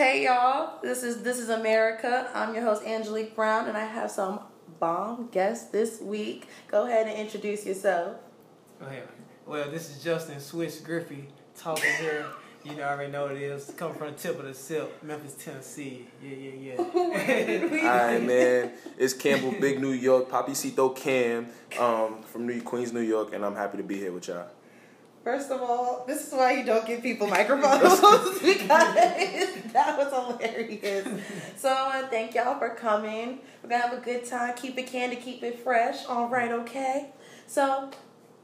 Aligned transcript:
Hey 0.00 0.24
y'all, 0.24 0.80
this 0.80 1.02
is 1.02 1.22
this 1.22 1.38
is 1.38 1.50
America. 1.50 2.30
I'm 2.32 2.54
your 2.54 2.64
host 2.64 2.84
Angelique 2.84 3.36
Brown, 3.36 3.68
and 3.68 3.76
I 3.76 3.84
have 3.84 4.10
some 4.10 4.40
bomb 4.78 5.28
guests 5.30 5.70
this 5.72 6.00
week. 6.00 6.48
Go 6.68 6.86
ahead 6.86 7.06
and 7.06 7.18
introduce 7.18 7.66
yourself. 7.66 8.16
Okay. 8.82 9.02
Well, 9.44 9.70
this 9.70 9.94
is 9.94 10.02
Justin 10.02 10.40
Switch 10.40 10.82
Griffey 10.82 11.28
talking 11.54 11.92
here. 12.00 12.24
You 12.64 12.76
know, 12.76 12.84
I 12.84 12.94
already 12.94 13.12
know 13.12 13.24
what 13.24 13.32
it 13.32 13.42
is. 13.42 13.74
Coming 13.76 13.98
from 13.98 14.12
the 14.12 14.16
tip 14.16 14.38
of 14.38 14.46
the 14.46 14.54
silk, 14.54 14.90
Memphis, 15.02 15.34
Tennessee. 15.34 16.06
Yeah, 16.22 16.34
yeah, 16.34 16.76
yeah. 16.78 16.80
Alright, 17.90 18.22
man. 18.22 18.72
It's 18.96 19.12
Campbell, 19.12 19.52
Big 19.60 19.82
New 19.82 19.92
York, 19.92 20.30
Poppy 20.30 20.52
Papicito 20.52 20.96
Cam, 20.96 21.48
um, 21.78 22.22
from 22.22 22.46
New 22.46 22.62
Queens, 22.62 22.94
New 22.94 23.00
York, 23.00 23.34
and 23.34 23.44
I'm 23.44 23.54
happy 23.54 23.76
to 23.76 23.84
be 23.84 23.98
here 23.98 24.12
with 24.12 24.28
y'all. 24.28 24.46
First 25.22 25.50
of 25.50 25.60
all, 25.60 26.04
this 26.06 26.26
is 26.26 26.32
why 26.32 26.52
you 26.52 26.64
don't 26.64 26.86
give 26.86 27.02
people 27.02 27.26
microphones 27.38 28.38
because 28.42 28.94
that 29.72 29.96
was 29.98 30.38
hilarious. 30.40 31.06
So 31.56 31.68
uh, 31.68 32.06
thank 32.08 32.34
y'all 32.34 32.58
for 32.58 32.70
coming. 32.70 33.40
We're 33.62 33.68
gonna 33.70 33.82
have 33.82 33.92
a 33.98 34.00
good 34.00 34.24
time. 34.24 34.54
Keep 34.54 34.78
it 34.78 34.86
candy, 34.86 35.16
keep 35.16 35.42
it 35.42 35.58
fresh. 35.60 36.06
All 36.06 36.28
right, 36.28 36.50
okay. 36.50 37.10
So 37.46 37.90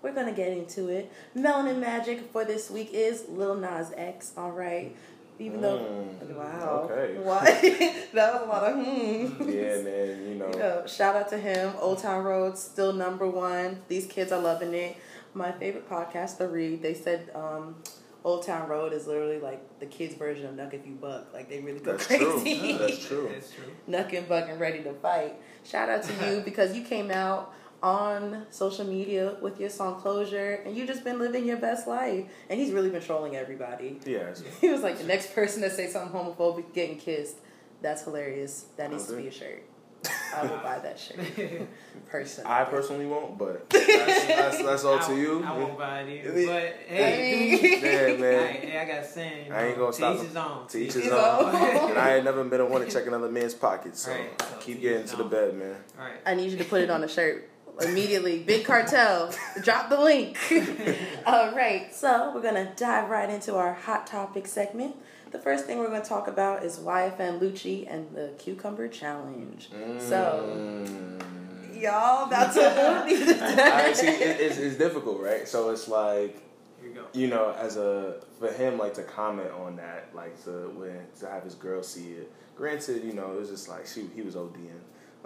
we're 0.03 0.13
gonna 0.13 0.33
get 0.33 0.53
into 0.53 0.89
it. 0.89 1.11
Melanin 1.35 1.79
Magic 1.81 2.31
for 2.31 2.45
this 2.45 2.71
week 2.71 2.91
is 2.93 3.25
Lil 3.29 3.55
Nas 3.55 3.93
X. 3.97 4.33
All 4.37 4.53
right. 4.53 4.95
Even 5.39 5.61
though, 5.61 5.79
Mm, 5.79 6.35
wow, 6.35 6.89
okay. 6.91 7.19
what? 7.23 7.45
that 7.45 8.33
was 8.35 8.43
a 8.43 8.47
lot 8.47 8.65
of 8.65 8.75
hmm. 8.77 9.51
Yeah, 9.51 9.83
man, 9.83 10.29
you 10.29 10.35
know. 10.37 10.49
You 10.49 10.59
know, 10.59 10.85
shout 10.87 11.15
out 11.15 11.29
to 11.29 11.37
him. 11.39 11.75
Old 11.79 11.99
Town 11.99 12.25
Road 12.25 12.57
still 12.57 12.95
number 12.95 13.29
one. 13.29 13.83
These 13.89 14.07
kids 14.07 14.33
are 14.33 14.41
loving 14.41 14.73
it. 14.73 14.97
My 15.37 15.53
favorite 15.53 15.89
podcast, 15.89 16.39
The 16.39 16.49
Read, 16.49 16.81
they 16.83 16.95
said 16.95 17.31
um, 17.35 17.77
Old 18.25 18.47
Town 18.47 18.69
Road 18.71 18.95
is 18.95 19.07
literally 19.07 19.39
like 19.39 19.79
the 19.81 19.87
kids' 19.87 20.15
version 20.15 20.47
of 20.47 20.55
Knuck 20.55 20.73
If 20.73 20.87
You 20.87 20.95
Buck. 20.95 21.33
Like 21.35 21.51
they 21.51 21.61
really 21.61 21.81
go 21.81 21.93
That's 21.93 22.07
crazy. 22.07 22.59
true. 22.59 22.79
That's 22.79 23.07
true. 23.07 23.31
That's 23.33 23.53
true. 23.53 23.65
Knuck 23.87 24.17
and 24.17 24.27
Buck 24.27 24.49
and 24.49 24.59
ready 24.59 24.83
to 24.83 24.95
fight. 24.95 25.35
Shout 25.63 25.91
out 25.91 26.03
to 26.05 26.13
you 26.31 26.41
because 26.45 26.75
you 26.75 26.83
came 26.83 27.11
out 27.11 27.53
on 27.83 28.47
social 28.49 28.87
media 28.87 29.37
with 29.43 29.61
your 29.61 29.69
song 29.69 30.01
Closure 30.01 30.63
and 30.65 30.75
you 30.75 30.87
just 30.87 31.05
been 31.05 31.19
living 31.19 31.45
your 31.45 31.59
best 31.59 31.87
life. 31.87 32.25
And 32.49 32.59
he's 32.59 32.73
really 32.73 32.89
been 32.89 33.03
trolling 33.03 33.37
everybody. 33.37 34.01
Yeah, 34.07 34.35
He 34.63 34.71
was 34.71 34.81
like 34.83 34.97
the 34.97 35.05
next 35.05 35.35
person 35.35 35.61
that 35.61 35.73
say 35.73 35.87
something 35.87 36.19
homophobic 36.19 36.73
getting 36.73 36.97
kissed. 36.97 37.37
That's 37.83 38.05
hilarious. 38.05 38.67
That 38.79 38.91
needs 38.91 39.07
to 39.09 39.17
be 39.17 39.29
a 39.29 39.31
shirt. 39.31 39.63
I 40.35 40.43
will 40.43 40.59
buy 40.59 40.79
that 40.81 40.99
shirt. 40.99 41.17
Personally. 42.09 42.51
I 42.51 42.65
personally 42.65 43.07
won't, 43.07 43.37
but 43.37 43.69
that's, 43.71 44.27
that's, 44.27 44.63
that's 44.63 44.85
all 44.85 44.99
I, 45.01 45.07
to 45.09 45.17
you. 45.17 45.43
I 45.43 45.53
won't 45.59 45.77
buy 45.77 46.03
it 46.03 46.25
either. 46.25 46.47
But 46.47 46.77
hey, 46.87 47.57
Hey. 47.57 48.09
Yeah, 48.09 48.15
I, 48.15 48.17
man. 48.21 48.53
hey, 48.55 48.79
I 48.79 48.85
got 48.97 49.07
saying. 49.07 49.45
You 49.47 49.51
know, 49.51 49.57
I 49.57 49.65
ain't 49.67 49.77
gonna 49.77 49.91
to 49.91 49.97
stop 49.97 50.15
Each 50.15 50.21
him. 50.21 50.27
his 50.29 50.37
own. 50.37 50.67
To 50.69 50.79
each 50.79 50.87
each 50.89 50.93
his 50.95 51.03
His 51.05 51.13
own. 51.13 51.45
own. 51.55 51.91
And 51.91 51.99
I 51.99 52.15
ain't 52.17 52.25
never 52.25 52.45
been 52.45 52.61
a 52.61 52.67
one 52.67 52.83
to 52.85 52.91
check 52.91 53.07
another 53.07 53.29
man's 53.29 53.55
pockets, 53.55 54.03
so 54.03 54.13
Right, 54.13 54.41
so 54.41 54.57
keep 54.61 54.77
to 54.77 54.83
getting 54.83 55.07
to 55.09 55.17
the 55.17 55.25
bed, 55.25 55.55
man. 55.57 55.77
All 55.99 56.05
right. 56.05 56.15
I 56.25 56.35
need 56.35 56.51
you 56.53 56.59
to 56.59 56.65
put 56.65 56.81
it 56.83 56.91
on 56.91 57.03
a 57.03 57.09
shirt 57.09 57.49
immediately. 57.83 58.39
Big 58.39 58.65
cartel. 58.65 59.33
Drop 59.63 59.89
the 59.89 60.01
link. 60.01 60.39
All 61.27 61.55
right, 61.57 61.93
so 61.95 62.31
we're 62.35 62.43
gonna 62.43 62.73
dive 62.77 63.11
right 63.11 63.29
into 63.29 63.57
our 63.57 63.75
hot 63.75 64.07
topic 64.07 64.47
segment. 64.47 64.95
The 65.37 65.43
first 65.43 65.67
thing 65.67 65.79
we're 65.79 65.89
gonna 65.89 66.03
talk 66.03 66.29
about 66.29 66.65
is 66.65 66.79
YFN 66.79 67.41
Lucci 67.41 67.87
and 67.93 68.11
the 68.15 68.31
cucumber 68.39 68.89
challenge. 68.89 69.69
So, 69.99 70.49
Mm. 70.57 71.83
y'all, 71.83 72.27
that's 72.31 72.57
what 72.57 72.73
I 72.79 73.93
see. 73.93 74.07
It, 74.07 74.41
it's, 74.41 74.57
it's 74.57 74.77
difficult, 74.79 75.21
right? 75.21 75.47
So 75.47 75.69
it's 75.69 75.89
like 75.89 76.39
Here 76.81 77.03
you 77.13 77.27
know, 77.27 77.55
as 77.59 77.77
a 77.77 78.23
for 78.39 78.51
him 78.51 78.79
like 78.79 78.95
to 78.95 79.03
comment 79.03 79.51
on 79.51 79.77
that, 79.77 80.09
like 80.15 80.43
to 80.45 80.71
when 80.75 81.01
to 81.21 81.29
have 81.29 81.43
his 81.43 81.55
girl 81.55 81.83
see 81.83 82.13
it. 82.13 82.33
Granted, 82.57 83.05
you 83.05 83.13
know, 83.13 83.33
it 83.33 83.39
was 83.41 83.51
just 83.51 83.69
like 83.69 83.87
she 83.87 84.07
he 84.15 84.23
was 84.23 84.37
ODing. 84.37 84.71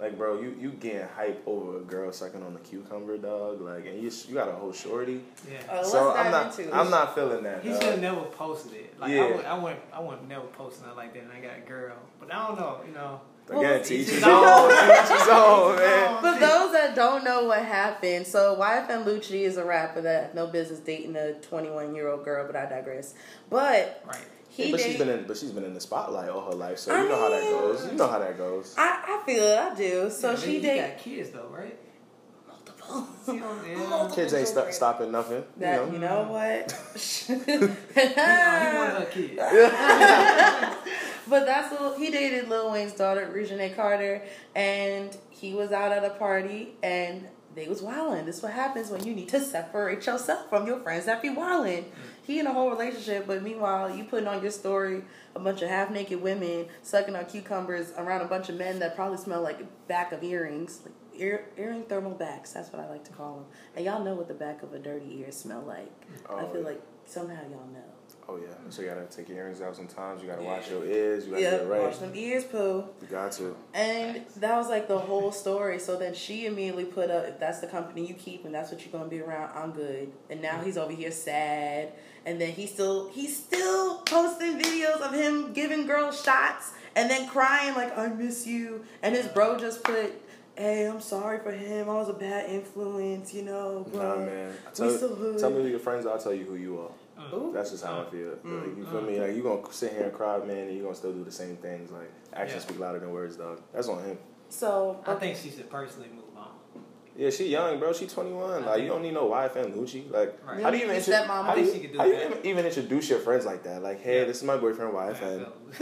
Like, 0.01 0.17
bro, 0.17 0.41
you 0.41 0.55
you 0.59 0.71
getting 0.71 1.07
hype 1.15 1.43
over 1.45 1.77
a 1.77 1.81
girl 1.81 2.11
sucking 2.11 2.41
on 2.41 2.55
a 2.55 2.59
cucumber, 2.59 3.17
dog. 3.19 3.61
Like, 3.61 3.85
and 3.85 4.01
you 4.01 4.11
you 4.27 4.33
got 4.33 4.49
a 4.49 4.53
whole 4.53 4.73
shorty. 4.73 5.21
Yeah. 5.47 5.59
Uh, 5.71 5.83
so 5.83 6.11
I'm 6.11 6.31
not 6.31 6.57
into. 6.59 6.75
I'm 6.75 6.89
not 6.89 7.13
feeling 7.13 7.43
that. 7.43 7.61
He 7.63 7.69
dog. 7.69 7.81
should 7.83 7.91
have 7.91 8.01
never 8.01 8.21
posted 8.21 8.73
it. 8.73 8.99
Like 8.99 9.11
Yeah. 9.11 9.21
I 9.21 9.35
would, 9.35 9.45
I 9.45 9.59
wouldn't, 9.59 9.81
I 9.93 9.99
wouldn't 9.99 10.27
never 10.27 10.47
post 10.47 10.81
nothing 10.81 10.97
like 10.97 11.13
that. 11.13 11.23
And 11.23 11.31
I 11.31 11.39
got 11.39 11.57
a 11.57 11.69
girl, 11.69 11.95
but 12.19 12.33
I 12.33 12.47
don't 12.47 12.59
know. 12.59 12.79
You 12.87 12.93
know. 12.95 13.21
Again, 13.49 13.83
to 13.83 13.93
each 13.93 14.01
each 14.01 14.05
his 14.07 14.15
his 14.15 14.23
own. 14.23 14.43
own. 14.45 14.69
To 14.69 15.03
each 15.03 15.09
his 15.19 15.27
own, 15.27 15.75
man. 15.75 16.17
For 16.33 16.39
those 16.39 16.71
that 16.71 16.93
don't 16.95 17.23
know 17.23 17.45
what 17.45 17.63
happened, 17.63 18.25
so 18.25 18.55
YFN 18.59 19.03
Lucci 19.05 19.41
is 19.41 19.57
a 19.57 19.65
rapper 19.65 20.01
that 20.01 20.33
no 20.33 20.47
business 20.47 20.79
dating 20.79 21.15
a 21.15 21.33
21 21.33 21.93
year 21.93 22.07
old 22.07 22.23
girl, 22.23 22.45
but 22.47 22.55
I 22.55 22.65
digress. 22.67 23.13
But 23.49 24.01
Right. 24.07 24.17
He 24.53 24.69
but 24.69 24.79
she's 24.81 24.97
date- 24.97 24.99
been 24.99 25.09
in 25.09 25.25
but 25.27 25.37
she's 25.37 25.51
been 25.51 25.63
in 25.63 25.73
the 25.73 25.79
spotlight 25.81 26.29
all 26.29 26.45
her 26.51 26.55
life, 26.57 26.77
so 26.77 26.93
I 26.93 27.01
you 27.03 27.09
know 27.09 27.15
how 27.19 27.29
that 27.29 27.41
goes. 27.41 27.85
You 27.87 27.97
know 27.97 28.07
how 28.07 28.19
that 28.19 28.37
goes. 28.37 28.75
I, 28.77 29.19
I 29.21 29.25
feel 29.25 29.43
it, 29.43 29.57
I 29.57 29.73
do. 29.75 30.09
So 30.09 30.31
Yeah, 30.31 30.37
she 30.37 30.51
he 30.55 30.59
dated 30.61 30.89
got 30.91 30.97
kids 30.99 31.29
though, 31.31 31.47
right? 31.49 31.77
multiple. 32.47 33.07
Yeah. 33.33 34.11
Kids 34.15 34.33
ain't 34.33 34.47
st- 34.49 34.73
stopping 34.73 35.11
nothing. 35.11 35.43
That 35.57 35.87
you 35.87 35.93
you 35.93 35.99
know. 35.99 36.25
know 36.25 36.31
what? 36.31 36.71
He, 37.27 37.33
he 37.33 38.77
wanted 38.77 39.09
kids. 39.11 39.35
but 41.29 41.45
that's 41.45 41.71
little, 41.71 41.97
he 41.97 42.09
dated 42.11 42.49
Lil 42.49 42.71
Wayne's 42.71 42.93
daughter, 42.93 43.31
Reginae 43.33 43.75
Carter, 43.75 44.21
and 44.55 45.15
he 45.29 45.53
was 45.53 45.71
out 45.71 45.91
at 45.91 46.03
a 46.03 46.09
party 46.11 46.73
and 46.83 47.27
they 47.55 47.67
was 47.67 47.81
wilding. 47.81 48.25
This 48.25 48.37
is 48.37 48.43
what 48.43 48.53
happens 48.53 48.89
when 48.89 49.03
you 49.05 49.13
need 49.13 49.29
to 49.29 49.39
separate 49.39 50.05
yourself 50.05 50.49
from 50.49 50.65
your 50.67 50.79
friends 50.79 51.05
that 51.05 51.21
be 51.21 51.29
wilding. 51.29 51.85
He 52.31 52.39
in 52.39 52.47
a 52.47 52.53
whole 52.53 52.69
relationship, 52.69 53.27
but 53.27 53.43
meanwhile 53.43 53.93
you 53.93 54.05
putting 54.05 54.25
on 54.29 54.41
your 54.41 54.51
story 54.51 55.03
a 55.35 55.39
bunch 55.39 55.61
of 55.61 55.67
half 55.67 55.91
naked 55.91 56.21
women 56.21 56.67
sucking 56.81 57.13
on 57.13 57.25
cucumbers 57.25 57.91
around 57.97 58.21
a 58.21 58.25
bunch 58.25 58.47
of 58.47 58.55
men 58.55 58.79
that 58.79 58.95
probably 58.95 59.17
smell 59.17 59.41
like 59.41 59.59
back 59.89 60.13
of 60.13 60.23
earrings. 60.23 60.79
Like 60.85 60.93
ear, 61.19 61.49
earring 61.57 61.83
thermal 61.83 62.13
backs, 62.13 62.53
that's 62.53 62.71
what 62.71 62.81
I 62.81 62.89
like 62.89 63.03
to 63.03 63.11
call 63.11 63.35
them. 63.35 63.45
And 63.75 63.83
y'all 63.83 64.01
know 64.01 64.13
what 64.15 64.29
the 64.29 64.33
back 64.33 64.63
of 64.63 64.71
a 64.73 64.79
dirty 64.79 65.19
ear 65.19 65.29
smell 65.31 65.61
like. 65.67 65.91
I 66.29 66.33
Oh, 66.43 66.47
feel 66.53 66.61
yeah. 66.61 66.67
like 66.69 66.81
somehow 67.05 67.41
y'all 67.49 67.67
know. 67.73 67.83
Oh 68.29 68.37
yeah. 68.37 68.53
So 68.69 68.81
you 68.81 68.87
gotta 68.87 69.03
take 69.07 69.27
your 69.27 69.39
earrings 69.39 69.61
out 69.61 69.75
sometimes. 69.75 70.21
You 70.21 70.29
gotta 70.29 70.43
wash 70.43 70.69
your 70.69 70.85
ears. 70.85 71.25
You 71.25 71.31
gotta 71.31 71.43
Yeah, 71.43 71.51
get 71.51 71.61
it 71.63 71.67
right. 71.67 71.81
wash 71.81 71.97
them 71.97 72.11
ears, 72.15 72.45
poo. 72.45 72.85
You 73.01 73.07
got 73.09 73.33
to. 73.33 73.57
And 73.73 74.21
that 74.37 74.55
was 74.55 74.69
like 74.69 74.87
the 74.87 74.99
whole 74.99 75.33
story. 75.33 75.79
So 75.79 75.97
then 75.97 76.13
she 76.13 76.45
immediately 76.45 76.85
put 76.85 77.11
up, 77.11 77.25
if 77.25 77.39
that's 77.41 77.59
the 77.59 77.67
company 77.67 78.07
you 78.07 78.13
keep 78.13 78.45
and 78.45 78.55
that's 78.55 78.71
what 78.71 78.85
you're 78.85 78.91
gonna 78.93 79.09
be 79.09 79.19
around, 79.19 79.51
I'm 79.53 79.71
good. 79.71 80.13
And 80.29 80.41
now 80.41 80.61
he's 80.61 80.77
over 80.77 80.93
here 80.93 81.11
sad. 81.11 81.91
And 82.25 82.39
then 82.39 82.51
he's 82.51 82.71
still 82.71 83.09
he's 83.09 83.35
still 83.35 83.97
posting 83.99 84.59
videos 84.59 85.01
of 85.01 85.13
him 85.13 85.53
giving 85.53 85.87
girls 85.87 86.23
shots 86.23 86.71
and 86.95 87.09
then 87.09 87.27
crying 87.27 87.73
like 87.75 87.97
I 87.97 88.07
miss 88.07 88.45
you. 88.45 88.83
And 89.01 89.15
his 89.15 89.27
bro 89.27 89.57
just 89.57 89.83
put, 89.83 90.13
Hey, 90.55 90.85
I'm 90.87 91.01
sorry 91.01 91.39
for 91.39 91.51
him. 91.51 91.89
I 91.89 91.93
was 91.93 92.09
a 92.09 92.13
bad 92.13 92.49
influence, 92.49 93.33
you 93.33 93.43
know, 93.43 93.87
bro. 93.91 94.19
Nah, 94.19 94.25
man. 94.25 94.53
Tell, 94.73 94.89
still 94.91 95.39
tell 95.39 95.49
me 95.49 95.63
who 95.63 95.67
your 95.69 95.79
friends 95.79 96.05
are. 96.05 96.13
I'll 96.13 96.21
tell 96.21 96.33
you 96.33 96.43
who 96.45 96.55
you 96.55 96.79
are. 96.79 96.91
Ooh. 97.33 97.51
That's 97.53 97.71
just 97.71 97.83
how 97.85 98.01
I 98.01 98.05
feel. 98.11 98.31
Mm, 98.45 98.67
Like, 98.67 98.77
you 98.77 98.85
feel 98.85 99.01
me? 99.01 99.19
Like 99.19 99.35
you 99.35 99.43
gonna 99.43 99.61
sit 99.71 99.93
here 99.93 100.03
and 100.03 100.13
cry, 100.13 100.37
man, 100.39 100.67
and 100.67 100.75
you 100.75 100.83
gonna 100.83 100.95
still 100.95 101.13
do 101.13 101.23
the 101.23 101.31
same 101.31 101.55
things. 101.57 101.89
Like 101.91 102.11
actions 102.33 102.63
Yeah. 102.63 102.69
speak 102.69 102.79
louder 102.79 102.99
than 102.99 103.11
words, 103.11 103.37
dog. 103.37 103.61
That's 103.73 103.87
on 103.87 104.03
him. 104.03 104.17
So 104.49 104.99
I 105.07 105.15
think 105.15 105.37
she 105.37 105.49
should 105.49 105.69
personally 105.69 106.09
move 106.13 106.25
on. 106.25 106.30
Yeah, 107.17 107.29
she 107.29 107.49
young, 107.49 107.77
bro. 107.77 107.91
She 107.93 108.07
21. 108.07 108.65
Like 108.65 108.81
you 108.81 108.87
don't 108.87 109.01
need 109.01 109.13
no 109.13 109.29
YFN 109.29 109.75
Lucci. 109.75 110.09
Like 110.09 110.39
Right. 110.47 110.61
how 110.63 110.71
do 110.71 110.77
you 110.77 110.85
even 110.85 110.95
Your 110.95 111.05
intro- 111.19 111.23
how 111.43 111.53
do 111.55 111.61
you, 111.61 111.71
she 111.73 111.87
do 111.87 111.97
how 111.97 112.05
you 112.05 112.13
even, 112.15 112.37
even 112.45 112.65
introduce 112.65 113.09
your 113.09 113.19
friends 113.19 113.45
like 113.45 113.63
that? 113.63 113.83
Like, 113.83 113.99
hey, 114.01 114.19
Yeah. 114.19 114.25
this 114.25 114.37
is 114.37 114.43
my 114.43 114.55
boyfriend, 114.57 114.93
wife, 114.93 115.21
and 115.21 115.45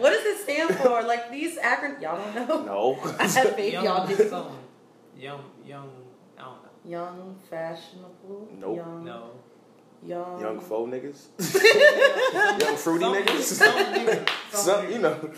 what 0.00 0.10
does 0.10 0.24
it 0.24 0.38
stand 0.42 0.74
for? 0.76 1.02
Like 1.02 1.30
these 1.30 1.58
acronyms 1.58 2.00
y'all 2.00 2.18
don't 2.34 2.48
know. 2.48 2.62
no. 2.64 3.12
I 3.18 3.26
had 3.26 3.54
faith 3.56 3.72
young, 3.74 3.84
y'all 3.84 4.06
did. 4.06 4.28
something. 4.30 4.56
Young, 5.18 5.44
young. 5.66 5.90
I 6.38 6.42
don't 6.42 6.62
know. 6.62 6.70
Young, 6.86 7.36
fashionable. 7.50 8.48
Nope. 8.58 8.76
Young, 8.76 9.04
No. 9.04 9.30
young. 10.02 10.40
young 10.40 10.60
faux 10.60 10.90
niggas, 10.90 11.28
young 12.60 12.76
fruity 12.76 13.04
Some- 13.04 13.14
niggas. 13.14 13.42
some 13.42 13.74
niggas- 13.94 14.28
some 14.50 14.64
Some, 14.64 14.92
you 14.92 14.98
know. 15.00 15.30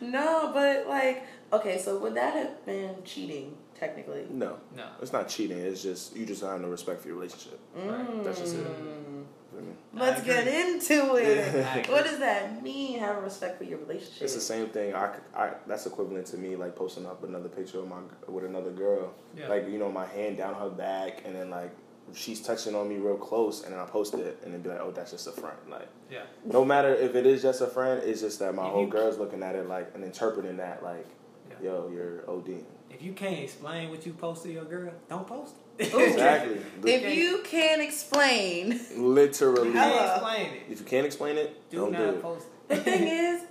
No, 0.00 0.50
but 0.54 0.86
like, 0.88 1.26
okay, 1.52 1.78
so 1.78 1.98
would 1.98 2.14
that 2.14 2.34
have 2.34 2.64
been 2.64 2.94
cheating 3.04 3.56
technically? 3.78 4.26
No, 4.30 4.56
No. 4.76 4.84
it's 5.00 5.12
not 5.12 5.28
cheating. 5.28 5.58
It's 5.58 5.82
just 5.82 6.16
you 6.16 6.26
just 6.26 6.40
don't 6.42 6.50
have 6.50 6.60
no 6.60 6.68
respect 6.68 7.00
for 7.02 7.08
your 7.08 7.16
relationship. 7.16 7.58
Right. 7.76 8.24
That's 8.24 8.40
just 8.40 8.54
it. 8.56 8.64
Mm. 8.66 9.24
Feel? 9.50 9.62
Let's 9.94 10.22
get 10.22 10.46
into 10.46 11.16
it. 11.16 11.54
Yeah. 11.54 11.72
I 11.74 11.78
agree. 11.80 11.92
What 11.94 12.04
does 12.04 12.18
that 12.18 12.62
mean? 12.62 12.98
Having 12.98 13.24
respect 13.24 13.58
for 13.58 13.64
your 13.64 13.78
relationship? 13.78 14.22
It's 14.22 14.34
the 14.34 14.40
same 14.40 14.68
thing. 14.68 14.94
I, 14.94 15.16
I 15.34 15.52
that's 15.66 15.86
equivalent 15.86 16.26
to 16.28 16.36
me 16.36 16.54
like 16.56 16.76
posting 16.76 17.06
up 17.06 17.24
another 17.24 17.48
picture 17.48 17.78
of 17.80 17.88
my 17.88 17.96
with 18.28 18.44
another 18.44 18.70
girl. 18.70 19.12
Yeah. 19.36 19.48
Like 19.48 19.68
you 19.68 19.78
know, 19.78 19.90
my 19.90 20.06
hand 20.06 20.36
down 20.36 20.54
her 20.54 20.68
back, 20.68 21.22
and 21.24 21.34
then 21.34 21.50
like 21.50 21.70
she's 22.14 22.40
touching 22.40 22.74
on 22.74 22.88
me 22.88 22.96
real 22.96 23.16
close, 23.16 23.64
and 23.64 23.72
then 23.72 23.80
I 23.80 23.84
post 23.86 24.14
it, 24.14 24.38
and 24.44 24.52
then 24.54 24.60
be 24.62 24.68
like, 24.68 24.80
oh, 24.80 24.90
that's 24.92 25.10
just 25.10 25.26
a 25.26 25.32
friend. 25.32 25.56
Like 25.68 25.88
Yeah. 26.10 26.22
no 26.44 26.64
matter 26.64 26.94
if 26.94 27.14
it 27.14 27.26
is 27.26 27.42
just 27.42 27.60
a 27.60 27.66
friend, 27.66 28.02
it's 28.04 28.20
just 28.20 28.38
that 28.40 28.54
my 28.54 28.66
If 28.66 28.72
whole 28.72 28.84
you- 28.84 28.90
girl's 28.90 29.18
looking 29.18 29.42
at 29.42 29.54
it 29.56 29.66
like 29.68 29.90
and 29.94 30.04
interpreting 30.04 30.56
that 30.58 30.82
like, 30.82 31.06
Yeah. 31.50 31.56
yo, 31.70 31.90
you're 31.92 32.28
OD. 32.30 32.64
If 32.98 33.04
you 33.04 33.12
can't 33.12 33.38
explain 33.38 33.90
what 33.90 34.04
you 34.04 34.12
post 34.12 34.42
to 34.42 34.52
your 34.52 34.64
girl, 34.64 34.92
don't 35.08 35.26
post 35.26 35.54
it. 35.78 35.92
Exactly. 35.94 36.58
If 36.84 37.16
you 37.16 37.42
can't 37.44 37.80
explain, 37.80 38.80
Literally. 38.96 39.70
How 39.72 39.88
do 39.88 40.12
explain 40.12 40.46
it? 40.54 40.62
If 40.68 40.80
you 40.80 40.84
can't 40.84 41.06
explain 41.06 41.36
it, 41.38 41.70
Do 41.70 41.76
don't 41.78 41.92
not 41.92 41.98
do 41.98 42.08
it. 42.08 42.22
post 42.22 42.46
the 42.66 42.76
thing 42.76 43.06
is, 43.26 43.42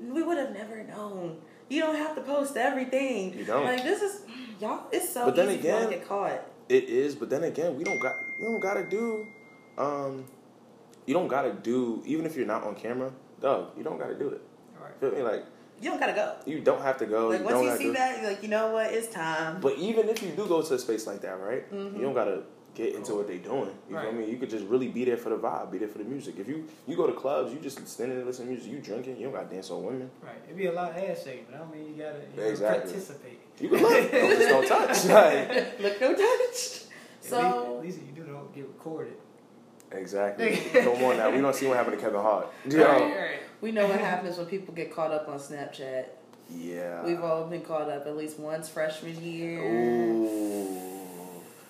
we 0.00 0.22
would 0.22 0.38
have 0.38 0.52
never 0.52 0.84
known. 0.84 1.38
You 1.68 1.80
don't 1.80 1.96
have 1.96 2.14
to 2.14 2.20
post 2.22 2.56
everything. 2.56 3.36
You 3.36 3.44
don't. 3.44 3.64
Like 3.64 3.82
this 3.82 4.00
is 4.02 4.20
y'all. 4.60 4.86
It's 4.92 5.12
so 5.12 5.24
But 5.24 5.34
then 5.34 5.48
easy 5.48 5.56
for 5.56 5.62
to 5.62 5.76
again- 5.78 5.90
get 5.90 6.08
caught. 6.08 6.40
It 6.68 6.84
is, 6.84 7.16
but 7.16 7.28
then 7.28 7.42
again, 7.44 7.76
we 7.76 7.82
don't 7.82 8.00
got 8.00 8.14
we 8.40 8.46
don't 8.46 8.60
gotta 8.60 8.84
do 8.88 9.26
um 9.76 10.24
you 11.06 11.12
don't 11.14 11.26
gotta 11.28 11.52
do 11.52 12.00
even 12.06 12.24
if 12.24 12.36
you're 12.36 12.46
not 12.46 12.62
on 12.62 12.76
camera, 12.76 13.10
dog, 13.40 13.70
you 13.76 13.82
don't 13.82 13.98
gotta 13.98 14.14
do 14.14 14.28
it. 14.28 14.40
Right. 14.80 14.92
Feel 15.00 15.10
me? 15.10 15.22
Like 15.22 15.44
You 15.82 15.90
don't 15.90 16.00
gotta 16.00 16.12
go. 16.12 16.34
you 16.46 16.60
don't 16.60 16.80
have 16.82 16.96
to 16.98 17.06
go. 17.06 17.28
like 17.28 17.40
you 17.40 17.44
once 17.44 17.54
don't 17.56 17.64
you 17.66 17.76
see 17.76 17.86
to, 17.88 17.92
that, 17.92 18.20
you're 18.22 18.30
like, 18.30 18.42
you 18.42 18.48
know 18.48 18.72
what? 18.72 18.92
It's 18.92 19.08
time. 19.08 19.60
But 19.60 19.76
even 19.78 20.08
if 20.08 20.22
you 20.22 20.30
do 20.30 20.46
go 20.46 20.62
to 20.62 20.74
a 20.74 20.78
space 20.78 21.06
like 21.06 21.20
that, 21.22 21.40
right? 21.40 21.70
Mhm. 21.72 21.96
You 21.96 22.02
don't 22.02 22.14
gotta 22.14 22.42
get 22.74 22.94
into 22.94 23.14
what 23.16 23.26
they're 23.26 23.36
doing. 23.38 23.68
You 23.90 23.96
Right. 23.96 24.08
I 24.08 24.12
mean, 24.12 24.30
You 24.30 24.36
could 24.38 24.48
just 24.48 24.64
really 24.66 24.88
be 24.88 25.04
there 25.04 25.16
for 25.18 25.28
the 25.30 25.36
vibe, 25.36 25.70
be 25.72 25.78
there 25.78 25.88
for 25.88 25.98
the 25.98 26.04
music. 26.04 26.36
If 26.38 26.48
you 26.48 26.66
you 26.86 26.96
go 26.96 27.06
to 27.06 27.12
clubs, 27.12 27.52
you 27.52 27.58
just 27.58 27.86
standing 27.88 28.16
there 28.16 28.24
listening 28.24 28.48
to 28.48 28.52
music, 28.54 28.72
you 28.72 28.78
drinking, 28.78 29.16
you 29.18 29.24
don't 29.24 29.34
gotta 29.34 29.52
dance 29.54 29.70
on 29.70 29.82
women. 29.84 30.08
Right. 30.22 30.36
It'd 30.44 30.56
be 30.56 30.66
a 30.66 30.72
lot 30.72 30.90
of 30.92 30.96
ass 30.98 31.24
shaking, 31.24 31.46
but 31.50 31.56
I 31.56 31.58
don't 31.58 31.72
mean 31.74 31.88
you 31.96 32.02
gotta, 32.02 32.18
you 32.20 32.36
gotta 32.36 32.48
Exactly. 32.48 32.90
participate. 32.92 33.38
You 33.60 33.68
can 33.68 33.82
look, 33.82 34.10
don't 34.10 34.30
just 34.30 34.48
don't 34.48 34.66
touch. 34.76 35.04
Like, 35.06 35.80
Look, 35.80 36.00
no 36.00 36.14
touch. 36.14 36.86
At 37.24 37.28
So 37.28 37.36
least, 37.36 37.56
at 37.76 37.82
least 37.82 37.98
if 37.98 38.06
you 38.06 38.24
do 38.24 38.32
don't 38.32 38.54
get 38.54 38.66
recorded. 38.68 39.14
exactly. 39.90 40.56
Come 40.72 41.02
on 41.04 41.16
now, 41.18 41.30
we 41.30 41.40
don't 41.40 41.54
see 41.54 41.66
what 41.66 41.76
happened 41.76 41.96
to 41.98 42.02
Kevin 42.02 42.20
Hart. 42.20 42.46
Yo. 42.68 42.82
Right, 42.84 43.00
right. 43.16 43.40
We 43.62 43.70
know 43.72 43.86
what 43.86 44.00
happens 44.00 44.36
when 44.36 44.46
people 44.46 44.74
get 44.74 44.94
caught 44.94 45.12
up 45.12 45.28
on 45.28 45.38
Snapchat. 45.38 46.06
Yeah. 46.50 47.04
We've 47.04 47.22
all 47.22 47.46
been 47.46 47.62
caught 47.62 47.88
up 47.88 48.06
at 48.06 48.16
least 48.16 48.38
once 48.38 48.68
freshman 48.68 49.22
year. 49.22 49.62
Ooh. 49.62 50.92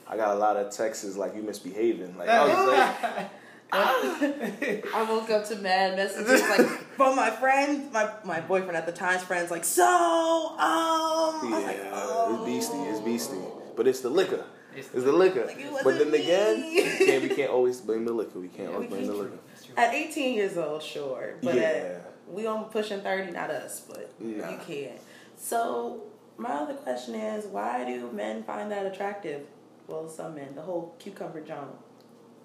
I 0.08 0.16
got 0.16 0.34
a 0.34 0.38
lot 0.38 0.56
of 0.56 0.74
texts 0.74 1.16
like 1.16 1.36
you 1.36 1.42
misbehaving. 1.42 2.16
Like 2.16 2.28
I 2.28 2.44
was 2.44 2.68
like, 2.68 3.30
I 4.94 5.06
woke 5.08 5.30
up 5.30 5.46
to 5.48 5.56
mad 5.56 5.96
messages 5.96 6.42
like 6.42 6.66
from 6.96 7.14
my 7.14 7.30
friend, 7.30 7.92
my 7.92 8.10
my 8.24 8.40
boyfriend 8.40 8.76
at 8.76 8.86
the 8.86 8.92
time's 8.92 9.22
friends, 9.22 9.50
like 9.50 9.64
so. 9.64 9.84
Um, 9.84 11.50
yeah, 11.50 11.58
like, 11.58 11.80
oh. 11.92 12.34
it's 12.34 12.44
beastie, 12.44 12.82
it's 12.88 13.00
beastie. 13.00 13.48
But 13.76 13.86
it's 13.86 14.00
the 14.00 14.10
liquor. 14.10 14.44
It's 14.76 14.92
It's 14.94 15.04
the 15.04 15.12
liquor. 15.12 15.46
Like, 15.46 15.58
it 15.58 15.70
but 15.72 15.84
wasn't 15.84 16.12
then 16.12 16.20
again, 16.20 16.62
we 16.62 16.82
can't, 17.06 17.22
we 17.22 17.28
can't 17.30 17.50
always 17.50 17.80
blame 17.80 18.04
the 18.04 18.12
liquor. 18.12 18.38
We 18.40 18.48
can't 18.48 18.68
Yeah, 18.70 18.74
always 18.74 18.88
blame 18.90 19.06
the 19.06 19.14
liquor. 19.14 19.38
At 19.76 19.94
18 19.94 20.34
years 20.34 20.56
old, 20.56 20.82
sure, 20.82 21.34
but 21.42 21.54
Yeah. 21.54 21.62
at, 21.62 22.12
we 22.28 22.46
on 22.46 22.64
pushing 22.66 23.00
30, 23.00 23.32
not 23.32 23.50
us, 23.50 23.80
but 23.80 24.12
Nah. 24.20 24.50
you 24.50 24.58
can't. 24.66 25.00
So 25.36 26.02
my 26.36 26.50
other 26.50 26.74
question 26.74 27.14
is, 27.14 27.46
why 27.46 27.84
do 27.84 28.10
men 28.12 28.42
find 28.44 28.70
that 28.70 28.86
attractive? 28.86 29.46
Well, 29.88 30.08
some 30.08 30.34
men, 30.36 30.54
the 30.54 30.62
whole 30.62 30.94
cucumber 30.98 31.40
jump. 31.40 31.76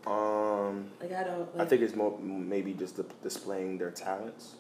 Um, 0.06 0.90
Like 1.02 1.12
I 1.12 1.24
don't. 1.24 1.50
I 1.58 1.66
think 1.66 1.82
it's 1.82 1.96
more 1.96 2.18
maybe 2.20 2.74
just 2.74 2.96
the, 2.96 3.06
displaying 3.24 3.78
their 3.78 3.92
talents. 3.92 4.56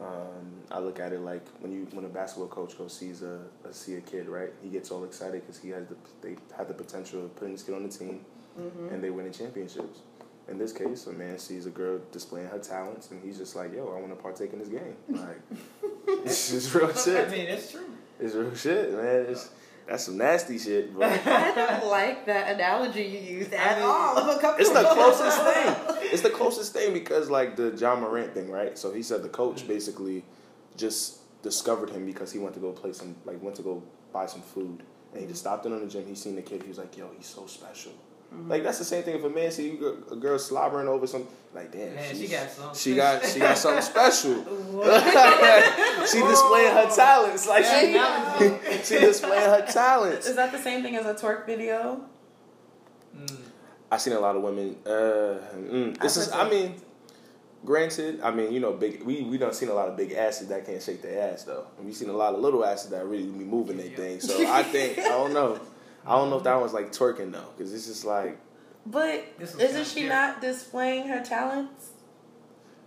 Um, 0.00 0.50
I 0.72 0.80
look 0.80 0.98
at 0.98 1.12
it 1.12 1.20
like 1.20 1.46
when 1.60 1.70
you 1.72 1.86
when 1.92 2.04
a 2.04 2.08
basketball 2.08 2.48
coach 2.48 2.76
goes 2.76 2.92
sees 2.92 3.22
a, 3.22 3.40
a 3.64 3.72
see 3.72 3.94
a 3.94 4.00
kid 4.00 4.28
right, 4.28 4.50
he 4.62 4.68
gets 4.68 4.90
all 4.90 5.04
excited 5.04 5.42
because 5.42 5.58
he 5.60 5.68
has 5.70 5.86
the 5.86 5.94
they 6.20 6.36
have 6.56 6.66
the 6.68 6.74
potential 6.74 7.24
of 7.24 7.34
putting 7.36 7.52
this 7.54 7.62
kid 7.62 7.74
on 7.76 7.84
the 7.84 7.88
team, 7.88 8.24
Mhm. 8.58 8.92
and 8.92 9.02
they 9.04 9.10
winning 9.10 9.32
championships. 9.32 10.00
In 10.48 10.58
this 10.58 10.72
case, 10.72 11.06
a 11.06 11.12
man 11.12 11.38
sees 11.38 11.64
a 11.66 11.70
girl 11.70 12.00
displaying 12.12 12.48
her 12.48 12.58
talents, 12.58 13.10
and 13.12 13.22
he's 13.22 13.38
just 13.38 13.54
like, 13.56 13.72
"Yo, 13.72 13.86
I 13.96 14.00
want 14.00 14.08
to 14.14 14.20
partake 14.22 14.52
in 14.52 14.58
this 14.58 14.68
game." 14.68 14.96
Like, 15.08 15.40
it's 16.24 16.50
just 16.50 16.74
real 16.74 16.92
shit. 16.92 17.28
I 17.28 17.30
mean, 17.30 17.46
it's 17.46 17.70
true. 17.70 17.86
It's 18.20 18.34
real 18.34 18.54
shit, 18.54 18.92
man. 18.92 19.26
It's 19.28 19.48
that's 19.86 20.04
some 20.04 20.16
nasty 20.16 20.58
shit, 20.58 20.94
bro. 20.94 21.06
I 21.26 21.52
don't 21.54 21.86
like 21.90 22.24
that 22.26 22.54
analogy 22.54 23.02
you 23.02 23.36
used 23.38 23.52
at 23.52 23.76
I 23.76 23.80
mean, 23.80 23.88
all. 23.88 24.56
It's 24.58 24.70
the 24.70 24.82
closest 24.82 25.42
thing. 25.42 25.76
It's 26.14 26.22
the 26.22 26.30
closest 26.30 26.72
thing 26.72 26.92
because 26.92 27.28
like 27.28 27.56
the 27.56 27.70
Ja 27.76 27.96
Morant 27.96 28.34
thing, 28.34 28.50
right? 28.50 28.78
So 28.78 28.92
he 28.92 29.02
said 29.02 29.22
the 29.22 29.28
coach 29.28 29.58
mm-hmm. 29.58 29.68
basically 29.68 30.24
just 30.76 31.18
discovered 31.42 31.90
him 31.90 32.06
because 32.06 32.32
he 32.32 32.38
went 32.38 32.54
to 32.54 32.60
go 32.60 32.72
play 32.72 32.92
some 32.92 33.16
like 33.24 33.42
went 33.42 33.56
to 33.56 33.62
go 33.62 33.82
buy 34.12 34.26
some 34.26 34.42
food 34.42 34.82
and 35.12 35.20
he 35.20 35.26
just 35.26 35.44
mm-hmm. 35.44 35.54
stopped 35.54 35.66
in 35.66 35.72
on 35.72 35.80
the 35.80 35.86
gym. 35.86 36.06
He 36.06 36.14
seen 36.14 36.36
the 36.36 36.42
kid. 36.42 36.62
He 36.62 36.68
was 36.68 36.78
like, 36.78 36.96
"Yo, 36.96 37.10
he's 37.16 37.26
so 37.26 37.46
special." 37.46 37.92
Like 38.48 38.62
that's 38.62 38.78
the 38.78 38.84
same 38.84 39.02
thing 39.02 39.16
if 39.16 39.24
a 39.24 39.28
man 39.30 39.50
see 39.50 39.70
you 39.70 39.76
go- 39.78 39.96
a 40.12 40.16
girl 40.16 40.38
slobbering 40.38 40.88
over 40.88 41.06
some 41.06 41.26
like 41.54 41.72
damn 41.72 41.94
Man, 41.94 42.14
she 42.16 42.26
got 42.28 42.50
something 42.50 42.74
she 42.78 42.94
got 42.96 43.24
she 43.24 43.38
got 43.38 43.56
something 43.56 43.82
special. 43.82 44.34
She 46.06 46.20
displaying 46.20 46.74
her 46.74 46.90
talents 46.94 47.46
like 47.48 47.62
There 47.64 47.80
she 47.80 47.92
you 47.92 48.58
she 48.84 48.98
displaying 48.98 49.48
her 49.50 49.64
talents. 49.66 50.26
Is 50.26 50.36
that 50.36 50.52
the 50.52 50.58
same 50.58 50.82
thing 50.82 50.96
as 50.96 51.06
a 51.06 51.14
twerk 51.14 51.46
video? 51.46 52.00
Mm. 53.16 53.36
I 53.90 53.96
seen 53.96 54.12
a 54.14 54.20
lot 54.20 54.34
of 54.36 54.42
women. 54.42 54.76
Uh, 54.84 55.38
mm, 55.56 55.98
this 56.00 56.16
I 56.18 56.20
is. 56.20 56.32
I 56.32 56.50
mean, 56.50 56.74
granted. 57.64 58.20
I 58.22 58.30
mean, 58.32 58.52
you 58.52 58.60
know, 58.60 58.72
big. 58.72 59.02
We 59.04 59.22
we 59.22 59.38
done 59.38 59.52
seen 59.52 59.68
a 59.68 59.74
lot 59.74 59.88
of 59.88 59.96
big 59.96 60.12
asses 60.12 60.48
that 60.48 60.66
can't 60.66 60.82
shake 60.82 61.00
their 61.02 61.30
ass 61.32 61.44
though, 61.44 61.66
and 61.78 61.86
we 61.86 61.92
seen 61.92 62.08
a 62.10 62.12
lot 62.12 62.34
of 62.34 62.40
little 62.40 62.64
asses 62.64 62.90
that 62.90 63.06
really 63.06 63.24
be 63.24 63.44
moving 63.44 63.76
their 63.76 63.86
Yeah. 63.86 63.96
thing. 63.96 64.20
So 64.20 64.34
I 64.52 64.62
think 64.64 64.98
I 64.98 65.08
don't 65.08 65.32
know. 65.32 65.60
I 66.06 66.16
don't 66.16 66.30
know 66.30 66.36
if 66.36 66.44
that 66.44 66.60
was 66.60 66.72
like 66.72 66.92
twerking 66.92 67.32
though, 67.32 67.48
because 67.56 67.72
it's 67.72 67.86
just 67.86 68.04
like 68.04 68.38
But 68.86 69.24
isn't 69.40 69.86
she 69.86 70.06
not 70.08 70.40
displaying 70.40 71.08
her 71.08 71.22
talents? 71.24 71.90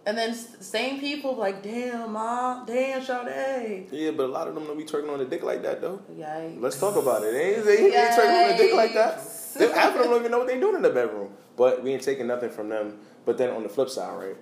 And 0.05 0.17
then 0.17 0.33
same 0.33 1.01
people 1.01 1.35
like, 1.35 1.61
damn, 1.61 2.13
mom, 2.13 2.65
damn, 2.65 3.03
Sade. 3.03 3.89
yeah, 3.91 4.11
but 4.11 4.27
a 4.27 4.31
lot 4.31 4.47
of 4.47 4.55
them 4.55 4.63
don't 4.65 4.77
be 4.77 4.85
twerking 4.85 5.11
on 5.11 5.19
the 5.19 5.25
dick 5.25 5.43
like 5.43 5.63
that 5.63 5.81
though. 5.81 5.99
Yikes. 6.17 6.61
Let's 6.61 6.79
talk 6.79 6.95
about 6.95 7.23
it. 7.23 7.33
They 7.33 7.55
ain't, 7.55 7.65
they 7.65 7.85
ain't 7.87 7.93
twerking 8.13 8.43
on 8.43 8.51
the 8.51 8.57
dick 8.63 8.73
like 8.73 8.93
that. 8.93 9.21
They- 9.57 9.69
Half 9.71 9.95
of 9.95 10.01
them 10.01 10.11
don't 10.11 10.19
even 10.19 10.31
know 10.31 10.37
what 10.39 10.47
they 10.47 10.59
doing 10.59 10.75
in 10.75 10.81
the 10.81 10.91
bedroom. 10.91 11.33
But 11.57 11.83
we 11.83 11.91
ain't 11.91 12.03
taking 12.03 12.27
nothing 12.27 12.51
from 12.51 12.69
them. 12.69 12.99
But 13.25 13.37
then 13.37 13.49
on 13.49 13.63
the 13.63 13.69
flip 13.69 13.89
side, 13.89 14.15
right? 14.17 14.37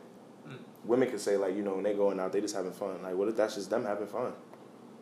Mm. 0.48 0.58
Women 0.84 1.10
can 1.10 1.18
say 1.18 1.38
like, 1.38 1.56
you 1.56 1.64
know, 1.64 1.76
when 1.76 1.84
they 1.84 1.94
going 1.96 2.20
out, 2.20 2.32
they 2.34 2.42
just 2.42 2.54
having 2.56 2.74
fun. 2.74 3.02
Like, 3.02 3.16
what 3.16 3.28
if 3.30 3.36
that's 3.38 3.56
just 3.56 3.70
them 3.72 3.86
having 3.86 4.06
fun? 4.08 4.34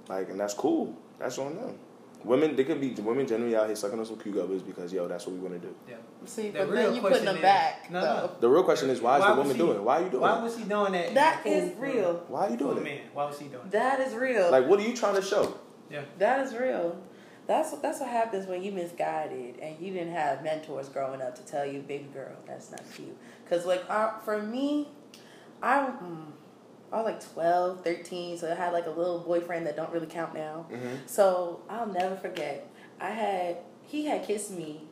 Like, 0.08 0.30
and 0.30 0.40
that's 0.40 0.54
cool. 0.54 0.96
That's 1.20 1.38
on 1.40 1.56
them. 1.56 1.76
Women, 2.24 2.56
they 2.56 2.64
could 2.64 2.80
be 2.80 2.90
women 3.02 3.28
generally 3.28 3.56
out 3.56 3.68
here 3.68 3.76
sucking 3.76 4.00
on 4.00 4.06
some 4.06 4.18
cucumbers 4.18 4.62
because 4.62 4.94
yo, 4.94 5.08
that's 5.08 5.26
what 5.28 5.36
we 5.36 5.40
want 5.42 5.62
to 5.62 5.68
do. 5.68 5.76
Yeah. 5.90 5.96
See, 6.26 6.50
The 6.52 6.60
but 6.60 6.70
real 6.70 6.76
then 6.84 6.96
you 6.96 7.02
putting 7.02 7.26
them 7.26 7.36
is- 7.36 7.42
back. 7.42 7.92
No, 7.92 8.00
no. 8.02 8.32
The 8.40 8.48
real 8.50 8.64
question 8.64 8.90
is, 8.90 9.02
why 9.02 9.20
is 9.20 9.26
the 9.26 9.34
woman 9.36 9.52
he- 9.56 9.58
doing? 9.58 9.78
it? 9.78 9.84
Why 9.84 10.00
are 10.00 10.04
you 10.04 10.10
doing? 10.10 10.22
Why 10.22 10.42
was 10.42 10.58
he 10.58 10.64
doing 10.64 10.92
that? 10.94 11.14
That 11.14 11.46
is 11.46 11.72
in 11.74 11.80
real. 11.80 12.24
Why 12.30 12.48
are 12.48 12.50
you 12.52 12.58
For 12.58 12.64
a 12.64 12.68
doing 12.76 12.78
it? 12.78 12.84
man, 12.84 13.00
why 13.14 13.26
was 13.26 13.40
he 13.40 13.46
doing 13.48 13.62
that? 13.70 13.72
That 13.72 14.00
is 14.08 14.14
real. 14.14 14.50
Like, 14.52 14.68
what 14.68 14.80
are 14.80 14.84
you 14.84 14.96
trying 14.96 15.16
to 15.16 15.22
show? 15.22 15.58
Yeah. 15.90 16.02
that 16.18 16.46
is 16.48 16.56
real. 16.56 16.98
That's 17.46 17.74
what 17.74 17.82
that's 17.82 18.00
what 18.00 18.08
happens 18.10 18.48
when 18.48 18.64
you 18.64 18.72
misguided 18.72 19.60
and 19.60 19.78
you 19.80 19.92
didn't 19.94 20.14
have 20.14 20.44
mentors 20.44 20.88
growing 20.88 21.22
up 21.22 21.36
to 21.36 21.46
tell 21.46 21.66
you, 21.66 21.82
baby 21.82 22.08
girl, 22.14 22.32
that's 22.48 22.72
not 22.72 22.82
cute. 22.96 23.18
Cause 23.50 23.66
like 23.66 23.84
uh, 23.90 24.12
for 24.20 24.42
me, 24.42 24.88
I 25.62 25.80
mm, 25.80 26.24
I 26.94 26.98
was 26.98 27.06
like 27.06 27.34
12, 27.34 27.84
13, 27.84 28.38
so 28.38 28.52
I 28.52 28.56
had 28.56 28.72
like 28.72 28.86
a 28.86 28.92
little 28.92 29.20
boyfriend 29.20 29.66
that 29.66 29.76
don't 29.76 29.92
really 29.92 30.06
count 30.06 30.36
now. 30.36 30.68
Mm-hmm. 30.72 30.96
So 31.08 31.62
I'll 31.68 31.88
never 31.88 32.16
forget. 32.16 32.70
I 33.02 33.10
had 33.10 33.58
he 33.82 34.06
had 34.06 34.24
kissed 34.24 34.52
me 34.52 34.84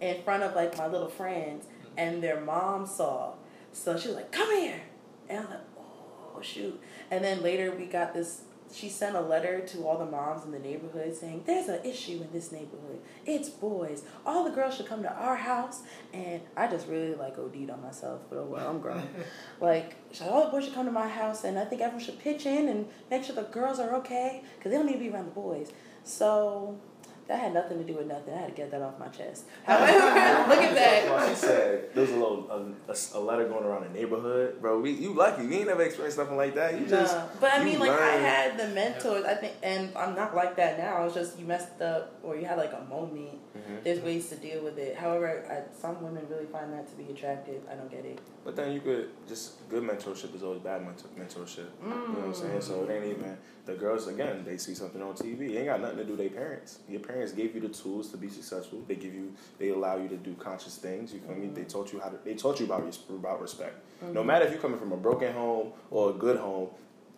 in 0.00 0.22
front 0.22 0.42
of 0.42 0.54
like 0.54 0.76
my 0.78 0.86
little 0.86 1.08
friends, 1.08 1.66
and 1.96 2.22
their 2.22 2.40
mom 2.40 2.86
saw. 2.86 3.34
So 3.72 3.98
she 3.98 4.08
was 4.08 4.16
like, 4.16 4.32
"Come 4.32 4.50
here," 4.56 4.80
and 5.28 5.40
I'm 5.40 5.50
like, 5.50 5.60
"Oh 5.76 6.40
shoot!" 6.40 6.80
And 7.10 7.22
then 7.22 7.42
later 7.42 7.74
we 7.76 7.86
got 7.86 8.14
this. 8.14 8.42
She 8.74 8.88
sent 8.88 9.14
a 9.14 9.20
letter 9.20 9.60
to 9.60 9.86
all 9.86 9.98
the 9.98 10.06
moms 10.06 10.44
in 10.44 10.50
the 10.50 10.58
neighborhood 10.58 11.14
saying, 11.14 11.44
"There's 11.46 11.68
an 11.68 11.84
issue 11.84 12.20
in 12.20 12.28
this 12.32 12.50
neighborhood. 12.50 13.00
It's 13.24 13.48
boys. 13.48 14.02
All 14.26 14.42
the 14.42 14.50
girls 14.50 14.76
should 14.76 14.86
come 14.86 15.02
to 15.02 15.12
our 15.12 15.36
house." 15.36 15.82
And 16.12 16.40
I 16.56 16.66
just 16.66 16.88
really 16.88 17.14
like 17.14 17.38
OD'd 17.38 17.70
on 17.70 17.82
myself, 17.82 18.22
but 18.28 18.38
oh 18.38 18.46
well, 18.46 18.68
I'm 18.68 18.80
grown. 18.80 19.06
like, 19.60 19.94
all 20.22 20.44
the 20.44 20.50
boys 20.50 20.64
should 20.64 20.74
come 20.74 20.86
to 20.86 20.92
my 20.92 21.08
house, 21.08 21.44
and 21.44 21.58
I 21.58 21.64
think 21.64 21.82
everyone 21.82 22.04
should 22.04 22.18
pitch 22.18 22.46
in 22.46 22.68
and 22.68 22.86
make 23.10 23.22
sure 23.22 23.36
the 23.36 23.42
girls 23.42 23.78
are 23.78 23.94
okay 23.96 24.42
because 24.58 24.72
they 24.72 24.76
don't 24.76 24.86
need 24.86 24.94
to 24.94 24.98
be 24.98 25.10
around 25.10 25.26
the 25.26 25.30
boys. 25.30 25.72
So 26.02 26.78
that 27.26 27.40
had 27.40 27.54
nothing 27.54 27.78
to 27.78 27.84
do 27.84 27.96
with 27.98 28.06
nothing. 28.06 28.34
I 28.34 28.38
had 28.38 28.46
to 28.48 28.52
get 28.54 28.70
that 28.70 28.82
off 28.82 28.98
my 28.98 29.08
chest. 29.08 29.44
However, 29.64 29.92
look 30.48 30.58
at 30.58 30.74
Well, 31.08 31.18
that. 31.18 31.28
she 31.30 31.34
said 31.34 31.94
there 31.94 32.02
was 32.02 32.10
a 32.10 32.16
little 32.16 32.50
a, 32.50 32.92
a, 32.92 32.96
a 33.14 33.20
letter 33.20 33.48
going 33.48 33.64
around 33.64 33.84
the 33.84 33.98
neighborhood, 33.98 34.60
bro. 34.60 34.80
We 34.80 34.90
you 34.92 35.14
lucky. 35.14 35.46
We 35.46 35.56
ain't 35.56 35.68
never 35.68 35.82
experienced 35.82 36.18
nothing 36.18 36.36
like 36.36 36.54
that. 36.54 36.78
You 36.78 36.86
just 36.86 37.14
Nah. 37.14 37.26
But 37.40 37.52
I 37.54 37.64
mean, 37.64 37.78
like 37.78 37.90
I 37.90 38.12
had 38.16 38.58
the 38.58 38.68
mentors. 38.68 39.24
I 39.24 39.34
think, 39.34 39.54
and 39.62 39.90
I'm 39.96 40.14
not 40.14 40.34
like 40.36 40.56
that 40.56 40.78
now. 40.78 41.04
It's 41.04 41.14
just 41.14 41.38
you 41.38 41.46
messed 41.46 41.80
up, 41.80 42.14
or 42.22 42.36
you 42.36 42.44
had 42.44 42.58
like 42.58 42.72
a 42.72 42.84
moment. 42.88 43.38
Mhm. 43.56 43.82
There's 43.84 44.00
ways 44.00 44.28
to 44.30 44.36
deal 44.36 44.62
with 44.62 44.76
it. 44.78 44.96
However, 44.96 45.44
I, 45.48 45.80
some 45.80 46.02
women 46.02 46.26
really 46.28 46.46
find 46.46 46.72
that 46.72 46.88
to 46.90 46.94
be 46.96 47.10
attractive. 47.10 47.62
I 47.70 47.74
don't 47.74 47.90
get 47.90 48.04
it. 48.04 48.18
But 48.44 48.56
then 48.56 48.72
you 48.72 48.80
could 48.80 49.08
just 49.26 49.66
good 49.70 49.82
mentorship 49.82 50.34
is 50.34 50.42
always 50.42 50.60
bad 50.60 50.84
mentor, 50.84 51.08
mentorship. 51.18 51.66
You 51.82 51.88
know 51.88 51.96
what 52.18 52.24
I'm 52.26 52.34
saying? 52.34 52.60
So 52.60 52.84
it 52.84 52.90
ain't 52.90 53.06
even 53.18 53.38
the 53.64 53.72
girls 53.74 54.06
again. 54.06 54.44
They 54.44 54.58
see 54.58 54.74
something 54.74 55.00
on 55.00 55.14
TV. 55.14 55.50
It 55.54 55.56
ain't 55.58 55.66
got 55.66 55.80
nothing 55.80 55.96
to 55.98 56.04
do 56.04 56.10
with 56.10 56.20
their 56.20 56.28
parents. 56.28 56.80
Your 56.86 57.00
parents 57.00 57.32
gave 57.32 57.54
you 57.54 57.62
the 57.62 57.70
tools 57.70 58.10
to 58.10 58.18
be 58.18 58.28
successful. 58.28 58.82
They 58.86 58.96
give 58.96 59.14
you. 59.14 59.32
They 59.58 59.70
allow 59.70 59.96
you 59.96 60.08
to 60.08 60.16
do 60.16 60.34
conscious 60.34 60.76
things. 60.76 61.14
You 61.14 61.20
feel 61.20 61.34
me? 61.36 61.46
They 61.48 61.64
taught 61.64 61.92
you 61.92 62.00
how 62.00 62.10
to. 62.10 62.18
They 62.22 62.34
taught 62.34 62.60
you 62.60 62.66
about 62.66 62.98
about 63.08 63.40
respect. 63.40 63.76
No 64.12 64.22
matter 64.22 64.44
if 64.44 64.52
you're 64.52 64.60
coming 64.60 64.78
from 64.78 64.92
a 64.92 64.96
broken 64.98 65.32
home 65.32 65.72
or 65.90 66.10
a 66.10 66.12
good 66.12 66.36
home, 66.38 66.68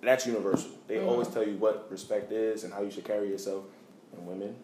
that's 0.02 0.26
universal. 0.26 0.70
They 0.86 0.96
Mhm. 0.98 1.08
always 1.08 1.26
tell 1.28 1.42
you 1.46 1.56
what 1.56 1.90
respect 1.90 2.30
is 2.30 2.62
and 2.62 2.72
how 2.72 2.82
you 2.82 2.90
should 2.92 3.04
carry 3.04 3.28
yourself. 3.28 3.64
And 4.12 4.24
women 4.26 4.54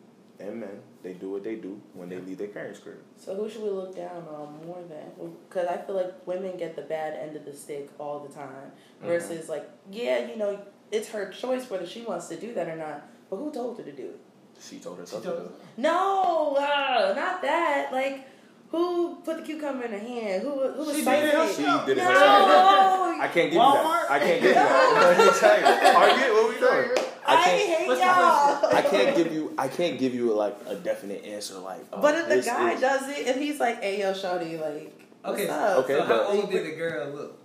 and 0.43 0.61
men, 0.61 0.81
they 1.03 1.13
do 1.15 1.31
what 1.31 1.45
they 1.45 1.57
do 1.57 1.81
when 1.95 2.09
they 2.09 2.19
leave 2.19 2.39
their 2.39 2.49
parents' 2.49 2.79
crib. 2.81 2.97
So 3.17 3.35
who 3.35 3.49
should 3.49 3.63
we 3.63 3.71
look 3.71 3.95
down 3.97 4.25
on 4.29 4.67
more 4.67 4.83
than? 4.89 5.33
Because 5.49 5.67
I 5.69 5.77
feel 5.79 5.97
like 5.97 6.27
women 6.27 6.57
get 6.57 6.77
the 6.77 6.83
bad 6.83 7.15
end 7.19 7.37
of 7.37 7.45
the 7.45 7.53
stick 7.53 7.89
all 7.99 8.21
the 8.21 8.33
time. 8.35 8.73
Mm-hmm. 8.99 9.07
Versus 9.07 9.49
like, 9.49 9.69
yeah, 9.91 10.29
you 10.29 10.37
know, 10.37 10.59
it's 10.91 11.09
her 11.11 11.31
choice 11.31 11.69
whether 11.71 11.87
she 11.87 12.03
wants 12.03 12.29
to 12.29 12.37
do 12.39 12.53
that 12.55 12.69
or 12.69 12.77
not. 12.77 13.09
But 13.31 13.37
who 13.37 13.53
told 13.53 13.79
her 13.79 13.85
to 13.85 13.93
do 13.93 14.05
it? 14.05 14.21
She 14.61 14.79
told 14.79 14.97
She 14.97 15.01
herself 15.01 15.25
told 15.25 15.37
to 15.37 15.43
do 15.43 15.49
it. 15.49 15.55
No, 15.79 16.55
uh, 16.57 17.15
not 17.17 17.43
that. 17.43 17.89
Like, 17.93 18.29
who 18.71 19.17
put 19.17 19.39
the 19.39 19.43
cucumber 19.43 19.85
in 19.85 19.93
her 19.93 19.99
hand? 19.99 20.43
Who 20.43 20.51
who 20.51 20.85
was 20.85 20.97
She 20.97 21.05
did 21.05 21.25
it 21.25 21.35
herself. 21.35 21.57
She 21.83 21.87
did 21.87 21.99
it 21.99 22.01
No, 22.03 22.09
herself. 22.11 23.21
I 23.21 23.29
can't 23.33 23.35
give 23.35 23.53
you 23.55 23.59
Walmart? 23.61 24.09
that. 24.09 24.11
I 24.11 24.19
can't 24.19 24.41
give 24.41 24.49
you 24.51 24.55
that. 24.55 25.29
exactly. 25.29 25.93
Target, 25.93 26.33
what 26.33 26.49
we 26.49 26.59
doing? 26.59 27.09
I, 27.25 27.35
I 27.35 27.45
can't. 27.45 27.79
hate 27.79 27.89
What's 27.89 28.01
y'all. 28.01 28.77
I 28.77 28.83
can't 28.83 29.17
give 29.17 29.33
you. 29.33 29.42
I 29.59 29.69
can't 29.69 29.99
give 29.99 30.15
you 30.15 30.33
like 30.35 30.57
a 30.67 30.75
definite 30.75 31.25
answer. 31.25 31.59
Like, 31.59 31.85
oh, 31.93 32.01
But 32.01 32.15
if 32.17 32.29
the 32.29 32.43
guy 32.43 32.73
is- 32.73 32.81
does 32.81 33.09
it, 33.09 33.27
and 33.27 33.41
he's 33.41 33.59
like, 33.61 33.83
"Hey, 33.83 34.01
yo, 34.01 34.13
shorty, 34.13 34.57
like, 34.59 34.93
what's 35.23 35.41
Okay, 35.41 35.49
up?" 35.49 35.79
okay, 35.85 35.95
so 35.99 36.05
how 36.05 36.23
old 36.29 36.51
did 36.51 36.65
the 36.67 36.77
girl 36.77 37.09
look? 37.11 37.39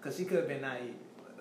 Because 0.00 0.16
she 0.16 0.24
could 0.24 0.38
have 0.38 0.48
been 0.48 0.60
naive. 0.62 0.94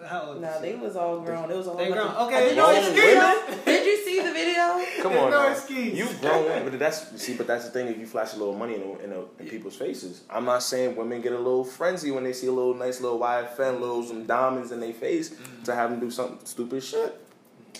How 0.05 0.29
old? 0.29 0.41
No, 0.41 0.49
is 0.49 0.61
they 0.61 0.73
was 0.75 0.95
all 0.95 1.19
grown. 1.19 1.51
It 1.51 1.55
was 1.57 1.67
a 1.67 1.69
whole 1.71 1.77
They 1.79 1.91
grown. 1.91 2.07
of- 2.07 2.27
Okay, 2.27 2.49
Did 2.49 2.57
no 2.57 2.71
you 2.71 2.81
see 2.81 2.81
the 2.81 2.91
excuse. 2.91 3.13
video? 3.13 3.63
Did 3.65 3.85
you 3.85 3.97
see 4.05 4.19
the 4.21 4.31
video? 4.31 4.85
Come 5.03 5.17
on, 5.17 5.29
no 5.31 5.51
excuse. 5.51 5.93
You 5.97 6.07
grown, 6.19 6.63
but 6.69 6.79
that's 6.79 7.21
see, 7.21 7.35
but 7.35 7.45
that's 7.45 7.65
the 7.65 7.71
thing. 7.71 7.87
If 7.87 7.99
you 7.99 8.07
flash 8.07 8.33
a 8.33 8.37
little 8.37 8.55
money 8.55 8.75
in, 8.75 8.81
in, 9.03 9.13
in 9.39 9.47
people's 9.47 9.75
faces, 9.75 10.21
I'm 10.29 10.45
not 10.45 10.63
saying 10.63 10.95
women 10.95 11.21
get 11.21 11.33
a 11.33 11.37
little 11.37 11.63
frenzy 11.63 12.09
when 12.09 12.23
they 12.23 12.33
see 12.33 12.47
a 12.47 12.51
little 12.51 12.73
nice 12.73 12.99
little 12.99 13.19
YFN, 13.19 13.79
little 13.79 14.03
some 14.03 14.25
diamonds 14.25 14.71
in 14.71 14.79
their 14.79 14.93
face 14.93 15.29
Mm. 15.31 15.63
to 15.65 15.75
have 15.75 15.91
them 15.91 15.99
do 15.99 16.09
something 16.09 16.39
stupid 16.45 16.83
shit. 16.83 17.15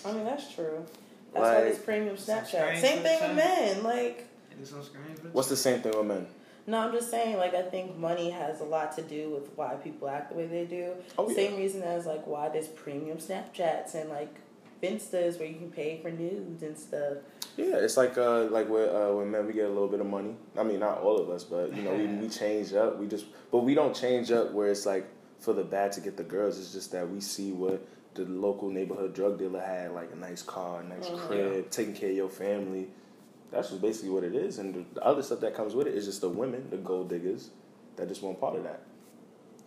I 0.06 0.12
mean, 0.12 0.24
that's 0.26 0.54
true. 0.54 0.86
That's 1.34 1.44
why 1.44 1.56
Like- 1.60 1.66
it's 1.74 1.80
premium 1.80 2.16
Snapchat. 2.16 2.80
Same 2.80 3.00
thing 3.04 3.22
with 3.22 3.36
men. 3.36 3.84
Like, 3.84 4.28
Do 4.58 4.66
some 4.66 4.84
strange 4.84 5.20
bitch. 5.20 5.34
What's 5.34 5.50
the 5.50 5.56
same 5.58 5.82
thing 5.82 5.94
with 5.98 6.06
men? 6.08 6.28
no, 6.68 6.78
I'm 6.80 6.92
just 6.92 7.10
saying. 7.10 7.38
Like, 7.38 7.56
I 7.56 7.64
think 7.64 7.98
money 7.98 8.30
has 8.30 8.62
a 8.62 8.64
lot 8.66 8.96
to 8.98 9.02
do 9.02 9.30
with 9.32 9.50
why 9.56 9.74
people 9.76 10.08
act 10.10 10.30
the 10.32 10.38
way 10.38 10.46
they 10.48 10.66
do. 10.66 10.94
Oh, 11.18 11.28
yeah. 11.30 11.36
Same 11.36 11.58
reason 11.58 11.82
as 11.84 12.06
like 12.06 12.26
why 12.28 12.50
there's 12.50 12.68
premium 12.68 13.18
Snapchats 13.18 13.96
and 13.96 14.10
like 14.10 14.34
Finstas 14.82 15.38
where 15.40 15.48
you 15.48 15.56
can 15.56 15.70
pay 15.72 16.00
for 16.02 16.10
nudes 16.12 16.64
and 16.64 16.78
stuff. 16.78 17.18
Yeah, 17.58 17.76
it's 17.76 17.98
like 17.98 18.18
uh 18.18 18.44
like 18.46 18.68
when 18.70 18.90
uh 18.90 19.10
when 19.12 19.30
men 19.30 19.46
we 19.46 19.54
get 19.54 19.66
a 19.66 19.70
little 19.70 19.88
bit 19.88 20.00
of 20.00 20.08
money. 20.08 20.36
I 20.58 20.64
mean 20.64 20.80
not 20.80 21.00
all 21.02 21.18
of 21.20 21.30
us, 21.30 21.44
but 21.44 21.76
you 21.76 21.84
know, 21.84 21.94
we, 21.94 22.08
we 22.08 22.30
change 22.42 22.74
up. 22.74 22.98
We 22.98 23.08
just 23.08 23.26
but 23.52 23.60
we 23.60 23.74
don't 23.76 23.96
change 23.96 24.32
up 24.32 24.52
where 24.54 24.70
it's 24.70 24.86
like 24.86 25.06
for 25.40 25.54
the 25.54 25.64
bad 25.64 25.92
to 25.94 26.02
get 26.02 26.18
the 26.18 26.24
girls. 26.24 26.58
It's 26.60 26.72
just 26.74 26.92
that 26.94 27.08
we 27.10 27.20
see 27.22 27.52
what 27.52 27.86
the 28.14 28.26
local 28.26 28.70
neighborhood 28.70 29.14
drug 29.14 29.40
dealer 29.40 29.62
had, 29.62 29.94
like 29.94 30.12
a 30.12 30.16
nice 30.16 30.42
car, 30.42 30.82
a 30.82 30.84
nice 30.84 31.08
Mhm. 31.10 31.18
crib, 31.18 31.70
taking 31.70 31.94
care 31.94 32.10
of 32.10 32.16
your 32.16 32.30
family. 32.30 32.90
That's 33.52 33.70
just 33.70 33.82
basically 33.82 34.10
what 34.10 34.24
it 34.24 34.36
is. 34.36 34.60
And 34.60 34.74
the, 34.74 34.84
the 34.96 35.06
other 35.06 35.22
stuff 35.24 35.40
that 35.42 35.54
comes 35.56 35.76
with 35.76 35.88
it 35.88 35.94
is 35.96 36.06
just 36.06 36.22
the 36.22 36.30
women, 36.30 36.68
the 36.70 36.78
gold 36.78 37.10
diggers, 37.10 37.50
that 37.96 38.08
just 38.08 38.22
want 38.24 38.40
part 38.40 38.56
of 38.56 38.64
that. 38.64 38.82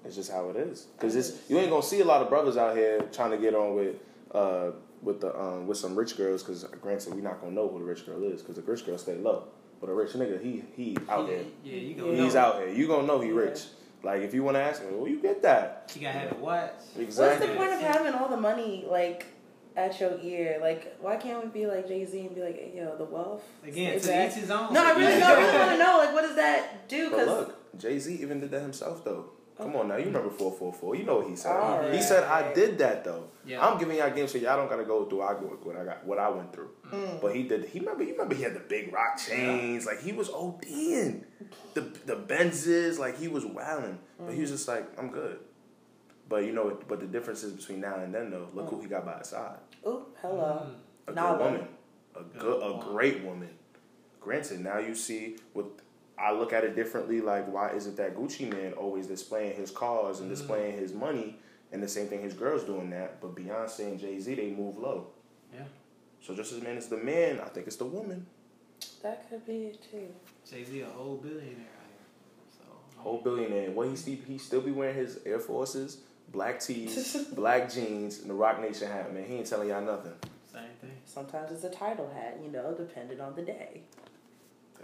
It's 0.05 0.17
just 0.17 0.31
how 0.31 0.51
it 0.51 0.57
is. 0.57 0.87
Cause 0.99 1.17
it's 1.17 1.49
you 1.49 1.59
ain't 1.59 1.71
gonna 1.71 1.83
see 1.83 2.01
a 2.01 2.05
lot 2.05 2.21
of 2.21 2.29
brothers 2.29 2.57
out 2.59 2.77
here 2.77 3.01
trying 3.13 3.31
to 3.31 3.39
get 3.39 3.55
on 3.55 3.75
with 3.75 3.97
uh 4.33 4.73
with 5.03 5.21
the 5.21 5.39
um 5.39 5.67
with 5.67 5.79
some 5.79 5.95
rich 5.97 6.17
girls. 6.19 6.43
Cause 6.43 6.65
granted, 6.83 7.15
we 7.15 7.23
not 7.23 7.41
gonna 7.41 7.53
know 7.53 7.69
who 7.69 7.79
the 7.79 7.85
rich 7.85 8.05
girl 8.05 8.23
is. 8.25 8.43
Cause 8.43 8.57
the 8.57 8.63
rich 8.63 8.85
girl 8.85 8.99
stay 8.99 9.17
low, 9.17 9.45
but 9.81 9.89
a 9.89 9.95
rich 9.95 10.11
nigga 10.13 10.43
he 10.43 10.63
he 10.77 10.97
out 11.09 11.27
yeah, 11.29 11.35
here. 11.37 11.45
Yeah, 11.65 11.75
you 11.77 11.95
go. 11.95 12.11
He's 12.13 12.35
know. 12.35 12.41
out 12.41 12.59
here. 12.59 12.69
You 12.69 12.87
gonna 12.87 13.07
know 13.07 13.21
he 13.21 13.29
Yeah. 13.31 13.35
rich. 13.37 13.61
Like 14.05 14.23
if 14.23 14.35
you 14.35 14.43
wanna 14.43 14.59
ask 14.61 14.83
him, 14.83 14.97
well, 14.99 15.09
you 15.09 15.21
get 15.21 15.43
that 15.43 15.91
You 15.95 16.03
got 16.03 16.13
to 16.13 16.19
have 16.19 16.33
a 16.33 16.35
watch. 16.37 16.71
exactly. 16.99 17.49
What's 17.49 17.53
the 17.53 17.59
point 17.59 17.73
of 17.73 17.81
having 17.81 18.13
all 18.15 18.29
the 18.29 18.37
money 18.37 18.85
like 18.89 19.27
at 19.77 19.99
your 19.99 20.19
ear? 20.23 20.59
Like, 20.61 20.97
why 21.01 21.17
can't 21.17 21.43
we 21.43 21.51
be 21.51 21.67
like 21.67 21.89
Jay 21.89 22.05
Z 22.05 22.21
and 22.21 22.35
be 22.35 22.43
like, 22.43 22.57
hey, 22.57 22.73
yo, 22.77 22.97
the 22.97 23.05
wealth? 23.05 23.43
Again, 23.67 23.95
is 23.95 24.03
to 24.03 24.09
that- 24.09 24.29
each 24.31 24.35
his 24.43 24.51
own. 24.51 24.73
No, 24.73 24.85
I 24.85 24.91
really, 24.93 25.15
Each 25.15 25.21
no, 25.21 25.27
I 25.27 25.39
really 25.41 25.59
want 25.59 25.71
to 25.73 25.79
know. 25.79 25.99
Like, 25.99 26.13
what 26.15 26.23
does 26.23 26.37
that 26.37 26.89
do? 26.89 27.11
But 27.11 27.17
Because 27.19 27.29
look, 27.29 27.79
Jay 27.81 27.99
Z 27.99 28.15
even 28.23 28.41
did 28.41 28.51
that 28.51 28.61
himself 28.63 29.05
though. 29.05 29.31
Come 29.57 29.77
on 29.77 29.87
now, 29.89 29.97
you 29.97 30.07
remember 30.07 30.31
four 30.31 30.51
four 30.51 30.73
four? 30.73 30.97
You 30.97 31.05
know 31.05 31.17
what 31.19 31.29
he 31.29 31.37
said. 31.37 31.53
Alright. 31.53 31.95
He 31.95 32.03
said, 32.03 32.25
"I 32.25 32.53
did 32.53 32.77
that 32.79 33.05
though. 33.05 33.29
Yeah. 33.47 33.65
I'm 33.65 33.79
giving 33.79 33.97
y'all 33.99 34.11
game 34.11 34.27
so 34.27 34.37
y'all 34.39 34.57
don't 34.57 34.69
gotta 34.69 34.85
go 34.85 35.05
through 35.05 35.23
I 35.23 35.35
go 35.35 35.57
what 35.63 35.77
I 35.77 35.85
got 35.85 36.05
what 36.05 36.19
I 36.19 36.29
went 36.29 36.53
through." 36.53 36.71
Mm. 36.91 37.21
But 37.21 37.37
he 37.37 37.45
did. 37.45 37.67
He 37.67 37.79
remember. 37.79 38.03
You 38.03 38.13
remember 38.13 38.35
he 38.35 38.43
had 38.43 38.55
the 38.55 38.61
big 38.61 38.93
rock 38.93 39.17
chains. 39.17 39.87
Like 39.87 40.03
he 40.03 40.13
was 40.13 40.29
ODing. 40.29 41.23
The 41.75 41.83
the 42.05 42.17
Benzes. 42.17 42.99
Like 42.99 43.17
he 43.19 43.29
was 43.29 43.47
wilding. 43.47 43.99
But 44.19 44.35
he 44.35 44.41
was 44.41 44.51
just 44.51 44.67
like, 44.67 44.87
I'm 44.99 45.11
good. 45.11 45.39
But 46.29 46.45
you 46.45 46.53
know, 46.53 46.65
what 46.65 46.89
but 46.89 46.99
the 47.01 47.07
difference 47.07 47.45
is 47.45 47.53
between 47.53 47.81
now 47.81 47.97
and 47.97 48.13
then 48.13 48.31
though. 48.31 48.49
Look 48.55 48.71
who 48.71 48.81
he 48.81 48.89
got 48.89 49.05
by 49.05 49.19
his 49.19 49.29
side. 49.29 49.59
oh, 49.85 50.07
hello. 50.21 50.67
A 51.07 51.13
good 51.13 51.39
woman. 51.39 51.69
A 52.17 52.23
good, 52.39 52.63
a 52.63 52.81
great 52.81 53.23
woman. 53.23 53.51
Granted, 54.21 54.61
now 54.61 54.79
you 54.79 54.95
see 54.95 55.37
what 55.53 55.67
I 56.19 56.33
look 56.33 56.53
at 56.53 56.65
it 56.65 56.77
differently. 56.77 57.21
Like, 57.21 57.53
why 57.53 57.71
is 57.71 57.87
it 57.87 57.97
that 57.97 58.17
Gucci 58.17 58.49
Mane 58.51 58.73
always 58.75 59.07
displaying 59.07 59.57
his 59.57 59.71
cars 59.71 60.21
and 60.21 60.31
mm. 60.31 60.35
displaying 60.35 60.79
his 60.79 60.93
money, 60.93 61.39
and 61.73 61.83
the 61.83 61.89
same 61.89 62.07
thing 62.07 62.23
his 62.23 62.35
girls 62.35 62.65
doing 62.65 62.91
that? 62.91 63.21
But 63.21 63.35
Beyonce 63.35 63.81
and 63.81 63.99
Jay 63.99 64.19
Z 64.21 64.35
they 64.35 64.51
move 64.51 64.79
low. 64.79 65.09
Yeah. 65.53 65.65
So 66.21 66.35
just 66.35 66.53
as 66.53 66.63
man 66.63 66.77
as 66.77 66.89
the 66.89 66.97
man, 66.97 67.41
I 67.41 67.49
think 67.49 67.67
it's 67.67 67.77
the 67.77 67.85
woman. 67.85 68.27
That 69.03 69.29
could 69.29 69.45
be 69.47 69.65
it 69.65 69.87
too. 69.91 70.09
Jay 70.49 70.65
Z 70.65 70.81
a 70.81 70.87
whole 70.87 71.17
billionaire 71.17 71.51
out 71.51 71.89
here. 71.91 72.59
So 72.59 73.01
Whole 73.03 73.21
billionaire. 73.21 73.71
What 73.71 73.89
he 73.89 73.97
still 73.97 74.17
he 74.27 74.39
still 74.39 74.61
be 74.61 74.71
wearing 74.71 74.97
his 74.97 75.19
Air 75.27 75.41
Forces, 75.41 75.99
black 76.29 76.61
tees, 76.61 77.17
black 77.35 77.73
jeans, 77.73 78.21
and 78.21 78.31
the 78.31 78.35
Roc 78.35 78.61
Nation 78.61 78.89
hat. 78.89 79.13
Man, 79.13 79.25
he 79.25 79.35
ain't 79.35 79.47
telling 79.47 79.69
y'all 79.69 79.83
nothing. 79.83 80.13
same 80.51 80.63
thing. 80.81 80.93
Sometimes 81.05 81.51
it's 81.53 81.65
a 81.65 81.71
Tidal 81.71 82.11
hat, 82.15 82.39
you 82.43 82.51
know, 82.51 82.73
depending 82.73 83.21
on 83.21 83.35
the 83.35 83.43
day. 83.43 83.83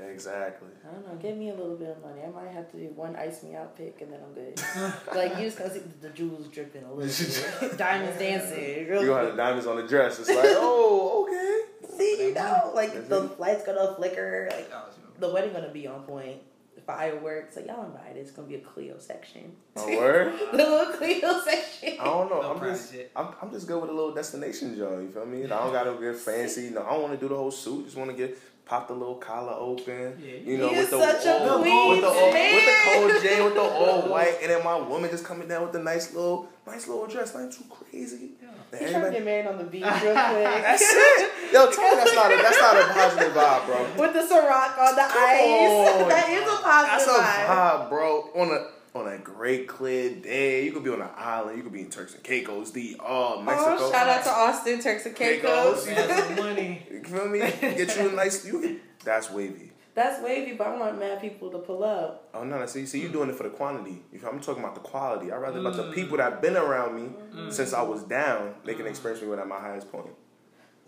Exactly. 0.08 0.68
I 0.88 0.94
don't 0.94 1.06
know. 1.06 1.14
Give 1.20 1.36
me 1.36 1.50
a 1.50 1.54
little 1.54 1.76
bit 1.76 1.90
of 1.90 2.02
money. 2.02 2.22
I 2.22 2.30
might 2.30 2.52
have 2.52 2.70
to 2.72 2.76
do 2.76 2.86
one 2.94 3.16
ice 3.16 3.42
me 3.42 3.54
out 3.54 3.76
pick, 3.76 4.00
and 4.00 4.12
then 4.12 4.20
I'm 4.24 4.34
good. 4.34 4.60
like 5.14 5.36
you 5.36 5.44
just 5.44 5.58
gonna 5.58 5.72
see 5.72 5.82
the 6.00 6.10
jewels 6.10 6.48
dripping 6.48 6.84
a 6.84 6.92
little 6.92 7.68
bit, 7.68 7.76
diamonds 7.78 8.18
dancing. 8.18 8.86
You 8.86 9.06
gonna 9.06 9.14
have 9.14 9.30
the 9.32 9.36
diamonds 9.36 9.66
on 9.66 9.76
the 9.76 9.86
dress. 9.86 10.18
It's 10.18 10.28
like, 10.28 10.38
oh, 10.44 11.26
okay. 11.26 11.96
See, 11.96 12.28
you 12.28 12.34
know, 12.34 12.72
like 12.74 12.94
That's 12.94 13.08
the 13.08 13.24
it. 13.24 13.40
lights 13.40 13.64
gonna 13.64 13.94
flicker. 13.94 14.48
Like 14.50 14.70
the 15.18 15.28
wedding 15.28 15.52
gonna 15.52 15.70
be 15.70 15.86
on 15.86 16.02
point. 16.02 16.38
Fireworks. 16.86 17.56
Like 17.56 17.66
y'all 17.66 17.84
invited. 17.84 18.16
It's 18.16 18.30
gonna 18.32 18.48
be 18.48 18.56
a 18.56 18.60
Clio 18.60 18.98
section. 18.98 19.52
A 19.76 19.96
word. 19.96 20.32
the 20.50 20.56
little 20.56 20.92
Clio 20.94 21.40
section. 21.42 21.98
I 22.00 22.04
don't 22.04 22.30
know. 22.30 22.40
No 22.40 22.54
I'm 22.54 22.60
just, 22.60 22.92
jet. 22.92 23.10
I'm, 23.14 23.28
I'm 23.40 23.50
just 23.52 23.68
good 23.68 23.80
with 23.80 23.90
a 23.90 23.92
little 23.92 24.12
destination 24.12 24.76
joint. 24.76 25.02
You 25.02 25.10
feel 25.10 25.26
me? 25.26 25.44
I 25.44 25.48
don't 25.48 25.72
gotta 25.72 25.94
get 26.00 26.16
fancy. 26.16 26.70
No, 26.70 26.82
I 26.82 26.90
don't 26.90 27.02
want 27.02 27.14
to 27.14 27.20
do 27.20 27.28
the 27.28 27.36
whole 27.36 27.50
suit. 27.50 27.84
Just 27.84 27.96
want 27.96 28.10
to 28.10 28.16
get 28.16 28.36
pop 28.70 28.86
the 28.86 28.94
little 28.94 29.16
collar 29.16 29.52
open. 29.58 30.14
Yeah, 30.22 30.36
you 30.44 30.56
know, 30.56 30.70
You're 30.70 30.82
with 30.82 30.90
the 30.90 31.00
such 31.00 31.26
a 31.26 31.58
queen, 31.60 31.90
with 31.90 32.00
the 32.02 32.06
all, 32.06 32.32
man. 32.32 32.54
with 32.54 32.66
the 32.66 32.76
cold 32.84 33.22
J, 33.22 33.42
with 33.44 33.54
the 33.54 33.60
all 33.60 34.02
white, 34.14 34.38
and 34.40 34.50
then 34.52 34.62
my 34.62 34.76
woman 34.78 35.10
just 35.10 35.24
coming 35.24 35.48
down 35.48 35.62
with 35.62 35.72
the 35.72 35.80
nice 35.80 36.14
little, 36.14 36.48
nice 36.64 36.86
little 36.86 37.08
dress, 37.08 37.34
not 37.34 37.50
too 37.50 37.64
crazy. 37.68 38.30
Yeah. 38.40 38.48
And 38.78 38.86
He 38.86 38.92
trying 38.92 39.04
to 39.06 39.10
get 39.10 39.24
married 39.24 39.46
on 39.48 39.58
the 39.58 39.64
beach 39.64 39.82
real 39.82 39.90
quick. 40.14 40.62
That's 40.62 40.82
it. 40.86 41.52
Yo, 41.52 41.68
tell 41.72 41.90
me 41.90 41.96
that's 41.96 42.14
not 42.14 42.30
a 42.30 42.36
that's 42.36 42.60
not 42.60 42.76
a 42.76 42.84
positive 42.94 43.32
vibe, 43.34 43.66
bro. 43.66 43.82
With 43.98 44.12
the 44.14 44.22
Ciroc 44.22 44.78
on 44.78 44.94
the 44.94 45.02
ice. 45.02 45.98
on. 45.98 46.08
that 46.14 46.28
is 46.30 46.42
a 46.46 46.62
positive 46.62 46.62
vibe. 46.62 46.86
That's 46.86 47.06
a 47.08 47.10
vibe. 47.10 47.46
vibe, 47.50 47.88
bro. 47.90 48.30
On 48.36 48.48
a 48.54 48.79
on 48.94 49.06
a 49.06 49.18
great 49.18 49.68
clear 49.68 50.14
day, 50.16 50.64
you 50.64 50.72
could 50.72 50.82
be 50.84 50.90
on 50.90 51.00
an 51.00 51.10
island. 51.16 51.56
You 51.56 51.62
could 51.62 51.72
be 51.72 51.80
in 51.82 51.90
Turks 51.90 52.14
and 52.14 52.22
Caicos, 52.24 52.72
the 52.72 52.96
uh, 52.98 53.40
Mexico. 53.42 53.76
Oh, 53.78 53.90
shout 53.92 54.08
out 54.08 54.24
to 54.24 54.30
Austin, 54.30 54.80
Turks 54.80 55.06
and 55.06 55.14
Caicos. 55.14 55.84
Caicos. 55.86 55.86
Have 56.10 56.24
some 56.26 56.36
money. 56.36 56.86
You 56.90 57.02
feel 57.04 57.28
me? 57.28 57.38
Get 57.38 57.96
you 57.96 58.08
a 58.10 58.12
nice. 58.12 58.44
You, 58.44 58.80
that's 59.04 59.30
wavy. 59.30 59.72
That's 59.94 60.22
wavy, 60.22 60.52
but 60.54 60.66
I 60.68 60.76
want 60.78 60.98
mad 61.00 61.20
people 61.20 61.50
to 61.50 61.58
pull 61.58 61.82
up. 61.82 62.28
Oh 62.34 62.44
no, 62.44 62.58
no, 62.58 62.66
see, 62.66 62.86
see, 62.86 63.00
you 63.00 63.08
doing 63.08 63.28
it 63.30 63.34
for 63.34 63.42
the 63.44 63.48
quantity. 63.50 64.02
I'm 64.26 64.38
talking 64.40 64.62
about 64.62 64.74
the 64.74 64.80
quality. 64.80 65.32
I 65.32 65.36
rather 65.36 65.58
about 65.58 65.74
the 65.76 65.84
Mm. 65.84 65.94
people 65.94 66.16
that've 66.18 66.40
been 66.40 66.56
around 66.56 66.94
me 66.94 67.50
since 67.50 67.72
I 67.72 67.82
was 67.82 68.02
down. 68.04 68.54
They 68.64 68.74
can 68.74 68.86
experience 68.86 69.20
me 69.22 69.28
when 69.28 69.38
I'm 69.40 69.50
at 69.50 69.60
my 69.60 69.66
highest 69.68 69.90
point. 69.90 70.06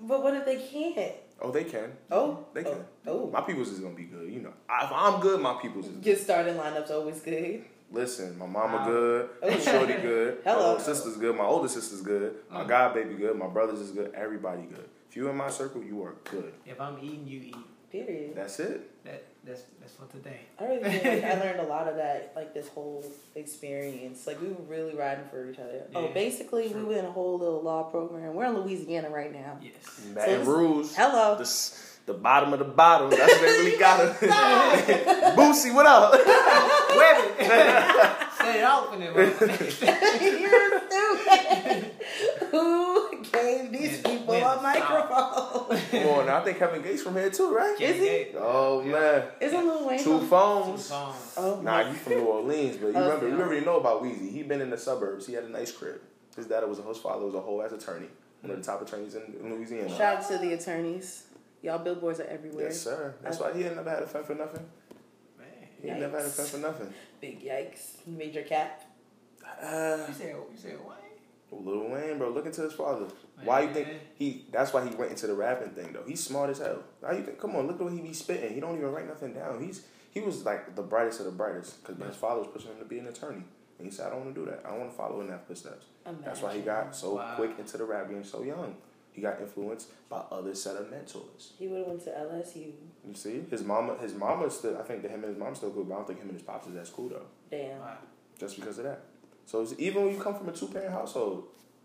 But 0.00 0.22
what 0.22 0.34
if 0.34 0.44
they 0.44 0.56
can't? 0.56 1.14
Oh, 1.40 1.50
they 1.50 1.64
can. 1.64 1.92
Oh, 2.10 2.46
They 2.54 2.62
can. 2.62 2.84
Oh, 3.06 3.28
My 3.30 3.40
people's 3.40 3.70
is 3.70 3.80
gonna 3.80 3.94
be 3.94 4.04
good. 4.04 4.30
You 4.32 4.40
know, 4.40 4.52
if 4.80 4.90
I'm 4.92 5.20
good, 5.20 5.40
my 5.40 5.54
people's 5.60 5.86
is. 5.86 5.96
get 5.96 6.20
started 6.20 6.56
lineup's 6.56 6.90
always 6.92 7.20
good. 7.20 7.64
Listen, 7.92 8.38
my 8.38 8.46
mama 8.46 8.78
Wow. 8.78 8.86
good, 8.86 9.30
my 9.42 9.58
shorty 9.58 9.92
good, 9.94 10.38
my 10.44 10.50
Hello. 10.52 10.68
little 10.72 10.80
sister's 10.80 11.16
good, 11.16 11.36
my 11.36 11.44
older 11.44 11.68
sister's 11.68 12.00
good, 12.00 12.36
my 12.50 12.64
Mm. 12.64 12.68
god 12.68 12.94
baby 12.94 13.14
good, 13.14 13.36
my 13.36 13.46
brothers 13.48 13.80
is 13.80 13.90
good, 13.90 14.12
everybody 14.14 14.62
good. 14.62 14.88
If 15.10 15.16
you 15.16 15.28
in 15.28 15.36
my 15.36 15.50
circle, 15.50 15.82
you 15.82 16.02
are 16.04 16.14
good. 16.30 16.54
If 16.64 16.80
I'm 16.80 16.98
eating, 17.02 17.26
you 17.26 17.40
eat. 17.40 17.56
Period. 17.90 18.34
That's 18.34 18.58
it. 18.58 19.04
That 19.04 19.22
that's 19.44 19.64
that's 19.78 19.92
for 19.92 20.06
today. 20.06 20.40
I 20.58 20.64
really 20.64 20.98
feel 20.98 21.12
like 21.12 21.24
I 21.24 21.40
learned 21.44 21.60
a 21.60 21.64
lot 21.64 21.86
of 21.88 21.96
that, 21.96 22.32
like 22.34 22.54
this 22.54 22.66
whole 22.68 23.04
experience. 23.34 24.26
Like 24.26 24.40
we 24.40 24.48
were 24.48 24.62
really 24.66 24.94
riding 24.94 25.26
for 25.26 25.50
each 25.50 25.58
other. 25.58 25.82
Oh, 25.94 26.06
Yeah, 26.06 26.12
basically 26.14 26.68
we 26.68 26.72
true. 26.72 26.86
were 26.86 26.96
in 26.96 27.04
a 27.04 27.10
whole 27.12 27.38
little 27.38 27.60
law 27.60 27.82
program. 27.82 28.32
We're 28.32 28.46
in 28.46 28.56
Louisiana 28.56 29.10
right 29.10 29.30
now. 29.30 29.58
Yes. 29.60 29.74
Baton 30.14 30.38
this- 30.38 30.48
Rouge, 30.48 30.86
Hello. 30.96 31.34
the, 31.34 31.42
s- 31.42 31.91
the 32.06 32.14
bottom 32.14 32.52
of 32.52 32.58
the 32.58 32.64
bottom. 32.64 33.10
That's 33.10 33.32
what 33.32 33.40
they 33.40 33.46
really 33.46 33.78
got 33.78 34.00
us. 34.00 34.18
Boosie, 35.36 35.72
what 35.74 35.86
up? 35.86 36.12
Web 36.96 37.34
it. 37.38 37.46
Say 38.38 38.58
it 38.58 38.64
out 38.64 38.92
for 38.92 38.98
them. 38.98 39.14
You're 39.14 40.80
stupid. 40.90 41.90
Who 42.50 43.22
gave 43.22 43.72
these 43.72 44.02
Yeah, 44.02 44.10
people 44.10 44.34
yeah, 44.34 44.58
a 44.58 44.62
microphone? 44.62 45.78
Come 46.02 46.08
on, 46.10 46.26
now 46.26 46.38
I 46.38 46.44
think 46.44 46.58
Kevin 46.58 46.82
Gates 46.82 47.02
from 47.02 47.14
here 47.14 47.30
too, 47.30 47.54
right? 47.54 47.80
Is 47.80 47.96
he? 47.96 48.36
Oh 48.38 48.82
man, 48.82 49.24
Isn't 49.40 49.66
Lil 49.66 49.86
Wayne? 49.88 50.02
two 50.02 50.18
from- 50.18 50.28
phones. 50.28 50.90
Oh 50.92 51.60
Nah, 51.62 51.80
you 51.88 51.94
from 51.94 52.12
New 52.14 52.24
Orleans, 52.24 52.76
but 52.76 52.88
you 52.88 52.94
Oh, 52.96 53.02
remember, 53.04 53.28
yeah. 53.28 53.36
you 53.36 53.42
already 53.42 53.64
know 53.64 53.78
about 53.80 54.02
Weezy. 54.02 54.30
He 54.32 54.42
been 54.42 54.60
in 54.60 54.70
the 54.70 54.78
suburbs. 54.78 55.26
He 55.26 55.34
had 55.34 55.44
a 55.44 55.48
nice 55.48 55.72
crib. 55.72 56.00
His 56.36 56.46
dad 56.46 56.68
was 56.68 56.78
a 56.78 56.82
his 56.82 56.98
father 56.98 57.24
was 57.24 57.34
a 57.34 57.40
whole 57.40 57.62
ass 57.62 57.72
attorney. 57.72 58.08
one 58.40 58.50
of 58.50 58.58
the 58.58 58.64
top 58.64 58.82
attorneys 58.82 59.14
in, 59.14 59.22
in 59.40 59.54
Louisiana. 59.54 59.88
Shout 59.88 60.16
out 60.18 60.28
to 60.28 60.38
the 60.38 60.52
attorneys. 60.54 61.24
Y'all 61.62 61.78
billboards 61.78 62.20
are 62.20 62.24
everywhere. 62.24 62.66
Yes, 62.66 62.80
sir. 62.80 63.14
That's 63.22 63.38
why 63.38 63.52
he 63.52 63.64
ain't 63.64 63.76
never 63.76 63.88
had 63.90 64.02
a 64.02 64.06
fun 64.06 64.24
for 64.24 64.34
nothing. 64.34 64.64
Man. 65.38 65.46
He 65.80 65.88
ain't 65.88 66.00
never 66.00 66.16
had 66.18 66.26
a 66.26 66.28
Yikes. 66.28 66.32
fun 66.32 66.46
for 66.46 66.58
nothing. 66.58 66.94
Big 67.20 67.40
yikes. 67.44 68.06
Major 68.06 68.42
cap. 68.42 68.82
Uh, 69.62 70.04
You 70.08 70.14
said 70.14 70.26
you 70.34 70.56
said 70.56 70.78
Wayne? 70.80 71.64
Lil 71.64 71.90
Wayne, 71.90 72.18
bro, 72.18 72.30
look 72.30 72.46
into 72.46 72.62
his 72.62 72.72
father. 72.72 73.06
Why 73.44 73.60
you 73.62 73.74
think 73.74 73.88
he? 74.14 74.46
That's 74.50 74.72
why 74.72 74.88
he 74.88 74.94
went 74.96 75.10
into 75.10 75.26
the 75.26 75.34
rapping 75.34 75.70
thing, 75.70 75.92
though. 75.92 76.02
He's 76.06 76.22
smart 76.24 76.48
as 76.50 76.58
hell. 76.58 76.82
How 77.04 77.12
you 77.12 77.22
think? 77.22 77.38
Come 77.38 77.54
on, 77.56 77.66
look 77.66 77.76
at 77.76 77.82
what 77.84 77.92
he 77.92 78.00
be 78.00 78.12
spitting. 78.12 78.54
He 78.54 78.60
don't 78.60 78.76
even 78.76 78.90
write 78.90 79.06
nothing 79.06 79.34
down. 79.34 79.62
He's 79.62 79.84
he 80.10 80.20
was 80.20 80.44
like 80.44 80.74
the 80.74 80.82
brightest 80.82 81.20
of 81.20 81.26
the 81.26 81.32
brightest 81.32 81.84
because 81.84 82.02
his 82.06 82.16
father 82.16 82.40
was 82.40 82.48
pushing 82.52 82.70
him 82.72 82.78
to 82.78 82.84
be 82.86 82.98
an 82.98 83.06
attorney, 83.06 83.42
and 83.78 83.86
he 83.86 83.90
said, 83.90 84.06
"I 84.06 84.10
don't 84.10 84.24
want 84.24 84.34
to 84.34 84.40
do 84.44 84.50
that. 84.50 84.62
I 84.64 84.70
don't 84.70 84.80
want 84.80 84.90
to 84.92 84.96
follow 84.96 85.20
in 85.20 85.28
that 85.28 85.46
footsteps." 85.46 85.86
That's 86.24 86.40
why 86.40 86.54
he 86.54 86.60
got 86.62 86.96
so 86.96 87.16
Wow. 87.16 87.34
quick 87.36 87.52
into 87.58 87.76
the 87.76 87.84
rap 87.84 88.08
game 88.08 88.24
so 88.24 88.42
young. 88.42 88.76
He 89.12 89.20
got 89.20 89.40
influenced 89.40 89.88
by 90.08 90.22
other 90.30 90.54
set 90.54 90.76
of 90.76 90.90
mentors. 90.90 91.52
He 91.58 91.68
would 91.68 91.78
have 91.80 91.86
went 91.88 92.04
to 92.04 92.10
LSU. 92.10 92.72
You 93.06 93.14
see, 93.14 93.42
his 93.50 93.62
mama, 93.62 93.96
his 93.98 94.14
mama 94.14 94.50
still. 94.50 94.78
I 94.78 94.82
think 94.82 95.02
that 95.02 95.10
him 95.10 95.22
and 95.22 95.30
his 95.34 95.38
mom 95.38 95.54
still 95.54 95.70
good, 95.70 95.86
but 95.88 95.94
I 95.94 95.98
don't 95.98 96.06
think 96.06 96.20
him 96.20 96.28
and 96.28 96.38
his 96.38 96.42
pops 96.42 96.66
is 96.66 96.76
as 96.76 96.88
cool 96.90 97.10
though. 97.10 97.26
Damn. 97.50 97.78
Just 98.38 98.56
because 98.56 98.78
of 98.78 98.84
that. 98.84 99.02
So 99.44 99.60
it's, 99.60 99.74
even 99.78 100.04
when 100.04 100.14
you 100.14 100.20
come 100.20 100.34
from 100.34 100.48
a 100.48 100.52
two 100.52 100.66
parent 100.68 100.92
household, 100.92 101.44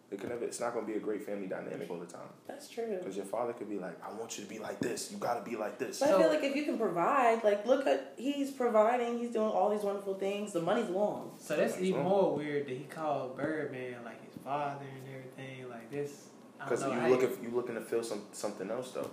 it 0.09 0.21
can 0.21 0.29
never. 0.29 0.45
It's 0.45 0.61
not 0.61 0.73
gonna 0.73 0.87
be 0.87 0.93
a 0.93 0.99
great 0.99 1.25
family 1.25 1.47
dynamic 1.47 1.89
all 1.89 1.97
the 1.99 2.05
time. 2.05 2.29
That's 2.47 2.69
true. 2.69 2.95
Because 2.97 3.17
your 3.17 3.25
father 3.25 3.51
could 3.51 3.69
be 3.69 3.77
like, 3.77 3.97
I 4.01 4.13
want 4.13 4.37
you 4.37 4.45
to 4.45 4.49
be 4.49 4.57
like 4.57 4.79
this. 4.79 5.11
You 5.11 5.17
gotta 5.17 5.41
be 5.43 5.57
like 5.57 5.77
this. 5.77 5.99
But 5.99 6.09
I 6.11 6.21
feel 6.21 6.29
like 6.29 6.43
if 6.43 6.55
you 6.55 6.63
can 6.63 6.77
provide, 6.77 7.43
like, 7.43 7.65
look 7.65 7.85
at 7.85 8.13
he's 8.15 8.51
providing, 8.51 9.19
he's 9.19 9.31
doing 9.31 9.49
all 9.49 9.69
these 9.69 9.81
wonderful 9.81 10.13
things. 10.13 10.53
The 10.53 10.61
money's 10.61 10.87
long. 10.89 11.31
So 11.37 11.57
that's 11.57 11.77
even 11.81 12.03
So- 12.03 12.09
more 12.09 12.35
weird 12.37 12.67
that 12.67 12.77
he 12.77 12.85
called 12.85 13.35
Birdman 13.35 14.05
like 14.05 14.23
his 14.25 14.41
father 14.45 14.85
and 14.85 15.13
everything 15.13 15.69
like 15.69 15.91
this. 15.91 16.29
Because 16.59 16.83
you 16.83 16.89
look 17.09 17.23
if 17.23 17.41
you 17.43 17.49
looking 17.53 17.75
to 17.75 17.81
feel 17.81 18.03
some 18.03 18.23
something 18.31 18.69
else 18.71 18.91
though. 18.91 19.09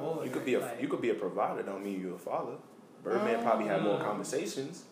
void, 0.00 0.24
You 0.24 0.30
could 0.30 0.44
be 0.44 0.54
a 0.54 0.60
like- 0.60 0.80
you 0.82 0.88
could 0.88 1.00
be 1.00 1.10
a 1.10 1.14
provider. 1.14 1.62
Don't 1.62 1.82
mean 1.84 2.00
you're 2.00 2.14
a 2.16 2.18
father. 2.18 2.54
Birdman 3.02 3.42
probably 3.42 3.66
had 3.66 3.82
more 3.82 3.98
Mm. 3.98 4.02
conversations 4.04 4.84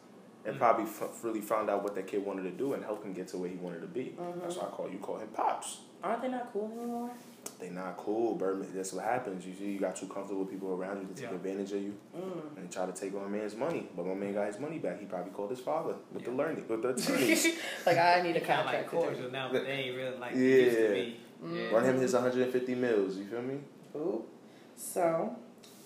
and 0.44 0.54
Mm. 0.54 0.58
probably 0.58 0.84
f- 0.84 1.24
really 1.24 1.40
found 1.40 1.68
out 1.68 1.82
what 1.82 1.94
that 1.96 2.06
kid 2.06 2.24
wanted 2.24 2.44
to 2.44 2.52
do 2.52 2.72
and 2.74 2.84
helped 2.84 3.04
him 3.04 3.12
get 3.12 3.26
to 3.28 3.38
where 3.38 3.48
he 3.48 3.56
wanted 3.56 3.80
to 3.80 3.88
be. 3.88 4.14
Mhm. 4.18 4.40
That's 4.42 4.56
why 4.56 4.66
I 4.66 4.70
call 4.70 4.88
you 4.88 4.98
call 4.98 5.18
him 5.18 5.28
pops. 5.28 5.80
Aren't 6.04 6.22
they 6.22 6.28
not 6.28 6.52
cool 6.52 6.70
anymore? 6.76 7.10
They 7.58 7.70
not 7.70 7.96
cool. 7.96 8.34
Birdman. 8.36 8.68
That's 8.74 8.92
what 8.92 9.04
happens. 9.04 9.44
You 9.46 9.54
see, 9.54 9.72
you 9.72 9.80
got 9.80 9.96
too 9.96 10.06
comfortable 10.06 10.42
with 10.42 10.50
people 10.50 10.72
around 10.74 11.00
you 11.00 11.08
to 11.08 11.14
take 11.14 11.30
Yeah. 11.30 11.36
advantage 11.36 11.72
of 11.72 11.82
you 11.82 11.94
Mm. 12.16 12.56
and 12.58 12.70
try 12.70 12.86
to 12.86 12.92
take 12.92 13.12
my 13.14 13.26
man's 13.26 13.56
money. 13.56 13.88
But 13.96 14.06
my 14.06 14.14
man 14.14 14.34
got 14.34 14.46
his 14.46 14.60
money 14.60 14.78
back. 14.78 15.00
He 15.00 15.06
probably 15.06 15.32
called 15.32 15.50
his 15.50 15.60
father 15.60 15.94
with 16.12 16.24
the 16.24 16.30
learning 16.30 16.64
with 16.68 16.82
the 16.82 16.88
attorneys. 16.94 17.46
like 17.84 17.98
I 17.98 18.20
need 18.22 18.36
a 18.36 18.38
like 18.40 18.46
contract. 18.46 18.90
to 18.90 18.96
cordial 18.96 19.30
now, 19.30 19.48
but 19.50 19.64
they 19.64 19.72
ain't 19.72 19.96
really 19.96 20.16
like 20.18 20.34
they 20.34 20.40
used 20.40 20.78
Yeah. 20.78 20.86
to 20.88 20.94
be. 20.94 21.20
Mm. 21.46 21.72
Run 21.72 21.84
him 21.84 22.00
his 22.00 22.12
150 22.12 22.74
mils. 22.74 23.16
You 23.16 23.24
feel 23.24 23.42
me? 23.42 23.58
Ooh. 23.94 24.24
So, 24.76 25.34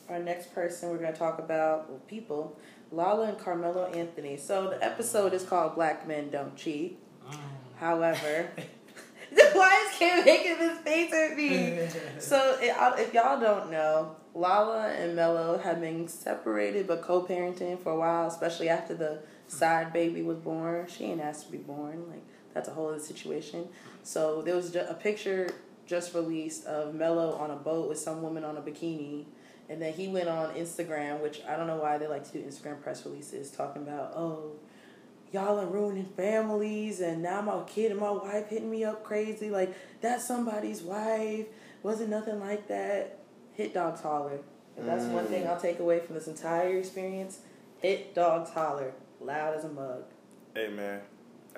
our 0.08 0.18
next 0.18 0.54
person 0.54 0.90
we're 0.90 0.98
going 0.98 1.12
to 1.12 1.18
talk 1.18 1.38
about, 1.38 1.88
well, 1.88 2.00
people, 2.08 2.58
Lala 2.90 3.28
and 3.28 3.38
Carmelo 3.38 3.86
Anthony. 3.86 4.36
So, 4.36 4.70
the 4.70 4.82
episode 4.82 5.32
is 5.32 5.44
called 5.44 5.74
Black 5.74 6.08
Men 6.08 6.30
Don't 6.30 6.56
Cheat. 6.56 6.98
Mm. 7.28 7.38
However, 7.78 8.50
why 9.52 9.86
is 9.86 9.98
Kim 9.98 10.24
making 10.24 10.58
this 10.58 10.78
face 10.80 11.12
at 11.12 11.36
me? 11.36 11.88
So, 12.18 12.58
it, 12.60 12.74
if 12.98 13.14
y'all 13.14 13.40
don't 13.40 13.70
know, 13.70 14.16
Lala 14.34 14.88
and 14.88 15.14
Melo 15.14 15.58
have 15.58 15.80
been 15.80 16.08
separated 16.08 16.86
but 16.86 17.02
co 17.02 17.22
parenting 17.22 17.80
for 17.80 17.92
a 17.92 17.96
while, 17.96 18.28
especially 18.28 18.68
after 18.68 18.94
the 18.94 19.20
side 19.48 19.92
baby 19.92 20.22
was 20.22 20.38
born. 20.38 20.86
She 20.88 21.04
ain't 21.04 21.20
asked 21.20 21.46
to 21.46 21.52
be 21.52 21.58
born. 21.58 22.08
Like, 22.08 22.22
that's 22.54 22.68
a 22.68 22.72
whole 22.72 22.88
other 22.88 22.98
situation. 22.98 23.68
So, 24.02 24.42
there 24.42 24.56
was 24.56 24.74
a 24.74 24.96
picture 25.00 25.50
just 25.86 26.14
released 26.14 26.66
of 26.66 26.94
Melo 26.94 27.32
on 27.32 27.50
a 27.50 27.56
boat 27.56 27.88
with 27.88 27.98
some 27.98 28.22
woman 28.22 28.44
on 28.44 28.56
a 28.56 28.62
bikini. 28.62 29.24
And 29.68 29.80
then 29.80 29.92
he 29.92 30.08
went 30.08 30.28
on 30.28 30.54
Instagram, 30.54 31.20
which 31.20 31.42
I 31.48 31.56
don't 31.56 31.66
know 31.66 31.76
why 31.76 31.98
they 31.98 32.08
like 32.08 32.24
to 32.30 32.38
do 32.38 32.44
Instagram 32.44 32.82
press 32.82 33.04
releases, 33.04 33.50
talking 33.50 33.82
about, 33.82 34.12
oh, 34.16 34.52
y'all 35.32 35.60
are 35.60 35.66
ruining 35.66 36.06
families, 36.16 37.00
and 37.00 37.22
now 37.22 37.40
my 37.40 37.62
kid 37.64 37.92
and 37.92 38.00
my 38.00 38.10
wife 38.10 38.48
hitting 38.48 38.70
me 38.70 38.84
up 38.84 39.04
crazy. 39.04 39.50
Like, 39.50 39.74
that's 40.00 40.26
somebody's 40.26 40.82
wife. 40.82 41.46
Wasn't 41.82 42.10
nothing 42.10 42.40
like 42.40 42.68
that. 42.68 43.18
Hit 43.52 43.74
dogs 43.74 44.00
holler. 44.00 44.40
If 44.76 44.86
that's 44.86 45.04
one 45.04 45.26
thing 45.26 45.44
mm. 45.44 45.50
I'll 45.50 45.60
take 45.60 45.78
away 45.78 46.00
from 46.00 46.14
this 46.14 46.26
entire 46.26 46.78
experience, 46.78 47.40
hit 47.80 48.14
dogs 48.14 48.50
holler. 48.50 48.94
Loud 49.20 49.54
as 49.56 49.64
a 49.64 49.68
mug. 49.68 50.04
Hey 50.54 50.68
man, 50.68 51.00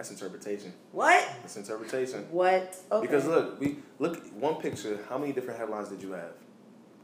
that's 0.03 0.21
interpretation. 0.21 0.73
What? 0.91 1.25
That's 1.43 1.57
interpretation. 1.57 2.27
What? 2.33 2.77
Okay. 2.91 3.07
Because 3.07 3.25
look, 3.25 3.61
we 3.61 3.77
look 4.01 4.21
one 4.33 4.57
picture. 4.57 4.99
How 5.09 5.17
many 5.17 5.33
different 5.33 5.61
headlines 5.61 5.91
did 5.91 6.03
you 6.03 6.11
have? 6.11 6.33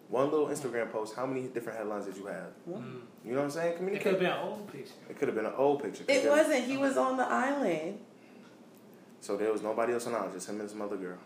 One 0.09 0.33
little 0.33 0.49
Instagram 0.49 0.91
post. 0.91 1.15
How 1.15 1.25
many 1.25 1.47
different 1.47 1.79
headlines 1.79 2.07
did 2.07 2.17
you 2.17 2.27
have? 2.27 2.49
Mm. 2.69 3.01
You 3.25 3.33
know 3.33 3.39
what 3.39 3.45
I'm 3.45 3.51
saying? 3.51 3.77
Communicate. 3.77 4.01
It 4.01 4.03
could 4.03 4.13
have 4.15 4.21
been 4.21 4.33
an 4.33 4.43
old 4.43 4.73
picture. 4.73 4.95
It 5.09 5.19
could 5.19 5.29
have 5.29 5.35
been 5.37 5.47
an 5.47 5.53
old 5.57 5.81
picture. 5.81 6.05
It 6.09 6.29
wasn't. 6.29 6.65
He 6.65 6.77
was 6.77 6.97
on 6.97 7.17
the 7.17 7.29
island. 7.29 8.01
So 9.21 9.37
there 9.37 9.53
was 9.53 9.63
nobody 9.63 9.93
else 9.93 10.07
on 10.07 10.13
the 10.13 10.19
island, 10.19 10.35
just 10.35 10.49
him 10.49 10.61
and 10.61 10.69
some 10.69 10.83
other 10.83 10.97
girl. 10.97 11.19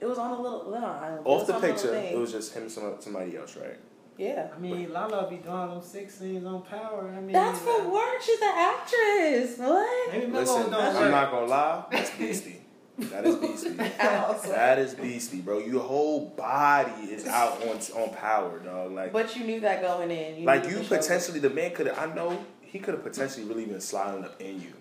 It 0.00 0.06
was 0.06 0.18
on 0.18 0.30
a 0.30 0.42
little, 0.42 0.68
little 0.68 0.88
island. 0.90 1.22
Off 1.24 1.46
the 1.46 1.54
on 1.54 1.64
a 1.64 1.66
little 1.66 1.90
picture, 1.90 1.94
it 1.94 2.18
was 2.18 2.32
just 2.32 2.54
him 2.54 2.64
and 2.64 2.72
some, 2.72 2.96
somebody 3.00 3.36
else, 3.38 3.56
right? 3.56 3.78
Yeah. 4.16 4.48
I 4.54 4.58
mean, 4.60 4.92
Lala 4.92 5.28
be 5.28 5.36
doing 5.36 5.68
them 5.68 5.82
sex 5.82 6.18
scenes 6.18 6.44
on 6.46 6.62
Power. 6.62 7.12
I 7.16 7.20
mean, 7.20 7.32
That's 7.32 7.58
for 7.60 7.88
work. 7.88 8.20
She's 8.24 8.40
an 8.40 8.52
actress. 8.54 9.58
What? 9.58 10.12
Maybe 10.12 10.26
Listen, 10.30 10.70
don't 10.70 10.74
I'm 10.74 10.94
work. 10.94 11.10
not 11.10 11.30
gonna 11.30 11.46
lie. 11.46 11.84
That's 11.90 12.10
beastie. 12.16 12.60
That 12.96 13.26
is 13.26 13.34
beastie. 13.36 13.68
that 14.50 14.78
is 14.78 14.94
beastie, 14.94 15.40
bro. 15.40 15.58
Your 15.58 15.82
whole 15.82 16.26
body 16.36 16.92
is 17.10 17.26
out 17.26 17.60
on 17.62 17.78
on 18.00 18.14
power, 18.14 18.60
dog. 18.60 18.92
Like, 18.92 19.12
But 19.12 19.34
you 19.36 19.44
knew 19.44 19.60
that 19.60 19.82
going 19.82 20.12
in. 20.12 20.36
You 20.40 20.46
like 20.46 20.64
you 20.66 20.78
the 20.78 20.84
potentially, 20.84 21.40
the 21.40 21.50
man 21.50 21.72
could 21.74 21.88
have. 21.88 21.98
I 21.98 22.14
know 22.14 22.38
he 22.62 22.78
could 22.78 22.94
have 22.94 23.02
potentially 23.02 23.46
really 23.46 23.64
been 23.66 23.80
sliding 23.80 24.24
up 24.24 24.40
in 24.40 24.60
you, 24.60 24.72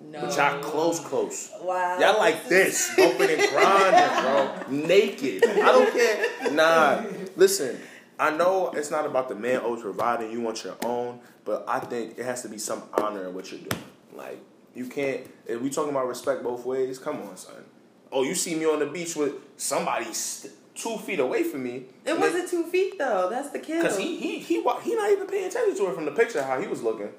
No. 0.00 0.20
but 0.20 0.36
y'all 0.36 0.60
close, 0.60 1.00
close. 1.00 1.50
Wow. 1.60 1.98
Y'all 1.98 2.18
like 2.18 2.48
this, 2.48 2.96
open 2.96 3.28
and 3.28 3.50
grinding, 3.50 4.22
bro. 4.22 4.86
Naked. 4.86 5.44
I 5.44 5.72
don't 5.72 5.92
care. 5.92 6.52
Nah. 6.52 7.02
Listen, 7.34 7.80
I 8.20 8.36
know 8.36 8.70
it's 8.74 8.90
not 8.90 9.06
about 9.06 9.28
the 9.28 9.34
man 9.34 9.60
always 9.60 9.82
providing. 9.82 10.30
You 10.32 10.40
want 10.40 10.64
your 10.64 10.76
own, 10.84 11.20
but 11.44 11.64
I 11.68 11.78
think 11.80 12.18
it 12.18 12.24
has 12.24 12.42
to 12.42 12.48
be 12.48 12.58
some 12.58 12.82
honor 12.94 13.26
in 13.28 13.34
what 13.34 13.50
you're 13.52 13.60
doing. 13.60 13.82
Like 14.14 14.38
you 14.74 14.86
can't. 14.86 15.26
If 15.46 15.60
we 15.60 15.70
talking 15.70 15.90
about 15.90 16.08
respect 16.08 16.42
both 16.42 16.64
ways, 16.64 16.98
come 16.98 17.16
on, 17.22 17.36
son. 17.36 17.64
Oh, 18.10 18.22
you 18.24 18.34
see 18.34 18.54
me 18.54 18.64
on 18.64 18.78
the 18.80 18.86
beach 18.86 19.14
with 19.16 19.34
somebody 19.56 20.12
st- 20.12 20.52
two 20.74 20.96
feet 20.98 21.20
away 21.20 21.42
from 21.44 21.62
me. 21.64 21.84
It 22.04 22.18
wasn't 22.18 22.48
two 22.48 22.64
feet 22.64 22.98
though. 22.98 23.28
That's 23.30 23.50
the 23.50 23.58
kill. 23.58 23.82
because 23.82 23.98
he 23.98 24.16
he 24.16 24.38
he 24.38 24.54
he 24.82 24.94
not 24.94 25.10
even 25.10 25.26
paying 25.26 25.46
attention 25.46 25.76
to 25.76 25.90
it 25.90 25.94
from 25.94 26.04
the 26.04 26.12
picture 26.12 26.42
how 26.42 26.60
he 26.60 26.66
was 26.66 26.82
looking. 26.82 27.10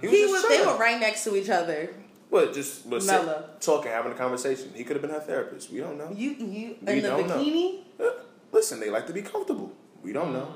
He 0.00 0.06
was 0.06 0.16
He 0.16 0.22
just 0.22 0.32
was. 0.32 0.48
They 0.48 0.64
were 0.66 0.78
right 0.78 1.00
next 1.00 1.24
to 1.24 1.36
each 1.36 1.50
other. 1.50 1.90
What 2.30 2.52
just 2.52 2.86
was 2.86 3.06
Melo. 3.06 3.48
talking, 3.58 3.90
having 3.90 4.12
a 4.12 4.14
conversation. 4.14 4.70
He 4.74 4.84
could 4.84 4.96
have 4.96 5.02
been 5.02 5.10
her 5.10 5.20
therapist. 5.20 5.70
We 5.72 5.80
don't 5.80 5.96
know. 5.98 6.10
You 6.14 6.30
you 6.32 6.76
We 6.82 6.92
in 6.92 7.02
the 7.02 7.08
don't 7.08 7.26
know. 7.26 7.36
bikini. 7.38 7.80
Uh, 7.98 8.04
Listen, 8.52 8.80
they 8.80 8.88
like 8.90 9.06
to 9.08 9.12
be 9.12 9.22
comfortable. 9.22 9.72
We 10.02 10.12
don't 10.12 10.32
know. 10.32 10.48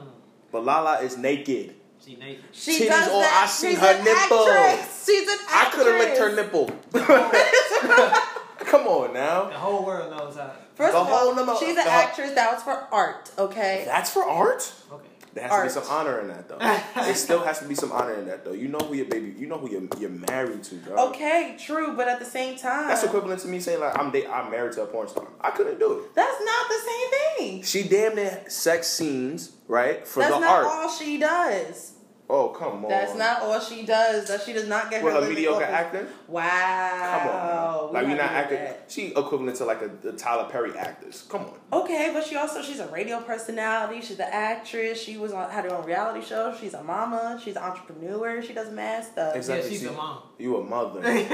But 0.50 0.64
Lala 0.64 1.00
is 1.00 1.16
naked. 1.16 1.74
She 2.04 2.16
naked. 2.16 2.44
She 2.52 2.80
Titties 2.84 2.88
does 2.88 3.08
all- 3.08 3.20
that. 3.20 3.42
I 3.44 3.46
see 3.48 3.70
She's 3.70 3.78
her 3.78 3.86
an 3.86 4.04
nipple. 4.04 4.48
Actress. 4.48 5.06
She's 5.06 5.28
an 5.28 5.38
I 5.50 5.70
could 5.72 5.86
have 5.86 5.98
licked 5.98 6.18
her 6.18 6.34
nipple. 6.34 6.70
Come 8.66 8.86
on 8.86 9.12
now. 9.12 9.48
The 9.48 9.54
whole 9.58 9.84
world 9.84 10.10
knows 10.16 10.36
that. 10.36 10.56
First 10.74 10.92
The 10.94 10.98
of 11.00 11.08
all, 11.08 11.18
whole 11.18 11.34
number- 11.34 11.54
she's 11.58 11.76
an 11.76 11.84
actress. 11.86 12.32
That 12.32 12.52
was 12.54 12.62
for 12.62 12.72
art. 12.92 13.30
Okay. 13.38 13.82
That's 13.86 14.10
for 14.10 14.24
art. 14.24 14.72
Okay. 14.90 15.06
There 15.34 15.44
has 15.44 15.52
Art. 15.52 15.68
to 15.70 15.80
be 15.80 15.84
some 15.86 15.92
honor 15.96 16.20
in 16.20 16.28
that 16.28 16.48
though. 16.48 16.58
it 17.10 17.14
still 17.16 17.42
has 17.42 17.58
to 17.60 17.66
be 17.66 17.74
some 17.74 17.90
honor 17.90 18.14
in 18.14 18.26
that 18.26 18.44
though. 18.44 18.52
You 18.52 18.68
know 18.68 18.78
who 18.78 18.94
your 18.94 19.06
baby. 19.06 19.34
You 19.38 19.46
know 19.46 19.56
who 19.58 19.70
you're, 19.70 19.82
you're 19.98 20.10
married 20.10 20.62
to, 20.64 20.74
dog. 20.76 21.14
Okay, 21.14 21.56
true, 21.58 21.96
but 21.96 22.06
at 22.08 22.18
the 22.18 22.24
same 22.26 22.58
time, 22.58 22.88
That's 22.88 23.02
equivalent 23.02 23.40
to 23.40 23.48
me 23.48 23.58
saying 23.60 23.80
like 23.80 23.98
I'm 23.98 24.10
da- 24.10 24.26
I'm 24.26 24.50
married 24.50 24.72
to 24.72 24.82
a 24.82 24.86
porn 24.86 25.08
star. 25.08 25.26
I 25.40 25.50
couldn't 25.50 25.78
do 25.78 25.92
it. 26.00 26.14
that's 26.14 26.38
not 26.44 26.68
the 26.68 26.78
same 26.84 27.10
thing. 27.38 27.62
She 27.62 27.88
damn 27.88 28.14
near 28.14 28.44
sex 28.48 28.88
scenes 28.88 29.52
right 29.68 30.06
for 30.06 30.20
That's 30.20 30.34
the 30.34 30.40
not 30.40 30.50
art. 30.50 30.66
all 30.66 30.90
she 30.90 31.18
does. 31.18 31.92
Oh 32.30 32.48
come 32.48 32.84
on. 32.84 32.88
That's 32.90 33.14
not 33.14 33.42
all 33.42 33.60
she 33.60 33.84
does. 33.84 34.28
That 34.28 34.42
she 34.42 34.52
does 34.52 34.66
not 34.68 34.90
get 34.90 35.02
with 35.04 35.12
her 35.12 35.18
her 35.20 35.26
living 35.26 35.36
mediocre 35.36 35.64
off 35.64 35.68
of- 35.68 35.74
acting. 35.74 36.06
Wow. 36.28 37.18
Come 37.18 37.28
on, 37.28 37.88
we 37.88 37.94
like 37.94 38.06
we're 38.06 38.08
not 38.16 38.28
doing 38.28 38.40
acting. 38.40 38.58
that. 38.58 38.84
She 38.88 39.06
equivalent 39.08 39.56
to 39.58 39.64
like 39.64 39.82
a, 39.82 39.88
the 39.88 40.12
Tyler 40.12 40.48
Perry 40.50 40.76
actors. 40.76 41.26
Come 41.28 41.42
on. 41.42 41.82
Okay, 41.82 42.10
but 42.14 42.24
she 42.24 42.36
also 42.36 42.62
she's 42.62 42.78
a 42.80 42.86
radio 42.88 43.20
personality. 43.20 44.00
She's 44.00 44.18
an 44.18 44.28
actress. 44.30 45.02
She 45.02 45.16
was 45.18 45.32
on 45.32 45.50
had 45.50 45.64
her 45.64 45.74
own 45.74 45.84
reality 45.84 46.24
show. 46.24 46.54
She's 46.58 46.74
a 46.74 46.82
mama. 46.82 47.40
She's 47.42 47.56
an 47.56 47.62
entrepreneur. 47.62 48.40
She 48.42 48.52
does 48.54 48.70
mad 48.70 49.04
stuff. 49.04 49.36
Exactly. 49.36 49.64
Yeah, 49.64 49.70
she's 49.70 49.80
See, 49.82 49.88
a 49.88 49.92
mom. 49.92 50.22
You 50.38 50.56
a 50.56 50.64
mother. 50.64 51.00
Oh 51.04 51.10
You 51.12 51.26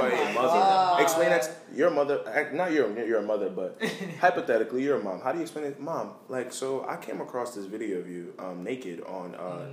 are 0.00 0.08
a 0.10 0.32
mother. 0.34 0.48
God. 0.48 1.02
Explain 1.02 1.28
that. 1.30 1.42
To, 1.42 1.76
your 1.76 1.90
mother. 1.90 2.22
act- 2.26 2.54
Not 2.54 2.72
your. 2.72 2.88
You're 3.06 3.20
a 3.20 3.22
mother, 3.22 3.50
but 3.50 3.82
hypothetically, 4.20 4.82
you're 4.82 4.98
a 4.98 5.02
mom. 5.02 5.20
How 5.20 5.32
do 5.32 5.38
you 5.38 5.42
explain 5.42 5.66
it, 5.66 5.80
mom? 5.80 6.12
Like, 6.28 6.52
so 6.52 6.86
I 6.88 6.96
came 6.96 7.20
across 7.20 7.54
this 7.54 7.66
video 7.66 7.98
of 7.98 8.08
you 8.08 8.32
um, 8.38 8.64
naked 8.64 9.02
on. 9.02 9.34
Uh, 9.34 9.66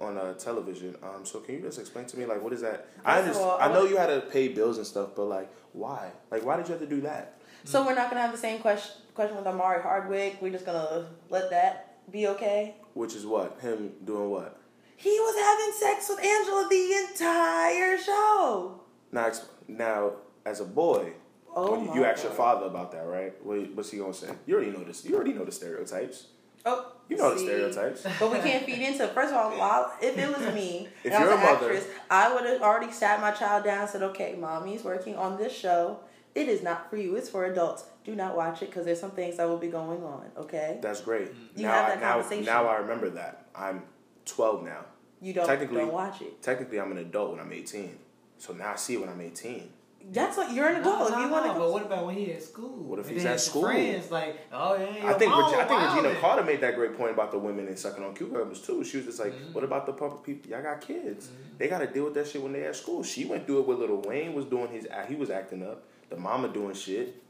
On 0.00 0.16
uh, 0.16 0.32
television, 0.34 0.96
um, 1.02 1.26
so 1.26 1.40
can 1.40 1.56
you 1.56 1.60
just 1.60 1.78
explain 1.78 2.06
to 2.06 2.18
me 2.18 2.24
like 2.24 2.42
what 2.42 2.54
is 2.54 2.62
that? 2.62 2.88
I 3.04 3.16
First 3.20 3.36
of 3.40 3.44
understand. 3.44 3.50
all, 3.50 3.58
I 3.58 3.64
I 3.66 3.72
know 3.72 3.84
you 3.84 3.98
had 3.98 4.06
to 4.06 4.20
pay 4.22 4.48
bills 4.48 4.78
and 4.78 4.86
stuff, 4.86 5.10
but 5.14 5.24
like, 5.26 5.52
Why? 5.72 6.10
Like, 6.30 6.42
why 6.44 6.56
did 6.56 6.66
you 6.68 6.72
have 6.72 6.80
to 6.80 6.88
do 6.88 7.02
that? 7.02 7.38
So 7.64 7.84
we're 7.84 7.94
not 7.94 8.08
gonna 8.08 8.22
have 8.22 8.32
the 8.32 8.38
same 8.38 8.60
question 8.60 8.92
question 9.14 9.36
with 9.36 9.46
Omari 9.46 9.82
Hardwick. 9.82 10.38
We're 10.40 10.52
just 10.52 10.64
gonna 10.64 11.06
let 11.28 11.50
that 11.50 11.98
be 12.10 12.26
okay. 12.28 12.76
Which 12.94 13.14
is 13.14 13.26
what 13.26 13.60
him 13.60 13.92
doing 14.04 14.30
what? 14.30 14.58
He 14.96 15.10
was 15.10 15.36
having 15.48 15.72
sex 15.78 16.08
with 16.08 16.24
Angela 16.24 16.66
the 16.70 17.06
entire 17.10 17.98
show. 17.98 18.80
Now, 19.12 19.30
now 19.68 20.12
as 20.46 20.60
a 20.60 20.64
boy, 20.64 21.12
Oh 21.54 21.72
when 21.72 21.80
you, 21.82 21.88
my 21.88 21.94
you 21.96 22.04
ask 22.04 22.22
your 22.22 22.32
father 22.32 22.66
about 22.66 22.92
that, 22.92 23.06
right? 23.06 23.32
What, 23.44 23.74
what's 23.74 23.90
he 23.90 23.98
gonna 23.98 24.14
say? 24.14 24.28
You 24.46 24.54
already 24.56 24.70
know 24.70 24.84
this. 24.84 25.04
You 25.04 25.14
already 25.16 25.32
know 25.32 25.44
the 25.44 25.52
stereotypes. 25.52 26.28
Oh, 26.64 26.92
You 27.10 27.16
know 27.16 27.36
see. 27.36 27.44
the 27.46 27.50
stereotypes. 27.50 28.06
But 28.18 28.30
we 28.32 28.38
can't 28.38 28.64
feed 28.64 28.78
into 28.80 29.04
it. 29.04 29.10
First 29.12 29.32
of 29.32 29.36
all, 29.36 29.50
while, 29.58 29.92
if 30.00 30.16
it 30.16 30.28
was 30.28 30.54
me 30.54 30.88
If 31.04 31.12
and 31.12 31.14
I 31.22 31.26
was 31.26 31.32
an 31.34 31.38
a 31.38 31.44
mother- 31.44 31.66
actress, 31.72 31.86
I 32.10 32.32
would 32.34 32.44
have 32.44 32.62
already 32.62 32.92
sat 32.92 33.20
my 33.20 33.32
child 33.32 33.64
down 33.64 33.80
and 33.82 33.90
said, 33.90 34.02
okay, 34.02 34.36
mommy's 34.38 34.84
working 34.84 35.16
on 35.16 35.36
this 35.36 35.52
show. 35.52 36.00
It 36.34 36.48
is 36.48 36.62
not 36.62 36.88
for 36.88 36.96
you. 36.96 37.16
It's 37.16 37.28
for 37.28 37.44
adults. 37.44 37.84
Do 38.04 38.14
not 38.14 38.36
watch 38.36 38.62
it 38.62 38.66
because 38.66 38.84
there's 38.86 39.00
some 39.00 39.10
things 39.10 39.36
that 39.38 39.48
will 39.48 39.58
be 39.58 39.66
going 39.68 40.02
on, 40.04 40.26
okay? 40.38 40.78
That's 40.80 41.00
great. 41.00 41.32
Mm. 41.34 41.58
You 41.58 41.62
now, 41.66 41.72
have 41.72 41.84
I, 41.84 41.88
that 41.88 42.00
now, 42.00 42.12
conversation. 42.12 42.44
now 42.46 42.66
I 42.68 42.76
remember 42.76 43.10
that. 43.10 43.46
I'm 43.54 43.82
12 44.26 44.64
now. 44.64 44.84
You 45.20 45.32
don't, 45.34 45.46
Technically- 45.46 45.78
don't 45.78 45.92
watch 45.92 46.22
it. 46.22 46.40
Technically, 46.40 46.78
I'm 46.80 46.92
an 46.92 46.98
adult 46.98 47.32
when 47.32 47.40
I'm 47.40 47.52
18. 47.52 47.98
So 48.38 48.52
now 48.52 48.72
I 48.72 48.76
see 48.76 48.94
it 48.94 49.00
when 49.00 49.08
I'm 49.10 49.20
18. 49.20 49.68
That's 50.12 50.36
what 50.36 50.52
you're 50.52 50.66
an 50.68 50.80
adult. 50.80 50.98
No, 50.98 51.06
if 51.06 51.10
you 51.22 51.26
no, 51.26 51.32
want 51.32 51.44
to 51.44 51.48
no, 51.52 51.54
go. 51.54 51.60
But 51.60 51.72
what 51.72 51.82
about 51.86 52.06
when 52.06 52.16
he 52.16 52.32
at 52.32 52.42
school? 52.42 52.68
What 52.84 52.98
if 52.98 53.06
And 53.06 53.14
he's 53.14 53.22
then 53.22 53.32
at 53.32 53.38
his 53.38 53.46
school? 53.46 53.62
Friends 53.62 54.10
like, 54.10 54.40
oh 54.52 54.74
yeah, 54.76 55.08
I 55.08 55.12
think 55.14 55.30
your 55.32 55.50
Reg- 55.50 55.60
I 55.60 55.64
think 55.64 55.80
Reginae 55.80 56.14
wildin'. 56.16 56.20
Carter 56.20 56.42
made 56.44 56.60
that 56.62 56.74
great 56.74 56.96
point 56.96 57.12
about 57.12 57.30
the 57.30 57.38
women 57.38 57.68
and 57.68 57.78
sucking 57.78 58.02
on 58.02 58.14
cucumbers 58.14 58.60
too. 58.60 58.82
She 58.82 58.96
was 58.96 59.06
just 59.06 59.20
like, 59.20 59.32
Mm-hmm. 59.32 59.52
"What 59.52 59.62
about 59.62 59.86
the 59.86 59.92
public 59.92 60.24
people? 60.24 60.50
Y'all 60.50 60.62
got 60.62 60.80
kids. 60.80 61.28
They 61.58 61.68
got 61.68 61.78
to 61.78 61.86
deal 61.86 62.04
with 62.04 62.14
that 62.14 62.26
shit 62.26 62.42
when 62.42 62.52
they 62.52 62.64
at 62.64 62.74
school." 62.74 63.02
She 63.04 63.24
went 63.24 63.46
through 63.46 63.60
it 63.60 63.66
with 63.68 63.78
Little 63.78 64.00
Wayne 64.02 64.34
was 64.34 64.46
doing 64.46 64.68
his 64.68 64.86
he 65.08 65.14
was 65.14 65.30
acting 65.30 65.62
up. 65.62 65.84
The 66.08 66.16
mama 66.16 66.48
doing 66.48 66.74
shit. 66.74 67.22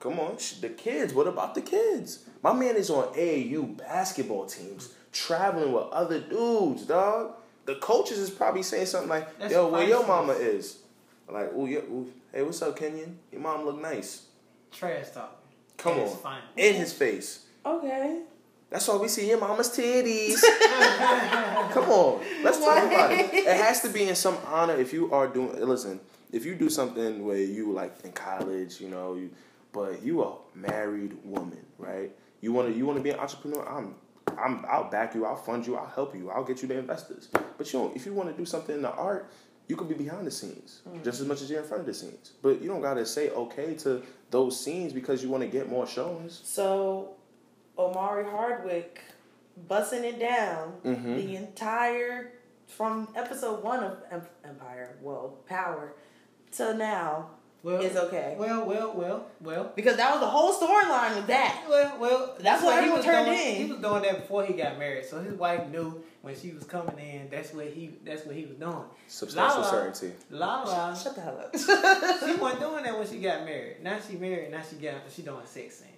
Come 0.00 0.20
on, 0.20 0.36
the 0.60 0.68
kids. 0.68 1.14
What 1.14 1.26
about 1.26 1.54
the 1.54 1.62
kids? 1.62 2.24
My 2.42 2.52
man 2.52 2.76
is 2.76 2.90
on 2.90 3.14
AAU 3.14 3.78
basketball 3.78 4.44
teams, 4.44 4.92
traveling 5.12 5.72
with 5.72 5.84
other 5.84 6.20
dudes, 6.20 6.82
dog. 6.82 7.32
The 7.64 7.76
coaches 7.76 8.18
is 8.18 8.28
probably 8.28 8.62
saying 8.62 8.86
something 8.86 9.08
like, 9.08 9.38
That's 9.38 9.54
"Yo, 9.54 9.68
where 9.68 9.88
your 9.88 10.04
priceless. 10.04 10.08
mama 10.08 10.32
is?" 10.34 10.78
Like, 11.28 11.52
"Ooh, 11.54 11.66
yeah, 11.66 11.78
ooh, 11.78 12.10
hey, 12.32 12.42
what's 12.42 12.60
up, 12.62 12.76
Kenyon? 12.76 13.18
Your 13.32 13.40
mom 13.40 13.64
look 13.64 13.80
nice." 13.80 14.26
Trash 14.70 15.10
talk. 15.10 15.40
Come 15.76 15.98
It's 15.98 16.24
on, 16.24 16.38
in 16.56 16.74
his 16.74 16.92
face. 16.92 17.46
Okay. 17.64 18.22
That's 18.70 18.88
all 18.88 18.98
we 18.98 19.08
see 19.08 19.28
your 19.28 19.38
mama's 19.38 19.68
titties. 19.70 20.40
Come 21.72 21.84
on, 21.90 22.20
let's 22.42 22.58
talk 22.58 22.84
about 22.84 23.12
it. 23.12 23.32
It 23.32 23.46
has 23.46 23.82
to 23.82 23.88
be 23.88 24.08
in 24.08 24.14
some 24.16 24.36
honor. 24.46 24.74
If 24.74 24.92
you 24.92 25.12
are 25.12 25.28
doing, 25.28 25.60
listen, 25.64 26.00
if 26.32 26.44
you 26.44 26.54
do 26.54 26.68
something 26.68 27.24
where 27.24 27.38
you 27.38 27.72
like 27.72 28.04
in 28.04 28.12
college, 28.12 28.80
you 28.80 28.88
know, 28.88 29.14
you, 29.14 29.30
but 29.72 30.02
you 30.02 30.22
a 30.24 30.34
married 30.54 31.16
woman, 31.24 31.64
right? 31.78 32.10
You 32.40 32.52
want 32.52 32.68
to, 32.72 32.76
you 32.76 32.84
want 32.84 32.98
to 32.98 33.02
be 33.02 33.10
an 33.10 33.20
entrepreneur. 33.20 33.64
I'm, 33.68 33.94
I'm, 34.36 34.64
I'll 34.68 34.90
back 34.90 35.14
you. 35.14 35.24
I'll 35.24 35.36
fund 35.36 35.66
you. 35.66 35.76
I'll 35.76 35.86
help 35.86 36.14
you. 36.16 36.30
I'll 36.30 36.44
get 36.44 36.60
you 36.62 36.68
the 36.68 36.78
investors. 36.78 37.28
But 37.56 37.72
you 37.72 37.78
don't. 37.78 37.94
If 37.96 38.06
you 38.06 38.12
want 38.12 38.30
to 38.30 38.36
do 38.36 38.44
something 38.44 38.74
in 38.74 38.82
the 38.82 38.90
art, 38.92 39.30
you 39.68 39.76
could 39.76 39.88
be 39.88 39.94
behind 39.94 40.26
the 40.26 40.30
scenes 40.30 40.82
just 41.02 41.20
as 41.20 41.26
much 41.26 41.40
as 41.42 41.50
you're 41.50 41.60
in 41.60 41.66
front 41.66 41.80
of 41.80 41.86
the 41.86 41.94
scenes. 41.94 42.32
But 42.42 42.60
you 42.60 42.68
don't 42.68 42.82
gotta 42.82 43.06
say 43.06 43.30
okay 43.30 43.74
to 43.76 44.02
those 44.30 44.58
scenes 44.58 44.92
because 44.92 45.22
you 45.22 45.28
want 45.30 45.42
to 45.42 45.48
get 45.48 45.68
more 45.68 45.86
showings. 45.86 46.40
So, 46.44 47.14
Omari 47.78 48.24
Hardwick 48.24 49.00
bussing 49.68 50.02
it 50.02 50.18
down 50.18 50.74
Mhm. 50.84 51.16
the 51.16 51.36
entire 51.36 52.32
from 52.66 53.08
episode 53.14 53.62
one 53.62 53.82
of 53.84 54.28
Empire, 54.44 54.96
well, 55.02 55.38
Power, 55.46 55.94
to 56.52 56.74
now 56.74 57.30
Well, 57.64 57.80
is 57.80 57.96
okay 57.96 58.36
Well, 58.38 58.66
well, 58.66 58.92
well, 58.94 59.26
well. 59.40 59.72
because 59.74 59.96
that 59.96 60.10
was 60.12 60.20
the 60.20 60.26
whole 60.26 60.52
storyline 60.52 61.16
with 61.16 61.26
that. 61.28 61.64
Well, 61.66 61.96
well, 61.98 62.36
That's 62.38 62.62
what 62.62 62.84
he 62.84 62.90
was 62.90 63.02
turned 63.04 63.24
doing, 63.26 63.38
in. 63.38 63.56
He 63.56 63.72
was 63.72 63.80
doing 63.80 64.02
that 64.02 64.20
before 64.20 64.44
he 64.44 64.52
got 64.52 64.78
married, 64.78 65.06
so 65.06 65.20
his 65.22 65.32
wife 65.34 65.66
knew 65.68 66.04
when 66.20 66.36
she 66.38 66.50
was 66.52 66.64
coming 66.64 66.98
in. 66.98 67.30
That's 67.30 67.54
what 67.54 67.66
he. 67.68 67.94
That's 68.04 68.26
what 68.26 68.36
he 68.36 68.44
was 68.44 68.56
doing. 68.56 68.84
Substantial 69.08 69.62
Lala- 69.62 69.70
certainty. 69.70 70.14
Lala, 70.30 70.94
Shut 71.02 71.14
the 71.14 71.20
hell 71.22 71.38
up. 71.40 71.56
she 72.26 72.34
wasn't 72.36 72.60
doing 72.60 72.84
that 72.84 72.98
when 72.98 73.08
she 73.08 73.18
got 73.20 73.44
married. 73.46 73.76
Now 73.82 73.98
she 74.06 74.16
married. 74.16 74.50
Now 74.50 74.60
she 74.68 74.76
got. 74.76 74.96
She 75.10 75.22
doing 75.22 75.46
sex 75.46 75.76
things. 75.78 75.90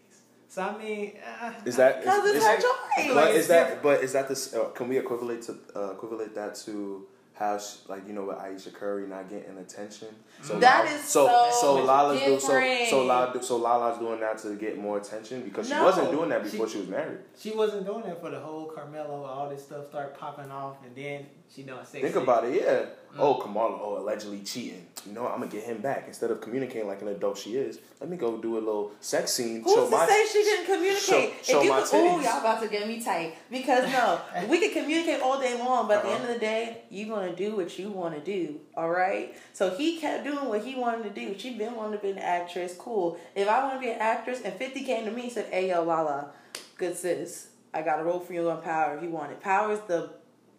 So 0.48 0.62
I 0.62 0.78
mean, 0.78 1.14
uh, 1.42 1.52
Is 1.64 1.76
that 1.76 2.00
Because 2.00 2.24
it's 2.28 2.38
is- 2.38 2.44
her 2.44 2.56
choice. 2.56 3.14
But 3.14 3.28
It's 3.30 3.38
is 3.38 3.48
that 3.48 3.82
but 3.82 4.02
is 4.04 4.12
that 4.12 4.28
this? 4.28 4.54
Uh, 4.54 4.66
can 4.66 4.88
we 4.88 4.98
equivalent 4.98 5.42
to 5.44 5.58
uh, 5.74 5.90
equivalent 5.94 6.32
that 6.36 6.54
to 6.66 7.06
how 7.38 7.58
she, 7.58 7.76
like 7.88 8.06
you 8.06 8.14
know 8.14 8.24
with 8.24 8.38
Ayesha 8.38 8.70
Curry 8.70 9.06
not 9.06 9.28
getting 9.28 9.58
attention? 9.58 10.08
So 10.42 10.58
That 10.58 10.84
Lala- 10.86 10.96
is 10.96 11.04
so 11.04 11.26
so 11.26 11.60
so 11.60 11.84
Lala's 11.84 12.20
do, 12.20 12.40
so 12.40 12.86
so 12.90 13.04
Lala, 13.04 13.42
so 13.42 13.56
Lala's 13.58 13.98
doing 13.98 14.20
that 14.20 14.38
to 14.38 14.54
get 14.56 14.78
more 14.78 14.96
attention 14.98 15.42
because 15.42 15.68
she 15.68 15.74
No. 15.74 15.84
wasn't 15.84 16.10
doing 16.10 16.28
that 16.30 16.42
before 16.42 16.66
She- 16.66 16.74
she, 16.74 16.78
was 16.80 16.88
married. 16.88 17.18
she 17.38 17.50
wasn't 17.52 17.84
doing 17.86 18.02
that 18.04 18.20
for 18.20 18.30
the 18.30 18.40
whole 18.40 18.66
Carmelo. 18.66 19.24
All 19.24 19.48
this 19.50 19.62
stuff 19.64 19.86
start 19.86 20.18
popping 20.18 20.50
off, 20.50 20.76
and 20.84 20.94
then 20.96 21.26
she 21.54 21.62
doing 21.62 21.78
sex. 21.78 21.90
Think 21.92 22.04
scenes. 22.06 22.16
about 22.16 22.44
it, 22.44 22.62
yeah. 22.62 22.86
Oh, 23.18 23.34
Kamala, 23.34 23.78
oh, 23.80 23.96
allegedly 23.98 24.40
cheating. 24.40 24.86
You 25.06 25.12
know. 25.12 25.26
I'm 25.26 25.38
gonna 25.40 25.50
get 25.50 25.62
him 25.64 25.78
back 25.80 26.04
instead 26.06 26.30
of 26.30 26.40
communicating 26.42 26.86
like 26.86 27.00
an 27.00 27.08
adult 27.08 27.38
she 27.38 27.56
is. 27.56 27.78
Let 28.00 28.10
me 28.10 28.18
go 28.18 28.36
do 28.36 28.58
a 28.58 28.60
little 28.60 28.92
sex 29.00 29.32
scene. 29.32 29.62
Who's 29.62 29.72
show 29.72 29.84
to 29.86 29.90
my 29.90 30.06
say 30.06 30.26
she 30.30 30.42
didn't 30.42 30.66
communicate? 30.66 31.00
show- 31.00 31.30
show 31.42 31.58
if 31.60 31.64
you 31.64 31.70
my 31.70 31.80
could, 31.80 31.94
Ooh, 31.96 32.22
y'all 32.22 32.40
about 32.40 32.60
to 32.62 32.68
get 32.68 32.86
me 32.86 33.00
tight. 33.02 33.34
Because 33.50 33.90
no, 33.90 34.20
we 34.50 34.58
can 34.58 34.70
communicate 34.82 35.22
all 35.22 35.40
day 35.40 35.56
long, 35.58 35.88
but 35.88 35.98
at 35.98 36.02
the 36.02 36.08
Uh-huh. 36.10 36.18
end 36.22 36.28
of 36.28 36.34
the 36.34 36.40
day, 36.40 36.82
you 36.90 37.06
gonna 37.06 37.34
do 37.34 37.56
what 37.56 37.78
you 37.78 37.88
want 37.90 38.14
to 38.14 38.20
do. 38.20 38.60
All 38.76 38.90
right. 38.90 39.34
So 39.54 39.70
he 39.70 39.98
kept 39.98 40.24
doing 40.24 40.46
what 40.48 40.62
he 40.62 40.74
wanted 40.74 41.04
to 41.04 41.10
do. 41.10 41.38
She 41.38 41.56
been 41.56 41.74
wanting 41.74 41.98
to 41.98 42.02
be 42.04 42.10
an 42.10 42.18
actress. 42.18 42.74
Cool. 42.76 43.18
If 43.34 43.48
I 43.48 43.62
want 43.64 43.74
to 43.76 43.80
be 43.80 43.90
an 43.92 43.98
actress, 43.98 44.42
and 44.42 44.52
Fifty 44.54 44.84
came 44.84 45.06
to 45.06 45.10
me 45.10 45.22
and 45.22 45.32
said, 45.32 45.46
"Hey, 45.50 45.70
yo, 45.70 45.82
Lala, 45.84 46.32
good 46.76 46.94
sis, 46.96 47.48
I 47.72 47.80
got 47.80 47.98
a 48.00 48.04
role 48.04 48.20
for 48.20 48.34
you 48.34 48.50
on 48.50 48.60
Power. 48.60 48.96
If 48.98 49.02
you 49.04 49.10
want 49.10 49.32
it, 49.32 49.40
Power 49.40 49.72
is 49.72 49.80
the 49.86 50.10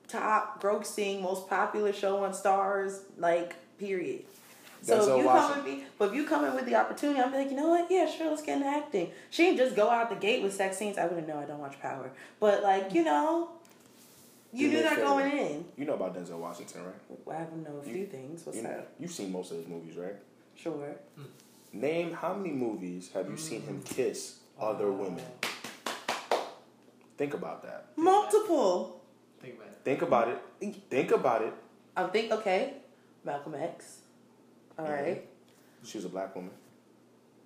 top 0.08 0.62
grossing, 0.62 1.22
most 1.22 1.48
popular 1.50 1.94
show 1.94 2.24
on 2.24 2.32
Starz. 2.32 3.00
Like, 3.18 3.56
period." 3.78 4.24
So 4.82 5.02
if 5.02 5.24
you 5.24 5.30
come 5.30 5.56
with 5.56 5.66
me, 5.66 5.84
but 5.98 6.10
if 6.10 6.14
you 6.16 6.26
come 6.26 6.46
in 6.46 6.54
with 6.56 6.66
the 6.66 6.76
opportunity, 6.76 7.20
I'm 7.20 7.34
like, 7.34 7.50
you 7.50 7.58
know 7.58 7.70
what? 7.70 7.88
Yeah, 7.90 8.08
sure, 8.10 8.30
let's 8.30 8.44
get 8.44 8.58
into 8.58 8.68
acting. 8.70 9.12
She 9.32 9.44
didn't 9.44 9.58
just 9.58 9.76
go 9.76 9.90
out 9.90 10.10
the 10.10 10.16
gate 10.16 10.44
with 10.44 10.54
sex 10.54 10.78
scenes. 10.78 10.98
I 10.98 11.06
wouldn't 11.06 11.28
know. 11.28 11.40
I 11.40 11.46
don't 11.46 11.60
watch 11.60 11.80
Power, 11.82 12.12
but 12.40 12.64
like 12.64 12.94
you 12.94 13.04
know, 13.04 13.50
you 14.54 14.70
knew 14.70 14.82
that 14.84 14.98
going 14.98 15.32
in. 15.32 15.66
You 15.78 15.86
know 15.86 15.96
about 15.96 16.16
Denzel 16.16 16.38
Washington, 16.40 16.82
right? 16.86 17.36
I 17.36 17.40
have 17.40 17.50
to 17.50 17.58
know 17.58 17.78
a 17.80 17.84
few 17.84 18.06
things. 18.06 18.46
What's 18.46 18.58
You 18.58 18.64
know, 18.64 18.70
that? 18.70 18.92
you've 19.00 19.12
seen 19.12 19.32
most 19.32 19.52
of 19.52 19.58
his 19.58 19.68
movies, 19.68 19.98
right? 19.98 20.16
Sure. 20.56 20.96
Name 21.74 22.14
how 22.14 22.34
many 22.34 22.52
movies 22.54 23.10
have 23.14 23.30
you 23.30 23.38
seen 23.38 23.62
him 23.64 23.82
kiss 23.84 24.38
other 24.60 24.92
women? 24.92 25.24
Mm. 25.42 26.40
Think 27.18 27.34
about 27.34 27.64
that. 27.64 27.88
Multiple. 27.98 28.97
Think 29.42 29.56
about 29.56 29.68
it. 29.68 29.78
Think 29.84 30.02
about 30.02 30.28
it. 30.30 30.76
Think 30.90 31.12
about 31.12 31.42
it. 31.44 31.54
I 31.96 32.04
think 32.08 32.32
okay. 32.32 32.74
Malcolm 33.24 33.56
X. 33.56 34.02
All 34.78 34.86
Mhm. 34.86 34.92
right. 35.04 35.30
She 35.84 35.98
was 35.98 36.06
a 36.06 36.10
black 36.10 36.36
woman. 36.36 36.52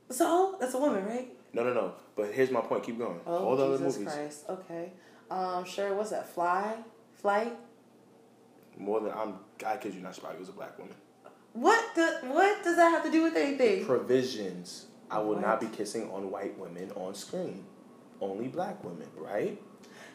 So 0.10 0.56
that's 0.60 0.73
a 0.73 0.80
woman, 0.80 1.06
right? 1.06 1.32
No, 1.54 1.63
no, 1.63 1.73
no. 1.73 1.93
But 2.15 2.32
here's 2.32 2.51
my 2.51 2.62
point. 2.62 2.84
Keep 2.84 2.97
going. 2.97 3.19
Oh, 3.25 3.45
All 3.45 3.56
the 3.56 3.65
other 3.65 3.77
Jesus 3.77 3.97
movies, 3.99 4.13
Christ. 4.13 4.45
Okay. 4.49 4.91
Um, 5.30 5.63
sure. 5.65 5.93
What's 5.93 6.10
that? 6.12 6.27
Fly, 6.27 6.75
flight. 7.15 7.58
more 8.77 8.99
than 9.01 9.12
I'm. 9.12 9.36
I 9.65 9.77
kid 9.77 9.93
you 9.93 10.01
not. 10.01 10.15
She 10.15 10.21
probably 10.21 10.39
was 10.39 10.49
a 10.49 10.54
black 10.54 10.77
woman. 10.80 10.95
What 11.54 11.93
the? 11.95 12.19
What 12.27 12.63
does 12.63 12.77
that 12.77 12.89
have 12.89 13.04
to 13.04 13.12
do 13.12 13.21
with 13.23 13.36
anything? 13.36 13.86
Provisions. 13.86 14.88
I 15.10 15.19
will 15.19 15.34
What? 15.36 15.41
not 15.41 15.60
be 15.60 15.67
kissing 15.67 16.10
on 16.10 16.32
white 16.32 16.58
women 16.58 16.89
on 16.95 17.13
screen. 17.13 17.65
Only 18.21 18.47
black 18.47 18.82
women, 18.84 19.10
right? 19.17 19.62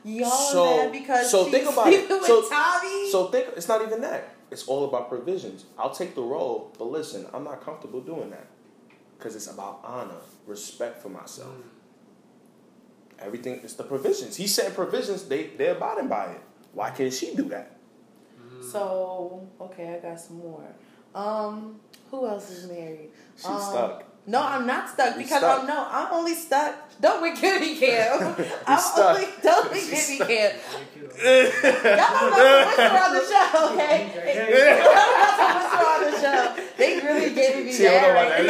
Y'all 0.07 0.31
So- 0.31 0.65
mad 0.77 0.93
because 0.93 1.31
so 1.31 1.45
she's 1.45 1.53
think 1.53 1.69
about 1.71 1.93
it. 1.93 2.09
So- 2.25 2.49
Tommy? 2.49 3.11
So 3.11 3.27
think. 3.27 3.49
It's 3.57 3.69
not 3.69 3.83
even 3.83 4.01
that. 4.03 4.29
It's 4.51 4.67
all 4.69 4.85
about 4.85 5.09
provisions. 5.09 5.65
I'll 5.77 5.91
take 5.91 6.15
the 6.15 6.23
role, 6.23 6.71
but 6.79 6.85
listen, 6.85 7.27
I'm 7.35 7.43
not 7.43 7.61
comfortable 7.65 8.01
doing 8.01 8.31
that 8.31 8.47
because 9.19 9.35
it's 9.35 9.49
about 9.49 9.81
honor, 9.83 10.21
respect 10.47 11.03
for 11.03 11.09
myself. 11.09 11.51
Everything. 13.19 13.61
It's 13.65 13.75
the 13.75 13.83
provisions. 13.83 14.37
He 14.37 14.47
said 14.47 14.75
provisions. 14.75 15.25
They 15.25 15.49
they're 15.59 15.75
abiding 15.75 16.09
by 16.09 16.27
it. 16.33 16.41
Why 16.73 16.91
can't 16.91 17.13
she 17.13 17.35
do 17.35 17.49
that? 17.49 17.73
So 18.71 19.47
okay, 19.61 19.95
I 19.95 19.99
got 20.09 20.21
some 20.21 20.39
more. 20.39 20.65
Um, 21.15 21.81
who 22.11 22.27
else 22.27 22.51
is 22.51 22.69
married? 22.69 23.11
She's 23.37 23.47
Um, 23.47 23.61
stuck. 23.61 24.05
No, 24.29 24.43
I'm 24.43 24.67
not 24.67 24.89
stuck 24.89 25.15
You 25.17 25.23
because 25.23 25.39
stuck. 25.39 25.61
I'm 25.61 25.67
no, 25.69 25.87
I'm 25.89 26.13
only 26.13 26.35
stuck. 26.35 26.75
Don't 27.01 27.23
be 27.23 27.31
me, 27.61 27.79
Cam. 27.79 28.35
I'm 28.67 28.79
stuck. 28.79 29.17
only 29.17 29.29
don't 29.43 29.73
be 29.73 29.79
She's 29.87 29.93
me, 30.09 30.17
stuck. 30.17 30.29
Cam. 30.29 30.53
Thank 30.57 30.97
you. 30.97 31.03
Y'all 31.07 31.13
don't 32.21 32.31
know 32.31 32.47
to 32.59 32.67
whisper 32.67 32.99
on 32.99 33.13
the 33.15 33.25
show, 33.25 33.73
okay? 33.73 33.97
Y'all 34.77 34.93
don't 34.93 35.17
know 35.23 35.33
to 35.37 35.47
whisper 35.57 35.87
on 35.87 36.01
the 36.03 36.15
show. 36.21 36.41
They 36.77 36.91
really 37.01 37.35
gave 37.35 37.65
me 37.65 37.73
She 37.73 37.85
don't 37.85 38.03
know 38.03 38.15
that 38.15 38.15
right. 38.15 38.47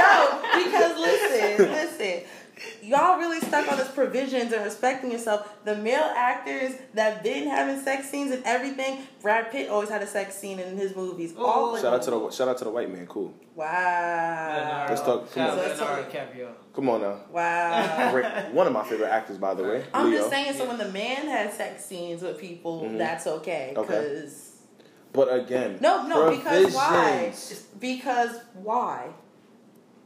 No, 0.00 0.62
because 0.64 0.96
listen, 0.98 1.72
listen. 1.72 2.29
Y'all 2.90 3.18
really 3.18 3.38
stuck 3.40 3.70
on 3.70 3.78
this 3.78 3.86
provisions 3.88 4.52
and 4.52 4.64
respecting 4.64 5.12
yourself. 5.12 5.48
The 5.64 5.76
male 5.76 6.10
actors 6.16 6.72
that 6.94 7.22
been 7.22 7.46
having 7.46 7.80
sex 7.80 8.10
scenes 8.10 8.32
and 8.32 8.42
everything, 8.44 9.02
Brad 9.22 9.52
Pitt 9.52 9.70
always 9.70 9.90
had 9.90 10.02
a 10.02 10.08
sex 10.08 10.34
scene 10.36 10.58
in 10.58 10.76
his 10.76 10.96
movies. 10.96 11.32
Ooh. 11.38 11.44
All 11.44 11.76
Shout 11.76 11.94
out 11.94 12.02
to 12.02 12.10
the 12.10 12.30
shout 12.30 12.48
out 12.48 12.58
to 12.58 12.64
the 12.64 12.70
white 12.70 12.92
man. 12.92 13.06
Cool. 13.06 13.32
Wow. 13.54 13.64
Leonardo. 14.56 14.92
Let's 14.92 15.02
talk- 15.02 15.32
Shout 15.32 15.50
out 15.50 15.56
come 15.56 15.60
on. 15.60 15.78
Leonardo 15.78 16.10
DiCaprio. 16.10 16.48
Come 16.74 16.88
on 16.88 17.00
now. 17.02 17.20
Wow. 17.30 18.50
One 18.52 18.66
of 18.66 18.72
my 18.72 18.82
favorite 18.82 19.08
actors, 19.10 19.38
by 19.38 19.54
the 19.54 19.62
way. 19.62 19.84
I'm 19.94 20.10
Leo. 20.10 20.18
just 20.18 20.30
saying, 20.30 20.54
so 20.56 20.66
when 20.66 20.78
the 20.78 20.88
man 20.88 21.28
has 21.28 21.54
sex 21.54 21.84
scenes 21.84 22.22
with 22.22 22.38
people, 22.40 22.82
Mhm. 22.82 22.98
that's 22.98 23.28
okay. 23.28 23.72
Okay. 23.76 23.86
Because 23.86 24.56
But 25.12 25.32
again, 25.32 25.78
no, 25.80 26.08
no, 26.08 26.30
because 26.30 26.74
why? 26.74 27.32
Because 27.78 28.40
why? 28.54 29.10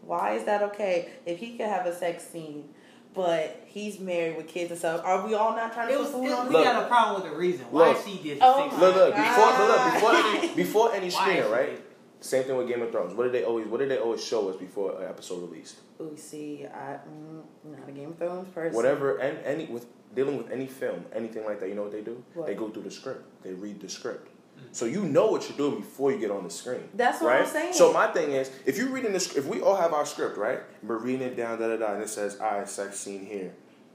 Why 0.02 0.34
is 0.34 0.44
that 0.44 0.62
okay? 0.64 1.08
If 1.24 1.38
he 1.38 1.56
could 1.56 1.66
have 1.66 1.86
a 1.86 1.94
sex 1.96 2.26
scene, 2.28 2.73
but 3.14 3.62
he's 3.66 3.98
married 4.00 4.36
with 4.36 4.48
kids 4.48 4.70
and 4.70 4.78
stuff, 4.78 5.02
are 5.04 5.26
we 5.26 5.34
all 5.34 5.54
not 5.54 5.72
trying 5.72 5.88
to 5.88 5.94
It 5.94 5.98
put 5.98 6.08
food 6.08 6.32
on? 6.32 6.48
we 6.48 6.54
Look. 6.54 6.64
got 6.64 6.82
a 6.82 6.86
problem 6.86 7.22
with 7.22 7.30
the 7.32 7.36
reason 7.38 7.66
why 7.70 7.88
Look. 7.88 8.04
she 8.04 8.18
did 8.22 8.38
Oh 8.40 8.68
the 8.68 8.76
my 8.76 8.82
Look, 8.82 8.94
look, 8.96 9.14
God. 9.14 9.24
before, 9.24 9.66
look, 9.66 9.78
look, 9.78 9.94
before 9.94 10.14
any, 10.42 10.54
before 10.54 10.94
any 10.94 11.08
screener, 11.10 11.50
right? 11.50 11.80
Same 12.20 12.44
thing 12.44 12.56
with 12.56 12.68
Game 12.68 12.80
of 12.82 12.90
Thrones. 12.90 13.14
What 13.14 13.24
did 13.24 13.32
they 13.32 13.44
always? 13.44 13.66
What 13.66 13.80
did 13.80 13.90
they 13.90 13.98
always 13.98 14.24
show 14.24 14.48
us 14.48 14.56
before 14.56 15.00
an 15.02 15.06
episode 15.08 15.42
released? 15.50 15.76
Ooh, 16.00 16.16
see, 16.16 16.64
I 16.66 16.96
mm, 17.06 17.42
not 17.64 17.86
a 17.86 17.92
Game 17.92 18.10
of 18.10 18.18
Thrones 18.18 18.48
person. 18.48 18.74
Whatever, 18.74 19.18
and 19.18 19.36
any 19.44 19.66
with 19.66 19.84
dealing 20.14 20.38
with 20.38 20.50
any 20.50 20.66
film, 20.66 21.04
anything 21.12 21.44
like 21.44 21.60
that. 21.60 21.68
You 21.68 21.74
know 21.74 21.82
what 21.82 21.92
they 21.92 22.00
do? 22.00 22.24
What? 22.32 22.46
They 22.46 22.54
go 22.54 22.70
through 22.70 22.84
the 22.84 22.90
script. 22.90 23.24
They 23.42 23.52
read 23.52 23.78
the 23.80 23.90
script. 23.90 24.30
So 24.72 24.86
you 24.86 25.04
know 25.04 25.28
what 25.28 25.48
you're 25.48 25.56
doing 25.56 25.80
before 25.80 26.10
you 26.10 26.18
get 26.18 26.30
on 26.32 26.42
the 26.42 26.50
screen. 26.50 26.88
That's 26.94 27.20
what 27.20 27.28
right? 27.28 27.42
I'm 27.42 27.46
saying. 27.46 27.74
So 27.74 27.92
my 27.92 28.08
thing 28.08 28.32
is, 28.32 28.50
if 28.66 28.76
you're 28.76 28.88
reading 28.88 29.12
this, 29.12 29.36
if 29.36 29.46
we 29.46 29.60
all 29.60 29.76
have 29.76 29.92
our 29.92 30.04
script, 30.04 30.36
right? 30.36 30.60
We're 30.82 30.98
reading 30.98 31.28
it 31.28 31.36
down, 31.36 31.60
da 31.60 31.68
da 31.68 31.76
da, 31.76 31.94
and 31.94 32.02
it 32.02 32.08
says, 32.08 32.38
"All 32.40 32.58
right, 32.58 32.68
sex 32.68 32.98
scene 32.98 33.24
here." 33.24 33.52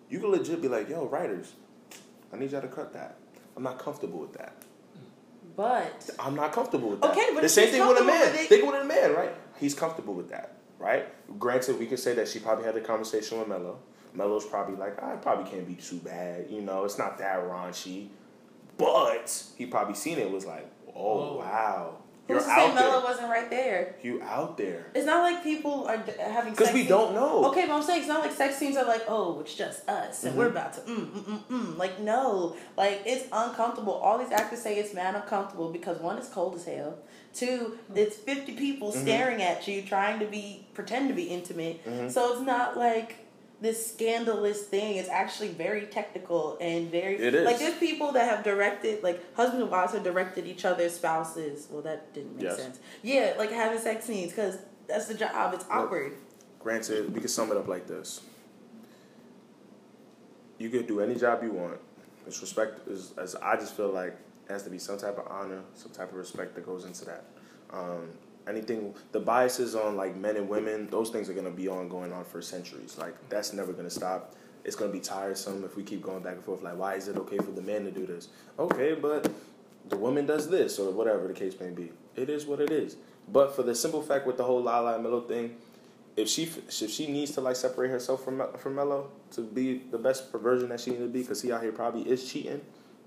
You 0.09 0.19
can 0.19 0.31
legit 0.31 0.61
be 0.61 0.67
like, 0.69 0.87
"Yo, 0.89 1.05
writers, 1.05 1.53
I 2.33 2.37
need 2.37 2.51
y'all 2.51 2.61
to 2.61 2.67
cut 2.69 2.93
that. 2.93 3.17
I'm 3.57 3.63
not 3.63 3.77
comfortable 3.79 4.19
with 4.19 4.33
that. 4.33 4.53
But 5.55 6.09
I'm 6.19 6.35
not 6.35 6.53
comfortable 6.53 6.89
with 6.91 7.01
that." 7.01 7.11
Okay, 7.11 7.29
but 7.33 7.41
the 7.41 7.49
same 7.49 7.69
thing 7.71 7.85
with 7.85 7.99
a 7.99 8.03
man. 8.03 8.31
with 8.31 8.41
it- 8.41 8.47
Think 8.47 8.65
with 8.71 8.81
a 8.81 8.85
man, 8.85 9.13
right? 9.13 9.31
He's 9.59 9.73
comfortable 9.75 10.13
with 10.13 10.29
that, 10.29 10.53
right? 10.77 11.07
Granted, 11.39 11.77
we 11.77 11.85
could 11.85 11.99
say 11.99 12.13
that 12.15 12.27
she 12.29 12.39
probably 12.39 12.63
had 12.65 12.77
a 12.77 12.81
conversation 12.81 13.39
with 13.39 13.47
Melo. 13.49 13.79
Melo's 14.13 14.45
probably 14.45 14.75
like, 14.75 15.01
I 15.03 15.17
probably 15.17 15.49
can't 15.51 15.67
be 15.67 15.75
too 15.75 15.97
bad, 15.97 16.47
you 16.49 16.61
know. 16.61 16.85
It's 16.85 16.97
not 16.97 17.17
that 17.19 17.39
raunchy, 17.43 18.07
but 18.79 19.43
he 19.57 19.65
probably 19.67 19.93
seen 19.95 20.17
it 20.17 20.31
was 20.31 20.45
like, 20.45 20.65
oh 20.95 21.35
Whoa. 21.35 21.37
wow, 21.39 21.97
you're 22.27 22.37
who's 22.37 22.47
to 22.47 22.53
say 22.53 22.67
out 22.67 22.75
Melo 22.75 22.91
there. 22.91 23.01
wasn't 23.01 23.29
right 23.29 23.49
there? 23.49 23.95
You 24.03 24.21
out 24.21 24.57
there 24.57 24.85
It's 24.93 25.05
not 25.05 25.21
like 25.23 25.43
people 25.43 25.85
are 25.87 25.97
d- 25.97 26.11
having 26.19 26.51
because 26.53 26.67
sex 26.67 26.73
we 26.75 26.81
scenes- 26.81 26.89
don't 26.89 27.13
know. 27.15 27.45
Okay, 27.45 27.65
but 27.67 27.73
I'm 27.75 27.83
saying 27.83 27.99
it's 28.01 28.07
not 28.07 28.21
like 28.21 28.31
sex 28.31 28.57
scenes 28.57 28.77
are 28.77 28.85
like, 28.85 29.03
oh, 29.07 29.39
it's 29.41 29.53
just 29.55 29.87
us 29.89 30.23
and 30.23 30.31
Mm-hmm. 30.31 30.39
we're 30.39 30.47
about 30.49 30.73
to 30.73 30.81
mm 30.81 31.05
mm 31.11 31.23
mm 31.23 31.43
mm. 31.49 31.77
Like 31.77 31.99
no, 31.99 32.55
like 32.77 33.01
it's 33.05 33.25
uncomfortable. 33.31 33.93
All 33.93 34.17
these 34.17 34.31
actors 34.31 34.61
say 34.61 34.77
it's 34.79 34.93
mad 34.93 35.15
uncomfortable 35.15 35.71
because 35.71 35.99
one, 35.99 36.17
it's 36.17 36.29
cold 36.29 36.55
as 36.55 36.65
hell. 36.65 36.97
Two, 37.33 37.77
it's 37.95 38.15
fifty 38.15 38.53
people 38.53 38.91
Mm-hmm. 38.91 39.01
staring 39.01 39.41
at 39.41 39.67
you 39.67 39.81
trying 39.83 40.19
to 40.19 40.25
be 40.25 40.67
pretend 40.73 41.09
to 41.09 41.15
be 41.15 41.25
intimate. 41.25 41.83
Mhm. 41.85 42.11
So 42.11 42.33
it's 42.33 42.41
not 42.41 42.77
like 42.77 43.15
this 43.61 43.91
scandalous 43.93 44.63
thing. 44.63 44.95
It's 44.97 45.09
actually 45.09 45.49
very 45.49 45.85
technical 45.87 46.57
and 46.61 46.89
very 46.89 47.15
It 47.17 47.35
is. 47.35 47.45
like 47.45 47.59
there's 47.59 47.77
people 47.77 48.11
that 48.13 48.29
have 48.29 48.43
directed 48.43 49.03
like 49.03 49.21
husbands 49.35 49.63
and 49.63 49.71
wives 49.71 49.93
have 49.93 50.03
directed 50.03 50.47
each 50.47 50.63
other's 50.65 50.93
spouses. 50.95 51.67
Well, 51.69 51.81
that 51.83 52.13
didn't 52.13 52.35
make 52.35 52.43
Yes. 52.43 52.57
sense. 52.57 52.79
Yeah, 53.03 53.33
like 53.37 53.51
having 53.51 53.79
sex 53.79 54.05
scenes 54.05 54.31
because 54.31 54.57
that's 54.87 55.07
the 55.07 55.13
job. 55.15 55.53
It's 55.53 55.65
awkward. 55.69 56.13
Granted, 56.59 57.13
we 57.13 57.19
can 57.19 57.29
sum 57.29 57.51
it 57.51 57.57
up 57.57 57.67
like 57.67 57.87
this: 57.87 58.21
you 60.57 60.69
could 60.69 60.87
do 60.87 60.99
any 61.01 61.15
job 61.15 61.43
you 61.43 61.51
want. 61.51 61.79
It's 62.27 62.41
respect 62.41 62.87
is 62.87 63.13
as 63.17 63.35
I 63.35 63.55
just 63.55 63.75
feel 63.75 63.89
like 63.89 64.15
has 64.49 64.63
to 64.63 64.69
be 64.69 64.79
some 64.79 64.97
type 64.97 65.17
of 65.17 65.27
honor, 65.27 65.61
some 65.75 65.91
type 65.91 66.11
of 66.11 66.17
respect 66.17 66.55
that 66.55 66.65
goes 66.65 66.85
into 66.85 67.05
that. 67.05 67.23
Um, 67.71 68.09
anything 68.49 68.93
the 69.11 69.19
biases 69.19 69.75
on 69.75 69.95
like 69.95 70.15
men 70.17 70.35
and 70.35 70.49
women, 70.49 70.87
those 70.89 71.09
things 71.09 71.29
are 71.29 71.33
gonna 71.33 71.51
be 71.51 71.67
on 71.67 71.87
going 71.87 72.11
on 72.11 72.25
for 72.25 72.41
centuries. 72.41 72.97
Like 72.97 73.29
that's 73.29 73.53
never 73.53 73.71
gonna 73.71 73.89
stop. 73.89 74.35
It's 74.65 74.75
gonna 74.75 74.91
be 74.91 74.99
tiresome 74.99 75.63
if 75.63 75.77
we 75.77 75.83
keep 75.83 76.01
going 76.01 76.21
back 76.21 76.33
and 76.33 76.43
forth. 76.43 76.61
Like, 76.61 76.77
why 76.77 76.95
is 76.95 77.07
it 77.07 77.15
okay 77.17 77.37
for 77.37 77.51
the 77.51 77.61
man 77.61 77.85
to 77.85 77.91
do 77.91 78.05
this? 78.05 78.27
Okay, 78.57 78.95
but 78.95 79.31
the 79.87 79.97
woman 79.97 80.25
does 80.25 80.49
this 80.49 80.79
or 80.79 80.91
whatever 80.91 81.27
the 81.27 81.33
case 81.33 81.59
may 81.59 81.69
be. 81.69 81.91
It 82.15 82.29
is 82.29 82.45
what 82.45 82.59
it 82.59 82.71
is. 82.71 82.97
But 83.31 83.55
for 83.55 83.63
the 83.63 83.75
simple 83.75 84.01
fact 84.01 84.25
with 84.25 84.37
the 84.37 84.43
whole 84.43 84.61
Lala 84.61 84.99
Melo 84.99 85.21
thing, 85.21 85.55
if 86.17 86.27
she 86.27 86.43
if 86.43 86.89
she 86.89 87.07
needs 87.07 87.31
to 87.31 87.41
like 87.41 87.55
separate 87.55 87.89
herself 87.89 88.23
from 88.23 88.41
from 88.57 88.75
Melo 88.75 89.11
to 89.31 89.41
be 89.41 89.83
the 89.91 89.97
best 89.97 90.31
version 90.33 90.69
that 90.69 90.79
she 90.79 90.91
needs 90.91 91.03
to 91.03 91.09
be, 91.09 91.21
because 91.21 91.41
he 91.41 91.51
out 91.51 91.61
here 91.61 91.71
probably 91.71 92.01
is 92.01 92.29
cheating, 92.29 92.61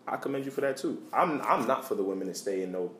I 0.07 0.17
commend 0.17 0.45
you 0.45 0.51
for 0.51 0.63
that 0.63 0.77
too. 0.77 1.03
I'm 1.13 1.43
I'm 1.43 1.67
not 1.67 1.85
for 1.85 1.95
the 1.95 2.03
women 2.03 2.29
to 2.29 2.35
stay 2.35 2.63
in 2.63 2.73
no 2.73 2.93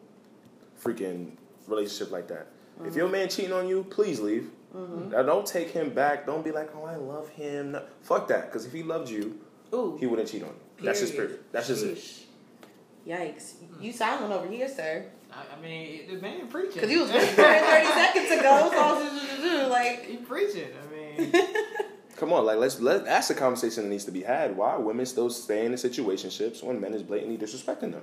freaking 0.83 1.37
relationship 1.67 2.13
like 2.13 2.29
that. 2.29 2.49
If 2.81 2.87
mm-hmm. 2.87 2.99
your 2.99 3.09
man 3.09 3.29
cheating 3.29 3.53
on 3.53 3.69
you, 3.69 3.85
please 3.85 4.21
leave. 4.21 4.51
Mm-hmm. 4.75 5.11
Now 5.11 5.23
don't 5.23 5.47
take 5.47 5.71
him 5.71 5.91
back. 5.91 6.27
Don't 6.27 6.45
be 6.45 6.51
like, 6.51 6.71
oh, 6.75 6.85
I 6.85 6.97
love 6.97 7.29
him. 7.31 7.73
No, 7.73 7.83
fuck 8.03 8.29
that. 8.29 8.47
Because 8.47 8.67
if 8.67 8.73
he 8.73 8.83
loved 8.83 9.09
you, 9.11 9.39
Ooh. 9.75 9.97
he 9.99 10.07
wouldn't 10.07 10.29
cheat 10.29 10.43
on 10.43 10.49
you. 10.49 10.85
That's 10.85 11.01
his 11.01 11.11
Period. 11.11 11.31
spirit. 11.31 11.53
That's 11.53 11.67
just 11.69 11.85
it. 11.85 11.99
Sheesh. 11.99 12.23
Yikes. 13.07 13.55
You 13.81 13.91
mm-hmm. 13.91 13.97
silent 13.97 14.33
over 14.33 14.49
here, 14.49 14.69
sir. 14.69 15.07
I, 15.33 15.57
I 15.57 15.61
mean, 15.61 16.09
the 16.09 16.21
man 16.21 16.47
preaching. 16.49 16.75
Because 16.75 16.91
he 16.91 16.99
was 16.99 17.11
preaching 17.11 17.35
30 17.35 17.87
seconds 17.87 18.31
ago. 18.31 18.71
So, 19.43 19.69
like, 19.69 20.07
he 20.07 20.17
preaching. 20.17 20.69
I 20.83 20.95
mean, 20.95 21.33
Come 22.23 22.33
on, 22.33 22.47
like 22.47 22.59
let's 22.59 22.81
let 22.81 23.05
that's 23.05 23.31
a 23.31 23.35
conversation 23.35 23.83
that 23.83 23.89
needs 23.89 24.05
to 24.05 24.13
be 24.13 24.23
had. 24.23 24.57
Why 24.57 24.71
are 24.71 24.81
women 24.81 25.07
still 25.07 25.29
staying 25.29 25.67
in 25.67 25.73
situationships 25.73 26.63
when 26.63 26.81
men 26.81 26.95
is 26.95 27.03
blatantly 27.03 27.37
disrespecting 27.37 27.91
them? 27.91 28.03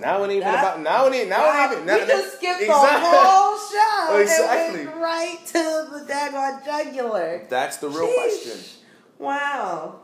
Now 0.00 0.20
it 0.22 0.24
ain't 0.24 0.32
even 0.32 0.48
That- 0.52 0.58
about 0.64 0.80
now 0.80 1.06
it 1.06 1.14
ain't 1.14 1.28
now 1.28 1.70
ain't 1.72 1.86
now, 1.86 1.94
we 1.98 2.06
just 2.06 2.36
skipped 2.36 2.60
the 2.60 2.72
whole 2.72 3.58
show 3.72 4.16
Exactly. 4.18 4.80
and 4.80 4.88
went 4.88 5.00
right 5.00 5.38
to 5.46 5.52
the 5.92 6.04
daggone 6.12 6.64
jugular. 6.64 7.46
That's 7.48 7.76
the 7.78 7.88
real 7.88 8.06
Sheesh. 8.08 8.14
question. 8.14 8.58
Wow. 9.18 10.00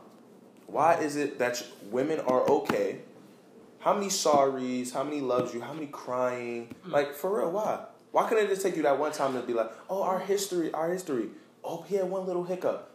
Why 0.67 0.95
is 0.95 1.15
it 1.15 1.39
that 1.39 1.63
women 1.91 2.19
are 2.21 2.41
okay? 2.49 2.99
How 3.79 3.93
many 3.93 4.07
sorries? 4.07 4.93
How 4.93 5.03
many 5.03 5.21
loves 5.21 5.53
you? 5.53 5.61
How 5.61 5.73
many 5.73 5.87
crying? 5.87 6.75
Hmm. 6.83 6.91
Like 6.91 7.15
for 7.15 7.39
real? 7.39 7.51
Why? 7.51 7.85
Why 8.11 8.27
couldn't 8.27 8.45
it 8.45 8.49
just 8.49 8.61
take 8.61 8.75
you 8.75 8.83
that 8.83 8.97
one 8.99 9.11
time 9.11 9.33
to 9.33 9.41
be 9.41 9.53
like, 9.53 9.71
oh, 9.89 10.03
our 10.03 10.19
history, 10.19 10.71
our 10.73 10.89
history. 10.91 11.29
Oh, 11.63 11.83
he 11.87 11.95
had 11.95 12.09
one 12.09 12.25
little 12.25 12.43
hiccup. 12.43 12.91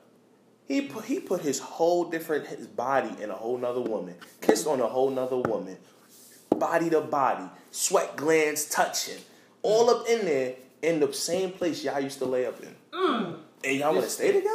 He 0.67 0.81
put 0.83 1.05
he 1.05 1.21
put 1.21 1.43
his 1.43 1.59
whole 1.59 2.05
different 2.11 2.47
his 2.47 2.67
body 2.67 3.11
in 3.23 3.31
a 3.31 3.35
whole 3.35 3.59
nother 3.59 3.83
woman, 3.83 4.15
kissed 4.41 4.67
on 4.67 4.81
a 4.81 4.87
whole 4.87 5.11
nother 5.11 5.37
woman, 5.37 5.77
body 6.55 6.91
to 6.91 7.01
body, 7.01 7.45
sweat 7.71 8.17
glands 8.17 8.67
touching, 8.67 9.19
all 9.63 9.91
up 9.91 10.09
in 10.09 10.25
there 10.25 10.55
in 10.83 11.01
the 11.01 11.13
same 11.13 11.51
place 11.53 11.83
y'all 11.85 12.01
used 12.01 12.19
to 12.19 12.27
lay 12.27 12.47
up 12.47 12.61
in. 12.63 12.75
Mm. 12.93 13.37
And 13.65 13.77
y'all 13.79 13.93
want 13.93 14.05
to 14.05 14.11
stay 14.11 14.33
together? 14.33 14.51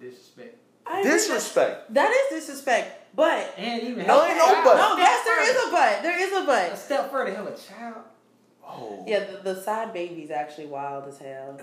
disrespect. 0.00 0.56
I 0.86 1.02
Disrespect. 1.02 1.92
That 1.94 2.10
is 2.10 2.40
disrespect. 2.46 3.14
But, 3.14 3.52
And 3.58 3.82
even 3.82 4.06
No, 4.06 4.24
ain't 4.24 4.36
no 4.38 4.62
but. 4.64 4.76
no, 4.76 4.96
yes, 4.96 5.24
there 5.24 5.42
is 5.50 5.68
a 5.68 5.70
but. 5.72 6.02
There 6.02 6.20
is 6.20 6.32
a 6.32 6.46
but. 6.46 6.66
A 6.66 6.70
but. 6.70 6.78
step 6.78 7.10
further, 7.10 7.34
have 7.34 7.46
a 7.46 7.56
child. 7.56 7.96
Oh, 8.64 9.04
Yeah, 9.06 9.24
the, 9.24 9.54
the 9.54 9.62
side 9.62 9.92
baby's 9.92 10.30
actually 10.30 10.66
wild 10.66 11.08
as 11.08 11.18
hell. 11.18 11.58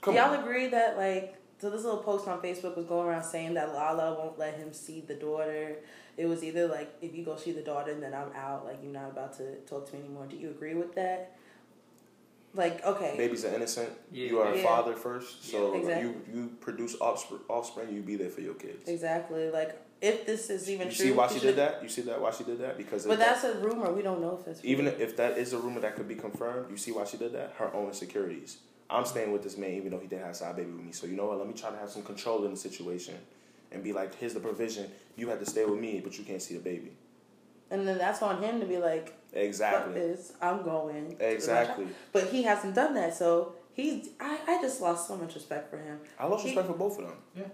come 0.00 0.14
Do 0.14 0.20
y'all 0.20 0.34
on. 0.34 0.40
agree 0.40 0.68
that 0.68 0.96
like 0.96 1.34
so 1.60 1.68
this 1.70 1.84
little 1.84 1.98
post 2.02 2.26
on 2.26 2.40
Facebook 2.40 2.76
was 2.76 2.86
going 2.86 3.06
around 3.06 3.22
saying 3.24 3.54
that 3.54 3.74
Lala 3.74 4.14
won't 4.18 4.38
let 4.38 4.54
him 4.56 4.72
see 4.72 5.00
the 5.00 5.14
daughter. 5.14 5.76
It 6.16 6.26
was 6.26 6.42
either 6.42 6.66
like 6.66 6.92
if 7.02 7.14
you 7.14 7.24
go 7.24 7.36
see 7.36 7.52
the 7.52 7.60
daughter 7.62 7.92
and 7.92 8.02
then 8.02 8.14
I'm 8.14 8.32
out, 8.34 8.64
like 8.64 8.78
you're 8.82 8.92
not 8.92 9.10
about 9.10 9.36
to 9.38 9.56
talk 9.66 9.88
to 9.90 9.94
me 9.94 10.00
anymore. 10.00 10.26
Do 10.28 10.36
you 10.36 10.50
agree 10.50 10.74
with 10.74 10.94
that? 10.94 11.36
Like 12.52 12.84
okay, 12.84 13.14
Babies 13.16 13.44
are 13.44 13.54
innocent. 13.54 13.90
Yeah. 14.10 14.26
You 14.26 14.40
are 14.40 14.52
a 14.52 14.56
Yeah. 14.56 14.62
father 14.64 14.94
first, 14.94 15.44
so 15.48 15.72
Yeah, 15.74 15.78
exactly. 15.80 16.08
you 16.08 16.22
you 16.34 16.48
produce 16.60 16.96
offspring. 17.00 17.40
Offspring, 17.48 17.94
you 17.94 18.02
be 18.02 18.16
there 18.16 18.28
for 18.30 18.40
your 18.40 18.54
kids. 18.54 18.88
exactly. 18.88 19.50
Like 19.50 19.80
if 20.00 20.26
this 20.26 20.50
is 20.50 20.68
even 20.68 20.88
You 20.88 20.92
true, 20.94 21.04
see 21.06 21.12
why 21.12 21.28
he 21.28 21.34
she 21.38 21.46
did 21.46 21.56
that? 21.56 21.82
You 21.82 21.88
see 21.88 22.02
that 22.02 22.20
why 22.20 22.30
she 22.32 22.42
did 22.42 22.58
that? 22.60 22.76
Because 22.76 23.04
But 23.06 23.12
if 23.14 23.18
that- 23.20 23.42
that's 23.42 23.44
a 23.44 23.58
rumor. 23.60 23.92
We 23.92 24.02
don't 24.02 24.20
know 24.20 24.36
if 24.40 24.48
it's 24.48 24.60
even 24.64 24.88
if 24.88 25.16
that 25.18 25.38
is 25.38 25.52
a 25.52 25.58
rumor 25.58 25.78
that 25.80 25.94
could 25.94 26.08
be 26.08 26.16
confirmed. 26.16 26.70
You 26.70 26.76
see 26.76 26.90
why 26.90 27.04
she 27.04 27.18
did 27.18 27.32
that? 27.34 27.52
Her 27.58 27.72
own 27.72 27.86
insecurities. 27.88 28.56
I'm 28.90 29.04
staying 29.04 29.32
with 29.32 29.42
this 29.42 29.56
man 29.56 29.70
even 29.70 29.90
though 29.90 29.98
he 29.98 30.08
didn't 30.08 30.22
have 30.22 30.32
a 30.32 30.34
side 30.34 30.56
baby 30.56 30.72
with 30.72 30.84
me. 30.84 30.92
So 30.92 31.06
you 31.06 31.16
know 31.16 31.26
what? 31.26 31.38
Let 31.38 31.46
me 31.48 31.54
try 31.54 31.70
to 31.70 31.76
have 31.76 31.90
some 31.90 32.02
control 32.02 32.44
in 32.44 32.50
the 32.50 32.56
situation, 32.56 33.14
and 33.72 33.82
be 33.84 33.92
like, 33.92 34.14
here's 34.16 34.34
the 34.34 34.40
provision. 34.40 34.90
You 35.16 35.28
have 35.28 35.38
to 35.40 35.46
stay 35.46 35.64
with 35.64 35.78
me, 35.78 36.00
but 36.02 36.18
you 36.18 36.24
can't 36.24 36.42
see 36.42 36.54
the 36.54 36.60
baby. 36.60 36.92
and 37.70 37.86
then 37.86 37.98
that's 37.98 38.20
on 38.22 38.42
him 38.42 38.60
to 38.60 38.66
be 38.66 38.78
like, 38.78 39.16
Exactly. 39.32 39.94
this, 39.94 40.32
I'm 40.42 40.62
going. 40.64 41.16
Exactly. 41.20 41.86
But 42.12 42.24
he 42.30 42.42
hasn't 42.42 42.74
done 42.74 42.94
that, 42.94 43.14
so 43.14 43.54
he's. 43.74 44.08
I, 44.18 44.38
I 44.48 44.60
just 44.60 44.80
lost 44.80 45.06
so 45.06 45.16
much 45.16 45.34
respect 45.34 45.70
for 45.70 45.78
him. 45.78 46.00
I 46.18 46.26
lost 46.26 46.42
He- 46.44 46.50
respect 46.50 46.66
for 46.66 46.74
both 46.76 46.98
of 46.98 47.04
them. 47.06 47.16
Yeah. 47.36 47.44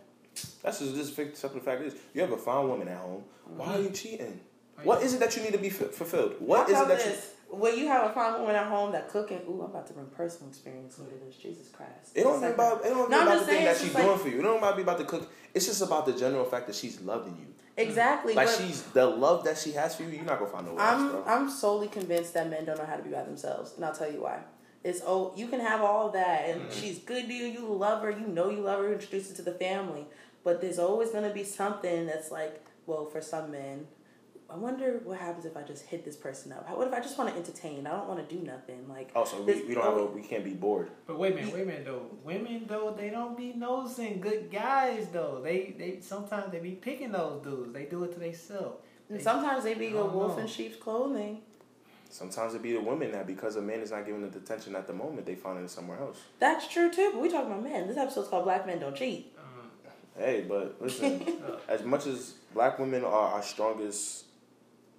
That's 0.63 0.79
just 0.81 0.95
this 0.95 1.11
fact- 1.11 1.37
simple 1.37 1.61
fact 1.61 1.83
is 1.83 1.95
you 2.15 2.21
have 2.23 2.33
a 2.33 2.37
fine 2.39 2.67
woman 2.69 2.89
at 2.89 2.97
home. 2.99 3.25
Why 3.45 3.67
mm-hmm. 3.67 3.75
are 3.75 3.81
you 3.83 3.91
cheating? 3.91 4.41
Right. 4.79 4.87
What 4.87 5.03
is 5.03 5.15
it 5.15 5.21
that 5.21 5.37
you 5.37 5.43
need 5.43 5.53
to 5.53 5.59
be 5.59 5.69
f- 5.69 5.91
fulfilled? 5.93 6.37
What 6.39 6.59
How 6.59 6.65
is 6.65 6.71
it 6.71 6.85
about 6.85 6.89
that 6.99 7.07
you 7.07 7.13
when 7.51 7.79
you 7.79 7.87
have 7.89 8.11
a 8.11 8.13
fine 8.13 8.41
woman 8.41 8.57
at 8.57 8.67
home 8.67 8.93
that 8.93 9.09
cooking, 9.09 9.41
ooh, 9.49 9.63
I'm 9.63 9.71
about 9.71 9.87
to 9.89 9.93
bring 9.93 10.07
personal 10.07 10.49
experience 10.49 10.99
into 10.99 11.11
this. 11.25 11.37
Jesus 11.37 11.69
Christ. 11.69 12.13
It 12.15 12.25
don't 12.25 12.41
be 12.41 12.49
about 12.49 12.85
it 12.85 12.89
don't 12.89 13.11
No, 13.11 13.23
about 13.23 13.41
the 13.41 13.47
thing 13.47 13.65
that 13.65 13.77
she's 13.77 13.93
just 13.93 14.05
doing 14.05 14.19
for 14.19 14.29
you. 14.29 14.41
It 14.41 14.43
don't 14.43 14.59
about 14.59 14.77
be 14.77 14.83
about 14.83 14.99
the 14.99 15.05
cook. 15.05 15.31
It's 15.55 15.67
just 15.67 15.83
about 15.83 16.07
the 16.07 16.13
general 16.13 16.45
fact 16.45 16.67
that 16.67 16.77
she's 16.77 17.01
loving 17.01 17.37
you. 17.39 17.47
Exactly. 17.77 18.35
Like 18.35 18.49
she's 18.49 18.83
the 18.83 19.07
love 19.07 19.45
that 19.45 19.59
she 19.59 19.73
has 19.73 19.95
for 19.95 20.03
you. 20.03 20.11
You're 20.11 20.25
not 20.25 20.39
gonna 20.39 20.51
find 20.51 20.67
nowhere 20.67 20.83
else, 20.83 21.01
I'm 21.01 21.11
bro. 21.11 21.25
I'm 21.27 21.51
solely 21.51 21.89
convinced 21.89 22.35
that 22.35 22.49
men 22.49 22.65
don't 22.65 22.79
know 22.79 22.87
how 22.87 22.97
to 22.97 23.03
be 23.03 23.11
by 23.11 23.23
themselves, 23.23 23.75
and 23.77 23.85
I'll 23.85 23.95
tell 23.95 24.11
you 24.11 24.23
why. 24.23 24.41
It's 24.83 25.03
oh, 25.05 25.33
you 25.37 25.49
can 25.49 25.61
have 25.61 25.83
all 25.83 26.11
that, 26.11 26.49
and 26.49 26.63
mm-hmm. 26.63 26.81
she's 26.81 26.99
good 26.99 27.27
to 27.27 27.33
you. 27.33 27.47
You 27.47 27.67
love 27.67 28.03
her. 28.03 28.11
You 28.11 28.27
know 28.27 28.51
you 28.51 28.61
love 28.61 28.81
her. 28.81 28.93
Introduce 28.93 29.31
her 29.31 29.37
to 29.37 29.43
the 29.43 29.53
family, 29.53 30.07
but 30.43 30.61
there's 30.61 30.79
always 30.79 31.11
gonna 31.11 31.33
be 31.33 31.45
something 31.45 32.07
that's 32.07 32.31
like, 32.31 32.65
well, 32.87 33.05
for 33.05 33.21
some 33.21 33.51
men, 33.51 33.87
I 34.49 34.57
wonder 34.57 35.01
what 35.03 35.19
happens 35.19 35.45
if 35.45 35.57
I 35.57 35.63
just 35.63 35.87
hit 35.87 36.05
this 36.05 36.15
person 36.17 36.53
up. 36.53 36.69
What 36.77 36.87
if 36.87 36.95
I 36.95 37.01
just 37.01 37.19
want 37.19 37.31
to 37.31 37.37
entertain? 37.37 37.85
I 37.87 37.91
don't 37.91 38.07
want 38.07 38.27
to 38.29 38.35
do 38.37 38.41
nothing. 38.45 38.89
Like, 38.89 39.11
Also, 39.15 39.41
we, 39.43 39.53
there's 39.53 39.67
we 39.67 39.75
don't 39.75 39.83
have 39.85 39.97
a, 39.97 40.05
we 40.07 40.23
can't 40.23 40.45
be 40.45 40.53
bored. 40.55 40.89
But 41.07 41.19
wait 41.19 41.33
a 41.33 41.37
minute, 41.37 41.53
wait 41.53 41.63
a 41.63 41.67
minute 41.67 41.85
though. 41.85 42.03
Women 42.25 42.65
though, 42.69 42.95
they 42.97 43.11
don't 43.11 43.37
be 43.37 43.55
nosing 43.55 44.21
good 44.21 44.51
guys 44.53 45.09
though. 45.13 45.41
They 45.43 45.75
they 45.77 45.99
sometimes 46.01 46.53
they 46.53 46.61
be 46.61 46.73
picking 46.73 47.11
those 47.13 47.43
dudes. 47.43 47.73
They 47.73 47.87
do 47.87 48.05
it 48.05 48.13
to 48.15 48.21
themselves. 48.21 48.79
and 49.11 49.21
sometimes 49.21 49.65
they 49.65 49.75
be 49.75 49.89
I 49.89 49.91
a 49.91 49.95
don't 49.95 50.15
wolf 50.15 50.37
know. 50.37 50.43
in 50.43 50.49
sheep's 50.49 50.77
clothing. 50.77 51.41
Sometimes 52.09 52.55
it 52.55 52.63
be 52.63 52.73
the 52.73 52.81
women 52.81 53.11
that 53.13 53.27
because 53.27 53.57
a 53.57 53.61
man 53.61 53.81
is 53.81 53.91
not 53.91 54.07
giving 54.07 54.23
the 54.23 54.39
attention 54.39 54.77
at 54.77 54.87
the 54.87 54.93
moment, 54.93 55.27
they 55.27 55.35
find 55.35 55.59
it 55.63 55.69
somewhere 55.69 55.99
else. 55.99 56.19
That's 56.39 56.69
true 56.69 56.89
too. 56.91 57.11
But 57.13 57.21
we 57.21 57.29
talking 57.29 57.51
about 57.51 57.65
men. 57.65 57.89
This 57.89 57.97
episode's 57.97 58.29
called 58.29 58.45
Black 58.45 58.65
Men 58.65 58.79
Don't 58.79 58.95
Cheat. 58.95 59.33
Um, 59.37 59.45
Hey, 60.17 60.45
but 60.49 60.81
listen, 60.81 61.21
uh, 61.47 61.57
as 61.69 61.83
much 61.83 62.07
as 62.07 62.35
black 62.55 62.79
women 62.79 63.05
are 63.05 63.33
our 63.35 63.43
strongest, 63.43 64.26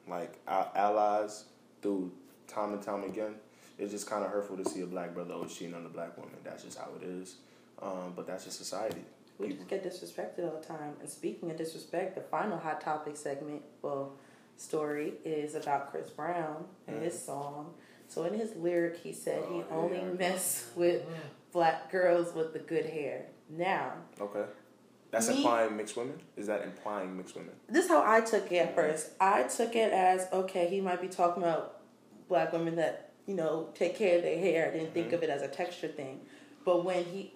like 0.09 0.39
our 0.47 0.69
allies 0.75 1.45
through 1.81 2.11
time 2.47 2.73
and 2.73 2.81
time 2.81 3.03
again, 3.03 3.35
it's 3.77 3.91
just 3.91 4.09
kind 4.09 4.23
of 4.25 4.31
hurtful 4.31 4.57
to 4.57 4.65
see 4.69 4.81
a 4.81 4.85
black 4.87 5.13
brother 5.13 5.33
always 5.33 5.53
cheating 5.55 5.75
on 5.75 5.85
a 5.85 5.89
black 5.89 6.17
woman. 6.17 6.33
That's 6.43 6.63
just 6.63 6.77
how 6.77 6.89
it 6.99 7.05
is. 7.05 7.35
Um, 7.81 8.13
but 8.15 8.25
that's 8.25 8.45
just 8.45 8.57
society. 8.57 9.01
We 9.37 9.49
just 9.49 9.67
get 9.67 9.83
disrespected 9.83 10.45
all 10.51 10.59
the 10.59 10.65
time. 10.65 10.93
And 10.99 11.07
speaking 11.07 11.51
of 11.51 11.57
disrespect, 11.57 12.15
the 12.15 12.21
final 12.21 12.57
hot 12.57 12.81
topic 12.81 13.15
segment, 13.15 13.61
well, 13.83 14.13
story 14.55 15.13
is 15.23 15.53
about 15.53 15.91
Chris 15.91 16.09
Brown 16.09 16.65
and 16.87 17.03
his 17.03 17.17
song. 17.21 17.73
So 18.07 18.23
in 18.23 18.33
his 18.33 18.55
lyric, 18.55 18.97
he 18.97 19.13
said 19.13 19.43
he 19.51 19.61
Oh, 19.69 19.83
only 19.83 19.97
yeah. 19.97 20.09
mess 20.17 20.71
with 20.75 21.03
black 21.51 21.91
girls 21.91 22.33
with 22.33 22.53
the 22.53 22.59
good 22.59 22.87
hair. 22.87 23.25
Now, 23.49 23.93
Okay. 24.19 24.45
That's 25.11 25.29
Me- 25.29 25.37
implying 25.37 25.77
mixed 25.77 25.95
women? 25.95 26.19
Is 26.35 26.47
that 26.47 26.63
implying 26.63 27.15
mixed 27.15 27.35
women? 27.35 27.53
this 27.69 27.85
is 27.85 27.91
how 27.91 28.03
I 28.05 28.21
took 28.21 28.51
it 28.51 28.57
at 28.57 28.75
first. 28.75 29.11
I 29.19 29.43
took 29.43 29.75
it 29.75 29.91
as 29.93 30.27
okay, 30.33 30.67
he 30.67 30.81
might 30.81 31.01
be 31.01 31.07
talking 31.07 31.43
about 31.43 31.81
black 32.27 32.51
women 32.51 32.75
that 32.75 33.11
you 33.25 33.33
know 33.35 33.69
take 33.73 33.95
care 33.95 34.17
of 34.17 34.23
their 34.23 34.37
hair. 34.37 34.67
I 34.69 34.77
didn't 34.77 34.93
think 34.93 35.09
Mhm. 35.09 35.13
of 35.13 35.23
it 35.23 35.29
as 35.29 35.41
a 35.41 35.47
texture 35.47 35.87
thing. 35.87 36.19
But 36.65 36.83
when 36.83 37.05
he, 37.05 37.33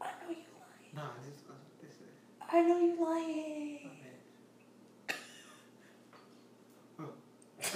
I 0.00 0.06
know 0.06 0.30
you 0.30 0.36
lying. 0.36 0.94
nah, 0.94 1.02
this, 1.24 1.42
this 1.80 1.90
is 2.00 2.08
I 2.50 2.60
know 2.62 2.78
you 2.80 2.96
lying. 3.04 3.80
my 3.84 3.90
bad. 6.98 7.08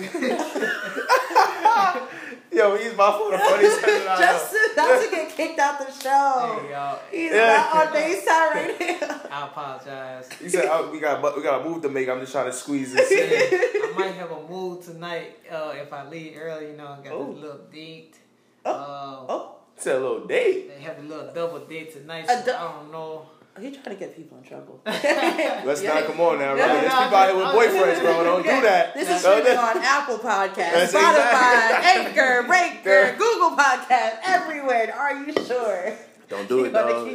Yo, 2.51 2.77
he's 2.77 2.97
my 2.97 3.13
for 3.13 3.31
the 3.31 3.39
funniest 3.39 3.81
person 3.83 4.09
I 4.09 4.15
know. 4.15 4.19
Justin 4.19 4.61
about 4.73 5.03
to 5.05 5.11
get 5.11 5.31
kicked 5.37 5.59
out 5.59 5.79
the 5.79 5.93
show. 5.93 6.61
Hey 6.63 6.71
y'all, 6.73 6.99
He's 7.11 7.31
Yeah. 7.33 7.69
not 7.73 7.87
on 7.89 7.95
FaceTime 7.95 8.51
right 8.55 8.77
now. 9.01 9.21
I 9.31 9.47
apologize. 9.47 10.29
He 10.41 10.49
said, 10.49 10.65
oh, 10.69 10.91
"We 10.91 10.99
got 11.01 11.37
we 11.37 11.43
got 11.43 11.61
a 11.61 11.65
move 11.69 11.83
to 11.83 11.89
make. 11.89 12.09
I'm 12.09 12.21
just 12.21 12.33
trying 12.33 12.47
to 12.47 12.53
squeeze 12.53 12.93
this." 12.95 13.11
Yeah, 13.11 13.19
in. 13.19 13.95
I 13.95 13.99
might 13.99 14.15
have 14.15 14.31
a 14.33 14.41
mood 14.49 14.83
tonight 14.83 15.37
uh, 15.51 15.73
if 15.77 15.93
I 15.93 16.09
leave 16.09 16.37
early. 16.39 16.71
You 16.71 16.77
know, 16.77 16.87
I 16.99 17.05
got 17.05 17.13
Oh. 17.13 17.33
this 17.33 17.43
little 17.43 17.61
date. 17.73 18.17
Oh. 18.65 18.71
Uh, 18.73 19.27
Oh, 19.33 19.55
It's 19.77 19.87
a 19.87 19.93
little 19.95 20.27
date. 20.27 20.71
They 20.77 20.83
have 20.83 20.99
a 20.99 21.03
little 21.03 21.33
double 21.33 21.61
date 21.61 21.93
tonight. 21.93 22.27
So 22.29 22.43
dou- 22.45 22.53
I 22.53 22.73
don't 22.73 22.91
know. 22.91 23.27
He 23.61 23.71
trying 23.71 23.85
to 23.85 23.95
get 23.97 24.17
people 24.17 24.39
in 24.39 24.45
trouble. 24.45 24.81
Let's 24.87 25.83
Yeah. 25.83 25.95
not 25.95 26.05
come 26.07 26.21
on 26.21 26.39
now, 26.39 26.55
No, 26.55 26.61
right? 26.61 26.69
no, 26.69 26.75
There's 26.81 26.93
no, 26.93 26.99
people 27.03 27.17
out 27.19 27.29
here 27.29 27.37
with 27.37 27.55
boyfriends, 27.55 28.01
bro. 28.01 28.25
Don't 28.25 28.43
do 28.43 28.61
that. 28.63 28.95
This 28.95 29.09
is 29.11 29.23
Don't 29.23 29.41
streaming 29.43 29.59
on 29.59 29.77
Apple 29.79 30.19
Podcasts, 30.19 30.73
That's 30.73 30.93
Spotify, 30.93 31.55
exactly- 31.79 32.07
Anchor, 32.07 32.43
Breaker, 32.47 33.17
Google 33.19 33.51
Podcasts, 33.57 34.19
everywhere. 34.25 34.95
Are 34.97 35.15
you 35.25 35.33
sure? 35.47 35.95
Don't 36.29 36.47
do 36.47 36.65
it, 36.67 36.73
dog. 36.75 37.09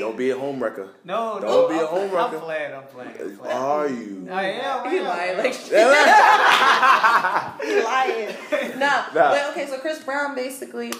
Don't 0.00 0.16
be 0.16 0.30
a 0.30 0.36
home 0.36 0.60
wrecker. 0.60 0.88
No, 1.04 1.38
Don't 1.40 1.48
no. 1.48 1.68
be 1.68 1.76
a 1.76 1.80
I'm, 1.82 1.86
home 1.86 2.10
I'm 2.10 2.16
wrecker. 2.32 2.40
playing. 2.44 2.74
I'm 2.74 2.82
playing. 2.88 3.14
I'm 3.20 3.36
playing. 3.38 3.56
Are 3.56 3.88
you? 3.88 4.26
I 4.32 4.44
am. 4.50 4.86
I 4.86 4.90
He 4.90 4.98
am, 4.98 5.04
I 5.04 5.08
lying 5.08 5.30
am. 5.30 5.38
like 5.44 5.54
he 5.54 5.74
lying. 7.84 8.34
Nah, 8.80 9.04
Nah. 9.14 9.30
but 9.30 9.50
okay. 9.50 9.66
So 9.68 9.78
Chris 9.78 10.00
Brown 10.02 10.34
basically, 10.34 10.92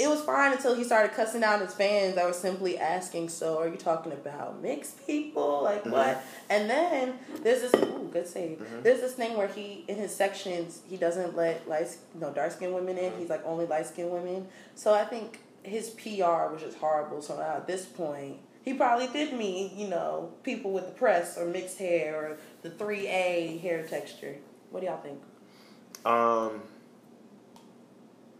it 0.00 0.08
was 0.08 0.22
fine 0.22 0.52
until 0.52 0.74
he 0.74 0.82
started 0.84 1.12
cussing 1.14 1.44
out 1.44 1.60
his 1.60 1.74
fans 1.74 2.14
that 2.14 2.24
were 2.24 2.32
simply 2.32 2.78
asking, 2.78 3.28
"So 3.28 3.58
are 3.58 3.68
you 3.68 3.76
talking 3.76 4.12
about 4.12 4.60
mixed 4.62 5.06
people? 5.06 5.62
Like 5.62 5.82
Mm-hmm. 5.82 5.90
what?" 5.92 6.22
And 6.48 6.70
then 6.70 7.18
there's 7.42 7.60
this 7.62 7.74
ooh, 7.74 8.08
good 8.12 8.26
save. 8.26 8.58
Mhm. 8.58 8.82
There's 8.82 9.00
this 9.00 9.12
thing 9.12 9.36
where 9.36 9.48
he 9.48 9.84
in 9.88 9.96
his 9.96 10.14
sections 10.14 10.80
he 10.88 10.96
doesn't 10.96 11.36
let 11.36 11.68
light 11.68 11.96
no 12.14 12.30
dark 12.30 12.52
skinned 12.52 12.74
women 12.74 12.96
in. 12.98 13.12
He's 13.18 13.28
like 13.28 13.44
only 13.46 13.66
light 13.66 13.86
skinned 13.86 14.10
women. 14.10 14.48
So 14.74 14.94
I 14.94 15.04
think 15.04 15.40
his 15.62 15.90
PR 15.90 16.50
was 16.52 16.62
just 16.62 16.78
horrible. 16.78 17.20
So 17.22 17.36
now 17.36 17.56
at 17.56 17.66
this 17.66 17.84
point. 17.84 18.38
He 18.62 18.74
probably 18.74 19.06
did 19.06 19.32
mean, 19.32 19.70
you 19.74 19.88
know, 19.88 20.32
people 20.42 20.70
with 20.70 20.84
the 20.84 20.92
press 20.92 21.38
or 21.38 21.46
mixed 21.46 21.78
hair 21.78 22.14
or 22.14 22.38
the 22.60 22.68
3A 22.68 23.58
hair 23.58 23.86
texture. 23.86 24.36
What 24.70 24.80
do 24.80 24.86
y'all 24.86 25.00
think? 25.00 25.18
Um, 26.04 26.60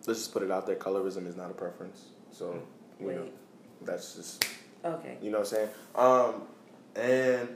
let's 0.07 0.21
just 0.21 0.33
put 0.33 0.43
it 0.43 0.51
out 0.51 0.67
there. 0.67 0.77
Colorism 0.77 1.27
is 1.27 1.37
not 1.37 1.51
a 1.51 1.55
preference. 1.55 2.07
So, 2.33 2.63
you 3.01 3.07
know, 3.13 3.29
that's 3.83 4.15
just, 4.15 4.45
Okay. 4.85 5.17
you 5.23 5.31
know 5.31 5.39
what 5.41 5.53
I'm 5.53 5.55
saying? 5.55 5.69
Um, 5.95 6.43
and 6.97 7.49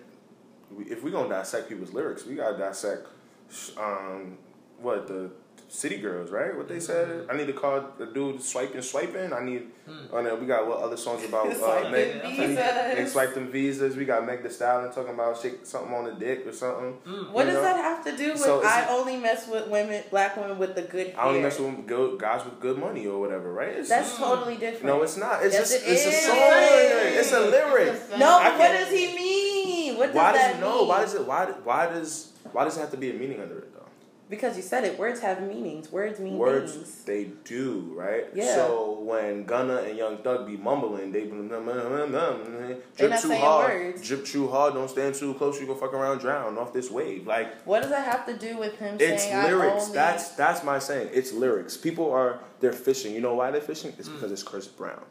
we, 0.77 0.85
if 0.85 1.03
we're 1.03 1.11
to 1.29 1.35
dissect 1.35 1.69
people's 1.69 1.93
lyrics, 1.93 2.25
we 2.25 2.35
got 2.35 2.53
to 2.53 2.59
dissect, 2.59 3.07
um, 3.79 4.37
what, 4.79 5.07
the 5.07 5.31
City 5.75 5.99
Girls, 5.99 6.31
right? 6.31 6.57
What 6.57 6.69
they 6.69 6.79
said? 6.79 7.27
I 7.29 7.37
need 7.37 7.49
to 7.49 7.53
call 7.53 7.85
the 7.99 8.07
dude 8.07 8.41
swiping, 8.41 8.81
swiping. 8.81 9.33
I 9.33 9.43
need, 9.43 9.63
Hmm. 9.87 10.17
and 10.17 10.27
then 10.27 10.41
we 10.41 10.47
got 10.47 10.67
what 10.67 10.79
other 10.79 10.97
songs 10.97 11.25
about 11.25 11.47
uh, 11.51 11.55
Swiping 11.55 11.91
Meg, 11.93 12.23
visas. 12.23 12.57
Meg 12.57 13.09
swiped 13.09 13.35
them 13.35 13.49
visas. 13.49 13.97
We 13.97 14.05
got 14.07 14.25
Meg 14.25 14.43
the 14.43 14.49
Stallion 14.49 14.91
talking 14.93 15.13
about 15.13 15.37
shake 15.43 15.67
something 15.67 15.93
on 15.93 16.05
the 16.05 16.13
dick 16.13 16.47
or 16.47 16.53
something. 16.53 16.95
Mm. 17.07 17.31
What 17.33 17.45
You 17.47 17.53
does 17.53 17.57
know? 17.57 17.63
that 17.69 17.77
have 17.77 18.05
to 18.07 18.17
do 18.17 18.33
with 18.33 18.41
So 18.41 18.63
I 18.65 18.87
only 18.89 19.17
mess 19.19 19.47
with 19.49 19.69
women, 19.69 20.03
black 20.11 20.37
women 20.39 20.57
with 20.59 20.75
the 20.77 20.83
good 20.83 21.09
hair? 21.09 21.21
I 21.21 21.27
only 21.29 21.43
mess 21.43 21.59
with 21.59 21.87
good 21.87 22.19
guys 22.21 22.45
with 22.45 22.61
good 22.61 22.79
money 22.79 23.07
or 23.07 23.21
whatever, 23.21 23.53
right? 23.53 23.69
It's, 23.81 23.89
That's 23.91 24.17
totally 24.17 24.57
different. 24.57 24.87
no, 24.87 25.03
it's 25.03 25.17
not. 25.19 25.43
It's 25.45 25.55
Yes, 25.55 25.71
just 25.73 25.85
it 25.87 25.91
it's 25.93 26.07
a 26.07 26.09
is. 26.09 26.25
song. 26.25 26.37
It's 27.21 27.33
a 27.33 27.41
lyric. 27.41 27.89
It's 27.95 28.13
a 28.13 28.19
No, 28.19 28.39
I 28.39 28.57
what 28.57 28.69
does 28.73 28.91
he 28.91 29.15
mean? 29.15 29.99
What 29.99 30.07
does 30.07 30.15
Why 30.15 30.33
does 30.33 30.41
that 30.41 30.57
it 30.57 30.61
no? 30.61 30.79
mean? 30.79 30.89
Why 30.89 31.01
does 31.03 31.15
it? 31.15 31.27
Why 31.27 31.45
why 31.65 31.87
does 31.93 32.33
why 32.53 32.65
does 32.65 32.77
it 32.77 32.81
have 32.81 32.91
to 32.93 32.97
be 32.97 33.11
a 33.11 33.15
meaning 33.15 33.41
under 33.43 33.59
it 33.59 33.73
though? 33.74 33.74
Because 34.31 34.57
you 34.57 34.63
said 34.63 34.85
it. 34.85 34.99
Words 34.99 35.21
have 35.21 35.43
meanings. 35.43 35.93
Words 35.93 36.19
mean 36.19 36.39
Words 36.39 36.73
things. 36.73 37.05
they 37.05 37.25
do 37.45 37.93
right. 37.95 38.27
Yeah. 38.35 38.55
So 38.55 39.01
when 39.01 39.45
Gunna 39.45 39.79
and 39.79 39.99
Young 39.99 40.19
Thug 40.19 40.47
be 40.47 40.57
mumbling, 40.57 41.13
they 41.13 41.25
be 41.25 41.31
drip 41.31 43.11
not 43.11 43.21
too 43.21 43.35
hard, 43.35 43.71
words. 43.71 44.07
drip 44.07 44.25
too 44.25 44.49
hard. 44.49 44.75
Don't 44.75 44.89
stand 44.89 45.15
too 45.15 45.35
close. 45.35 45.61
You 45.61 45.67
go 45.67 45.75
fuck 45.75 45.93
around, 45.93 46.19
drown 46.19 46.57
off 46.57 46.73
this 46.73 46.91
wave. 46.91 47.27
Like 47.27 47.63
What 47.63 47.83
does 47.83 47.91
that 47.91 48.05
have 48.05 48.25
to 48.27 48.37
do 48.37 48.57
with 48.59 48.79
him 48.79 48.97
it's 48.99 49.25
saying 49.25 49.45
lyrics. 49.45 49.89
That's 49.89 50.31
that's 50.31 50.65
my 50.65 50.79
saying. 50.79 51.11
It's 51.13 51.33
lyrics. 51.33 51.77
People 51.77 52.11
are 52.11 52.41
they're 52.61 52.73
fishing. 52.73 53.15
You 53.15 53.21
know 53.21 53.35
why 53.35 53.51
they're 53.51 53.61
fishing? 53.61 53.93
Mm. 53.93 53.99
It's 53.99 54.09
because 54.09 54.33
it's 54.33 54.43
Chris 54.43 54.67
Brown. 54.67 55.03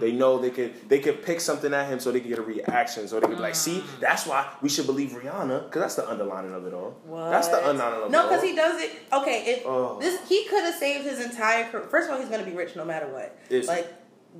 They 0.00 0.12
know 0.12 0.38
they 0.38 0.50
can 0.50 0.72
they 0.88 0.98
can 0.98 1.14
pick 1.14 1.40
something 1.40 1.72
at 1.72 1.86
him 1.88 2.00
so 2.00 2.10
they 2.10 2.20
can 2.20 2.28
get 2.28 2.38
a 2.38 2.42
reaction. 2.42 3.06
So 3.08 3.16
they 3.20 3.26
can 3.26 3.36
be 3.36 3.40
like, 3.42 3.54
see, 3.54 3.78
Mm. 3.80 4.00
that's 4.00 4.26
why 4.26 4.48
we 4.60 4.68
should 4.68 4.86
believe 4.86 5.10
Rihanna 5.10 5.64
because 5.66 5.80
that's 5.82 5.94
the 5.94 6.08
underlining 6.08 6.52
of 6.52 6.66
it 6.66 6.74
all. 6.74 6.96
That's 7.30 7.48
the 7.48 7.66
underlining 7.68 8.02
of 8.04 8.10
No, 8.10 8.18
it 8.20 8.22
all. 8.24 8.28
because 8.30 8.42
he 8.44 8.54
does 8.56 8.82
it. 8.82 8.90
Okay, 9.12 9.44
if 9.46 9.66
Oh. 9.66 9.98
this 10.00 10.28
he 10.28 10.44
could 10.46 10.64
have 10.64 10.74
saved 10.74 11.04
his 11.04 11.20
entire 11.24 11.70
career. 11.70 11.84
First 11.84 12.08
of 12.08 12.14
all, 12.14 12.20
he's 12.20 12.28
gonna 12.28 12.44
be 12.44 12.52
rich 12.52 12.74
no 12.76 12.84
matter 12.84 13.06
what. 13.06 13.36
Is- 13.50 13.68
like, 13.68 13.86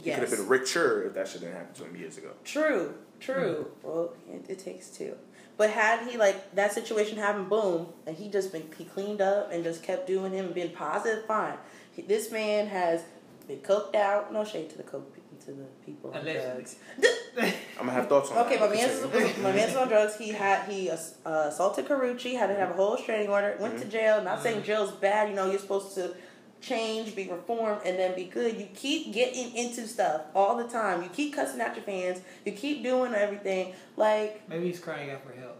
He 0.02 0.08
yes, 0.10 0.18
could 0.18 0.28
have 0.28 0.38
been 0.38 0.48
richer 0.48 1.04
if 1.06 1.14
that 1.14 1.28
shit 1.28 1.42
didn't 1.42 1.54
happen 1.56 1.74
to 1.74 1.84
him 1.84 1.94
years 1.96 2.18
ago. 2.18 2.30
true, 2.44 2.94
true. 3.20 3.70
Well, 3.84 4.12
it, 4.28 4.44
it 4.48 4.58
takes 4.58 4.88
two. 4.88 5.14
But 5.56 5.70
had 5.70 6.08
he 6.08 6.16
like 6.18 6.52
that 6.56 6.72
situation 6.72 7.16
happen, 7.16 7.44
boom, 7.44 7.92
and 8.06 8.16
he 8.16 8.28
just 8.28 8.50
been 8.50 8.68
he 8.76 8.84
cleaned 8.86 9.20
up 9.20 9.52
and 9.52 9.62
just 9.62 9.84
kept 9.84 10.08
doing 10.08 10.32
him 10.32 10.46
and 10.46 10.54
being 10.54 10.72
positive, 10.72 11.24
fine. 11.26 11.54
He, 11.92 12.02
this 12.02 12.32
man 12.32 12.66
has 12.66 13.02
been 13.46 13.58
coked 13.58 13.94
out. 13.94 14.32
No 14.32 14.44
shade 14.44 14.68
to 14.70 14.76
the 14.76 14.82
coke 14.82 15.13
to 15.44 15.52
the 15.52 15.64
people 15.84 16.10
on 16.12 16.22
drugs. 16.24 16.76
I'm 17.38 17.52
gonna 17.78 17.92
have 17.92 18.08
thoughts 18.08 18.30
on 18.30 18.38
Okay, 18.46 18.56
that. 18.58 18.70
my 18.70 18.74
man's 18.74 19.38
my 19.38 19.52
man's 19.52 19.76
on 19.76 19.88
drugs. 19.88 20.16
He 20.16 20.28
had 20.30 20.68
he 20.68 20.90
uh, 20.90 20.96
assaulted 21.26 21.86
Karrueche, 21.86 22.38
had 22.38 22.46
to 22.48 22.54
have 22.54 22.70
a 22.70 22.74
whole 22.74 22.94
restraining 22.96 23.28
order. 23.28 23.56
Went 23.60 23.78
to 23.78 23.84
jail. 23.86 24.22
Not 24.22 24.42
saying 24.42 24.62
jail's 24.62 24.92
bad. 24.92 25.28
You 25.30 25.34
know, 25.36 25.50
you're 25.50 25.58
supposed 25.58 25.94
to 25.96 26.14
change, 26.60 27.14
be 27.14 27.28
reformed, 27.28 27.82
and 27.84 27.98
then 27.98 28.14
be 28.14 28.24
good. 28.24 28.58
You 28.58 28.66
keep 28.74 29.12
getting 29.12 29.54
into 29.54 29.86
stuff 29.86 30.22
all 30.34 30.56
the 30.56 30.64
time. 30.68 31.02
You 31.02 31.08
keep 31.10 31.34
cussing 31.34 31.60
out 31.60 31.74
your 31.76 31.84
fans. 31.84 32.20
You 32.44 32.52
keep 32.52 32.82
doing 32.82 33.12
everything. 33.14 33.74
Like 33.96 34.48
Maybe 34.48 34.66
he's 34.66 34.80
crying 34.80 35.10
out 35.10 35.24
for 35.26 35.32
help. 35.38 35.53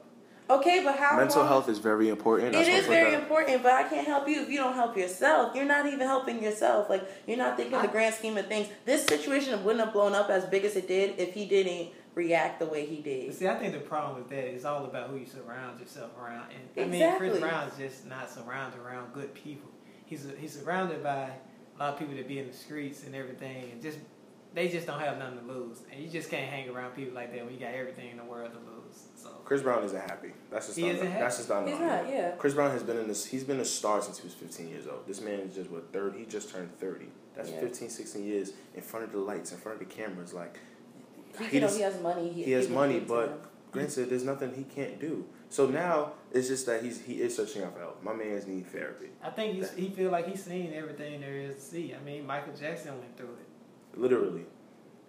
Okay, 0.51 0.83
but 0.85 0.97
how 0.99 1.17
Mental 1.17 1.39
long- 1.41 1.49
health 1.49 1.69
is 1.71 1.79
very 1.79 2.11
important. 2.11 2.51
It 2.51 2.53
That's 2.53 2.69
is 2.69 2.87
very 2.87 3.13
that- 3.13 3.23
important, 3.23 3.63
but 3.63 3.73
I 3.73 3.85
can't 3.85 4.07
help 4.07 4.29
you 4.29 4.43
if 4.43 4.51
you 4.51 4.59
don't 4.59 4.75
help 4.75 4.97
yourself. 4.97 5.55
You're 5.55 5.65
not 5.65 5.87
even 5.87 6.01
helping 6.01 6.43
yourself. 6.43 6.91
Like 6.91 7.03
you're 7.27 7.39
not 7.39 7.57
thinking 7.57 7.81
the 7.81 7.89
grand 7.89 8.15
scheme 8.15 8.37
of 8.37 8.47
things. 8.47 8.69
This 8.85 9.07
situation 9.07 9.65
wouldn't 9.65 9.83
have 9.85 9.95
blown 9.95 10.13
up 10.15 10.29
as 10.29 10.45
big 10.45 10.65
as 10.67 10.77
it 10.77 10.87
did 10.87 11.19
if 11.19 11.33
he 11.33 11.47
didn't 11.47 11.89
react 12.15 12.61
the 12.61 12.67
way 12.67 12.85
he 12.87 12.97
did. 13.01 13.33
see, 13.35 13.49
I 13.49 13.55
think 13.57 13.73
the 13.73 13.81
problem 13.81 14.17
with 14.19 14.29
that 14.31 14.45
is 14.47 14.65
all 14.65 14.85
about 14.85 15.09
who 15.11 15.17
you 15.17 15.27
surround 15.27 15.81
yourself 15.81 16.11
around. 16.21 16.47
And 16.77 16.85
I 16.85 16.89
mean, 16.89 17.01
Chris 17.17 17.37
Exactly. 17.37 17.41
Brown's 17.41 17.77
just 17.79 18.07
not 18.07 18.31
surrounded 18.31 18.79
around 18.81 19.13
good 19.15 19.33
people. 19.35 19.71
He's 20.05 20.27
he's 20.39 20.61
surrounded 20.61 21.03
by 21.03 21.31
a 21.77 21.83
lot 21.83 21.95
of 21.95 21.99
people 21.99 22.15
that 22.17 22.29
be 22.29 22.39
in 22.39 22.47
the 22.49 22.53
streets 22.53 23.05
and 23.05 23.15
everything, 23.15 23.71
and 23.73 23.81
just 23.83 23.99
they 24.53 24.69
just 24.69 24.87
don't 24.87 25.01
have 25.01 25.19
nothing 25.19 25.39
to 25.41 25.45
lose. 25.47 25.79
And 25.91 26.01
you 26.03 26.09
just 26.11 26.31
can't 26.31 26.49
hang 26.49 26.69
around 26.69 26.93
people 26.95 27.15
like 27.15 27.33
that 27.35 27.45
when 27.45 27.55
you 27.55 27.59
got 27.61 27.73
everything 27.75 28.11
in 28.11 28.19
the 28.19 28.25
world 28.25 28.51
to 28.53 28.59
lose. 28.59 28.74
So 29.17 29.29
Chris 29.45 29.63
Brown 29.63 29.83
isn't 29.85 30.01
happy. 30.01 30.33
That's 30.51 30.67
just 30.67 30.79
He 30.79 30.87
not, 30.87 30.95
isn't 30.97 31.07
happy? 31.07 31.21
that's 31.21 31.37
just 31.39 31.49
not 31.49 31.67
He's 31.69 31.79
not, 31.79 32.09
yeah. 32.09 32.31
Chris 32.33 32.55
Brown 32.55 32.71
has 32.71 32.83
been 32.83 32.99
in 32.99 33.09
this. 33.09 33.25
He's 33.27 33.45
been 33.45 33.61
a 33.61 33.65
star 33.65 34.03
since 34.03 34.19
he 34.19 34.25
was 34.25 34.35
15 34.35 34.69
years 34.69 34.87
old. 34.87 35.07
This 35.07 35.21
man 35.21 35.41
is 35.41 35.55
just 35.55 35.71
what 35.71 35.93
30. 35.93 36.19
He 36.19 36.25
just 36.27 36.51
turned 36.51 36.77
30. 36.79 37.07
That's 37.35 37.51
Yeah. 37.51 37.61
15, 37.61 37.89
16 37.91 38.25
years 38.25 38.53
in 38.75 38.83
front 38.83 39.05
of 39.07 39.13
the 39.13 39.19
lights, 39.19 39.53
in 39.53 39.59
front 39.59 39.81
of 39.81 39.89
the 39.89 39.95
cameras. 39.95 40.33
Like 40.35 40.59
He, 41.39 41.45
He 41.47 41.55
you 41.57 41.61
just- 41.63 41.77
he 41.77 41.83
has 41.83 42.01
money. 42.01 42.31
he 42.33 42.53
has 42.53 42.67
people 42.67 42.81
money, 42.83 43.01
but 43.01 43.29
him. 43.29 43.39
granted, 43.73 44.11
there's 44.11 44.25
nothing 44.25 44.55
he 44.55 44.63
can't 44.65 45.01
do. 45.01 45.25
So 45.49 45.67
now 45.67 46.13
it's 46.33 46.49
just 46.49 46.67
that 46.67 46.83
he's 46.83 47.01
he 47.01 47.21
is 47.23 47.35
searching 47.37 47.63
out 47.63 47.75
for 47.75 47.81
help. 47.81 48.03
My 48.03 48.13
man's 48.13 48.47
need 48.47 48.67
therapy. 48.69 49.09
I 49.23 49.31
think 49.31 49.55
he's, 49.57 49.71
he 49.73 49.89
feel 49.91 50.11
like 50.11 50.27
he's 50.29 50.45
seen 50.45 50.73
everything 50.75 51.21
there 51.21 51.35
is 51.41 51.55
to 51.57 51.61
see. 51.61 51.95
I 51.95 52.03
mean, 52.05 52.27
Michael 52.27 52.55
Jackson 52.55 52.99
went 52.99 53.17
through 53.17 53.35
it. 53.41 53.99
Literally. 54.01 54.47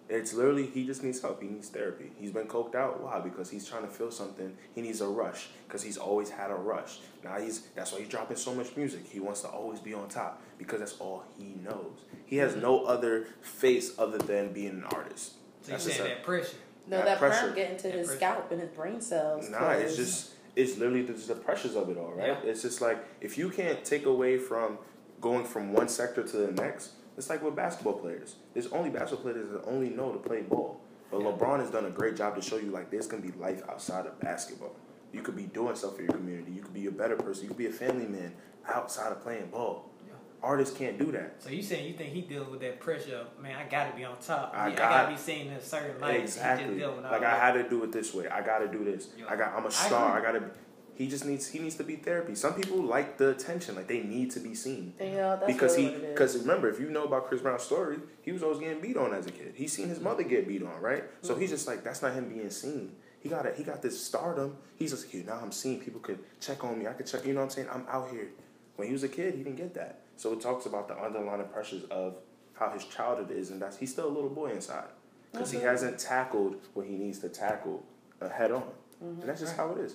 It's 0.08 0.32
literally 0.32 0.66
he 0.66 0.86
just 0.86 1.02
needs 1.02 1.20
help. 1.20 1.42
He 1.42 1.48
needs 1.48 1.68
therapy. 1.68 2.12
He's 2.16 2.30
been 2.30 2.46
coked 2.46 2.74
out. 2.76 3.02
Why? 3.02 3.18
Because 3.18 3.50
he's 3.50 3.68
trying 3.68 3.82
to 3.82 3.88
feel 3.88 4.10
something. 4.10 4.56
He 4.74 4.80
needs 4.80 5.00
a 5.00 5.08
rush 5.08 5.48
because 5.66 5.82
he's 5.82 5.96
always 5.96 6.30
had 6.30 6.50
a 6.50 6.54
rush. 6.54 7.00
Now 7.24 7.38
he's 7.38 7.60
that's 7.74 7.92
why 7.92 7.98
he's 8.00 8.08
dropping 8.08 8.36
so 8.36 8.54
much 8.54 8.76
music. 8.76 9.06
He 9.10 9.18
wants 9.18 9.40
to 9.42 9.48
always 9.48 9.80
be 9.80 9.94
on 9.94 10.08
top 10.08 10.40
because 10.58 10.78
that's 10.78 10.96
all 11.00 11.24
he 11.36 11.56
knows. 11.64 12.04
He 12.24 12.36
has 12.36 12.52
mm-hmm. 12.52 12.62
no 12.62 12.84
other 12.84 13.26
face 13.42 13.98
other 13.98 14.18
than 14.18 14.52
being 14.52 14.70
an 14.70 14.84
artist. 14.84 15.32
So 15.62 15.72
That's 15.72 15.84
you 15.84 15.90
just 15.90 16.00
saying 16.00 16.12
a- 16.12 16.14
that 16.16 16.24
pressure. 16.24 16.56
No, 16.88 16.98
that 16.98 17.04
that, 17.06 17.18
pressure. 17.18 17.38
pressure 17.40 17.54
getting 17.56 17.76
to 17.78 17.82
That 17.84 17.94
his 17.94 18.06
pressure. 18.06 18.18
scalp 18.18 18.52
and 18.52 18.60
his 18.60 18.70
brain 18.70 19.00
cells. 19.00 19.50
Nah, 19.50 19.70
it's 19.70 19.96
'cause- 19.96 19.96
just 19.96 20.30
it's 20.54 20.78
literally 20.78 21.04
just 21.04 21.26
the 21.26 21.34
pressures 21.34 21.74
of 21.74 21.90
it 21.90 21.98
all, 21.98 22.12
right? 22.12 22.28
Yeah. 22.28 22.50
It's 22.50 22.62
just 22.62 22.80
like 22.80 22.98
if 23.20 23.36
you 23.36 23.50
can't 23.50 23.84
take 23.84 24.06
away 24.06 24.38
from 24.38 24.78
going 25.20 25.44
from 25.44 25.72
one 25.72 25.88
sector 25.88 26.22
to 26.22 26.36
the 26.36 26.52
next, 26.52 26.92
it's 27.16 27.30
like 27.30 27.42
with 27.42 27.56
basketball 27.56 27.94
players. 27.94 28.36
There's 28.54 28.66
only 28.68 28.90
basketball 28.90 29.32
players 29.32 29.50
that 29.50 29.64
only 29.64 29.90
know 29.90 30.12
to 30.12 30.18
play 30.18 30.42
ball. 30.42 30.80
But 31.10 31.20
Yeah. 31.20 31.26
LeBron 31.32 31.60
has 31.60 31.70
done 31.70 31.86
a 31.86 31.90
great 31.90 32.16
job 32.16 32.34
to 32.36 32.42
show 32.42 32.56
you 32.56 32.70
like 32.70 32.90
there's 32.90 33.06
gonna 33.06 33.22
be 33.22 33.32
life 33.32 33.62
outside 33.68 34.06
of 34.06 34.18
basketball. 34.20 34.74
You 35.12 35.22
could 35.22 35.36
be 35.36 35.44
doing 35.44 35.74
stuff 35.76 35.96
for 35.96 36.02
your 36.02 36.12
community. 36.12 36.52
You 36.52 36.62
could 36.62 36.74
be 36.74 36.86
a 36.86 36.90
better 36.90 37.16
person. 37.16 37.44
You 37.44 37.48
could 37.48 37.56
be 37.58 37.66
a 37.66 37.72
family 37.72 38.06
man 38.06 38.34
outside 38.66 39.12
of 39.12 39.22
playing 39.22 39.46
ball. 39.46 39.88
Yeah. 40.06 40.12
Artists 40.42 40.76
can't 40.76 40.98
do 40.98 41.10
that. 41.12 41.36
So 41.38 41.48
you 41.50 41.62
saying 41.62 41.86
you 41.86 41.94
think 41.94 42.10
he 42.12 42.20
dealing 42.22 42.50
with 42.50 42.60
that 42.60 42.80
pressure? 42.80 43.16
Of, 43.18 43.42
man, 43.42 43.56
I 43.56 43.68
got 43.68 43.90
to 43.90 43.96
be 43.96 44.04
on 44.04 44.18
top. 44.18 44.52
I 44.54 44.66
Yeah, 44.68 44.72
I 44.74 44.76
got- 44.76 44.90
got 44.90 45.02
to 45.06 45.12
be 45.12 45.16
seen 45.16 45.46
in 45.46 45.52
a 45.54 45.60
certain 45.62 46.00
light. 46.00 46.20
Exactly. 46.20 46.76
dealing 46.76 46.96
with 46.96 47.06
all 47.06 47.12
Like 47.12 47.22
I 47.22 47.36
had 47.38 47.52
to 47.52 47.68
do 47.68 47.82
it 47.84 47.92
this 47.92 48.12
way. 48.12 48.28
I 48.28 48.42
got 48.42 48.58
to 48.58 48.68
do 48.68 48.84
this. 48.84 49.08
I 49.28 49.36
got. 49.36 49.54
I'm 49.54 49.64
a 49.64 49.70
star. 49.70 50.16
I, 50.16 50.18
agree. 50.28 50.40
got 50.40 50.46
to. 50.46 50.50
He 50.96 51.08
just 51.08 51.24
needs. 51.26 51.46
He 51.48 51.58
needs 51.58 51.74
to 51.76 51.84
be 51.84 51.96
therapy. 51.96 52.34
Some 52.34 52.54
people 52.54 52.78
like 52.82 53.18
the 53.18 53.28
attention. 53.30 53.74
Like 53.76 53.86
they 53.86 54.02
need 54.02 54.30
to 54.32 54.40
be 54.40 54.54
seen. 54.54 54.94
know, 54.98 55.36
that's 55.38 55.46
because 55.52 55.76
really 55.76 55.88
he 55.88 55.94
what 55.94 56.00
it 56.00 56.04
is. 56.06 56.12
because 56.14 56.38
remember 56.38 56.68
if 56.70 56.80
you 56.80 56.88
know 56.90 57.04
about 57.04 57.28
Chris 57.28 57.40
Brown's 57.42 57.62
story, 57.62 57.98
he 58.22 58.32
was 58.32 58.42
always 58.42 58.58
getting 58.58 58.80
beat 58.80 58.96
on 58.96 59.12
as 59.12 59.26
a 59.26 59.30
kid. 59.30 59.52
He's 59.54 59.72
seen 59.72 59.88
his 59.88 60.00
mother 60.00 60.22
get 60.22 60.48
beat 60.48 60.62
on, 60.62 60.80
right? 60.80 61.04
So 61.22 61.32
Mm-hmm. 61.32 61.40
he's 61.42 61.50
just 61.50 61.66
like 61.66 61.84
that's 61.84 62.00
not 62.02 62.14
him 62.14 62.28
being 62.28 62.50
seen. 62.50 62.92
He 63.20 63.28
got 63.28 63.44
it. 63.46 63.56
He 63.56 63.64
got 63.64 63.82
this 63.82 64.02
stardom. 64.02 64.56
He's 64.76 64.92
just 64.92 65.06
here 65.10 65.24
now. 65.26 65.38
I'm 65.42 65.52
seen. 65.52 65.80
People 65.80 66.00
could 66.00 66.18
check 66.40 66.64
on 66.64 66.78
me. 66.78 66.86
I 66.86 66.92
could 66.92 67.06
check. 67.06 67.26
You 67.26 67.32
know 67.34 67.40
what 67.40 67.44
I'm 67.46 67.50
saying? 67.50 67.68
I'm 67.72 67.84
out 67.90 68.10
here. 68.10 68.28
When 68.76 68.86
he 68.88 68.92
was 68.92 69.02
a 69.04 69.08
kid, 69.08 69.34
he 69.34 69.42
didn't 69.42 69.56
get 69.56 69.74
that. 69.74 70.00
So 70.16 70.32
it 70.32 70.40
talks 70.40 70.64
about 70.66 70.86
the 70.88 70.96
underlying 70.98 71.42
pressures 71.52 71.84
of 71.90 72.14
how 72.54 72.70
his 72.70 72.84
childhood 72.84 73.30
is, 73.30 73.50
and 73.50 73.60
that's 73.60 73.76
he's 73.76 73.92
still 73.92 74.06
a 74.08 74.14
little 74.14 74.30
boy 74.30 74.50
inside 74.52 74.88
because 75.32 75.50
he 75.50 75.58
hasn't 75.60 75.98
tackled 75.98 76.56
what 76.72 76.86
he 76.86 76.92
needs 76.96 77.18
to 77.18 77.28
tackle 77.28 77.84
uh, 78.22 78.28
head 78.30 78.50
on, 78.50 78.62
Mm-hmm. 79.04 79.20
and 79.20 79.28
that's 79.28 79.40
just 79.40 79.58
Right. 79.58 79.66
how 79.68 79.74
it 79.74 79.80
is. 79.84 79.94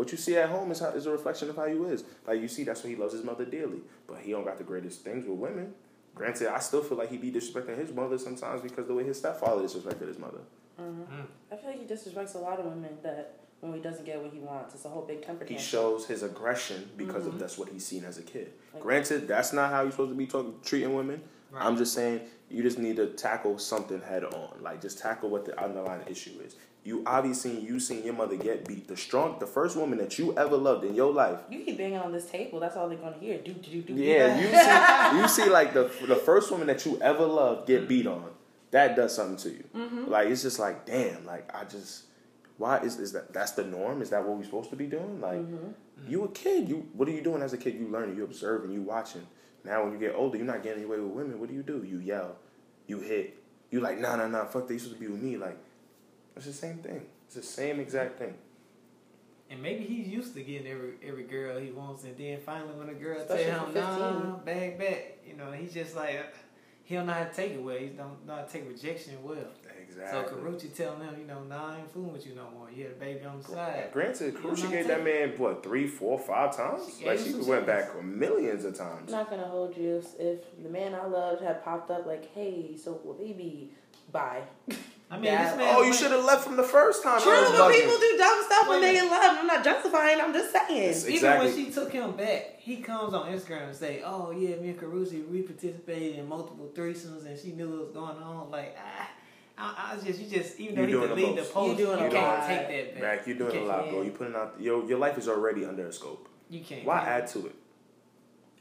What 0.00 0.10
you 0.12 0.16
see 0.16 0.34
at 0.38 0.48
home 0.48 0.70
is 0.70 0.78
how, 0.80 0.86
is 0.92 1.04
a 1.04 1.10
reflection 1.10 1.50
of 1.50 1.56
how 1.56 1.66
you 1.66 1.84
is. 1.84 2.04
Like 2.26 2.40
you 2.40 2.48
see, 2.48 2.64
that's 2.64 2.82
why 2.82 2.88
he 2.88 2.96
loves 2.96 3.12
his 3.12 3.22
mother 3.22 3.44
dearly. 3.44 3.80
But 4.06 4.20
he 4.20 4.30
don't 4.30 4.46
got 4.46 4.56
the 4.56 4.64
greatest 4.64 5.02
things 5.04 5.26
with 5.26 5.36
women. 5.36 5.74
Granted, 6.14 6.48
I 6.48 6.58
still 6.58 6.82
feel 6.82 6.96
like 6.96 7.10
he 7.10 7.18
be 7.18 7.30
disrespecting 7.30 7.76
his 7.76 7.92
mother 7.92 8.16
sometimes 8.16 8.62
because 8.62 8.86
the 8.86 8.94
way 8.94 9.04
his 9.04 9.18
stepfather 9.18 9.62
disrespected 9.62 10.08
his 10.08 10.18
mother. 10.18 10.38
Mhm. 10.80 11.06
Mm. 11.06 11.26
I 11.52 11.56
feel 11.56 11.68
like 11.68 11.80
he 11.80 11.86
disrespects 11.86 12.34
a 12.34 12.38
lot 12.38 12.58
of 12.58 12.64
women 12.64 12.96
that 13.02 13.40
when 13.60 13.74
he 13.74 13.80
doesn't 13.80 14.06
get 14.06 14.22
what 14.22 14.32
he 14.32 14.38
wants, 14.38 14.74
it's 14.74 14.86
a 14.86 14.88
whole 14.88 15.02
big 15.04 15.20
temper 15.20 15.44
He 15.44 15.56
tantrum. 15.56 15.68
shows 15.68 16.06
his 16.06 16.22
aggression 16.22 16.88
because 16.96 17.24
Mhm. 17.24 17.34
of 17.34 17.38
that's 17.38 17.58
what 17.58 17.68
he's 17.68 17.84
seen 17.84 18.06
as 18.06 18.16
a 18.16 18.22
kid. 18.22 18.54
Like- 18.72 18.82
Granted, 18.82 19.28
that's 19.28 19.52
not 19.52 19.70
how 19.70 19.82
you're 19.82 19.90
supposed 19.90 20.12
to 20.12 20.16
be 20.16 20.26
talking 20.26 20.54
treating 20.62 20.94
women. 20.94 21.20
Right. 21.52 21.62
I'm 21.62 21.76
just 21.76 21.92
saying 21.92 22.22
you 22.48 22.62
just 22.62 22.78
need 22.78 22.96
to 22.96 23.08
tackle 23.08 23.58
something 23.58 24.00
head 24.00 24.24
on. 24.24 24.62
Like 24.62 24.80
just 24.80 24.98
tackle 24.98 25.28
what 25.28 25.44
the 25.44 25.62
underlying 25.62 26.06
issue 26.08 26.40
is. 26.42 26.56
You 26.90 27.04
obviously 27.06 27.56
you 27.60 27.78
seen 27.78 28.04
your 28.04 28.14
mother 28.14 28.34
get 28.34 28.66
beat. 28.66 28.88
The 28.88 28.96
strong, 28.96 29.36
the 29.38 29.46
first 29.46 29.76
woman 29.76 29.96
that 29.98 30.18
you 30.18 30.36
ever 30.36 30.56
loved 30.56 30.84
in 30.84 30.96
your 30.96 31.12
life. 31.12 31.38
You 31.48 31.60
keep 31.60 31.78
banging 31.78 31.98
on 31.98 32.10
this 32.10 32.26
table. 32.26 32.58
That's 32.58 32.76
all 32.76 32.88
they're 32.88 32.98
gonna 32.98 33.16
hear. 33.20 33.38
Do 33.38 33.52
do 33.52 33.80
do. 33.82 33.92
Yeah, 33.94 34.40
you 34.40 34.48
see, 34.48 35.18
you 35.20 35.28
see, 35.46 35.50
like 35.52 35.72
the 35.72 35.84
the 36.08 36.16
first 36.16 36.50
woman 36.50 36.66
that 36.66 36.84
you 36.84 36.98
ever 37.00 37.24
loved 37.24 37.68
get 37.68 37.86
beat 37.86 38.08
on. 38.08 38.24
That 38.72 38.96
does 38.96 39.14
something 39.14 39.36
to 39.44 39.50
you. 39.50 39.64
Mm-hmm. 39.76 40.10
Like 40.10 40.26
it's 40.30 40.42
just 40.42 40.58
like, 40.58 40.84
damn. 40.84 41.24
Like 41.24 41.48
I 41.54 41.62
just, 41.64 42.06
why 42.58 42.78
is 42.78 42.98
is 42.98 43.12
that? 43.12 43.32
That's 43.32 43.52
the 43.52 43.62
norm. 43.64 44.02
Is 44.02 44.10
that 44.10 44.24
what 44.26 44.36
we're 44.36 44.44
supposed 44.44 44.70
to 44.70 44.76
be 44.76 44.86
doing? 44.86 45.20
Like 45.20 45.38
Mm-hmm. 45.38 46.10
you 46.10 46.24
a 46.24 46.28
kid. 46.28 46.68
You 46.68 46.88
what 46.94 47.06
are 47.08 47.12
you 47.12 47.22
doing 47.22 47.40
as 47.42 47.52
a 47.52 47.56
kid? 47.58 47.74
You 47.74 47.86
learning. 47.86 48.16
You 48.16 48.24
observing. 48.24 48.72
You 48.72 48.82
watching. 48.82 49.26
Now 49.64 49.84
when 49.84 49.92
you 49.92 49.98
get 50.00 50.14
older, 50.16 50.38
you're 50.38 50.46
not 50.54 50.64
getting 50.64 50.82
away 50.84 50.98
with 50.98 51.12
women. 51.12 51.38
What 51.38 51.48
do 51.50 51.54
you 51.54 51.62
do? 51.62 51.84
You 51.84 51.98
yell. 52.00 52.34
You 52.88 52.98
hit. 52.98 53.40
You 53.70 53.78
like 53.80 53.98
nah 54.00 54.16
nah 54.16 54.26
nah. 54.26 54.44
Fuck. 54.46 54.66
They 54.66 54.78
supposed 54.78 54.98
to 54.98 55.00
be 55.06 55.06
with 55.12 55.22
me. 55.22 55.36
Like 55.36 55.56
it's 56.40 56.58
the 56.58 56.66
same 56.66 56.78
thing. 56.78 57.02
It's 57.26 57.34
the 57.34 57.42
same 57.42 57.80
exact 57.80 58.18
thing. 58.18 58.34
And 59.50 59.62
maybe 59.62 59.84
he's 59.84 60.08
used 60.08 60.34
to 60.34 60.42
getting 60.42 60.66
every 60.66 60.92
every 61.06 61.24
girl 61.24 61.58
he 61.58 61.70
wants, 61.70 62.04
and 62.04 62.16
then 62.16 62.38
finally 62.40 62.72
when 62.74 62.88
a 62.88 62.94
girl 62.94 63.18
Especially 63.20 63.44
tell 63.44 63.66
him 63.66 63.74
"No, 63.74 64.20
nah, 64.20 64.36
back 64.36 64.78
back, 64.78 65.18
you 65.26 65.36
know, 65.36 65.50
he's 65.52 65.74
just 65.74 65.96
like 65.96 66.16
uh, 66.16 66.36
he 66.84 66.94
don't 66.94 67.06
know 67.06 67.12
how 67.12 67.24
to 67.24 67.32
take 67.32 67.52
it 67.52 67.62
well. 67.62 67.76
He 67.76 67.88
don't 67.88 68.26
know 68.26 68.36
how 68.36 68.42
to 68.42 68.48
take 68.50 68.66
rejection 68.68 69.22
well. 69.22 69.36
Exactly. 69.82 70.32
So 70.32 70.36
Karrueche 70.36 70.74
telling 70.74 71.00
him, 71.00 71.16
you 71.18 71.26
know, 71.26 71.42
nah, 71.42 71.74
I 71.74 71.78
ain't 71.78 71.92
fooling 71.92 72.12
with 72.12 72.26
you 72.26 72.34
no 72.36 72.48
more. 72.50 72.70
You 72.70 72.84
had 72.84 72.92
a 72.92 72.96
baby 72.96 73.24
on 73.24 73.38
the 73.42 73.48
side. 73.48 73.90
Granted, 73.92 74.34
You 74.34 74.38
Karrueche 74.38 74.70
gave 74.70 74.86
that 74.86 75.04
man 75.04 75.30
what 75.36 75.62
three, 75.64 75.88
four, 75.88 76.18
five 76.18 76.56
times. 76.56 76.96
She 76.98 77.06
like 77.06 77.18
she 77.18 77.34
went 77.34 77.46
some 77.46 77.66
back 77.66 78.02
millions 78.04 78.64
of 78.64 78.76
times. 78.76 79.12
I'm 79.12 79.18
not 79.18 79.30
gonna 79.30 79.48
hold 79.48 79.76
you 79.76 79.98
if, 79.98 80.18
if 80.18 80.62
the 80.62 80.68
man 80.68 80.94
I 80.94 81.06
loved 81.06 81.42
had 81.42 81.64
popped 81.64 81.90
up 81.90 82.06
like, 82.06 82.32
hey, 82.34 82.76
so 82.76 83.00
well, 83.04 83.14
baby, 83.14 83.70
bye. 84.12 84.42
I 85.12 85.16
mean, 85.16 85.24
Yeah. 85.24 85.48
this 85.50 85.58
man. 85.58 85.74
Oh, 85.76 85.82
you 85.82 85.92
should 85.92 86.12
have 86.12 86.24
left 86.24 86.44
from 86.44 86.56
the 86.56 86.62
first 86.62 87.02
time. 87.02 87.20
True, 87.20 87.32
but 87.32 87.72
people 87.72 87.98
do 87.98 88.16
dumb 88.16 88.44
stuff 88.46 88.68
when 88.68 88.80
they 88.80 88.96
in 88.96 89.08
love. 89.10 89.38
I'm 89.38 89.46
not 89.46 89.64
justifying. 89.64 90.20
I'm 90.20 90.32
just 90.32 90.52
saying. 90.52 90.70
It's- 90.82 91.02
Even 91.02 91.14
Exactly. 91.14 91.46
when 91.48 91.56
she 91.56 91.72
took 91.72 91.90
him 91.92 92.12
back, 92.12 92.56
he 92.60 92.76
comes 92.76 93.12
on 93.12 93.26
Instagram 93.32 93.64
and 93.68 93.76
say, 93.76 94.02
"Oh 94.04 94.30
yeah, 94.30 94.54
me 94.56 94.68
and 94.70 94.80
Karrueche, 94.80 95.28
we 95.28 95.42
participated 95.42 96.20
in 96.20 96.28
multiple 96.28 96.70
threesomes, 96.74 97.26
and 97.26 97.36
she 97.36 97.52
knew 97.52 97.68
what 97.70 97.80
was 97.86 97.90
going 97.90 98.22
on." 98.22 98.50
Like, 98.52 98.76
ah, 98.78 99.10
I, 99.58 99.90
I 99.90 99.94
was 99.96 100.04
just, 100.04 100.20
you 100.20 100.30
just, 100.38 100.60
even 100.60 100.76
though 100.76 100.80
You 100.82 100.86
he 100.86 101.06
could 101.08 101.10
the 101.10 101.14
leave 101.26 101.36
the 101.36 101.42
post, 101.42 101.78
You 101.78 101.86
doing 101.86 101.98
you 101.98 102.06
a 102.06 102.10
can't 102.10 102.38
lot. 102.38 102.46
take 102.46 102.68
that 102.68 102.94
back. 102.94 103.02
Mac, 103.02 103.26
you're 103.26 103.36
doing 103.36 103.54
you 103.56 103.60
a 103.62 103.66
lot, 103.66 103.90
bro. 103.90 104.02
You 104.02 104.10
putting 104.12 104.36
out 104.36 104.54
your 104.60 104.84
your 104.84 104.98
life 104.98 105.18
is 105.18 105.28
already 105.28 105.64
under 105.64 105.86
a 105.88 105.92
scope. 105.92 106.28
You 106.48 106.60
can't. 106.60 106.84
Why 106.84 107.00
add 107.00 107.26
to 107.28 107.46
it? 107.46 107.56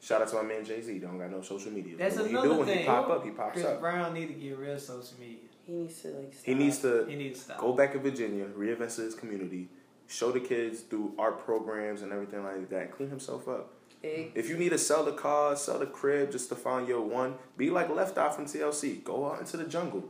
Shout 0.02 0.22
out 0.24 0.30
to 0.30 0.36
my 0.38 0.44
man 0.44 0.66
Jay 0.66 0.82
Z. 0.82 0.98
Don't 0.98 1.18
got 1.20 1.30
no 1.30 1.42
social 1.42 1.72
media. 1.72 1.96
That's 1.98 2.16
But 2.16 2.26
when 2.26 2.32
another 2.32 2.48
he 2.48 2.54
do 2.54 2.58
when 2.60 2.68
thing. 2.68 2.80
he 2.80 2.86
pop 2.86 3.10
up, 3.10 3.24
he 3.26 3.32
pops 3.32 3.54
Chris 3.54 3.66
up. 3.66 3.80
Brown 3.82 4.14
need 4.14 4.28
to 4.28 4.34
get 4.34 4.58
real 4.58 4.80
social 4.80 5.20
media. 5.20 5.36
He 5.70 5.76
needs 5.76 6.02
to 6.02 6.08
like. 6.10 6.34
Stop. 6.34 6.46
He 6.46 6.54
needs 6.56 6.78
to 6.80 7.06
He 7.08 7.16
needs 7.16 7.46
to 7.46 7.56
go 7.60 7.74
back 7.74 7.94
to 7.94 8.00
Virginia, 8.00 8.46
reinvest 8.56 9.00
in 9.00 9.06
his 9.06 9.16
community, 9.16 9.70
show 10.08 10.32
the 10.32 10.40
kids 10.40 10.82
through 10.82 11.14
art 11.20 11.46
programs 11.46 12.02
and 12.02 12.12
everything 12.12 12.44
like 12.44 12.70
that, 12.70 12.92
clean 12.92 13.10
himself 13.10 13.48
up. 13.48 13.74
Big. 14.02 14.32
If 14.34 14.48
you 14.50 14.58
need 14.58 14.70
to 14.70 14.78
sell 14.78 15.04
the 15.04 15.12
car, 15.12 15.56
sell 15.58 15.78
the 15.78 15.86
crib 15.86 16.32
just 16.32 16.48
to 16.50 16.56
find 16.56 16.88
your 16.88 17.02
one, 17.02 17.36
be 17.58 17.70
like 17.70 17.90
Left 17.90 18.18
Eye 18.18 18.30
from 18.32 18.46
TLC. 18.46 19.04
Go 19.04 19.30
out 19.30 19.40
into 19.42 19.58
the 19.58 19.66
jungle. 19.66 20.06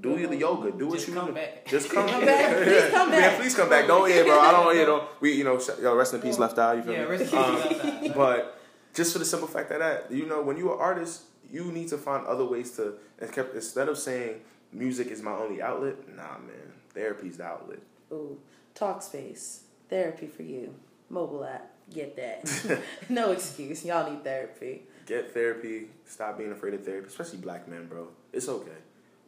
Do 0.00 0.16
your 0.18 0.28
the 0.30 0.36
yoga. 0.36 0.70
Do 0.72 0.86
what 0.86 0.94
Just 0.96 1.08
you 1.08 1.14
come 1.14 1.26
do. 1.26 1.32
back. 1.34 1.66
Just 1.66 1.90
come, 1.94 2.08
Come 2.08 2.24
back. 2.24 2.56
Please 2.64 2.90
come 2.90 3.12
Yeah, 3.12 3.20
back. 3.20 3.40
please 3.40 3.54
come 3.54 3.68
back. 3.68 3.86
Don't 3.86 4.08
yeah, 4.08 4.22
bro. 4.22 4.40
I 4.40 4.52
don't 4.52 4.64
want 4.66 4.78
you 4.78 4.86
know. 4.86 5.08
We 5.20 5.32
you 5.34 5.44
know, 5.44 5.58
sh- 5.58 5.78
yo, 5.82 5.94
rest 5.94 6.14
in 6.14 6.22
peace, 6.22 6.38
Left 6.38 6.58
Eye. 6.58 6.74
You 6.74 6.82
feel 6.82 6.92
Yeah, 6.94 7.04
me? 7.04 7.10
rest 7.10 7.32
in 7.32 7.38
Um, 7.38 7.56
peace, 7.62 7.70
Left 7.84 7.84
Eye. 7.84 8.12
but 8.16 8.60
just 8.94 9.12
for 9.12 9.18
the 9.18 9.24
simple 9.26 9.48
fact 9.48 9.68
that, 9.68 9.80
that 9.80 10.10
you 10.10 10.24
know, 10.26 10.40
when 10.42 10.56
you're 10.56 10.72
an 10.74 10.80
artist, 10.80 11.24
you 11.50 11.64
need 11.72 11.88
to 11.88 11.98
find 11.98 12.26
other 12.26 12.44
ways 12.46 12.70
to. 12.78 12.94
and 13.20 13.30
kept- 13.32 13.54
Instead 13.54 13.88
of 13.90 13.98
saying 13.98 14.40
music 14.72 15.08
is 15.08 15.22
my 15.22 15.32
only 15.32 15.62
outlet, 15.62 15.96
nah, 16.16 16.38
man. 16.38 16.72
Therapy's 16.94 17.36
the 17.36 17.44
outlet. 17.44 17.80
Ooh, 18.12 18.38
Talkspace 18.74 19.60
therapy 19.88 20.26
for 20.26 20.42
you. 20.42 20.74
Mobile 21.08 21.44
app. 21.44 21.70
Get 21.92 22.16
that. 22.16 22.80
no 23.08 23.32
excuse. 23.32 23.84
Y'all 23.84 24.10
need 24.10 24.24
therapy. 24.24 24.82
Get 25.06 25.32
therapy. 25.32 25.88
Stop 26.04 26.38
being 26.38 26.52
afraid 26.52 26.74
of 26.74 26.84
therapy, 26.84 27.06
especially 27.06 27.38
black 27.38 27.68
men, 27.68 27.86
bro. 27.86 28.08
It's 28.32 28.48
okay. 28.48 28.70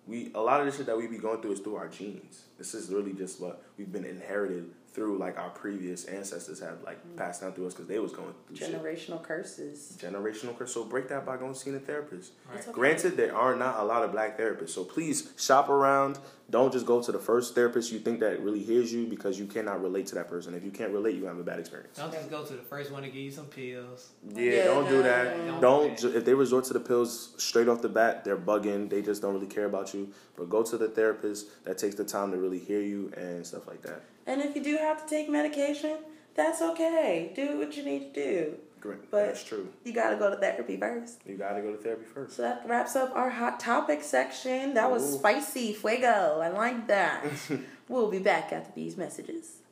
We 0.07 0.33
a 0.35 0.41
lot 0.41 0.61
of 0.61 0.67
the 0.67 0.73
shit 0.73 0.87
that 0.87 0.97
we 0.97 1.07
be 1.07 1.19
going 1.19 1.41
through 1.41 1.53
is 1.53 1.61
through 1.61 1.77
our 1.77 1.89
genes. 1.89 2.45
This 2.57 2.75
is 2.75 2.91
really 2.91 3.13
just 3.13 3.41
what 3.41 3.63
we've 3.77 3.93
been 3.93 4.05
inherited 4.05 4.71
through 4.99 5.17
like 5.17 5.39
our 5.39 5.51
previous 5.51 6.07
ancestors 6.07 6.59
have 6.59 6.83
like 6.85 6.99
mm. 7.07 7.17
passed 7.17 7.41
down 7.41 7.53
through 7.53 7.69
us 7.69 7.75
because 7.75 7.87
they 7.87 8.01
was 8.01 8.11
going 8.11 8.35
through 8.49 8.57
shit. 8.57 8.75
Generational 8.75 9.23
curses. 9.23 9.97
generational 10.01 10.59
curse. 10.59 10.75
So 10.75 10.85
break 10.85 11.09
that 11.09 11.25
by 11.25 11.37
going 11.37 11.55
seeing 11.55 11.77
a 11.77 11.79
therapist. 11.79 12.33
It's 12.53 12.67
okay. 12.67 12.75
Granted, 12.75 13.17
there 13.17 13.35
are 13.35 13.55
not 13.55 13.79
a 13.79 13.85
lot 13.85 14.03
of 14.03 14.11
black 14.11 14.37
therapists, 14.37 14.71
so 14.71 14.83
please 14.83 15.33
shop 15.39 15.69
around. 15.69 16.19
Don't 16.51 16.73
just 16.73 16.87
go 16.87 17.03
to 17.03 17.13
the 17.13 17.19
first 17.19 17.55
therapist 17.55 17.93
you 17.93 17.99
think 17.99 18.21
that 18.21 18.41
really 18.41 18.63
hears 18.63 18.91
you 18.91 19.07
because 19.07 19.39
you 19.39 19.47
cannot 19.47 19.83
relate 19.83 20.07
to 20.09 20.15
that 20.15 20.29
person. 20.29 20.55
If 20.55 20.65
you 20.65 20.71
can't 20.71 20.93
relate, 20.93 21.15
you 21.15 21.27
have 21.27 21.39
a 21.39 21.43
bad 21.43 21.61
experience. 21.61 21.99
Don't 21.99 22.11
just 22.11 22.31
go 22.31 22.43
to 22.43 22.55
the 22.55 22.63
first 22.63 22.91
one 22.91 23.03
to 23.03 23.09
give 23.09 23.17
you 23.17 23.31
some 23.31 23.45
pills. 23.45 24.09
Yeah, 24.35 24.43
Yeah, 24.43 24.65
don't 24.65 24.89
do 24.89 25.03
that. 25.03 25.39
no, 25.39 25.55
no. 25.55 25.61
Don't 25.61 25.99
ju- 25.99 26.17
if 26.17 26.25
they 26.25 26.33
resort 26.33 26.65
to 26.65 26.73
the 26.73 26.81
pills 26.81 27.35
straight 27.37 27.69
off 27.69 27.83
the 27.83 27.91
bat, 27.91 28.25
they're 28.25 28.39
bugging. 28.39 28.89
They 28.89 29.03
just 29.03 29.21
don't 29.21 29.35
really 29.35 29.47
care 29.47 29.67
about 29.67 29.93
you. 29.93 30.11
But 30.37 30.49
go 30.49 30.63
to 30.63 30.79
the 30.79 30.89
therapist 30.89 31.65
that 31.65 31.77
takes 31.77 31.97
the 31.97 32.05
time 32.05 32.31
to 32.33 32.39
really 32.39 32.59
hear 32.59 32.81
you 32.81 33.13
and 33.15 33.47
stuff 33.47 33.69
like 33.69 33.83
that. 33.83 34.03
And 34.29 34.43
if 34.43 34.55
you 34.55 34.63
do 34.63 34.77
have 34.77 35.03
to 35.03 35.09
take 35.09 35.31
medication, 35.31 35.97
that's 36.35 36.61
okay. 36.61 37.33
Do 37.35 37.59
what 37.59 37.75
you 37.79 37.83
need 37.83 38.13
to 38.13 38.25
do. 38.25 38.55
Great, 38.79 39.11
But- 39.11 39.27
that's 39.27 39.43
true. 39.43 39.71
You 39.85 39.95
gotta 39.95 40.17
go 40.17 40.29
to 40.31 40.37
therapy 40.37 40.77
first. 40.77 41.23
You 41.27 41.37
gotta 41.39 41.63
go 41.63 41.73
to 41.73 41.79
therapy 41.79 42.05
first. 42.05 42.37
So 42.37 42.43
that 42.43 42.63
wraps 42.69 42.95
up 42.95 43.17
our 43.17 43.31
hot 43.31 43.59
topic 43.59 44.03
section. 44.03 44.75
That 44.75 44.91
was 44.91 45.15
spicy, 45.15 45.73
fuego. 45.73 46.41
I 46.43 46.51
like 46.51 46.87
that. 46.89 47.25
we'll 47.89 48.11
be 48.11 48.19
back 48.19 48.53
after 48.53 48.71
these 48.75 48.99
messages. 48.99 49.63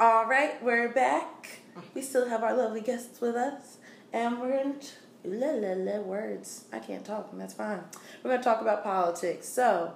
All 0.00 0.26
right, 0.26 0.62
we're 0.62 0.88
back. 0.92 1.60
We 1.94 2.02
still 2.02 2.28
have 2.28 2.42
our 2.42 2.54
lovely 2.56 2.80
guests 2.80 3.20
with 3.20 3.36
us, 3.36 3.78
and 4.14 4.40
we're 4.40 4.50
going 4.62 4.78
to 4.78 4.88
la 5.24 5.48
la 5.48 5.72
la 5.74 6.00
words. 6.00 6.64
I 6.72 6.78
can't 6.78 7.04
talk, 7.04 7.28
and 7.32 7.40
that's 7.40 7.52
fine. 7.54 7.80
We're 8.22 8.30
going 8.30 8.40
to 8.40 8.44
talk 8.44 8.62
about 8.62 8.82
politics. 8.84 9.46
So, 9.48 9.92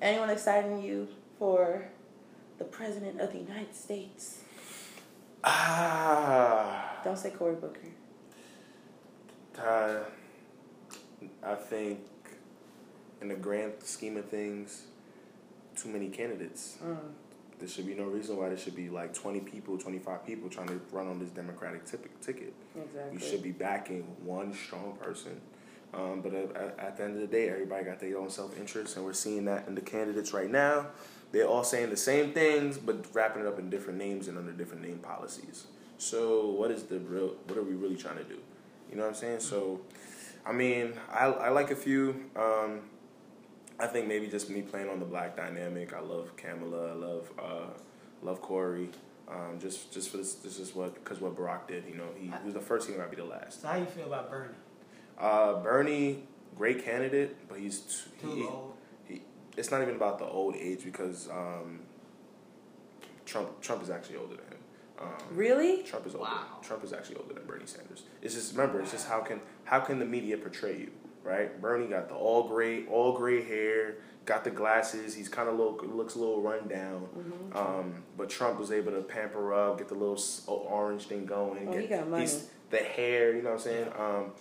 anyone 0.00 0.30
exciting 0.30 0.82
you 0.82 1.08
for 1.38 1.86
the 2.58 2.64
president 2.64 3.20
of 3.20 3.32
the 3.32 3.38
United 3.38 3.74
States? 3.74 4.42
Ah, 5.42 7.00
Don't 7.02 7.18
say 7.18 7.30
Cory 7.30 7.56
Booker. 7.56 7.80
uh, 9.58 10.00
I 11.44 11.54
think 11.54 12.00
in 13.20 13.28
the 13.28 13.34
grand 13.34 13.72
scheme 13.82 14.16
of 14.16 14.26
things, 14.26 14.82
too 15.76 15.88
many 15.88 16.08
candidates. 16.10 16.76
Mm. 16.84 16.96
There 17.62 17.68
should 17.68 17.86
be 17.86 17.94
no 17.94 18.06
reason 18.06 18.36
why 18.36 18.48
there 18.48 18.58
should 18.58 18.74
be 18.74 18.88
like 18.90 19.14
20 19.14 19.38
people, 19.38 19.78
25 19.78 20.26
people 20.26 20.50
trying 20.50 20.66
to 20.66 20.80
run 20.90 21.06
on 21.06 21.20
this 21.20 21.28
Democratic 21.30 21.84
tip- 21.84 22.20
ticket. 22.20 22.52
Exactly. 22.74 23.16
We 23.16 23.22
should 23.24 23.40
be 23.40 23.52
backing 23.52 24.02
one 24.24 24.52
strong 24.52 24.98
person. 25.00 25.40
Um, 25.94 26.22
but 26.22 26.34
at, 26.34 26.56
at- 26.56 26.78
at 26.80 26.96
the 26.96 27.04
end 27.04 27.14
of 27.14 27.20
the 27.20 27.28
day, 27.28 27.48
everybody 27.50 27.84
got 27.84 28.00
their 28.00 28.18
own 28.18 28.30
self 28.30 28.58
interest, 28.58 28.96
and 28.96 29.04
we're 29.04 29.12
seeing 29.12 29.44
that 29.44 29.68
in 29.68 29.76
the 29.76 29.80
candidates 29.80 30.32
right 30.32 30.50
now. 30.50 30.86
They're 31.30 31.46
all 31.46 31.62
saying 31.62 31.90
the 31.90 31.96
same 31.96 32.32
things, 32.32 32.78
but 32.78 33.06
wrapping 33.14 33.42
it 33.42 33.46
up 33.46 33.60
in 33.60 33.70
different 33.70 33.96
names 33.96 34.26
and 34.26 34.36
under 34.36 34.50
different 34.50 34.82
name 34.82 34.98
policies. 34.98 35.66
So, 35.98 36.48
what 36.48 36.72
is 36.72 36.82
the 36.82 36.98
real? 36.98 37.36
What 37.46 37.56
are 37.58 37.62
we 37.62 37.74
really 37.74 37.94
trying 37.96 38.16
to 38.18 38.24
do? 38.24 38.38
You 38.90 38.96
know 38.96 39.02
what 39.02 39.10
I'm 39.10 39.14
saying? 39.14 39.38
So, 39.38 39.82
I 40.44 40.50
mean, 40.50 40.94
I, 41.12 41.26
I 41.26 41.48
like 41.50 41.70
a 41.70 41.76
few. 41.76 42.24
Um, 42.34 42.80
I 43.82 43.88
think 43.88 44.06
maybe 44.06 44.28
just 44.28 44.48
me 44.48 44.62
playing 44.62 44.88
on 44.88 45.00
the 45.00 45.04
black 45.04 45.36
dynamic. 45.36 45.92
I 45.92 45.98
love 46.00 46.36
Kamala. 46.36 46.90
I 46.90 46.94
love 46.94 47.30
uh, 47.36 47.66
love 48.22 48.40
Cory. 48.40 48.88
Um, 49.28 49.58
just 49.58 49.92
just 49.92 50.10
for 50.10 50.18
this, 50.18 50.34
this 50.34 50.60
is 50.60 50.72
what 50.74 50.94
because 50.94 51.20
what 51.20 51.36
Barack 51.36 51.66
did. 51.66 51.84
You 51.88 51.96
know, 51.96 52.06
he, 52.16 52.26
he 52.26 52.44
was 52.44 52.54
the 52.54 52.60
first. 52.60 52.88
He 52.88 52.94
might 52.96 53.10
be 53.10 53.16
the 53.16 53.24
last. 53.24 53.62
So 53.62 53.68
how 53.68 53.74
do 53.74 53.80
you 53.80 53.86
feel 53.86 54.06
about 54.06 54.30
Bernie? 54.30 54.54
Uh, 55.18 55.54
Bernie, 55.54 56.22
great 56.56 56.84
candidate, 56.84 57.36
but 57.48 57.58
he's 57.58 57.80
too, 58.20 58.28
Too 58.28 58.34
he, 58.36 58.42
old. 58.44 58.74
he, 59.08 59.22
It's 59.56 59.70
not 59.72 59.82
even 59.82 59.96
about 59.96 60.18
the 60.20 60.26
old 60.26 60.54
age 60.54 60.84
because 60.84 61.28
um, 61.28 61.80
Trump 63.26 63.60
Trump 63.60 63.82
is 63.82 63.90
actually 63.90 64.16
older 64.16 64.36
than 64.36 64.44
him. 64.46 64.58
Um, 65.00 65.08
Really? 65.36 65.82
Trump 65.82 66.06
is 66.06 66.14
older. 66.14 66.26
Wow. 66.30 66.58
Trump 66.62 66.84
is 66.84 66.92
actually 66.92 67.16
older 67.16 67.34
than 67.34 67.44
Bernie 67.46 67.66
Sanders. 67.66 68.04
It's 68.20 68.34
just 68.34 68.52
remember, 68.52 68.80
it's 68.80 68.92
just 68.92 69.08
how 69.08 69.20
can 69.22 69.40
how 69.64 69.80
can 69.80 69.98
the 69.98 70.04
media 70.04 70.36
portray 70.36 70.78
you, 70.78 70.90
right? 71.24 71.60
Bernie 71.60 71.86
got 71.86 72.08
the 72.08 72.14
all 72.14 72.48
gray 72.48 72.86
all 72.86 73.12
gray 73.12 73.42
hair, 73.42 73.96
got 74.24 74.44
the 74.44 74.50
glasses. 74.50 75.14
He's 75.14 75.28
kind 75.28 75.48
of 75.48 75.56
little 75.56 75.76
looks 75.84 76.14
a 76.14 76.18
little 76.18 76.40
run 76.40 76.68
down. 76.68 77.08
Mm-hmm. 77.16 77.56
Um, 77.56 78.02
but 78.16 78.30
Trump 78.30 78.58
was 78.58 78.70
able 78.72 78.92
to 78.92 79.02
pamper 79.02 79.52
up, 79.54 79.78
get 79.78 79.88
the 79.88 79.94
little 79.94 80.20
orange 80.46 81.06
thing 81.06 81.26
going. 81.26 81.68
Oh, 81.68 81.72
get, 81.72 81.80
he 81.82 81.86
got 81.88 82.08
money. 82.08 82.22
he's- 82.22 82.46
the 82.70 82.78
hair, 82.78 83.36
you 83.36 83.42
know 83.42 83.50
what 83.50 83.56
I'm 83.56 83.60
saying? 83.60 83.88
Um, 83.98 84.32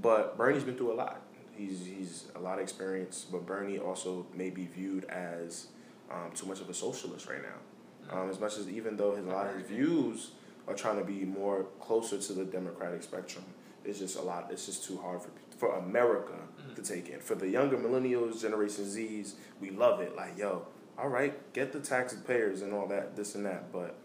but 0.00 0.38
Bernie's 0.38 0.62
been 0.62 0.76
through 0.76 0.92
a 0.92 0.94
lot. 0.94 1.20
He's 1.56 1.84
he's 1.84 2.24
a 2.34 2.38
lot 2.38 2.58
of 2.58 2.62
experience, 2.62 3.26
but 3.30 3.44
Bernie 3.44 3.78
also 3.78 4.26
may 4.34 4.50
be 4.50 4.66
viewed 4.66 5.04
as 5.06 5.66
um, 6.10 6.30
too 6.34 6.46
much 6.46 6.60
of 6.60 6.70
a 6.70 6.74
socialist 6.74 7.28
right 7.28 7.42
now. 7.42 8.16
Um, 8.16 8.30
as 8.30 8.38
much 8.38 8.56
as 8.56 8.68
even 8.68 8.96
though 8.96 9.16
his, 9.16 9.26
a 9.26 9.28
lot 9.28 9.48
of 9.48 9.56
his 9.56 9.66
views 9.66 10.30
are 10.68 10.74
trying 10.74 10.98
to 10.98 11.04
be 11.04 11.24
more 11.24 11.64
closer 11.80 12.18
to 12.18 12.32
the 12.32 12.44
democratic 12.44 13.02
spectrum, 13.02 13.44
it's 13.84 13.98
just 13.98 14.16
a 14.16 14.22
lot. 14.22 14.48
It's 14.50 14.66
just 14.66 14.84
too 14.84 14.98
hard 14.98 15.22
for 15.22 15.30
for 15.56 15.76
America 15.76 16.32
mm-hmm. 16.32 16.74
to 16.74 16.82
take 16.82 17.08
in. 17.08 17.20
For 17.20 17.34
the 17.34 17.48
younger 17.48 17.76
millennials, 17.76 18.40
Generation 18.40 18.84
Zs, 18.84 19.34
we 19.60 19.70
love 19.70 20.00
it. 20.00 20.16
Like 20.16 20.36
yo, 20.38 20.66
all 20.98 21.08
right, 21.08 21.34
get 21.52 21.72
the 21.72 21.80
taxpayers 21.80 22.62
and 22.62 22.72
all 22.72 22.86
that, 22.88 23.16
this 23.16 23.34
and 23.34 23.44
that, 23.46 23.72
but 23.72 23.96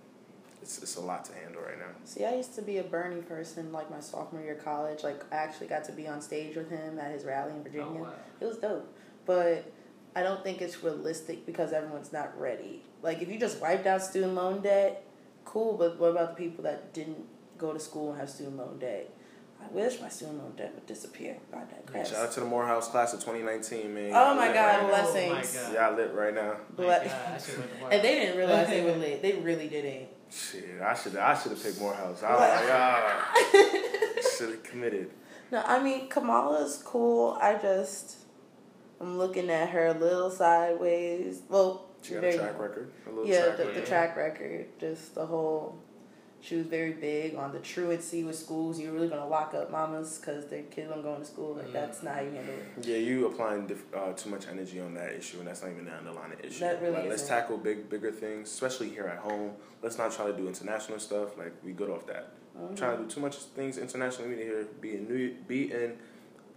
it's 0.62 0.82
it's 0.82 0.96
a 0.96 1.02
lot 1.02 1.26
to 1.26 1.34
handle 1.34 1.62
right 1.62 1.80
now. 1.80 1.86
See, 2.06 2.26
I 2.26 2.36
used 2.36 2.56
to 2.56 2.62
be 2.62 2.78
a 2.78 2.84
Bernie 2.84 3.22
person 3.22 3.72
like 3.72 3.90
my 3.90 4.00
sophomore 4.00 4.42
year 4.42 4.54
of 4.54 4.64
college. 4.64 5.04
Like, 5.04 5.24
I 5.32 5.38
actually 5.38 5.68
got 5.68 5.84
to 5.86 5.92
be 5.92 6.08
on 6.08 6.22
stage 6.22 6.56
with 6.56 6.70
him 6.70 7.00
at 7.00 7.12
his 7.12 7.26
rally 7.26 7.54
in 7.54 7.64
Virginia. 7.64 7.88
Oh, 7.88 8.04
wow. 8.04 8.14
It 8.40 8.46
was 8.46 8.58
dope. 8.58 8.94
But 9.26 9.72
I 10.16 10.24
don't 10.24 10.44
think 10.44 10.62
it's 10.62 10.84
realistic 10.84 11.46
because 11.46 11.74
everyone's 11.74 12.14
not 12.14 12.40
ready. 12.40 12.84
Like, 13.02 13.22
if 13.22 13.30
you 13.30 13.40
just 13.40 13.62
wiped 13.62 13.88
out 13.88 14.04
student 14.04 14.36
loan 14.36 14.62
debt, 14.62 15.04
cool, 15.46 15.78
but 15.78 15.98
what 16.00 16.12
about 16.12 16.38
the 16.38 16.44
people 16.44 16.64
that 16.66 16.94
didn't 16.94 17.26
go 17.58 17.74
to 17.74 17.80
school 17.80 18.12
and 18.12 18.20
have 18.20 18.30
student 18.30 18.58
loan 18.58 18.78
debt? 18.80 19.10
I 19.64 19.68
wish 19.74 20.02
my 20.02 20.10
student 20.10 20.40
loan 20.40 20.54
debt 20.58 20.72
would 20.76 20.86
disappear. 20.86 21.38
I 21.54 21.60
digress. 21.60 22.10
Shout 22.12 22.26
out 22.26 22.32
to 22.34 22.40
the 22.42 22.46
Morehouse 22.46 22.90
class 22.90 23.14
of 23.14 23.20
2019, 23.20 23.94
man. 23.94 24.12
Oh 24.14 24.36
my 24.36 24.48
God, 24.54 24.56
right 24.84 24.88
blessings. 24.90 25.58
Oh 25.58 25.70
my 25.72 25.74
God. 25.76 25.90
Y'all 25.90 25.96
lit 25.98 26.14
right 26.14 26.34
now. 26.34 26.56
But- 26.76 26.88
My 26.88 27.08
God, 27.08 27.22
I 27.34 27.38
should 27.40 27.58
went 27.60 27.78
to 27.78 27.84
work. 27.84 27.94
And 27.94 28.04
they 28.04 28.16
didn't 28.16 28.38
realize 28.38 28.68
they 28.68 28.84
were 28.84 28.92
lit. 28.98 29.22
They 29.22 29.34
really 29.34 29.68
didn't. 29.68 30.08
Shit, 30.32 30.82
I 30.82 30.94
should 30.94 31.18
I 31.18 31.38
should 31.38 31.52
have 31.52 31.62
picked 31.62 31.80
Morehouse. 31.80 32.24
I 32.24 32.32
was 32.32 32.40
like, 32.40 32.70
ah, 32.72 33.34
should 34.38 34.50
have 34.52 34.64
committed. 34.64 35.12
No, 35.52 35.62
I 35.66 35.84
mean 35.84 36.08
Kamala's 36.08 36.82
cool. 36.86 37.38
I 37.42 37.56
just 37.58 38.16
I'm 39.02 39.18
looking 39.18 39.50
at 39.50 39.70
her 39.70 39.88
a 39.88 39.94
little 39.94 40.32
sideways. 40.32 41.42
Well, 41.50 41.86
She 42.02 42.14
got 42.14 42.24
a 42.24 42.38
track 42.38 42.58
record. 42.60 42.92
A 43.06 43.10
little 43.10 43.28
Yeah, 43.28 43.46
track 43.46 43.58
the, 43.58 43.66
record. 43.66 43.82
the 43.84 43.88
track 43.88 44.16
record, 44.18 44.66
just 44.80 45.16
the 45.16 45.26
whole. 45.26 45.78
She 46.42 46.56
was 46.56 46.66
very 46.66 46.94
big 46.94 47.36
on 47.36 47.52
the 47.52 47.60
truancy 47.60 48.24
with 48.24 48.36
schools. 48.36 48.80
You're 48.80 48.94
really 48.94 49.08
gonna 49.08 49.28
lock 49.28 49.54
up 49.54 49.72
mamas 49.72 50.18
because 50.18 50.48
their 50.48 50.64
kids 50.64 50.90
don't 50.90 51.04
going 51.04 51.20
to 51.20 51.26
school. 51.26 51.54
Like 51.54 51.72
that's 51.72 52.02
not 52.02 52.16
how 52.16 52.22
you 52.22 52.32
handle 52.32 52.56
it. 52.56 52.86
Yeah, 52.86 52.98
you 52.98 53.28
applying 53.28 53.68
diff- 53.68 53.94
uh, 53.96 54.14
too 54.14 54.32
much 54.32 54.48
energy 54.48 54.80
on 54.80 54.96
that 54.96 55.14
issue, 55.14 55.38
and 55.38 55.48
that's 55.48 55.62
not 55.62 55.72
even 55.72 55.86
the 55.86 55.92
underlying 55.92 56.34
issue. 56.44 56.60
That 56.62 56.82
really 56.82 56.96
like, 56.96 57.10
let's 57.10 57.28
tackle 57.28 57.58
big, 57.58 57.90
bigger 57.90 58.12
things, 58.12 58.50
especially 58.50 58.90
here 58.90 59.06
at 59.06 59.20
home. 59.20 59.52
Let's 59.84 60.00
not 60.00 60.12
try 60.12 60.28
to 60.28 60.34
do 60.34 60.48
international 60.48 60.98
stuff. 60.98 61.38
Like 61.38 61.54
we 61.64 61.74
good 61.74 61.92
off 61.92 62.08
that. 62.08 62.34
Mm-hmm. 62.58 62.76
Trying 62.76 62.98
to 62.98 63.04
do 63.04 63.10
too 63.10 63.22
much 63.22 63.36
things 63.36 63.78
internationally. 63.78 64.36
We 64.36 64.42
here 64.42 64.68
be 64.82 64.96
in 64.96 65.08
New, 65.08 65.36
be 65.48 65.72
in 65.72 65.94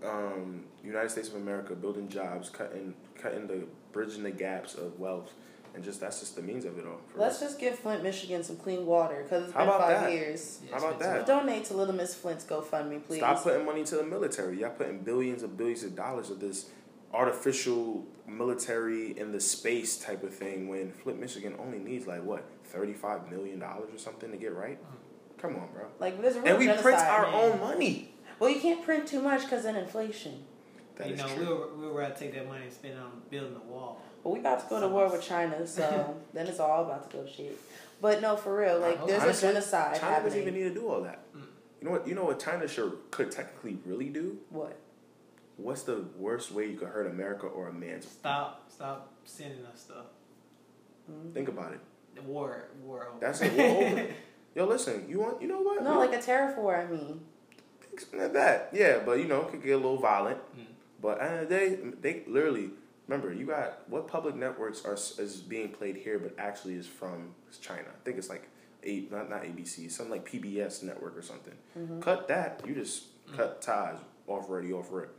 um, 0.02 0.64
United 0.82 1.10
States 1.10 1.28
of 1.28 1.34
America, 1.36 1.74
building 1.74 2.08
jobs, 2.08 2.48
cutting, 2.48 2.94
cutting 3.20 3.46
the 3.46 3.64
bridging 3.92 4.22
the 4.22 4.30
gaps 4.30 4.74
of 4.74 4.98
wealth, 4.98 5.32
and 5.74 5.82
just 5.84 6.00
that's 6.00 6.20
just 6.20 6.36
the 6.36 6.42
means 6.42 6.64
of 6.64 6.78
it 6.78 6.86
all. 6.86 7.00
Let's 7.16 7.36
us. 7.36 7.40
just 7.42 7.58
give 7.58 7.78
Flint, 7.78 8.02
Michigan 8.02 8.42
some 8.44 8.56
clean 8.56 8.86
water 8.86 9.22
because 9.22 9.44
it's 9.44 9.52
How 9.52 9.60
been 9.60 9.68
about 9.68 9.80
five 9.80 10.00
that? 10.02 10.12
years. 10.12 10.60
Yeah, 10.64 10.70
How 10.70 10.76
it's 10.76 10.84
about 10.84 10.98
that? 11.00 11.26
Donate 11.26 11.64
to 11.66 11.74
Little 11.74 11.94
Miss 11.94 12.14
Flint's 12.14 12.44
GoFundMe, 12.44 13.04
please. 13.04 13.18
Stop 13.18 13.42
putting 13.42 13.64
money 13.66 13.84
to 13.84 13.96
the 13.96 14.04
military. 14.04 14.60
Y'all 14.60 14.70
putting 14.70 14.98
billions 15.00 15.42
and 15.42 15.56
billions 15.56 15.82
of 15.82 15.96
dollars 15.96 16.30
of 16.30 16.40
this 16.40 16.70
artificial 17.12 18.04
military 18.26 19.18
in 19.18 19.32
the 19.32 19.40
space 19.40 19.98
type 19.98 20.22
of 20.22 20.34
thing 20.34 20.68
when 20.68 20.90
Flint, 20.92 21.20
Michigan 21.20 21.54
only 21.58 21.78
needs 21.78 22.06
like 22.06 22.22
what 22.22 22.44
thirty 22.64 22.92
five 22.92 23.30
million 23.30 23.58
dollars 23.58 23.88
or 23.92 23.98
something 23.98 24.30
to 24.30 24.36
get 24.36 24.54
right. 24.54 24.78
Mm. 24.82 25.40
Come 25.40 25.56
on, 25.56 25.68
bro. 25.74 25.86
Like 26.00 26.20
there's 26.20 26.36
a 26.36 26.40
real 26.40 26.56
And 26.56 26.58
we 26.58 26.82
print 26.82 26.98
our 26.98 27.30
man. 27.30 27.34
own 27.52 27.60
money. 27.60 28.10
Well, 28.38 28.50
you 28.50 28.60
can't 28.60 28.82
print 28.84 29.06
too 29.06 29.22
much 29.22 29.42
because 29.42 29.64
then 29.64 29.76
inflation. 29.76 30.44
That 30.96 31.08
you 31.08 31.14
is 31.14 31.20
know, 31.20 31.28
true. 31.34 31.46
we'll 31.46 31.70
we'll 31.88 31.94
rather 31.94 32.14
take 32.14 32.34
that 32.34 32.46
money 32.48 32.64
and 32.64 32.72
spend 32.72 32.94
it 32.94 33.00
on 33.00 33.10
building 33.30 33.56
a 33.56 33.70
wall. 33.70 34.00
But 34.24 34.30
we 34.30 34.38
about 34.40 34.60
to 34.60 34.66
go 34.70 34.80
to 34.80 34.88
war 34.88 35.08
with 35.10 35.22
China, 35.22 35.66
so 35.66 36.16
then 36.32 36.46
it's 36.46 36.58
all 36.58 36.84
about 36.84 37.10
to 37.10 37.16
go 37.16 37.26
shit. 37.26 37.58
But 38.00 38.22
no, 38.22 38.36
for 38.36 38.56
real, 38.56 38.80
like 38.80 39.06
there's 39.06 39.22
Honestly, 39.22 39.48
a 39.48 39.52
genocide 39.52 40.00
China 40.00 40.24
doesn't 40.24 40.40
even 40.40 40.54
need 40.54 40.64
to 40.64 40.74
do 40.74 40.88
all 40.88 41.02
that. 41.02 41.32
Mm. 41.36 41.42
You 41.80 41.84
know 41.84 41.90
what? 41.90 42.08
You 42.08 42.14
know 42.14 42.24
what 42.24 42.40
China 42.40 42.66
should 42.66 42.92
could 43.10 43.30
technically 43.30 43.78
really 43.84 44.08
do. 44.08 44.38
what? 44.48 44.78
What's 45.56 45.82
the 45.82 46.04
worst 46.18 46.50
way 46.50 46.68
you 46.68 46.76
could 46.76 46.88
hurt 46.88 47.06
America 47.06 47.46
or 47.46 47.68
a 47.68 47.72
man? 47.72 48.02
Stop, 48.02 48.68
stop 48.72 49.12
sending 49.24 49.64
us 49.66 49.82
stuff. 49.82 50.06
Think 51.32 51.48
about 51.48 51.72
it. 51.72 51.80
The 52.16 52.22
war, 52.22 52.64
war 52.82 53.08
over. 53.08 53.20
That's 53.20 53.40
a 53.42 53.48
We're 53.50 53.64
over. 53.64 54.06
Yo, 54.56 54.66
listen. 54.66 55.04
You 55.08 55.20
want? 55.20 55.42
You 55.42 55.48
know 55.48 55.60
what? 55.60 55.84
No, 55.84 55.98
like 55.98 56.14
a 56.14 56.20
terror 56.20 56.54
war. 56.58 56.76
I 56.76 56.86
mean, 56.86 57.20
Something 57.96 58.20
like 58.20 58.32
that, 58.32 58.70
yeah. 58.72 59.00
But 59.04 59.18
you 59.18 59.26
know, 59.26 59.42
it 59.42 59.50
could 59.50 59.62
get 59.62 59.72
a 59.72 59.76
little 59.76 59.98
violent. 59.98 60.38
Mm. 60.58 60.64
But 61.00 61.20
at 61.20 61.48
the 61.48 61.62
end 61.62 61.74
of 61.74 61.80
the 61.80 61.96
day, 61.96 62.22
they 62.24 62.32
literally 62.32 62.70
remember 63.08 63.32
you 63.32 63.46
got 63.46 63.88
what 63.88 64.08
public 64.08 64.34
networks 64.34 64.84
are 64.84 64.94
is 64.94 65.42
being 65.46 65.70
played 65.70 65.96
here, 65.96 66.18
but 66.18 66.34
actually 66.38 66.74
is 66.74 66.86
from 66.86 67.34
China. 67.60 67.88
I 67.88 68.04
think 68.04 68.18
it's 68.18 68.28
like 68.28 68.48
a 68.84 69.06
not 69.10 69.30
not 69.30 69.42
ABC, 69.42 69.90
something 69.90 70.10
like 70.12 70.28
PBS 70.28 70.82
network 70.82 71.16
or 71.16 71.22
something. 71.22 71.54
Mm-hmm. 71.78 72.00
Cut 72.00 72.28
that. 72.28 72.62
You 72.66 72.74
just 72.74 73.04
cut 73.36 73.62
ties 73.62 73.98
off 74.26 74.48
already 74.48 74.72
off 74.72 74.88
rip. 74.90 75.16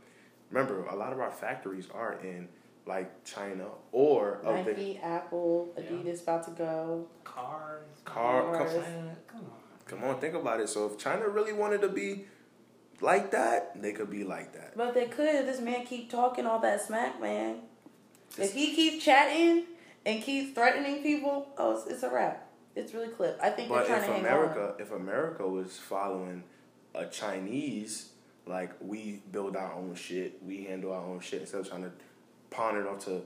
Remember, 0.50 0.84
a 0.86 0.94
lot 0.94 1.12
of 1.12 1.20
our 1.20 1.30
factories 1.30 1.88
are 1.92 2.14
in 2.22 2.48
like 2.86 3.24
China 3.24 3.66
or 3.90 4.40
of 4.44 4.64
the 4.64 4.72
Nike, 4.72 4.98
Apple, 5.02 5.74
Yeah. 5.76 5.84
Adidas 5.84 6.22
about 6.22 6.44
to 6.44 6.50
go. 6.52 7.08
Cars. 7.24 7.82
car. 8.04 8.54
Cars. 8.54 8.72
Come, 8.72 8.82
come 9.26 9.40
on. 9.40 9.50
come 9.86 10.04
on, 10.04 10.20
think 10.20 10.34
about 10.34 10.60
it. 10.60 10.68
So 10.68 10.86
if 10.86 10.96
China 10.96 11.28
really 11.28 11.52
wanted 11.52 11.80
to 11.82 11.88
be 11.88 12.26
like 13.00 13.32
that, 13.32 13.80
they 13.82 13.92
could 13.92 14.10
be 14.10 14.22
like 14.24 14.52
that. 14.54 14.76
But 14.76 14.94
they 14.94 15.06
could. 15.06 15.46
This 15.46 15.60
man 15.60 15.84
keep 15.84 16.10
talking 16.10 16.46
all 16.46 16.60
that 16.60 16.80
smack, 16.80 17.20
man. 17.20 17.62
Just- 18.30 18.40
If 18.40 18.54
he 18.54 18.74
keeps 18.74 19.04
chatting 19.04 19.64
and 20.04 20.22
keeps 20.22 20.54
threatening 20.54 21.02
people, 21.02 21.48
oh, 21.58 21.76
it's, 21.76 21.86
it's 21.86 22.02
a 22.02 22.10
wrap. 22.10 22.48
It's 22.74 22.92
really 22.92 23.08
clip. 23.08 23.38
I 23.42 23.50
think 23.50 23.68
But 23.70 23.86
they're 23.86 23.96
trying 23.96 24.00
if 24.00 24.06
to 24.06 24.12
hang 24.12 24.20
America, 24.20 24.74
if 24.78 24.92
America 24.92 25.46
was 25.48 25.78
following 25.78 26.42
a 26.94 27.06
Chinese, 27.06 28.10
like 28.46 28.72
we 28.80 29.22
build 29.32 29.56
our 29.56 29.72
own 29.72 29.94
shit, 29.94 30.42
we 30.44 30.64
handle 30.64 30.92
our 30.92 31.00
own 31.02 31.20
shit 31.20 31.40
instead 31.40 31.60
of 31.62 31.68
trying 31.68 31.82
to 31.84 31.90
pawn 32.50 32.76
it 32.76 32.86
off 32.86 33.04
to 33.06 33.22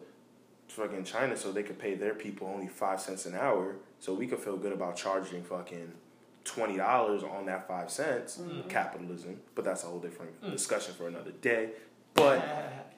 fucking 0.68 1.03
China 1.05 1.36
so 1.36 1.51
they 1.51 1.64
could 1.64 1.78
pay 1.78 1.94
their 1.94 2.14
people 2.14 2.46
only 2.46 2.68
five 2.68 3.01
cents 3.01 3.26
an 3.26 3.34
hour, 3.34 3.74
so 3.98 4.14
we 4.14 4.26
could 4.28 4.38
feel 4.38 4.57
good 4.57 4.72
about 4.72 4.96
charging 4.96 5.42
fucking 5.42 5.92
twenty 6.44 6.76
dollars 6.76 7.22
on 7.24 7.44
that 7.46 7.66
five 7.66 7.90
cents. 7.90 8.38
Mm-hmm. 8.38 8.68
Capitalism, 8.68 9.40
but 9.57 9.64
that's 9.64 9.82
a 9.82 9.86
whole 9.86 9.98
different 9.98 10.40
Mm. 10.42 10.53
discussion 10.53 10.94
for 10.94 11.09
another 11.09 11.32
day. 11.32 11.70
But 12.14 12.42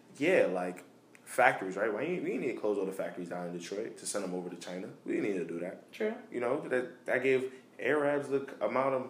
yeah, 0.19 0.47
like 0.53 0.85
factories, 1.25 1.77
right? 1.77 1.93
Why 1.93 2.21
we 2.23 2.37
need 2.37 2.49
to 2.49 2.55
close 2.55 2.79
all 2.79 2.87
the 2.87 2.93
factories 2.93 3.29
down 3.29 3.47
in 3.47 3.59
Detroit 3.59 3.97
to 3.99 4.07
send 4.07 4.25
them 4.25 4.35
over 4.35 4.49
to 4.51 4.57
China. 4.57 4.89
We 5.05 5.15
didn't 5.15 5.31
need 5.31 5.39
to 5.39 5.45
do 5.45 5.59
that. 5.61 5.85
Sure. 5.91 6.15
You 6.31 6.41
know, 6.41 6.61
that 6.69 7.07
that 7.07 7.23
gave 7.23 7.53
Arabs 7.81 8.29
the 8.29 8.47
amount 8.61 8.95
of 8.95 9.07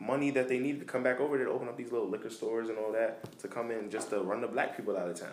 money 0.00 0.30
that 0.30 0.48
they 0.48 0.58
needed 0.58 0.80
to 0.80 0.86
come 0.86 1.02
back 1.02 1.20
over 1.20 1.36
there 1.36 1.46
to 1.46 1.52
open 1.52 1.68
up 1.68 1.76
these 1.76 1.92
little 1.92 2.08
liquor 2.08 2.30
stores 2.30 2.68
and 2.68 2.78
all 2.78 2.92
that 2.92 3.38
to 3.38 3.48
come 3.48 3.70
in 3.70 3.90
just 3.90 4.10
to 4.10 4.20
run 4.20 4.40
the 4.40 4.48
black 4.48 4.76
people 4.76 4.96
out 4.96 5.08
of 5.08 5.18
town. 5.18 5.30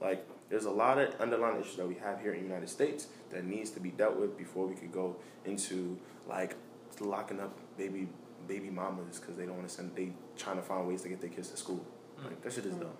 Like, 0.00 0.26
there's 0.48 0.64
a 0.64 0.70
lot 0.70 0.98
of 0.98 1.18
underlying 1.20 1.60
issues 1.60 1.76
that 1.76 1.88
we 1.88 1.94
have 1.96 2.20
here 2.20 2.32
in 2.32 2.40
the 2.40 2.46
United 2.46 2.68
States 2.68 3.06
that 3.30 3.44
needs 3.44 3.70
to 3.70 3.80
be 3.80 3.90
dealt 3.90 4.16
with 4.16 4.36
before 4.36 4.66
we 4.66 4.74
could 4.74 4.92
go 4.92 5.16
into 5.44 5.98
like 6.28 6.56
locking 7.00 7.40
up 7.40 7.58
baby 7.76 8.06
baby 8.46 8.70
mamas 8.70 9.18
because 9.18 9.36
they 9.36 9.46
don't 9.46 9.56
want 9.56 9.68
to 9.68 9.74
send 9.74 9.94
they 9.96 10.12
trying 10.36 10.56
to 10.56 10.62
find 10.62 10.86
ways 10.86 11.02
to 11.02 11.08
get 11.08 11.20
their 11.20 11.30
kids 11.30 11.48
to 11.48 11.56
school. 11.56 11.84
Like 12.22 12.42
that 12.42 12.52
shit 12.52 12.66
is 12.66 12.74
hmm. 12.74 12.80
dumb. 12.80 12.96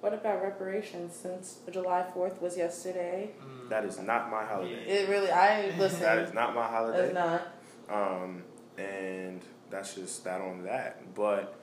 What 0.00 0.14
about 0.14 0.42
reparations? 0.42 1.14
Since 1.14 1.58
July 1.70 2.04
Fourth 2.14 2.40
was 2.40 2.56
yesterday, 2.56 3.30
Mm. 3.40 3.68
That 3.68 3.84
is 3.84 3.98
not 4.00 4.30
my 4.30 4.44
holiday. 4.44 4.82
it 4.86 5.08
really. 5.08 5.30
I 5.30 5.72
listen. 5.78 6.00
That 6.00 6.18
is 6.18 6.32
not 6.34 6.54
my 6.54 6.66
holiday. 6.66 7.06
It's 7.06 7.14
not. 7.14 7.42
Um, 7.88 8.42
and 8.78 9.40
that's 9.70 9.94
just 9.94 10.24
that 10.24 10.40
on 10.40 10.64
that. 10.64 11.14
But 11.14 11.54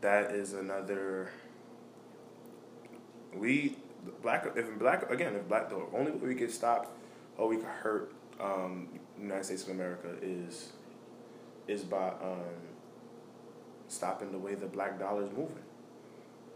that 0.00 0.32
is 0.32 0.52
another. 0.54 1.30
We 3.34 3.76
black 4.22 4.46
if 4.56 4.78
black 4.78 5.08
again 5.10 5.34
if 5.36 5.46
black 5.48 5.68
the 5.70 5.80
only 5.94 6.10
way 6.12 6.28
we 6.28 6.34
get 6.34 6.50
stopped 6.50 6.88
or 7.38 7.48
we 7.48 7.56
could 7.56 7.64
hurt 7.66 8.12
um, 8.40 8.88
United 9.18 9.44
States 9.44 9.62
of 9.64 9.70
America 9.70 10.08
is 10.20 10.72
is 11.68 11.84
by 11.84 12.08
um, 12.08 12.58
stopping 13.88 14.32
the 14.32 14.38
way 14.38 14.54
the 14.54 14.66
black 14.66 14.98
dollar 14.98 15.22
is 15.22 15.30
moving. 15.30 15.62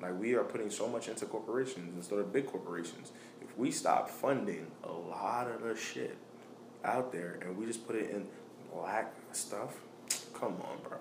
Like 0.04 0.20
we 0.20 0.34
are 0.34 0.44
putting 0.44 0.70
so 0.70 0.86
much 0.88 1.08
into 1.08 1.24
corporations 1.26 1.92
instead 1.96 2.18
of 2.18 2.32
big 2.32 2.46
corporations. 2.46 3.12
If 3.40 3.56
we 3.56 3.70
stop 3.70 4.10
funding 4.10 4.66
a 4.82 4.92
lot 4.92 5.50
of 5.50 5.62
the 5.62 5.74
shit 5.74 6.16
out 6.84 7.10
there 7.12 7.38
and 7.40 7.56
we 7.56 7.64
just 7.64 7.86
put 7.86 7.96
it 7.96 8.10
in 8.10 8.26
black 8.72 9.14
stuff, 9.32 9.76
come 10.34 10.56
on, 10.62 10.78
bro. 10.86 10.98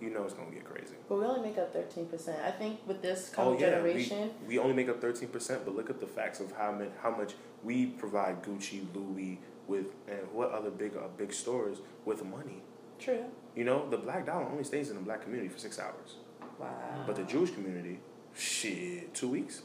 You 0.00 0.08
know 0.08 0.24
it's 0.24 0.32
gonna 0.32 0.50
get 0.50 0.64
crazy. 0.64 0.94
But 1.10 1.18
we 1.18 1.26
only 1.26 1.42
make 1.50 1.58
up 1.58 1.74
thirteen 1.74 2.06
percent. 2.06 2.38
I 2.42 2.50
think 2.50 2.80
with 2.86 3.02
this 3.02 3.30
Oh 3.36 3.52
yeah, 3.52 3.58
generation, 3.70 4.30
we, 4.48 4.54
we 4.56 4.58
only 4.58 4.72
make 4.72 4.88
up 4.88 4.98
thirteen 5.02 5.28
percent, 5.28 5.66
but 5.66 5.76
look 5.76 5.90
at 5.90 6.00
the 6.00 6.06
facts 6.06 6.40
of 6.40 6.50
how 6.52 6.72
much 6.72 6.88
how 7.02 7.10
much 7.10 7.34
we 7.62 7.84
provide 7.86 8.42
Gucci, 8.42 8.86
Louis 8.94 9.38
with 9.68 9.88
and 10.08 10.20
what 10.32 10.50
other 10.52 10.70
big 10.70 10.96
uh, 10.96 11.08
big 11.18 11.34
stores 11.34 11.78
with 12.06 12.24
money. 12.24 12.62
true. 12.98 13.24
You 13.54 13.64
know, 13.64 13.86
the 13.90 13.98
black 13.98 14.24
dollar 14.24 14.46
only 14.46 14.64
stays 14.64 14.88
in 14.88 14.96
the 14.96 15.02
black 15.02 15.22
community 15.22 15.48
for 15.50 15.58
six 15.58 15.78
hours, 15.78 16.14
Wow. 16.58 16.68
but 17.06 17.16
the 17.16 17.24
Jewish 17.24 17.50
community, 17.50 17.98
shit, 18.34 19.14
two 19.14 19.28
weeks. 19.28 19.62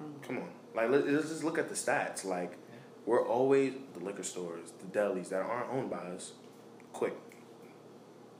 Mm. 0.00 0.26
Come 0.26 0.38
on, 0.38 0.48
like 0.74 0.90
let, 0.90 1.06
let's 1.06 1.28
just 1.28 1.44
look 1.44 1.58
at 1.58 1.68
the 1.68 1.74
stats. 1.74 2.24
Like 2.24 2.58
we're 3.06 3.26
always 3.26 3.74
the 3.94 4.00
liquor 4.00 4.22
stores, 4.22 4.72
the 4.78 4.98
delis 4.98 5.28
that 5.30 5.42
aren't 5.42 5.70
owned 5.70 5.90
by 5.90 5.98
us, 5.98 6.32
quick. 6.92 7.14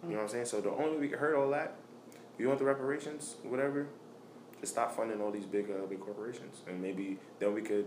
You 0.03 0.11
know 0.11 0.17
what 0.17 0.23
I'm 0.23 0.29
saying? 0.29 0.47
So 0.47 0.61
the 0.61 0.71
only 0.71 0.93
way 0.93 0.99
we 0.99 1.09
can 1.09 1.19
hurt 1.19 1.37
all 1.37 1.51
that, 1.51 1.77
if 2.35 2.41
you 2.41 2.49
want 2.49 2.59
the 2.59 2.65
reparations, 2.65 3.37
whatever, 3.45 3.87
just 4.61 4.73
stop 4.73 4.97
funding 4.97 5.21
all 5.21 5.31
these 5.31 5.45
big 5.45 5.71
uh, 5.71 5.87
big 5.87 6.01
corporations, 6.01 6.63
and 6.67 6.81
maybe 6.81 7.19
then 7.39 7.55
we 7.55 7.63
could, 7.63 7.87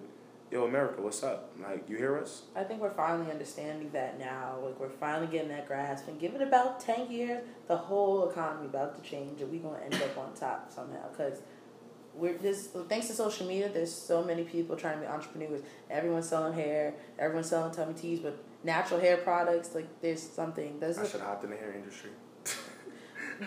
yo 0.51 0.65
America, 0.65 1.01
what's 1.01 1.23
up? 1.23 1.51
Like 1.61 1.89
you 1.89 1.97
hear 1.97 2.17
us? 2.17 2.43
I 2.55 2.63
think 2.63 2.81
we're 2.81 2.91
finally 2.91 3.31
understanding 3.31 3.89
that 3.91 4.19
now. 4.19 4.59
Like 4.63 4.79
we're 4.79 4.89
finally 4.89 5.27
getting 5.27 5.49
that 5.49 5.67
grasp, 5.67 6.07
and 6.07 6.19
give 6.19 6.35
it 6.35 6.41
about 6.41 6.79
ten 6.79 7.11
years, 7.11 7.43
the 7.67 7.77
whole 7.77 8.29
economy 8.29 8.67
about 8.67 8.95
to 9.01 9.09
change, 9.09 9.41
and 9.41 9.51
we're 9.51 9.61
gonna 9.61 9.83
end 9.83 9.95
up 9.95 10.17
on 10.17 10.33
top 10.33 10.71
somehow. 10.71 11.07
Cause 11.15 11.41
we're 12.13 12.37
just 12.37 12.71
thanks 12.87 13.07
to 13.07 13.13
social 13.13 13.45
media. 13.45 13.69
There's 13.69 13.93
so 13.93 14.23
many 14.23 14.43
people 14.43 14.75
trying 14.75 14.95
to 14.95 15.01
be 15.01 15.07
entrepreneurs. 15.07 15.61
Everyone's 15.89 16.29
selling 16.29 16.53
hair. 16.53 16.93
Everyone's 17.19 17.49
selling 17.49 17.73
tummy 17.73 17.93
teas, 17.93 18.19
but 18.19 18.37
natural 18.63 18.99
hair 18.99 19.17
products. 19.17 19.75
Like 19.75 19.87
there's 20.01 20.21
something. 20.21 20.79
There's 20.79 20.97
I 20.97 21.05
should 21.05 21.19
have 21.19 21.29
hopped 21.29 21.43
in 21.43 21.49
the 21.49 21.57
hair 21.57 21.73
industry. 21.73 22.11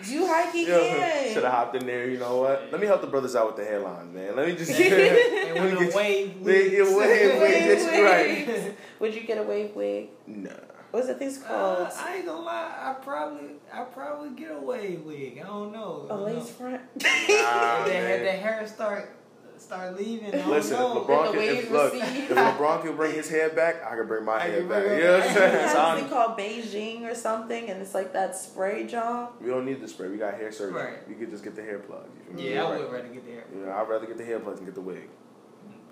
You 0.03 0.27
hike 0.27 0.51
should 0.53 0.67
can. 0.67 1.33
have 1.43 1.43
hopped 1.51 1.75
in 1.75 1.85
there. 1.85 2.09
You 2.09 2.17
know 2.19 2.37
what? 2.37 2.69
Let 2.71 2.79
me 2.81 2.87
help 2.87 3.01
the 3.01 3.07
brothers 3.07 3.35
out 3.35 3.47
with 3.47 3.55
the 3.57 3.65
headlines, 3.65 4.13
man. 4.13 4.35
Let 4.35 4.47
me 4.47 4.55
just. 4.55 4.71
And 4.79 5.55
Let 5.55 5.63
with 5.63 5.73
me 5.73 5.77
a 5.77 5.85
get- 5.87 5.95
wave. 5.95 6.41
Wait, 6.41 6.71
yeah, 6.71 6.83
wait, 6.83 6.95
wait, 6.97 7.39
Wave 7.39 7.67
that's 7.67 7.85
right. 7.85 8.75
Would 8.99 9.15
you 9.15 9.21
get 9.21 9.37
a 9.37 9.43
wave 9.43 9.75
wig? 9.75 10.09
Nah. 10.27 10.49
What's 10.91 11.05
the 11.07 11.13
thing's 11.13 11.37
called? 11.37 11.79
Uh, 11.87 11.91
I 11.95 12.15
ain't 12.17 12.25
gonna 12.25 12.41
lie. 12.41 12.73
I 12.81 12.93
probably, 12.93 13.49
I 13.71 13.81
probably 13.83 14.29
get 14.31 14.51
a 14.51 14.59
wave 14.59 15.01
wig. 15.05 15.39
I 15.43 15.45
don't 15.47 15.71
know. 15.71 16.05
A 16.05 16.09
don't 16.09 16.23
lace 16.25 16.35
know. 16.35 16.41
front. 16.43 16.81
Nah, 16.95 17.09
If 17.09 17.27
the, 17.85 17.93
hair, 17.93 18.17
man. 18.17 18.25
the 18.25 18.31
hair 18.31 18.67
start, 18.67 19.15
start 19.61 19.97
leaving. 19.97 20.31
Listen, 20.47 20.75
if. 20.75 20.81
LeBron, 20.81 21.31
can, 21.33 21.41
if, 21.41 21.71
look, 21.71 21.93
if 21.93 22.29
LeBron 22.29 22.81
can 22.83 22.95
bring 22.95 23.13
his 23.13 23.29
hair 23.29 23.49
back, 23.49 23.83
I 23.85 23.95
can 23.95 24.07
bring 24.07 24.25
my 24.25 24.35
I 24.35 24.39
hair 24.47 24.63
back. 24.63 24.83
bring 24.83 24.97
You 24.99 25.03
know 25.05 25.17
what 25.19 25.27
I'm 25.27 25.33
saying? 25.35 25.53
It 25.55 25.57
So 25.57 25.61
has 25.67 25.75
I'm- 25.75 25.97
a 25.97 25.99
thing 26.01 26.09
called 26.09 26.37
Beijing 26.37 27.01
or 27.11 27.15
something, 27.15 27.69
and 27.69 27.81
it's 27.81 27.93
like 27.93 28.13
that 28.13 28.35
spray 28.35 28.85
job. 28.87 29.33
we 29.41 29.49
don't 29.49 29.65
need 29.65 29.81
the 29.81 29.87
spray. 29.87 30.07
We 30.07 30.17
got 30.17 30.33
hair 30.35 30.51
surgery. 30.51 30.81
Right. 30.81 31.07
We 31.07 31.15
could 31.15 31.29
just 31.29 31.43
get 31.43 31.55
the 31.55 31.63
hair 31.63 31.79
plug. 31.79 32.05
You 32.17 32.23
feel 32.25 32.35
me? 32.35 32.53
Yeah, 32.53 32.63
I 32.65 32.71
Right. 32.71 32.79
would 32.81 32.91
rather 32.91 33.07
get 33.09 33.25
the 33.25 33.31
hair. 33.31 33.43
Yeah, 33.65 33.81
I'd 33.81 33.89
rather 33.89 34.05
get 34.05 34.17
the 34.17 34.25
hair 34.25 34.39
plugs 34.39 34.57
than 34.59 34.65
get 34.65 34.75
the 34.75 34.81
wig. 34.81 35.09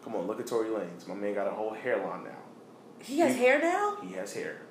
Come 0.04 0.16
on, 0.16 0.26
look 0.28 0.40
at 0.40 0.48
Tory 0.48 0.70
Lanez. 0.70 1.06
My 1.08 1.16
man 1.16 1.34
got 1.34 1.48
a 1.48 1.52
whole 1.52 1.74
hairline 1.74 2.24
now. 2.24 2.32
He 3.00 3.20
has 3.20 3.36
He- 3.36 3.44
hair 3.44 3.60
now. 3.60 3.98
He 4.02 4.14
has 4.14 4.34
hair. 4.34 4.62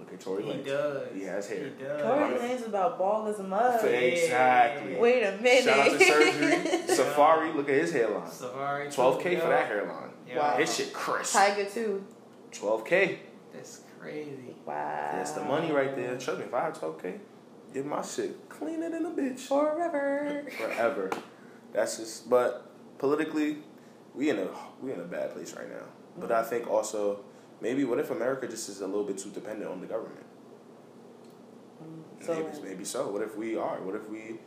Look 0.00 0.12
at 0.14 0.20
Tory 0.20 0.42
He 0.42 0.50
Lanez. 0.50 0.66
does. 0.66 1.08
He 1.14 1.22
has 1.24 1.48
hair. 1.48 1.64
He 1.64 1.84
does. 1.84 2.02
Tory 2.02 2.38
Lanez 2.38 2.60
is 2.62 2.66
about 2.66 2.98
bald 2.98 3.28
as 3.28 3.38
a 3.38 3.42
mug. 3.42 3.84
Exactly. 3.84 4.96
Wait 4.96 5.22
a 5.22 5.36
minute. 5.36 5.64
Shout 5.64 5.78
out 5.78 5.98
to 5.98 6.04
surgery. 6.04 6.86
Safari, 6.94 7.52
look 7.52 7.68
at 7.68 7.74
his 7.74 7.92
hairline. 7.92 8.30
Safari. 8.30 8.88
12K 8.88 9.22
too, 9.22 9.40
for 9.40 9.48
that 9.48 9.66
hairline. 9.66 10.10
Yeah. 10.26 10.38
Wow. 10.38 10.56
His 10.56 10.74
shit 10.74 10.92
crisp. 10.92 11.34
Tiger 11.34 11.66
too. 11.66 12.04
12K. 12.52 13.18
That's 13.52 13.82
crazy. 13.98 14.56
Wow. 14.64 15.10
That's 15.12 15.32
the 15.32 15.44
money 15.44 15.70
right 15.70 15.94
there. 15.94 16.16
Trust 16.16 16.40
me, 16.40 16.46
if 16.46 16.54
I 16.54 16.62
have 16.62 16.80
12K, 16.80 17.18
get 17.74 17.86
my 17.86 18.02
shit 18.02 18.48
cleaner 18.48 18.90
than 18.90 19.04
a 19.04 19.10
bitch. 19.10 19.40
Forever. 19.40 20.44
Forever. 20.56 21.10
That's 21.72 21.98
just, 21.98 22.30
but 22.30 22.70
politically, 22.98 23.58
we 24.14 24.30
in 24.30 24.38
a 24.38 24.48
we 24.82 24.92
in 24.92 25.00
a 25.00 25.04
bad 25.04 25.32
place 25.32 25.54
right 25.54 25.68
now. 25.68 25.84
But 26.18 26.32
I 26.32 26.40
mm-hmm. 26.40 26.50
think 26.50 26.68
also 26.68 27.20
maybe 27.60 27.84
what 27.84 27.98
if 27.98 28.10
America 28.10 28.46
just 28.48 28.68
is 28.68 28.80
a 28.80 28.86
little 28.86 29.04
bit 29.04 29.18
too 29.18 29.30
dependent 29.30 29.70
on 29.70 29.80
the 29.80 29.86
government? 29.86 30.26
So 32.20 32.34
maybe, 32.34 32.68
maybe 32.68 32.84
so. 32.84 33.08
What 33.10 33.22
if 33.22 33.36
we 33.36 33.56
are? 33.56 33.80
What 33.80 33.94
if 33.94 34.08
we? 34.08 34.38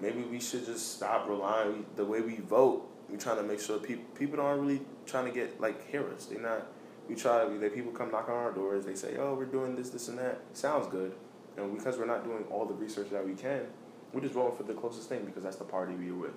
Maybe 0.00 0.22
we 0.22 0.40
should 0.40 0.66
just 0.66 0.96
stop 0.96 1.28
relying 1.28 1.86
the 1.94 2.04
way 2.04 2.20
we 2.20 2.36
vote. 2.36 2.88
we're 3.08 3.16
trying 3.16 3.36
to 3.36 3.42
make 3.44 3.60
sure 3.60 3.78
people 3.78 4.04
people 4.16 4.40
aren't 4.40 4.62
really 4.62 4.80
trying 5.06 5.26
to 5.26 5.30
get 5.30 5.60
like 5.60 5.88
hear 5.88 6.08
us. 6.10 6.26
They're 6.26 6.40
not. 6.40 6.66
We 7.08 7.14
try. 7.14 7.44
to. 7.44 7.58
They 7.58 7.68
people 7.68 7.92
come 7.92 8.10
knock 8.10 8.28
on 8.28 8.34
our 8.34 8.52
doors. 8.52 8.84
They 8.84 8.94
say, 8.96 9.16
"Oh, 9.18 9.34
we're 9.34 9.44
doing 9.44 9.76
this, 9.76 9.90
this, 9.90 10.08
and 10.08 10.18
that." 10.18 10.40
Sounds 10.52 10.88
good, 10.88 11.14
and 11.56 11.76
because 11.76 11.96
we're 11.98 12.06
not 12.06 12.24
doing 12.24 12.44
all 12.50 12.64
the 12.64 12.74
research 12.74 13.10
that 13.10 13.24
we 13.24 13.34
can, 13.34 13.66
we're 14.12 14.22
just 14.22 14.34
voting 14.34 14.56
for 14.56 14.64
the 14.64 14.74
closest 14.74 15.08
thing 15.08 15.24
because 15.24 15.44
that's 15.44 15.56
the 15.56 15.64
party 15.64 15.94
we're 15.94 16.14
with, 16.14 16.34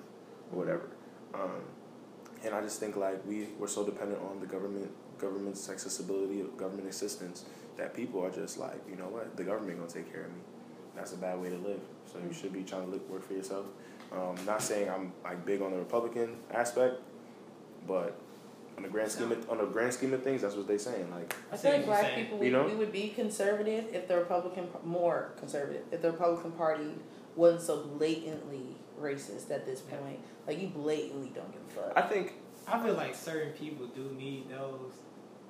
or 0.51 0.59
whatever. 0.59 0.89
Um, 1.33 1.61
and 2.43 2.53
I 2.53 2.61
just 2.61 2.79
think 2.79 2.95
like 2.95 3.25
we 3.25 3.47
we're 3.57 3.67
so 3.67 3.83
dependent 3.83 4.21
on 4.21 4.39
the 4.39 4.45
government, 4.45 4.91
government's 5.19 5.69
accessibility, 5.69 6.43
government 6.57 6.87
assistance 6.87 7.45
that 7.77 7.93
people 7.93 8.23
are 8.23 8.31
just 8.31 8.57
like, 8.57 8.79
you 8.89 8.95
know 8.95 9.05
what, 9.07 9.35
the 9.37 9.43
government 9.43 9.77
gonna 9.79 9.89
take 9.89 10.11
care 10.11 10.23
of 10.25 10.31
me. 10.31 10.41
that's 10.95 11.13
a 11.13 11.17
bad 11.17 11.39
way 11.39 11.49
to 11.49 11.57
live. 11.57 11.79
So 12.11 12.17
you 12.25 12.33
should 12.33 12.51
be 12.53 12.63
trying 12.63 12.85
to 12.85 12.91
look, 12.91 13.07
work 13.09 13.25
for 13.27 13.33
yourself. 13.33 13.65
Um, 14.11 14.35
not 14.45 14.61
saying 14.61 14.89
I'm 14.89 15.11
like 15.23 15.45
big 15.45 15.61
on 15.61 15.71
the 15.71 15.77
Republican 15.77 16.37
aspect, 16.51 17.01
but 17.85 18.19
on 18.77 18.83
the 18.83 18.89
grand 18.89 19.11
scheme 19.11 19.31
of, 19.31 19.49
on 19.49 19.57
the 19.57 19.65
grand 19.65 19.93
scheme 19.93 20.13
of 20.13 20.23
things, 20.23 20.41
that's 20.41 20.55
what 20.55 20.67
they're 20.67 20.79
saying. 20.79 21.09
Like 21.11 21.35
I 21.51 21.55
see 21.55 21.63
feel 21.67 21.77
like 21.77 21.85
black 21.85 22.01
saying. 22.05 22.23
people, 22.25 22.37
we, 22.39 22.45
You 22.47 22.51
know? 22.53 22.65
we 22.65 22.75
would 22.75 22.91
be 22.91 23.09
conservative 23.09 23.85
if 23.93 24.07
the 24.07 24.17
Republican, 24.17 24.67
more 24.83 25.31
conservative, 25.37 25.83
if 25.91 26.01
the 26.01 26.11
Republican 26.11 26.51
Party 26.51 26.91
wasn't 27.35 27.61
so 27.61 27.83
blatantly 27.97 28.75
racist 28.99 29.51
at 29.51 29.65
this 29.65 29.83
Yeah. 29.89 29.97
point. 29.97 30.19
Like, 30.47 30.59
you 30.61 30.67
blatantly 30.69 31.31
don't 31.35 31.51
give 31.51 31.61
a 31.69 31.81
fuck. 31.81 31.93
I 31.95 32.01
think 32.07 32.33
I 32.67 32.83
feel 32.83 32.93
like 32.95 33.13
certain 33.15 33.51
people 33.53 33.85
do 33.87 34.11
need 34.17 34.49
those 34.49 34.93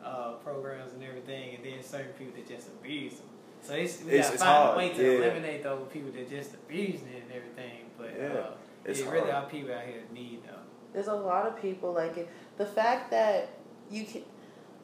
uh, 0.07 0.31
programs 0.43 0.93
and 0.93 1.03
everything, 1.03 1.55
and 1.55 1.63
then 1.65 1.83
certain 1.83 2.13
people 2.19 2.33
that 2.37 2.47
just 2.47 2.67
abuse 2.69 3.15
them. 3.15 3.27
So 3.61 3.73
it's, 3.73 4.03
we 4.03 4.11
It's- 4.11 4.25
gotta 4.25 4.33
it's 4.35 4.43
find 4.43 4.57
hard, 4.57 4.75
a 4.75 4.77
way 4.77 4.89
to 4.93 5.03
yeah. 5.03 5.17
eliminate 5.19 5.63
those 5.63 5.87
people 5.91 6.11
that 6.11 6.29
just 6.29 6.53
abusing 6.53 7.07
it 7.09 7.23
and 7.23 7.31
everything. 7.39 7.77
But 7.97 8.11
Yeah, 8.17 8.39
uh, 8.39 8.51
it's 8.85 8.99
it 9.01 9.07
really 9.09 9.31
hard. 9.31 9.45
are 9.45 9.49
people 9.49 9.73
out 9.73 9.83
here 9.83 9.99
that 10.01 10.13
need 10.13 10.43
them. 10.45 10.59
There's 10.93 11.07
a 11.07 11.13
lot 11.31 11.45
of 11.47 11.59
people 11.61 11.91
like 11.93 12.17
it. 12.17 12.27
The 12.57 12.65
fact 12.65 13.11
that 13.11 13.49
you 13.89 14.05
can, 14.05 14.23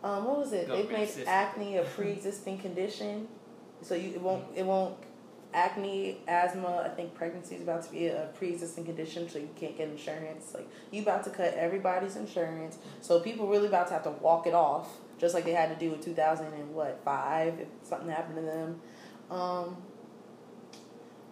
um, 0.03 0.25
what 0.25 0.37
was 0.39 0.51
it? 0.53 0.67
They've 0.67 0.67
Government 0.69 0.91
made 0.99 1.07
system. 1.09 1.27
acne 1.27 1.77
a 1.77 1.83
pre-existing 1.83 2.57
condition, 2.59 3.27
so 3.81 3.95
you 3.95 4.09
it 4.15 4.21
won't 4.21 4.43
it 4.55 4.65
won't 4.65 4.95
acne, 5.53 6.17
asthma. 6.27 6.83
I 6.85 6.89
think 6.89 7.13
pregnancy 7.13 7.55
is 7.55 7.61
about 7.61 7.83
to 7.83 7.91
be 7.91 8.07
a 8.07 8.29
pre-existing 8.37 8.85
condition, 8.85 9.29
so 9.29 9.37
you 9.39 9.49
can't 9.55 9.77
get 9.77 9.87
insurance. 9.89 10.53
Like 10.53 10.67
you 10.91 11.01
about 11.03 11.23
to 11.25 11.29
cut 11.29 11.53
everybody's 11.53 12.15
insurance, 12.15 12.77
so 13.01 13.19
people 13.19 13.47
really 13.47 13.67
about 13.67 13.87
to 13.87 13.93
have 13.93 14.03
to 14.03 14.11
walk 14.11 14.47
it 14.47 14.53
off, 14.53 14.89
just 15.23 15.33
like 15.33 15.45
they 15.45 15.53
had 15.53 15.69
to 15.69 15.75
do 15.85 15.93
in 15.93 16.01
two 16.01 16.13
thousand 16.13 16.47
and 16.53 16.75
what 16.75 16.99
five 17.05 17.59
if 17.59 17.67
something 17.81 18.09
happened 18.09 18.35
to 18.35 18.41
them. 18.41 18.81
Um, 19.31 19.77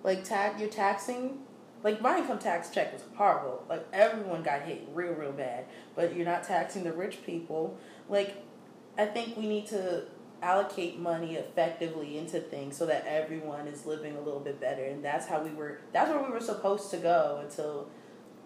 like 0.03 0.23
tag 0.23 0.59
you're 0.59 0.69
taxing 0.69 1.39
like 1.83 1.99
my 2.01 2.19
income 2.19 2.39
tax 2.39 2.69
check 2.69 2.93
was 2.93 3.03
horrible. 3.15 3.63
Like 3.67 3.85
everyone 3.91 4.43
got 4.43 4.61
hit 4.61 4.87
real, 4.93 5.13
real 5.13 5.31
bad. 5.31 5.65
But 5.95 6.15
you're 6.15 6.25
not 6.25 6.43
taxing 6.43 6.83
the 6.83 6.93
rich 6.93 7.25
people. 7.25 7.77
Like 8.07 8.35
I 8.97 9.05
think 9.05 9.35
we 9.35 9.47
need 9.47 9.67
to 9.67 10.03
allocate 10.41 10.99
money 10.99 11.35
effectively 11.35 12.17
into 12.17 12.39
things 12.39 12.75
so 12.77 12.85
that 12.87 13.05
everyone 13.07 13.67
is 13.67 13.85
living 13.85 14.15
a 14.15 14.21
little 14.21 14.39
bit 14.39 14.59
better. 14.61 14.83
And 14.85 15.03
that's 15.03 15.27
how 15.27 15.41
we 15.43 15.51
were. 15.51 15.79
That's 15.91 16.09
where 16.09 16.21
we 16.23 16.29
were 16.29 16.39
supposed 16.39 16.89
to 16.91 16.97
go 16.97 17.41
until 17.43 17.89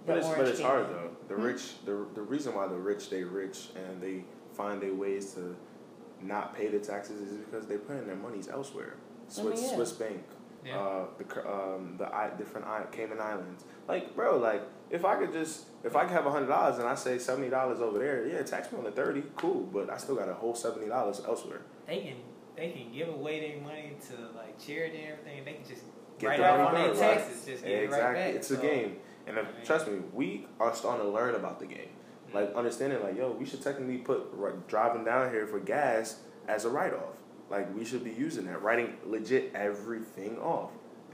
the 0.06 0.14
But 0.14 0.18
it's, 0.18 0.26
orange 0.28 0.41
but 0.41 0.48
it's 0.50 0.62
hard 0.62 0.86
in. 0.88 0.91
though. 0.93 1.10
The 1.28 1.36
Hmm? 1.36 1.41
rich, 1.43 1.64
the 1.86 2.06
the 2.16 2.22
reason 2.22 2.56
why 2.56 2.68
the 2.68 2.76
rich 2.76 3.02
stay 3.02 3.24
rich 3.24 3.70
and 3.76 4.02
they 4.02 4.24
find 4.56 4.82
their 4.82 4.93
ways 4.93 5.34
to 5.34 5.56
not 6.22 6.56
pay 6.56 6.68
the 6.68 6.80
taxes 6.80 7.22
is 7.32 7.38
because 7.38 7.66
they're 7.68 7.78
putting 7.80 8.08
their 8.08 8.16
monies 8.16 8.47
elsewhere. 8.47 8.95
I 8.95 9.43
mean, 9.43 9.56
Swiss 9.58 9.62
yeah. 9.64 9.76
Swiss 9.76 9.91
bank, 9.93 10.24
Yeah. 10.66 10.80
uh, 10.80 11.06
the 11.18 11.47
um, 11.49 11.95
the 11.97 12.14
I, 12.14 12.30
different 12.38 12.68
I, 12.68 12.84
Cayman 12.91 13.20
Islands. 13.20 13.64
Like, 13.88 14.16
bro, 14.16 14.38
like 14.38 14.62
if 14.89 15.03
I 15.06 15.16
could 15.18 15.34
just 15.34 15.66
if 15.84 15.95
I 15.95 16.03
could 16.03 16.12
have 16.14 16.26
a 16.26 16.32
hundred 16.32 16.47
dollars 16.47 16.78
and 16.80 16.88
I 16.88 16.95
say 16.95 17.18
seventy 17.20 17.49
dollars 17.49 17.82
over 17.82 17.99
there, 17.99 18.28
yeah, 18.28 18.41
tax 18.43 18.72
me 18.72 18.78
on 18.80 18.84
the 18.86 18.91
thirty, 18.91 19.24
cool. 19.36 19.62
But 19.74 19.89
I 19.89 19.97
still 19.97 20.16
got 20.16 20.30
a 20.30 20.34
whole 20.34 20.56
seventy 20.56 20.88
dollars 20.88 21.22
elsewhere. 21.28 21.62
They 21.88 21.99
can 21.99 22.16
they 22.56 22.72
can 22.72 22.91
give 22.93 23.10
away 23.10 23.39
their 23.51 23.62
money 23.62 23.93
to 24.10 24.38
like 24.38 24.58
charity 24.66 24.99
and 25.03 25.12
everything. 25.14 25.45
They 25.45 25.53
can 25.53 25.68
just 25.68 25.84
Get 26.18 26.28
write 26.28 26.39
that 26.39 26.60
off 26.62 26.70
on 26.70 26.76
their 26.76 26.93
back. 26.93 27.18
taxes. 27.18 27.45
Just 27.45 27.64
get 27.64 27.72
it 27.84 27.91
right 27.91 28.14
back. 28.14 28.36
it's 28.36 28.47
So, 28.47 28.56
a 28.56 28.62
game. 28.62 28.97
And 29.28 29.38
if, 29.38 29.45
I 29.45 29.51
mean- 29.51 29.66
trust 29.66 29.88
me, 29.88 29.99
we 30.14 30.47
are 30.62 30.74
starting 30.74 31.06
to 31.06 31.12
learn 31.12 31.36
about 31.36 31.60
the 31.60 31.66
game. 31.66 31.89
Like 32.36 32.54
understanding, 32.54 33.02
like 33.02 33.18
yo, 33.18 33.32
we 33.32 33.46
should 33.46 33.62
technically 33.62 33.98
put 33.98 34.28
right, 34.34 34.68
driving 34.68 35.06
down 35.06 35.32
here 35.32 35.48
for 35.48 35.60
gas 35.60 36.20
as 36.50 36.66
a 36.66 36.70
write 36.70 36.94
off. 36.94 37.16
Like 37.50 37.74
we 37.74 37.86
should 37.86 38.04
be 38.04 38.12
using 38.12 38.46
that, 38.48 38.62
writing 38.62 38.98
legit 39.06 39.52
everything 39.56 40.38
off. 40.40 40.72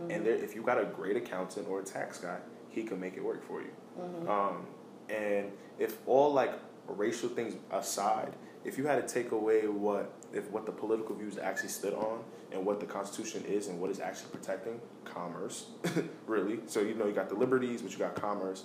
And 0.10 0.26
there, 0.26 0.34
if 0.34 0.56
you 0.56 0.64
got 0.64 0.82
a 0.82 0.86
great 0.86 1.16
accountant 1.16 1.68
or 1.68 1.80
a 1.80 1.84
tax 1.84 2.18
guy, 2.18 2.38
he 2.70 2.82
can 2.82 3.00
make 3.00 3.18
it 3.18 3.24
work 3.24 3.44
for 3.48 3.62
you. 3.62 3.70
Mhm. 4.00 4.28
Um, 4.28 4.66
and 5.10 5.52
if 5.78 6.00
all 6.08 6.34
like 6.34 6.54
racial 6.88 7.30
things 7.30 7.54
aside, 7.72 8.34
if 8.64 8.80
you 8.80 8.88
had 8.88 9.08
to 9.08 9.14
take 9.14 9.32
away 9.32 9.68
what 9.68 10.12
if 10.34 10.50
what 10.50 10.66
the 10.66 10.72
political 10.72 11.14
views 11.16 11.38
actually 11.38 11.70
stood 11.70 11.94
on 11.94 12.24
and 12.52 12.66
what 12.66 12.80
the 12.80 12.86
Constitution 12.88 13.44
is 13.46 13.68
and 13.68 13.80
what 13.80 13.92
is 13.92 14.00
actually 14.00 14.32
protecting, 14.32 14.82
commerce, 15.06 15.68
really. 16.26 16.62
So 16.66 16.82
you 16.82 16.96
know 16.96 17.06
you 17.06 17.14
got 17.14 17.30
the 17.30 17.36
liberties, 17.36 17.84
but 17.84 17.92
you 17.92 18.00
got 18.00 18.16
commerce. 18.16 18.64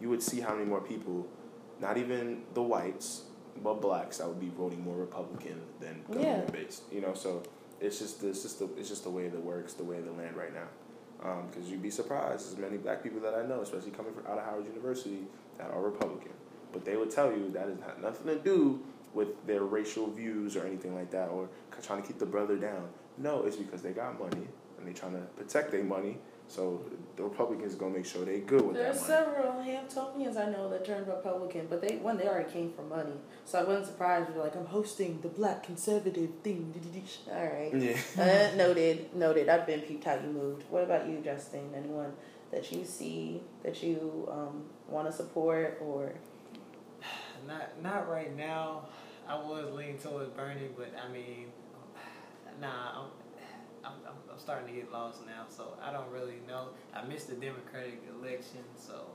You 0.00 0.08
would 0.08 0.22
see 0.22 0.40
how 0.40 0.54
many 0.54 0.64
more 0.64 0.80
people, 0.80 1.28
not 1.82 1.98
even 1.98 2.42
the 2.54 2.62
whites, 2.62 3.22
but 3.62 3.82
blacks, 3.82 4.18
that 4.18 4.28
would 4.28 4.40
be 4.40 4.50
voting 4.56 4.82
more 4.82 4.96
Republican 4.96 5.60
than 5.80 6.02
government 6.10 6.52
based. 6.52 6.84
You 6.90 7.02
know, 7.02 7.12
so 7.12 7.42
it's 7.80 7.98
just 7.98 8.22
it's 8.22 8.42
just 8.42 8.60
the 8.60 8.70
it's 8.78 8.88
just 8.88 9.04
the 9.04 9.10
way 9.10 9.28
that 9.28 9.40
works, 9.40 9.74
the 9.74 9.84
way 9.84 9.98
of 9.98 10.06
the 10.06 10.12
land 10.12 10.36
right 10.36 10.54
now. 10.54 10.68
Um, 11.28 11.46
because 11.48 11.70
you'd 11.70 11.82
be 11.82 11.90
surprised, 11.90 12.52
as 12.52 12.58
many 12.58 12.78
black 12.78 13.02
people 13.02 13.20
that 13.20 13.34
I 13.34 13.46
know, 13.46 13.60
especially 13.60 13.92
coming 13.92 14.12
from 14.12 14.26
out 14.26 14.38
of 14.38 14.44
Howard 14.44 14.66
University, 14.66 15.20
that 15.58 15.70
are 15.70 15.80
Republican. 15.80 16.32
But 16.72 16.84
they 16.84 16.96
would 16.96 17.10
tell 17.10 17.30
you 17.30 17.50
that 17.52 17.68
has 17.68 17.78
had 17.80 18.02
nothing 18.02 18.26
to 18.26 18.42
do 18.42 18.80
with 19.14 19.46
their 19.46 19.62
racial 19.62 20.10
views 20.10 20.56
or 20.56 20.66
anything 20.66 20.94
like 20.94 21.10
that, 21.10 21.28
or 21.28 21.48
trying 21.82 22.00
to 22.00 22.08
keep 22.08 22.18
the 22.18 22.26
brother 22.26 22.56
down. 22.56 22.88
No, 23.18 23.44
it's 23.44 23.56
because 23.56 23.82
they 23.82 23.92
got 23.92 24.18
money 24.18 24.46
and 24.78 24.86
they 24.86 24.92
trying 24.92 25.12
to 25.12 25.20
protect 25.36 25.70
their 25.70 25.84
money. 25.84 26.18
So 26.52 26.82
the 27.16 27.22
Republicans 27.22 27.74
gonna 27.76 27.94
make 27.94 28.04
sure 28.04 28.26
they 28.26 28.40
good 28.40 28.60
with 28.60 28.76
There 28.76 28.90
are 28.90 28.92
that 28.92 29.00
money. 29.00 29.06
several 29.06 29.52
Hamptonians 29.62 30.36
I 30.36 30.50
know 30.50 30.68
that 30.68 30.84
turned 30.84 31.06
Republican, 31.06 31.66
but 31.70 31.80
they 31.80 31.96
one 31.96 32.18
they 32.18 32.28
already 32.28 32.52
came 32.52 32.74
for 32.74 32.82
money, 32.82 33.14
so 33.46 33.58
I 33.58 33.64
wasn't 33.64 33.86
surprised. 33.86 34.28
They're 34.34 34.42
like, 34.42 34.54
I'm 34.54 34.66
hosting 34.66 35.18
the 35.22 35.28
Black 35.28 35.62
conservative 35.62 36.28
thing. 36.42 36.74
All 37.30 37.46
right. 37.46 37.72
Yeah. 37.74 37.96
uh, 38.52 38.54
noted, 38.56 39.16
noted. 39.16 39.48
I've 39.48 39.66
been 39.66 39.80
peeped 39.80 40.04
how 40.04 40.16
you 40.16 40.28
moved. 40.28 40.64
What 40.68 40.84
about 40.84 41.08
you, 41.08 41.22
Justin? 41.24 41.70
Anyone 41.74 42.12
that 42.50 42.70
you 42.70 42.84
see 42.84 43.40
that 43.62 43.82
you 43.82 44.28
um, 44.30 44.64
want 44.88 45.06
to 45.06 45.12
support 45.12 45.78
or? 45.80 46.12
Not 47.48 47.82
not 47.82 48.10
right 48.10 48.36
now. 48.36 48.82
I 49.26 49.36
was 49.36 49.72
leaning 49.72 49.96
towards 49.96 50.28
Bernie, 50.30 50.68
but 50.76 50.92
I 51.02 51.10
mean, 51.10 51.46
nah. 52.60 53.06
I'm, 53.84 53.92
I'm, 53.92 53.98
I'm, 54.06 54.14
I'm 54.32 54.38
starting 54.38 54.66
to 54.68 54.72
get 54.80 54.92
lost 54.92 55.20
now, 55.26 55.44
so 55.48 55.74
I 55.82 55.92
don't 55.92 56.10
really 56.10 56.40
know. 56.48 56.68
I 56.94 57.04
missed 57.04 57.28
the 57.28 57.34
Democratic 57.34 58.00
election, 58.18 58.60
so 58.76 59.06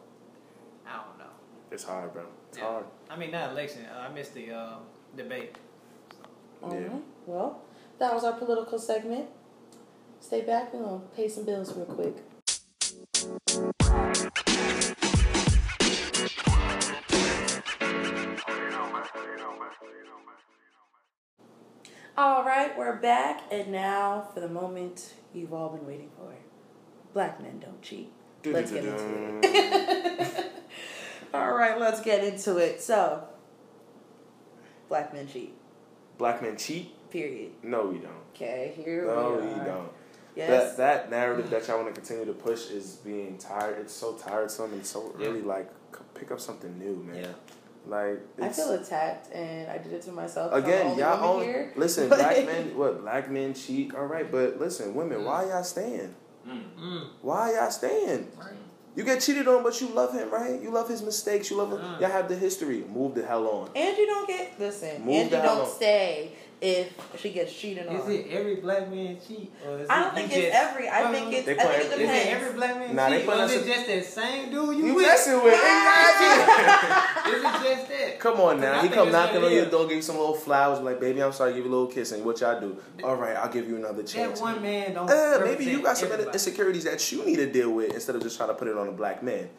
I 0.86 0.98
don't 0.98 1.18
know. 1.20 1.32
It's 1.72 1.84
hard, 1.84 2.14
bro. 2.14 2.24
It's 2.50 2.58
Yeah. 2.58 2.66
hard. 2.66 2.86
I 3.10 3.16
mean, 3.18 3.32
not 3.32 3.52
election. 3.52 3.86
uh, 3.86 4.00
I 4.00 4.10
missed 4.14 4.34
the 4.34 4.52
uh, 4.52 4.76
debate. 5.16 5.56
Yeah. 6.62 6.68
Alright. 6.70 6.92
Well, 7.26 7.62
that 8.00 8.14
was 8.14 8.24
our 8.24 8.34
political 8.34 8.80
segment. 8.80 9.28
Stay 10.20 10.42
back. 10.42 10.74
We're 10.74 10.84
gonna 10.84 11.02
pay 11.16 11.28
some 11.28 11.46
bills 11.46 11.74
real 11.76 11.86
quick. 11.86 12.16
All 22.18 22.44
right, 22.44 22.76
we're 22.76 22.96
back, 22.96 23.44
and 23.52 23.72
now 23.72 24.28
for 24.34 24.40
the 24.40 24.50
moment 24.50 25.14
you've 25.36 25.54
all 25.54 25.70
been 25.70 25.86
waiting 25.86 26.10
for. 26.18 26.34
Black 27.14 27.40
men 27.40 27.60
don't 27.60 27.80
cheat. 27.84 28.12
Let's 28.44 28.72
get 28.72 28.86
into 28.86 29.40
it. 29.44 30.52
all 31.36 31.54
right, 31.54 31.80
let's 31.80 32.02
get 32.02 32.24
into 32.24 32.58
it. 32.58 32.82
So, 32.82 33.24
black 34.90 35.14
men 35.14 35.28
cheat. 35.28 35.54
Black 36.18 36.42
men 36.42 36.58
cheat? 36.58 36.96
Period. 37.12 37.52
No, 37.62 37.86
we 37.86 38.00
don't. 38.00 38.12
Okay, 38.34 38.74
here 38.76 39.06
No, 39.06 39.34
we 39.34 39.38
are. 39.38 39.42
No, 39.42 39.60
we 39.60 39.66
don't. 39.66 39.90
Yes. 40.36 40.76
That 40.76 40.78
that 40.78 41.12
narrative 41.12 41.52
that 41.52 41.68
y'all 41.68 41.84
want 41.84 41.94
to 41.94 42.02
continue 42.02 42.26
to 42.26 42.34
push 42.34 42.72
is 42.72 42.96
being 42.96 43.38
tired. 43.38 43.78
It's 43.80 43.94
so 43.94 44.14
tiresome 44.14 44.74
and 44.74 44.84
so 44.84 45.14
really 45.18 45.44
like 45.44 45.70
pick 46.16 46.32
up 46.32 46.40
something 46.40 46.80
new, 46.80 46.96
man. 46.96 47.24
Yeah. 47.26 47.57
Like 47.88 48.20
I 48.42 48.50
feel 48.50 48.72
attacked, 48.74 49.32
and 49.34 49.70
I 49.72 49.78
did 49.78 49.94
it 49.94 50.02
to 50.04 50.12
myself. 50.12 50.54
Again, 50.54 50.98
y'all 50.98 51.20
woman 51.22 51.30
only 51.36 51.46
here. 51.48 51.72
listen. 51.76 52.10
Black 52.10 52.46
men, 52.46 52.78
what 52.78 53.02
black 53.02 53.32
men 53.32 53.54
cheat? 53.54 53.96
All 53.96 54.06
right, 54.06 54.30
but 54.32 54.60
listen, 54.60 54.94
women, 54.94 55.24
why 55.24 55.46
y'all 55.46 55.64
staying? 55.64 56.14
Mm. 56.48 57.08
Why 57.22 57.54
y'all 57.54 57.72
staying? 57.72 58.28
Right. 58.38 58.52
You 58.96 59.04
get 59.04 59.22
cheated 59.22 59.48
on, 59.48 59.62
but 59.64 59.80
you 59.80 59.90
love 59.90 60.14
him, 60.14 60.30
right? 60.32 60.60
You 60.60 60.72
love 60.72 60.90
his 60.90 61.04
mistakes. 61.04 61.52
You 61.52 61.58
love 61.58 61.72
him. 61.72 61.78
Mm. 61.80 62.02
Y'all 62.02 62.10
have 62.10 62.28
the 62.28 62.36
history. 62.36 62.84
Move 62.90 63.14
the 63.16 63.24
hell 63.26 63.46
on. 63.48 63.70
And 63.76 63.96
you 63.98 64.06
don't 64.08 64.28
get 64.28 64.60
listen. 64.60 65.02
Move 65.06 65.16
and 65.16 65.32
you 65.32 65.38
don't 65.38 65.62
on. 65.62 65.70
stay 65.70 66.32
if 66.60 66.92
she 67.20 67.30
gets 67.30 67.54
cheated 67.54 67.86
on. 67.86 67.96
Is 67.98 68.08
it 68.10 68.28
every 68.32 68.56
black 68.56 68.90
man 68.90 69.18
cheat, 69.28 69.52
or 69.64 69.78
is 69.78 69.88
I 69.92 70.02
don't 70.04 70.16
think 70.16 70.32
it's 70.32 70.42
just- 70.48 70.56
every. 70.56 70.88
I 70.90 71.02
Well, 71.04 71.12
think 71.14 71.32
it's. 71.34 71.46
They 71.46 71.52
I 71.52 71.56
think 71.64 71.90
play- 71.92 72.00
it 72.00 72.02
Is 72.02 72.10
it 72.10 72.30
every 72.34 72.54
black 72.58 72.76
man 72.80 72.96
Nah, 72.96 73.10
cheat, 73.10 73.26
put 73.28 73.38
or 73.40 73.44
is 73.44 73.52
it 73.54 73.66
just 73.68 73.86
that 73.88 74.06
same 74.06 74.50
dude 74.50 74.78
you, 74.78 74.86
You 74.88 74.94
with? 74.96 75.06
messing 75.06 75.44
with 75.44 75.54
exactly. 75.54 77.34
Is 77.38 77.44
it 77.44 77.64
just 77.64 77.90
that? 77.90 78.17
Come 78.32 78.42
on 78.42 78.60
now. 78.60 78.82
He 78.82 78.90
come 78.90 79.12
knocking 79.12 79.44
on 79.44 79.52
your 79.52 79.66
door, 79.66 79.88
give 79.88 79.98
you 79.98 80.02
some 80.02 80.18
little 80.18 80.34
flowers, 80.34 80.80
like, 80.80 81.00
baby, 81.00 81.22
I'm 81.24 81.32
sorry, 81.34 81.54
give 81.54 81.64
you 81.66 81.72
a 81.72 81.74
little 81.74 81.88
kiss, 81.88 82.12
and 82.12 82.24
what 82.26 82.40
y'all 82.42 82.60
do? 82.60 82.78
All 83.04 83.16
right, 83.16 83.36
I'll 83.36 83.52
give 83.52 83.68
you 83.68 83.76
another 83.78 84.04
chance. 84.04 84.14
That 84.14 84.28
chance. 84.30 84.42
one 84.42 84.62
man 84.62 84.94
don't. 84.94 85.10
Uh, 85.10 85.40
maybe 85.44 85.66
you 85.66 85.82
got 85.82 85.98
some 85.98 86.12
everybody. 86.12 86.34
insecurities 86.36 86.84
that 86.84 87.12
you 87.12 87.26
need 87.26 87.38
to 87.38 87.52
deal 87.52 87.72
with 87.72 87.94
instead 87.94 88.16
of 88.16 88.22
just 88.22 88.38
trying 88.38 88.50
to 88.50 88.56
put 88.56 88.68
it 88.68 88.78
on 88.78 88.88
a 88.88 88.92
black 88.92 89.24
man. 89.24 89.50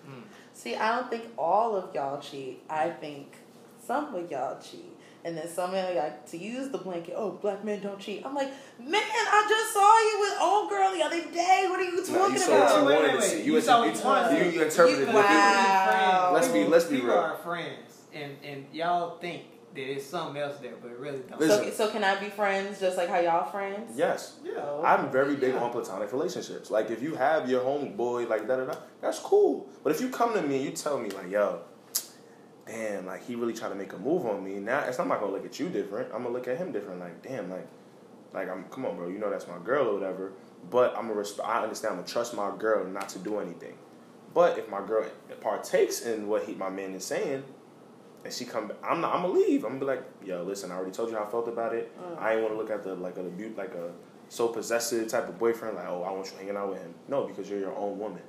See, 0.52 0.74
I 0.74 0.96
don't 0.96 1.08
think 1.08 1.24
all 1.38 1.76
of 1.76 1.94
y'all 1.94 2.20
cheat. 2.20 2.62
I 2.68 2.90
think 2.90 3.36
some 3.86 4.14
of 4.14 4.30
y'all 4.30 4.58
cheat. 4.60 4.84
And 5.24 5.36
then 5.36 5.48
some 5.48 5.70
of 5.74 5.76
y'all 5.76 5.96
like 5.96 6.26
to 6.30 6.38
use 6.38 6.70
the 6.70 6.78
blanket, 6.78 7.14
oh, 7.16 7.32
black 7.32 7.64
men 7.64 7.80
don't 7.80 7.98
cheat. 7.98 8.24
I'm 8.24 8.34
like, 8.34 8.48
man, 8.78 9.02
I 9.02 9.46
just 9.48 9.72
saw 9.74 9.98
you 10.00 10.20
with 10.20 10.40
old 10.40 10.70
girl 10.70 10.92
the 10.92 11.02
other 11.02 11.30
day. 11.32 11.66
What 11.68 11.80
are 11.80 11.84
you 11.84 11.96
talking 12.04 12.14
Nah, 12.14 12.26
you 12.28 12.38
saw 12.38 12.52
what 12.52 12.62
about? 12.62 12.80
you 12.80 12.86
Wait, 12.86 12.94
wanted 12.96 13.12
wait, 13.14 13.20
to 13.22 13.28
see. 13.28 13.42
You 13.42 13.54
You, 13.54 13.60
saw 13.60 13.82
inter- 13.82 13.92
what 13.94 13.98
you 13.98 14.04
wanted 14.08 14.38
to 14.38 14.44
you, 14.46 14.50
you 14.52 14.62
interpreted 14.64 14.98
You- 15.00 15.08
it 15.08 15.14
wow. 15.14 16.32
differently. 16.32 16.34
Let's 16.34 16.48
be- 16.48 16.64
let's 16.70 16.84
be 16.86 16.96
people 16.96 17.08
real. 17.10 17.18
are 17.18 17.36
friends, 17.36 17.87
and 18.12 18.36
and 18.44 18.66
y'all 18.72 19.18
think 19.18 19.42
that 19.74 19.82
it's 19.82 20.06
something 20.06 20.40
else 20.40 20.58
there, 20.58 20.72
but 20.80 20.90
it 20.90 20.98
really 20.98 21.18
don't. 21.28 21.38
Listen. 21.40 21.64
So, 21.72 21.86
so 21.86 21.90
can 21.90 22.02
I 22.02 22.18
be 22.18 22.30
friends 22.30 22.80
just 22.80 22.96
like 22.96 23.08
how 23.08 23.18
y'all 23.20 23.50
friends? 23.50 23.96
Yes. 23.96 24.36
Yeah. 24.44 24.52
Oh, 24.62 24.82
I'm 24.84 25.10
very 25.10 25.36
big 25.36 25.54
Yeah. 25.54 25.60
on 25.60 25.70
platonic 25.70 26.10
relationships. 26.12 26.70
Like 26.70 26.90
if 26.90 27.02
you 27.02 27.14
have 27.14 27.48
your 27.50 27.62
homeboy 27.62 28.28
like 28.28 28.48
da 28.48 28.56
da 28.56 28.64
da, 28.64 28.74
that's 29.00 29.18
cool. 29.18 29.68
But 29.82 29.92
if 29.94 30.00
you 30.00 30.08
come 30.08 30.32
to 30.34 30.42
me 30.42 30.56
and 30.56 30.64
you 30.64 30.70
tell 30.72 30.98
me 30.98 31.10
like, 31.10 31.30
yo, 31.30 31.60
damn, 32.66 33.06
like 33.06 33.24
he 33.26 33.34
really 33.34 33.52
trying 33.54 33.72
to 33.72 33.76
make 33.76 33.92
a 33.92 33.98
move 33.98 34.26
on 34.26 34.44
me, 34.44 34.54
now 34.54 34.80
it's 34.80 34.98
I'm 34.98 35.08
not 35.08 35.20
gonna 35.20 35.32
look 35.32 35.44
at 35.44 35.58
you 35.60 35.68
different. 35.68 36.08
I'm 36.14 36.22
gonna 36.22 36.34
look 36.34 36.48
at 36.48 36.56
him 36.56 36.72
different. 36.72 37.00
Like, 37.00 37.22
damn, 37.22 37.50
like, 37.50 37.66
like 38.32 38.48
I'm 38.48 38.64
come 38.64 38.86
on, 38.86 38.96
bro. 38.96 39.08
You 39.08 39.18
know 39.18 39.30
that's 39.30 39.46
my 39.48 39.58
girl 39.64 39.88
or 39.88 39.94
whatever. 39.94 40.32
But 40.70 40.96
I'm 40.96 41.08
gonna 41.08 41.20
resp- 41.20 41.44
I 41.46 41.62
understand. 41.62 41.92
I'm 41.92 41.98
gonna 42.00 42.08
trust 42.08 42.34
my 42.34 42.50
girl 42.58 42.84
not 42.86 43.08
to 43.10 43.18
do 43.18 43.38
anything. 43.38 43.74
But 44.34 44.58
if 44.58 44.68
my 44.68 44.84
girl 44.86 45.04
partakes 45.40 46.02
in 46.02 46.26
what 46.28 46.44
he, 46.44 46.54
my 46.54 46.68
man 46.68 46.94
is 46.94 47.04
saying, 47.04 47.44
and 48.28 48.34
she 48.34 48.44
come, 48.44 48.70
I'm 48.84 49.00
not. 49.00 49.14
I'm 49.14 49.22
gonna 49.22 49.32
leave. 49.32 49.64
I'm 49.64 49.78
gonna 49.78 49.80
be 49.80 49.86
like, 49.86 50.04
yo, 50.22 50.42
listen. 50.42 50.70
I 50.70 50.74
already 50.74 50.92
told 50.92 51.08
you 51.08 51.16
how 51.16 51.24
I 51.24 51.30
felt 51.30 51.48
about 51.48 51.74
it. 51.74 51.90
Mm. 51.98 52.20
I 52.20 52.34
ain't 52.34 52.42
want 52.42 52.52
to 52.52 52.58
look 52.58 52.70
at 52.70 52.84
the 52.84 52.94
like 52.94 53.16
a 53.16 53.20
abuse, 53.20 53.56
like 53.56 53.74
a 53.74 53.90
so 54.28 54.48
possessive 54.48 55.08
type 55.08 55.30
of 55.30 55.38
boyfriend. 55.38 55.76
Like, 55.76 55.86
oh, 55.88 56.02
I 56.02 56.12
want 56.12 56.30
you 56.30 56.36
hanging 56.36 56.56
out 56.56 56.68
with 56.68 56.82
him. 56.82 56.92
No, 57.08 57.24
because 57.24 57.48
you're 57.48 57.58
your 57.58 57.74
own 57.74 57.98
woman. 57.98 58.20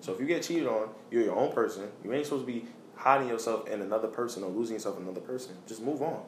So 0.00 0.12
if 0.12 0.18
you 0.18 0.26
get 0.26 0.42
cheated 0.42 0.66
on, 0.66 0.88
you're 1.12 1.22
your 1.22 1.36
own 1.36 1.52
person. 1.52 1.88
You 2.02 2.12
ain't 2.12 2.24
supposed 2.24 2.46
to 2.46 2.52
be 2.52 2.66
hiding 2.96 3.28
yourself 3.28 3.68
in 3.68 3.80
another 3.80 4.08
person 4.08 4.42
or 4.42 4.50
losing 4.50 4.74
yourself 4.74 4.96
in 4.96 5.04
another 5.04 5.20
person. 5.20 5.54
Just 5.68 5.80
move 5.80 6.02
on. 6.02 6.20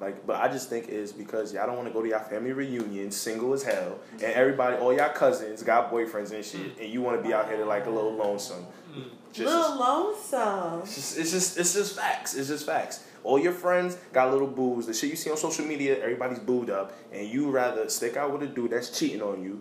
Like, 0.00 0.26
but 0.26 0.42
I 0.42 0.48
just 0.48 0.68
think 0.68 0.88
is 0.88 1.12
because 1.12 1.54
y'all 1.54 1.66
don't 1.66 1.76
want 1.76 1.88
to 1.88 1.94
go 1.94 2.02
to 2.02 2.08
y'all 2.08 2.18
family 2.18 2.52
reunion, 2.52 3.12
single 3.12 3.54
as 3.54 3.62
hell, 3.62 4.00
and 4.14 4.24
everybody, 4.24 4.76
all 4.76 4.92
y'all 4.92 5.12
cousins 5.12 5.62
got 5.62 5.90
boyfriends 5.90 6.32
and 6.32 6.44
shit, 6.44 6.78
and 6.80 6.92
you 6.92 7.00
want 7.00 7.16
to 7.16 7.26
be 7.26 7.32
out 7.32 7.48
here 7.48 7.64
like 7.64 7.86
a 7.86 7.90
little 7.90 8.12
lonesome. 8.12 8.66
Mm. 8.96 9.10
Just, 9.32 9.54
Little 9.54 9.78
lonesome. 9.78 10.80
it's 10.80 10.94
just, 10.94 11.18
it's 11.18 11.30
just, 11.32 11.58
it's 11.58 11.74
just 11.74 11.96
facts. 11.96 12.34
It's 12.34 12.48
just 12.48 12.64
facts. 12.64 13.04
All 13.22 13.38
your 13.38 13.52
friends 13.52 13.96
got 14.12 14.30
little 14.32 14.46
boos. 14.46 14.86
The 14.86 14.94
shit 14.94 15.10
you 15.10 15.16
see 15.16 15.30
on 15.30 15.36
social 15.36 15.66
media, 15.66 16.00
everybody's 16.02 16.38
booed 16.38 16.70
up, 16.70 16.92
and 17.12 17.28
you 17.28 17.50
rather 17.50 17.88
stick 17.90 18.16
out 18.16 18.32
with 18.32 18.42
a 18.42 18.46
dude 18.46 18.70
that's 18.70 18.96
cheating 18.98 19.20
on 19.20 19.42
you, 19.42 19.60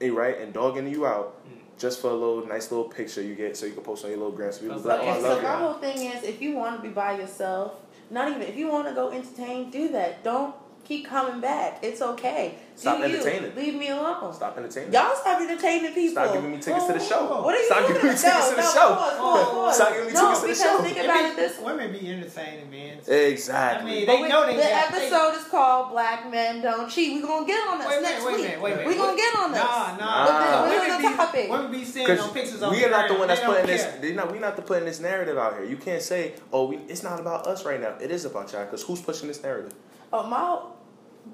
eh, 0.00 0.10
right, 0.10 0.38
and 0.40 0.52
dogging 0.52 0.88
you 0.88 1.06
out, 1.06 1.36
Mm. 1.46 1.78
just 1.78 2.00
for 2.02 2.08
a 2.10 2.14
little 2.14 2.46
nice 2.46 2.70
little 2.70 2.88
picture 2.88 3.22
you 3.22 3.34
get, 3.34 3.56
so 3.56 3.64
you 3.66 3.72
can 3.72 3.82
post 3.82 4.04
on 4.04 4.10
your 4.10 4.18
little 4.18 4.32
gram. 4.32 4.52
So 4.52 4.60
people 4.62 4.80
be 4.80 4.88
like, 4.88 5.00
oh, 5.00 5.04
I 5.04 5.10
Okay, 5.12 5.22
love 5.22 5.36
so 5.38 5.42
my 5.42 5.50
you. 5.52 5.64
whole 5.64 5.74
thing 5.74 6.10
is 6.10 6.22
if 6.24 6.42
you 6.42 6.54
want 6.56 6.76
to 6.76 6.82
be 6.82 6.92
by 6.92 7.16
yourself, 7.18 7.74
not 8.10 8.28
even 8.28 8.42
if 8.42 8.56
you 8.56 8.68
want 8.68 8.88
to 8.88 8.94
go 8.94 9.10
entertain, 9.10 9.70
do 9.70 9.88
that. 9.92 10.22
Don't 10.22 10.54
keep 10.84 11.06
coming 11.06 11.40
back. 11.40 11.78
It's 11.82 12.02
okay. 12.02 12.56
Stop 12.76 12.98
do 13.00 13.08
you. 13.08 13.16
entertaining. 13.16 13.56
Leave 13.56 13.74
me 13.74 13.88
alone. 13.88 14.32
Stop 14.34 14.58
entertaining. 14.58 14.92
Y'all 14.92 15.16
stop 15.16 15.40
entertaining 15.40 15.94
people. 15.94 16.12
Stop 16.12 16.34
giving 16.34 16.52
me 16.52 16.58
tickets 16.60 16.86
to 16.86 16.92
the 16.92 17.00
show. 17.00 17.40
What 17.42 17.54
are 17.54 17.58
you 17.58 17.64
Stop 17.66 17.78
doing? 17.78 17.92
giving 17.94 18.08
me 18.08 18.14
no, 18.14 18.20
tickets 18.20 18.48
to 18.50 18.54
the 18.56 18.60
no, 18.62 18.68
show. 18.72 18.88
Pause, 18.94 19.16
pause, 19.16 19.46
pause. 19.48 19.76
Stop 19.76 19.88
giving 19.92 20.06
me 20.06 20.12
no, 20.12 20.20
tickets 20.20 20.40
to 20.40 20.46
the 20.46 20.52
because 20.52 20.60
show. 20.62 20.82
think 20.84 20.96
about 20.98 21.16
be- 21.16 21.24
it 21.24 21.36
this. 21.36 21.58
Women 21.64 21.92
be 21.92 22.12
entertaining, 22.12 22.70
man. 22.70 22.98
Exactly. 23.06 23.90
I 23.92 23.94
mean, 23.96 24.06
they 24.06 24.20
we- 24.22 24.28
know 24.28 24.46
they 24.46 24.56
the 24.56 24.62
got- 24.62 24.92
they- 24.92 25.06
episode 25.08 25.34
is 25.40 25.44
called 25.48 25.90
"Black 25.92 26.30
Men 26.30 26.60
Don't 26.62 26.88
Cheat." 26.90 27.14
We 27.14 27.22
gonna 27.22 27.46
get 27.46 27.66
on 27.66 27.78
this 27.78 27.88
Wait 27.88 28.02
next 28.02 28.24
wait 28.26 28.34
week. 28.36 28.44
minute, 28.44 28.60
wait 28.60 28.72
a 28.72 28.76
minute. 28.76 28.88
We 28.88 28.94
gonna 28.96 29.16
get 29.16 29.34
on 29.36 29.52
this. 29.52 29.62
Nah, 29.62 29.96
nah. 29.96 29.96
Nah. 29.96 30.26
But 30.26 30.68
this- 30.68 30.80
Women 30.80 31.02
the 31.02 31.08
be- 31.08 31.14
topic. 31.16 31.50
Women 31.50 31.72
be 31.72 31.84
seeing 31.84 32.10
on 32.20 32.30
pictures 32.30 32.62
on 32.62 32.70
we 32.72 32.84
are 32.84 32.90
not 32.90 33.08
the 33.08 33.14
one 33.14 33.28
that's 33.28 33.40
putting 33.40 33.66
this. 33.66 33.82
care. 33.84 33.98
They 34.02 34.12
not 34.12 34.30
we 34.32 34.38
not 34.38 34.54
the 34.56 34.62
putting 34.62 34.84
this 34.84 35.00
narrative 35.00 35.38
out 35.38 35.54
here. 35.54 35.64
You 35.64 35.76
can't 35.78 36.02
say, 36.02 36.34
"Oh, 36.52 36.66
we, 36.66 36.76
it's 36.88 37.02
not 37.02 37.20
about 37.20 37.46
us 37.46 37.64
right 37.64 37.80
now." 37.80 37.94
It 38.00 38.10
is 38.10 38.26
about 38.26 38.52
y'all. 38.52 38.64
Because 38.64 38.82
who's 38.82 39.00
pushing 39.00 39.28
this 39.28 39.42
narrative? 39.42 39.72
Oh 40.12 40.22
my 40.24 40.58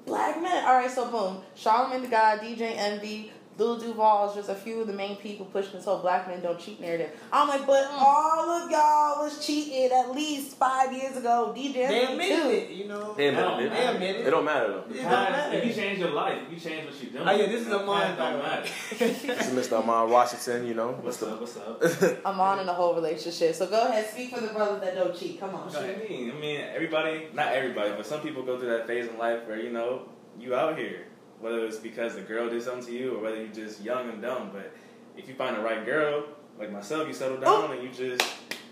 black 0.05 0.41
men. 0.41 0.65
All 0.65 0.75
right, 0.75 0.91
so 0.91 1.09
boom, 1.09 1.41
Charlamagne 1.55 2.01
the 2.01 2.07
God, 2.07 2.39
DJ 2.39 2.75
Envy, 2.75 3.31
Lil 3.57 3.77
Duval 3.77 4.29
is 4.29 4.35
just 4.35 4.49
a 4.49 4.55
few 4.55 4.81
of 4.81 4.87
the 4.87 4.93
main 4.93 5.15
people 5.17 5.45
pushing 5.45 5.73
this 5.73 5.85
whole 5.85 5.99
black 5.99 6.27
men 6.27 6.41
don't 6.41 6.59
cheat 6.59 6.81
narrative. 6.81 7.11
I'm 7.31 7.47
like, 7.47 7.67
but 7.67 7.83
Mm. 7.87 8.01
all 8.01 8.49
of 8.49 8.71
y'all 8.71 9.23
was 9.23 9.45
cheating 9.45 9.91
at 9.91 10.11
least 10.15 10.57
five 10.57 10.91
years 10.91 11.15
ago. 11.17 11.53
DJ 11.55 11.73
They 11.87 12.01
Envy 12.01 12.13
admitted 12.13 12.41
too. 12.43 12.49
it, 12.49 12.69
you 12.71 12.87
know. 12.87 13.13
They 13.13 13.27
admit 13.27 13.43
No, 13.45 13.59
it. 13.59 13.69
They 13.69 13.87
admit 13.87 14.15
It 14.15 14.27
it. 14.27 14.31
don't 14.31 14.43
matter 14.45 14.67
though. 14.69 14.83
It 14.89 14.95
don't 15.03 15.11
matter. 15.11 15.55
if 15.57 15.65
you 15.65 15.73
change 15.73 15.99
your 15.99 16.09
life, 16.09 16.39
if 16.47 16.53
you 16.53 16.59
change 16.69 16.85
what 16.89 17.01
you're 17.03 17.11
doing. 17.11 17.27
Oh 17.27 17.31
yeah, 17.31 17.45
this 17.45 17.61
is 17.61 17.67
a 17.67 17.69
that 17.69 17.85
mind 17.85 18.17
don't 18.17 18.39
matter. 18.41 18.69
This 18.97 19.23
is 19.23 19.67
Mr. 19.69 19.73
Amon 19.83 20.09
Washington. 20.09 20.65
You 20.67 20.73
know, 20.73 20.91
What's 21.01 21.17
Mr. 21.19 21.31
up? 21.33 21.41
What's 21.41 22.01
up? 22.03 22.17
I'm 22.25 22.39
on 22.39 22.59
in 22.59 22.67
a 22.67 22.73
whole 22.73 22.95
relationship. 22.95 23.53
So 23.53 23.67
go 23.67 23.87
ahead, 23.87 24.09
speak 24.09 24.33
for 24.33 24.41
the 24.41 24.47
brothers 24.47 24.81
that 24.81 24.95
don't 24.95 25.15
cheat. 25.15 25.39
Come 25.39 25.53
on. 25.53 25.67
What 25.67 25.79
do 25.79 26.03
you 26.03 26.09
mean? 26.09 26.31
I 26.31 26.39
mean, 26.39 26.59
everybody, 26.73 27.27
not 27.33 27.53
everybody, 27.53 27.91
but 27.91 28.05
some 28.07 28.21
people 28.21 28.41
go 28.41 28.57
through 28.59 28.69
that 28.69 28.87
phase 28.87 29.07
in 29.07 29.17
life 29.19 29.45
where, 29.47 29.59
you 29.59 29.69
know, 29.71 30.03
you 30.39 30.55
out 30.55 30.75
here. 30.77 31.05
Whether 31.43 31.65
it's 31.65 31.75
because 31.75 32.15
the 32.15 32.21
girl 32.21 32.49
did 32.49 32.63
something 32.63 32.85
to 32.85 32.93
you 32.93 33.17
or 33.17 33.21
whether 33.21 33.35
you're 33.35 33.47
just 33.47 33.81
young 33.81 34.09
and 34.09 34.21
dumb. 34.21 34.51
But 34.53 34.71
if 35.17 35.27
you 35.27 35.33
find 35.33 35.57
the 35.57 35.61
right 35.61 35.85
girl, 35.85 36.23
like 36.57 36.71
myself, 36.71 37.05
you 37.05 37.13
settle 37.13 37.35
down 37.35 37.73
and 37.73 37.83
you 37.83 37.89
just 37.89 38.23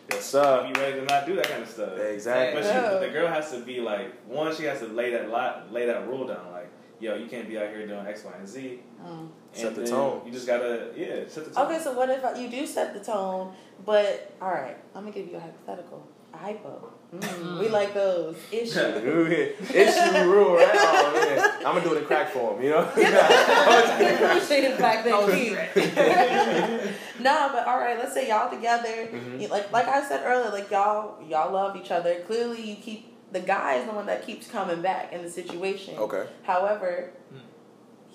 Yes, 0.09 0.25
sir. 0.25 0.71
be 0.73 0.79
ready 0.79 0.99
to 1.01 1.05
not 1.05 1.25
do 1.25 1.35
that 1.35 1.49
kind 1.49 1.63
of 1.63 1.69
stuff. 1.69 1.99
Exactly. 1.99 2.61
But, 2.61 2.67
she, 2.67 2.79
but 2.79 2.99
the 3.01 3.09
girl 3.09 3.27
has 3.27 3.51
to 3.51 3.59
be 3.59 3.81
like, 3.81 4.25
one, 4.25 4.55
she 4.55 4.63
has 4.63 4.79
to 4.79 4.87
lay 4.87 5.11
that 5.11 5.29
lot, 5.29 5.73
lay 5.73 5.85
that 5.85 6.07
rule 6.07 6.25
down. 6.27 6.49
Like, 6.53 6.69
yo, 7.01 7.15
you 7.15 7.27
can't 7.27 7.49
be 7.49 7.57
out 7.57 7.67
here 7.67 7.85
doing 7.85 8.07
X, 8.07 8.23
Y, 8.23 8.31
and 8.37 8.47
Z. 8.47 8.79
Mm. 9.05 9.27
Set 9.51 9.75
the 9.75 9.85
tone. 9.85 10.21
You 10.25 10.31
just 10.31 10.47
gotta, 10.47 10.91
yeah, 10.95 11.27
set 11.27 11.43
the 11.43 11.51
tone. 11.51 11.65
Okay, 11.65 11.83
so 11.83 11.91
what 11.91 12.09
if 12.09 12.23
you 12.39 12.49
do 12.49 12.65
set 12.65 12.93
the 12.93 13.03
tone, 13.03 13.53
but 13.85 14.33
all 14.41 14.49
right, 14.49 14.77
I'm 14.95 15.03
gonna 15.03 15.13
give 15.13 15.27
you 15.27 15.35
a 15.35 15.41
hypothetical. 15.41 16.07
A 16.33 16.37
hypo. 16.37 16.93
Mm, 17.15 17.59
we 17.59 17.67
like 17.67 17.93
those. 17.93 18.37
Issue. 18.51 18.79
Issue 19.73 20.29
rule, 20.31 20.55
right? 20.55 20.69
Oh 20.73 21.11
man, 21.13 21.39
I'm 21.57 21.75
gonna 21.75 21.83
do 21.83 21.93
it 21.95 21.99
in 21.99 22.05
crack 22.05 22.29
form. 22.31 22.61
You 22.63 22.69
know. 22.69 22.83
Appreciated 22.87 24.77
back 24.77 25.03
then. 25.03 25.13
Oh, 25.13 25.27
Keith. 25.29 25.57
no, 27.19 27.49
but 27.51 27.67
all 27.67 27.79
right. 27.79 27.97
Let's 27.97 28.13
say 28.13 28.29
y'all 28.29 28.49
together. 28.49 29.09
Mhm. 29.11 29.49
Like 29.49 29.71
like 29.71 29.87
I 29.87 30.07
said 30.07 30.21
earlier, 30.25 30.51
like 30.51 30.71
y'all 30.71 31.21
y'all 31.27 31.51
love 31.51 31.75
each 31.75 31.91
other. 31.91 32.21
Clearly, 32.27 32.61
you 32.61 32.75
keep 32.77 33.07
the 33.31 33.41
guy 33.41 33.75
is 33.75 33.85
the 33.85 33.91
one 33.93 34.05
that 34.05 34.25
keeps 34.25 34.47
coming 34.47 34.81
back 34.81 35.11
in 35.13 35.21
the 35.21 35.29
situation. 35.29 35.97
okay. 35.97 36.25
However, 36.43 37.11
Hmm. 37.29 37.39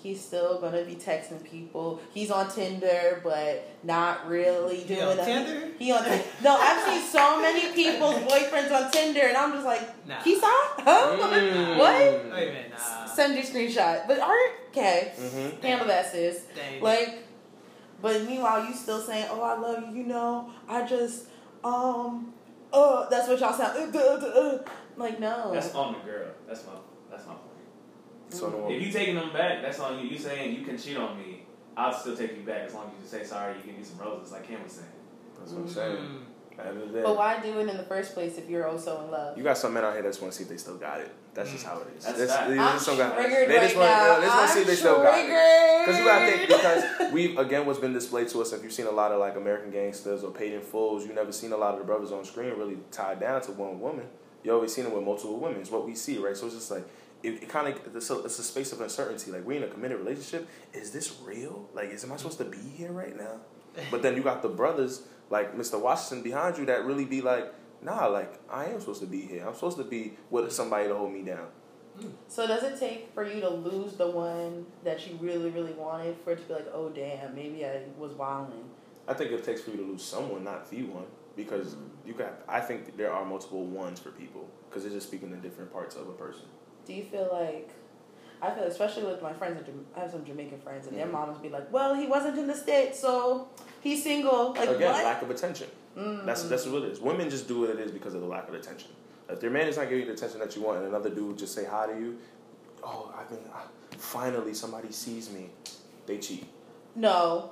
He's 0.01 0.21
still 0.23 0.59
gonna 0.61 0.83
be 0.83 0.95
texting 0.95 1.43
people. 1.43 1.99
He's 2.13 2.31
on 2.31 2.49
Tinder, 2.49 3.19
but 3.23 3.67
not 3.83 4.27
really 4.27 4.77
He 4.77 4.95
doing 4.95 5.01
on 5.07 5.17
that. 5.17 5.25
Tinder? 5.25 5.67
He 5.77 5.91
on 5.91 6.03
Tinder. 6.03 6.23
No, 6.43 6.55
I've 6.55 6.83
seen 6.87 7.01
so 7.01 7.41
many 7.41 7.71
people's 7.73 8.15
boyfriends 8.15 8.71
on 8.71 8.91
Tinder, 8.91 9.21
and 9.21 9.37
I'm 9.37 9.51
just 9.53 9.65
like, 9.65 10.07
Nah. 10.07 10.21
Kisa? 10.21 10.41
Huh? 10.45 11.17
Mm. 11.17 11.77
What? 11.77 11.89
Wait 11.91 12.19
a 12.25 12.29
minute, 12.29 12.71
nah. 12.71 13.05
Send 13.05 13.33
your 13.35 13.43
screenshot. 13.43 14.07
But 14.07 14.19
alright, 14.19 14.51
okay. 14.69 15.13
Mhm. 15.17 15.61
Handle 15.63 15.87
that, 15.87 16.11
sis. 16.11 16.43
Dang. 16.55 16.81
Like, 16.81 17.23
but 18.01 18.21
meanwhile, 18.23 18.63
you 18.65 18.73
still 18.73 19.01
saying, 19.01 19.25
"Oh, 19.31 19.41
I 19.41 19.57
love 19.57 19.83
you." 19.89 20.01
You 20.01 20.03
know, 20.07 20.51
I 20.69 20.85
just, 20.85 21.25
um, 21.63 22.31
uh, 22.71 23.09
that's 23.09 23.27
what 23.27 23.39
y'all 23.39 23.53
sound. 23.53 23.75
Uh, 23.77 23.85
duh, 23.91 24.19
duh, 24.19 24.27
uh. 24.27 24.63
Like, 24.95 25.19
no. 25.19 25.51
That's 25.53 25.73
on 25.75 25.93
the 25.93 25.99
girl. 25.99 26.27
That's 26.47 26.63
my, 26.65 26.73
that's 26.73 26.73
my 26.73 26.73
point. 26.73 26.86
So 28.29 28.49
no. 28.49 28.69
If 28.69 28.81
you 28.81 28.91
taking 28.91 29.15
them 29.15 29.31
back, 29.31 29.61
that's 29.61 29.79
on 29.79 29.99
you. 29.99 30.07
You 30.09 30.17
saying 30.17 30.55
you 30.55 30.63
can 30.63 30.77
cheat 30.77 30.97
on 30.97 31.17
me, 31.17 31.43
I'll 31.75 31.93
still 31.93 32.15
take 32.15 32.35
you 32.35 32.43
back 32.43 32.61
as 32.67 32.73
long 32.73 32.87
as 32.87 33.03
you 33.03 33.07
say 33.19 33.25
sorry. 33.25 33.55
You 33.57 33.63
give 33.63 33.77
me 33.77 33.83
some 33.83 33.99
roses, 33.99 34.31
like 34.31 34.47
Cam 34.47 34.63
was 34.63 34.73
saying. 34.73 34.87
That's 35.39 35.51
what 35.51 35.61
I'm 35.61 35.69
saying. 35.69 35.97
Mm. 35.97 36.19
At 36.59 36.63
the 36.63 36.69
end 36.71 36.81
of 36.81 36.87
the 36.91 36.97
day, 36.97 37.03
but 37.03 37.15
why 37.15 37.39
do 37.39 37.59
it 37.59 37.69
in 37.69 37.77
the 37.77 37.83
first 37.83 38.15
place 38.15 38.39
if 38.39 38.49
you're 38.49 38.67
also 38.67 39.03
in 39.05 39.11
love? 39.11 39.37
You 39.37 39.43
got 39.43 39.59
some 39.59 39.75
men 39.75 39.85
out 39.85 39.93
here 39.93 40.01
that 40.01 40.09
just 40.09 40.21
want 40.23 40.33
to 40.33 40.37
see 40.39 40.43
if 40.43 40.49
they 40.49 40.57
still 40.57 40.77
got 40.77 40.99
it. 40.99 41.11
That's 41.35 41.51
just 41.51 41.63
how 41.63 41.77
it 41.81 41.87
is. 41.95 42.03
That's 42.03 42.17
That's- 42.17 42.35
fact. 42.35 42.49
they 42.49 42.57
I'm 42.57 42.73
just 42.73 42.87
don't 42.87 43.13
triggered 43.13 43.47
they 43.47 43.59
just 43.59 43.75
right 43.75 43.81
want, 43.81 43.91
now. 43.91 44.19
They 44.19 44.25
just 44.25 44.35
want 44.37 44.47
to 44.47 44.53
see 44.55 44.61
if 44.61 44.67
they 44.67 44.75
still 44.75 45.03
got 45.03 45.19
it. 45.19 45.27
Because 45.27 45.85
Because 45.85 45.99
you 45.99 46.05
gotta 46.05 46.25
think 46.25 46.47
because 46.47 47.13
we 47.13 47.37
again 47.37 47.65
what's 47.67 47.77
been 47.77 47.93
displayed 47.93 48.27
to 48.29 48.41
us. 48.41 48.53
If 48.53 48.63
you've 48.63 48.73
seen 48.73 48.87
a 48.87 48.91
lot 48.91 49.11
of 49.11 49.19
like 49.19 49.35
American 49.35 49.69
gangsters 49.69 50.23
or 50.23 50.31
paid 50.31 50.53
in 50.53 50.61
fulls, 50.61 51.05
you 51.05 51.13
never 51.13 51.31
seen 51.31 51.51
a 51.51 51.57
lot 51.57 51.73
of 51.73 51.79
the 51.79 51.85
brothers 51.85 52.11
on 52.11 52.25
screen 52.25 52.49
really 52.57 52.79
tied 52.89 53.19
down 53.19 53.39
to 53.43 53.51
one 53.51 53.79
woman. 53.79 54.07
You 54.43 54.51
always 54.51 54.73
seen 54.73 54.85
them 54.85 54.93
with 54.93 55.03
multiple 55.03 55.37
women. 55.39 55.61
It's 55.61 55.69
what 55.69 55.85
we 55.85 55.93
see, 55.93 56.17
right? 56.17 56.35
So 56.35 56.47
it's 56.47 56.55
just 56.55 56.71
like 56.71 56.87
it, 57.23 57.43
it 57.43 57.49
kind 57.49 57.67
of 57.67 57.95
it's 57.95 58.09
a, 58.09 58.23
it's 58.23 58.39
a 58.39 58.43
space 58.43 58.71
of 58.71 58.81
uncertainty. 58.81 59.31
Like 59.31 59.45
we're 59.45 59.57
in 59.57 59.63
a 59.63 59.67
committed 59.67 59.99
relationship. 59.99 60.47
Is 60.73 60.91
this 60.91 61.19
real? 61.23 61.69
Like, 61.73 61.89
is 61.89 62.03
am 62.03 62.11
I 62.11 62.17
supposed 62.17 62.37
to 62.39 62.45
be 62.45 62.57
here 62.57 62.91
right 62.91 63.15
now? 63.15 63.37
But 63.91 64.01
then 64.01 64.15
you 64.15 64.23
got 64.23 64.41
the 64.41 64.49
brothers 64.49 65.03
like 65.29 65.55
Mr. 65.55 65.79
Washington 65.79 66.23
behind 66.23 66.57
you 66.57 66.65
that 66.65 66.83
really 66.85 67.05
be 67.05 67.21
like, 67.21 67.53
nah, 67.83 68.07
like 68.07 68.39
I 68.49 68.65
am 68.65 68.79
supposed 68.79 69.01
to 69.01 69.07
be 69.07 69.21
here. 69.21 69.45
I'm 69.47 69.53
supposed 69.53 69.77
to 69.77 69.83
be 69.83 70.13
with 70.31 70.51
somebody 70.51 70.87
to 70.87 70.95
hold 70.95 71.13
me 71.13 71.21
down. 71.21 71.47
Hmm. 71.99 72.07
So 72.27 72.47
does 72.47 72.63
it 72.63 72.79
take 72.79 73.13
for 73.13 73.23
you 73.23 73.39
to 73.41 73.49
lose 73.49 73.93
the 73.93 74.09
one 74.09 74.65
that 74.83 75.07
you 75.07 75.17
really, 75.21 75.49
really 75.49 75.73
wanted 75.73 76.15
for 76.23 76.31
it 76.31 76.37
to 76.37 76.43
be 76.43 76.53
like, 76.53 76.67
oh 76.73 76.89
damn, 76.89 77.35
maybe 77.35 77.65
I 77.65 77.81
was 77.97 78.13
wilding. 78.13 78.65
I 79.07 79.13
think 79.13 79.31
it 79.31 79.43
takes 79.43 79.61
for 79.61 79.71
you 79.71 79.77
to 79.77 79.83
lose 79.83 80.03
someone, 80.03 80.43
not 80.43 80.69
the 80.69 80.83
one, 80.83 81.05
because 81.35 81.75
you 82.05 82.13
got. 82.13 82.41
I 82.47 82.59
think 82.59 82.97
there 82.97 83.11
are 83.11 83.25
multiple 83.25 83.65
ones 83.65 83.99
for 83.99 84.11
people 84.11 84.49
because 84.69 84.83
they're 84.83 84.91
just 84.91 85.07
speaking 85.07 85.29
to 85.29 85.37
different 85.37 85.71
parts 85.71 85.95
of 85.95 86.09
a 86.09 86.13
person. 86.13 86.45
Do 86.87 86.93
you 86.93 87.03
feel 87.03 87.27
like 87.31 87.69
I 88.41 88.51
feel 88.51 88.63
especially 88.65 89.03
with 89.03 89.21
my 89.21 89.33
friends, 89.33 89.61
I 89.95 89.99
have 89.99 90.11
some 90.11 90.23
Jamaican 90.23 90.59
friends, 90.61 90.87
and 90.87 90.95
their 90.95 91.07
Mhm. 91.07 91.11
moms 91.11 91.37
be 91.39 91.49
like, 91.49 91.71
"Well, 91.73 91.95
he 91.95 92.05
wasn't 92.05 92.37
in 92.37 92.47
the 92.47 92.55
states, 92.55 92.99
so 92.99 93.47
he's 93.81 94.03
single." 94.03 94.53
Like 94.53 94.69
Again, 94.69 94.93
what? 94.93 95.03
lack 95.03 95.21
of 95.23 95.29
attention. 95.31 95.67
Mm. 95.97 96.25
That's 96.25 96.43
that's 96.43 96.65
what 96.67 96.83
it 96.83 96.91
is. 96.91 96.99
Women 97.01 97.29
just 97.29 97.47
do 97.47 97.61
what 97.61 97.71
it 97.71 97.79
is 97.79 97.91
because 97.91 98.13
of 98.13 98.21
the 98.21 98.27
lack 98.27 98.47
of 98.47 98.53
attention. 98.53 98.91
If 99.27 99.39
their 99.41 99.49
man 99.49 99.67
is 99.67 99.75
not 99.75 99.89
giving 99.89 100.01
you 100.01 100.05
the 100.05 100.13
attention 100.13 100.39
that 100.39 100.55
you 100.55 100.61
want, 100.61 100.77
and 100.77 100.87
another 100.87 101.09
dude 101.09 101.37
just 101.37 101.53
say 101.53 101.65
hi 101.65 101.87
to 101.87 101.99
you, 101.99 102.17
oh, 102.83 103.11
I've 103.17 103.27
been 103.29 103.43
finally 103.97 104.53
somebody 104.53 104.91
sees 104.91 105.31
me, 105.31 105.49
they 106.05 106.19
cheat. 106.19 106.45
No. 106.95 107.49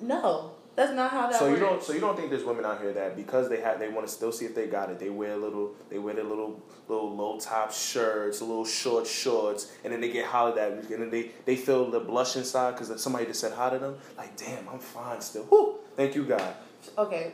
No. 0.00 0.52
That's 0.76 0.92
not 0.92 1.10
how 1.10 1.28
that 1.28 1.38
So 1.38 1.48
you 1.48 1.58
don't. 1.58 1.82
So 1.82 1.94
you 1.94 2.00
don't 2.00 2.16
think 2.16 2.28
there's 2.28 2.44
women 2.44 2.66
out 2.66 2.80
here 2.82 2.92
that 2.92 3.16
because 3.16 3.48
they 3.48 3.60
have 3.62 3.78
they 3.78 3.88
want 3.88 4.06
to 4.06 4.12
still 4.12 4.30
see 4.30 4.44
if 4.44 4.54
they 4.54 4.66
got 4.66 4.90
it. 4.90 4.98
They 4.98 5.08
wear 5.08 5.32
a 5.32 5.36
little. 5.36 5.74
They 5.88 5.98
wear 5.98 6.14
their 6.14 6.24
little 6.24 6.62
little 6.86 7.16
low 7.16 7.38
top 7.40 7.72
shirts, 7.72 8.42
little 8.42 8.66
short 8.66 9.06
shorts, 9.06 9.72
and 9.84 9.92
then 9.92 10.02
they 10.02 10.10
get 10.12 10.26
hollered 10.26 10.58
at, 10.58 10.72
and 10.72 11.02
then 11.02 11.10
they 11.10 11.30
they 11.46 11.56
feel 11.56 11.90
the 11.90 12.00
blush 12.00 12.36
inside 12.36 12.72
because 12.72 13.02
somebody 13.02 13.24
just 13.24 13.40
said 13.40 13.54
hi 13.54 13.70
to 13.70 13.78
them. 13.78 13.96
Like, 14.18 14.36
damn, 14.36 14.68
I'm 14.68 14.78
fine 14.78 15.20
still. 15.22 15.44
Whew, 15.44 15.76
thank 15.96 16.14
you, 16.14 16.24
God. 16.24 16.54
Okay. 16.98 17.32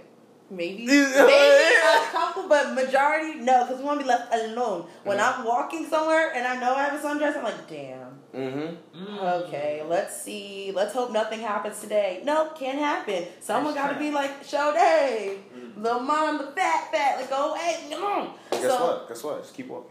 Maybe, 0.49 0.87
maybe 0.87 1.07
a 1.17 2.07
couple, 2.13 2.47
but 2.47 2.75
majority 2.75 3.41
no, 3.41 3.65
because 3.65 3.79
we 3.79 3.85
want 3.85 4.01
to 4.01 4.05
be 4.05 4.09
left 4.09 4.35
alone. 4.35 4.87
When 5.03 5.17
Mhm. 5.17 5.39
I'm 5.39 5.45
walking 5.47 5.87
somewhere 5.89 6.31
and 6.35 6.47
I 6.47 6.61
know 6.61 6.75
I 6.75 6.83
have 6.85 7.03
a 7.03 7.07
sundress, 7.09 7.37
I'm 7.39 7.45
like, 7.45 7.67
damn. 7.69 8.19
Mm-hmm. 8.35 9.05
Mm. 9.17 9.43
Okay, 9.45 9.83
let's 9.87 10.23
see. 10.23 10.73
Let's 10.75 10.95
hope 10.95 11.13
nothing 11.13 11.41
happens 11.41 11.81
today. 11.81 12.23
No, 12.25 12.51
can't 12.59 12.79
happen. 12.79 13.25
Someone 13.41 13.75
got 13.75 13.93
to 13.93 13.99
be 13.99 14.11
like, 14.11 14.43
show 14.45 14.73
day, 14.73 15.39
Mm. 15.55 15.83
little 15.83 16.01
mom, 16.01 16.39
the 16.39 16.45
fat, 16.53 16.91
fat, 16.91 17.17
like 17.19 17.29
go 17.31 17.51
away. 17.51 17.77
Mm. 17.91 18.31
Guess 18.51 18.63
So- 18.63 18.87
what? 18.87 19.09
Guess 19.09 19.25
what? 19.25 19.43
Just 19.43 19.55
keep 19.55 19.69
walking. 19.69 19.91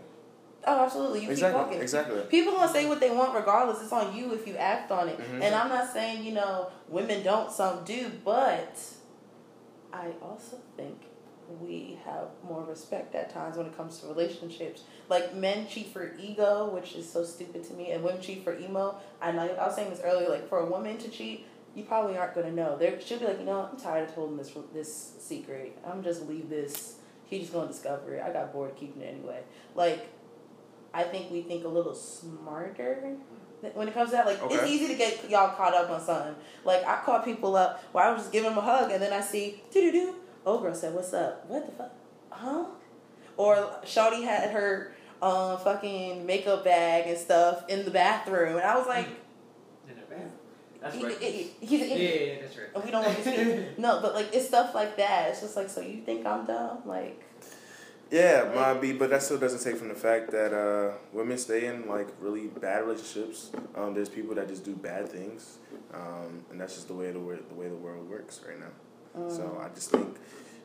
Oh, 0.66 0.84
absolutely. 0.86 1.22
You 1.24 1.32
exactly. 1.32 1.60
keep 1.60 1.66
walking. 1.68 1.82
Exactly. 1.82 2.22
People 2.30 2.54
gonna 2.54 2.72
say 2.72 2.88
what 2.88 3.00
they 3.00 3.10
want 3.10 3.34
regardless. 3.34 3.82
It's 3.82 3.92
on 3.92 4.16
you 4.16 4.34
if 4.34 4.48
you 4.48 4.56
act 4.58 4.92
on 4.92 5.08
it. 5.10 5.18
Mhm. 5.20 5.42
And 5.42 5.56
I'm 5.56 5.70
not 5.70 5.92
saying 5.92 6.24
you 6.24 6.34
know 6.34 6.68
women 6.88 7.24
don't, 7.24 7.52
some 7.52 7.84
do, 7.84 8.12
but 8.24 8.78
I 9.94 10.08
also 10.22 10.58
think 10.78 10.98
we 11.60 12.00
have 12.06 12.28
more 12.48 12.64
respect 12.64 13.16
at 13.16 13.34
times 13.34 13.58
when 13.58 13.66
it 13.66 13.76
comes 13.76 14.00
to 14.00 14.08
relationships. 14.08 14.84
Like 15.10 15.36
men 15.36 15.68
cheat 15.68 15.88
for 15.88 16.14
ego, 16.20 16.70
which 16.74 16.94
is 16.96 17.12
so 17.12 17.24
stupid 17.24 17.64
to 17.66 17.74
me, 17.74 17.92
and 17.92 18.04
women 18.04 18.22
cheat 18.22 18.44
for 18.44 18.58
emo. 18.58 18.96
I, 19.22 19.30
I 19.32 19.68
was 19.68 19.76
saying 19.76 19.90
this 19.90 20.02
earlier. 20.04 20.30
Like 20.30 20.48
for 20.48 20.60
a 20.60 20.66
woman 20.66 20.98
to 21.00 21.10
cheat, 21.10 21.46
you 21.76 21.84
probably 21.84 22.18
aren't 22.18 22.36
gonna 22.36 22.52
know. 22.52 22.78
There 22.78 23.00
she'll 23.02 23.20
be 23.20 23.26
like, 23.26 23.40
you 23.40 23.46
know, 23.46 23.70
I'm 23.72 23.80
tired 23.80 24.10
of 24.10 24.16
holding 24.16 24.38
this 24.38 24.52
this 24.74 25.14
secret. 25.20 25.78
I'm 25.86 26.04
just 26.04 26.28
leave 26.28 26.50
this. 26.50 26.96
He's 27.26 27.42
just 27.42 27.54
gonna 27.54 27.68
discover 27.68 28.16
it. 28.16 28.24
I 28.24 28.32
got 28.32 28.52
bored 28.54 28.76
keeping 28.76 29.02
it 29.02 29.14
anyway. 29.16 29.42
Like 29.76 30.10
I 30.94 31.04
think 31.04 31.32
we 31.32 31.42
think 31.42 31.64
a 31.64 31.70
little 31.70 31.96
smarter 31.96 33.16
when 33.74 33.88
it 33.88 33.94
comes 33.94 34.10
to 34.10 34.18
that. 34.18 34.26
Like 34.26 34.40
it's 34.44 34.70
easy 34.70 34.88
to 34.88 34.96
get 34.96 35.30
y'all 35.30 35.56
caught 35.56 35.74
up 35.74 35.90
on 35.90 36.02
something. 36.02 36.36
Like 36.66 36.86
I 36.86 37.02
caught 37.04 37.24
people 37.24 37.56
up 37.56 37.84
where 37.94 38.04
I 38.04 38.12
was 38.12 38.24
just 38.24 38.32
giving 38.32 38.50
them 38.50 38.58
a 38.58 38.62
hug 38.62 38.92
and 38.92 39.02
then 39.02 39.14
I 39.14 39.22
see 39.22 39.62
doo 39.72 39.80
doo 39.80 39.92
doo. 39.92 40.16
Oh 40.46 40.60
girl 40.60 40.74
said, 40.74 40.94
"What's 40.94 41.14
up? 41.14 41.46
What 41.48 41.66
the 41.66 41.72
fuck? 41.72 41.92
Huh?" 42.30 42.66
Or 43.38 43.56
Shawty 43.86 44.24
had 44.24 44.52
her 44.52 44.94
um 45.22 45.58
fucking 45.60 46.26
makeup 46.26 46.64
bag 46.64 47.08
and 47.08 47.18
stuff 47.18 47.64
in 47.70 47.86
the 47.86 47.92
bathroom, 47.92 48.56
and 48.58 48.66
I 48.66 48.78
was 48.78 48.88
like, 48.88 49.08
In 49.88 49.96
the 49.96 50.02
bathroom. 50.02 50.32
That's 50.82 50.96
he, 50.96 51.06
right. 51.06 51.18
he- 51.20 51.52
he's 51.60 51.82
an 51.84 51.90
Yeah, 51.90 51.96
idiot. 51.96 52.28
yeah, 52.36 52.42
that's 52.42 52.58
right. 52.58 52.68
And 52.76 52.84
we 52.84 52.92
don't 52.92 53.06
want 53.06 53.18
to 53.18 53.22
speak. 53.22 53.66
No, 53.78 54.00
but 54.02 54.16
like 54.16 54.34
it's 54.34 54.48
stuff 54.48 54.74
like 54.74 54.98
that. 54.98 55.30
It's 55.30 55.42
just 55.42 55.56
like, 55.56 55.70
so 55.70 55.82
you 55.82 56.02
think 56.02 56.26
I'm 56.26 56.46
dumb? 56.48 56.80
Like, 56.86 57.22
Yeah, 58.10 58.52
might 58.56 58.82
be, 58.82 58.92
but 58.94 59.12
that 59.12 59.22
still 59.22 59.38
doesn't 59.38 59.62
take 59.64 59.78
from 59.80 59.90
the 59.90 59.96
fact 59.96 60.32
that 60.32 60.52
uh, 60.54 60.98
women 61.14 61.38
stay 61.38 61.68
in 61.68 61.88
like 61.88 62.08
really 62.20 62.48
bad 62.48 62.82
relationships. 62.88 63.52
Um, 63.76 63.94
there's 63.94 64.10
people 64.10 64.34
that 64.36 64.48
just 64.48 64.66
do 64.66 64.74
bad 64.76 65.08
things, 65.08 65.60
um, 65.94 66.44
and 66.50 66.60
that's 66.60 66.74
just 66.74 66.88
the 66.88 66.96
way 66.96 67.12
the 67.12 67.20
wor- 67.20 67.38
the 67.48 67.56
way 67.56 67.68
the 67.70 67.76
world 67.76 68.10
works 68.10 68.42
right 68.48 68.60
now. 68.60 68.66
So 69.28 69.60
I 69.62 69.68
just 69.76 69.92
think, 69.92 70.18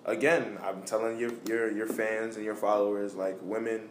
again, 0.05 0.59
I'm 0.63 0.83
telling 0.83 1.19
your 1.19 1.33
your 1.47 1.71
your 1.71 1.87
fans 1.87 2.37
and 2.37 2.45
your 2.45 2.55
followers, 2.55 3.15
like 3.15 3.37
women, 3.43 3.89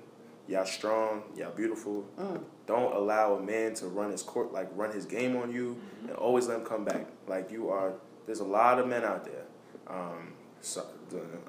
y'all 0.48 0.66
strong, 0.66 1.24
y'all 1.36 1.52
beautiful. 1.52 2.06
mm, 2.20 2.42
Don't 2.68 2.94
allow 2.96 3.36
a 3.36 3.42
man 3.42 3.74
to 3.76 3.88
run 3.88 4.12
his 4.12 4.24
court, 4.24 4.54
like 4.54 4.70
run 4.76 4.92
his 4.94 5.06
game 5.06 5.36
on 5.36 5.52
you, 5.52 5.76
Mm-hmm. 5.76 6.08
and 6.10 6.18
always 6.18 6.48
let 6.48 6.60
him 6.60 6.66
come 6.66 6.86
back. 6.86 7.06
Like 7.28 7.52
you 7.52 7.70
are. 7.70 7.94
There's 8.26 8.40
a 8.40 8.46
lot 8.46 8.80
of 8.80 8.88
men 8.88 9.04
out 9.04 9.24
there. 9.26 9.44
Um, 9.88 10.34
so, 10.62 10.84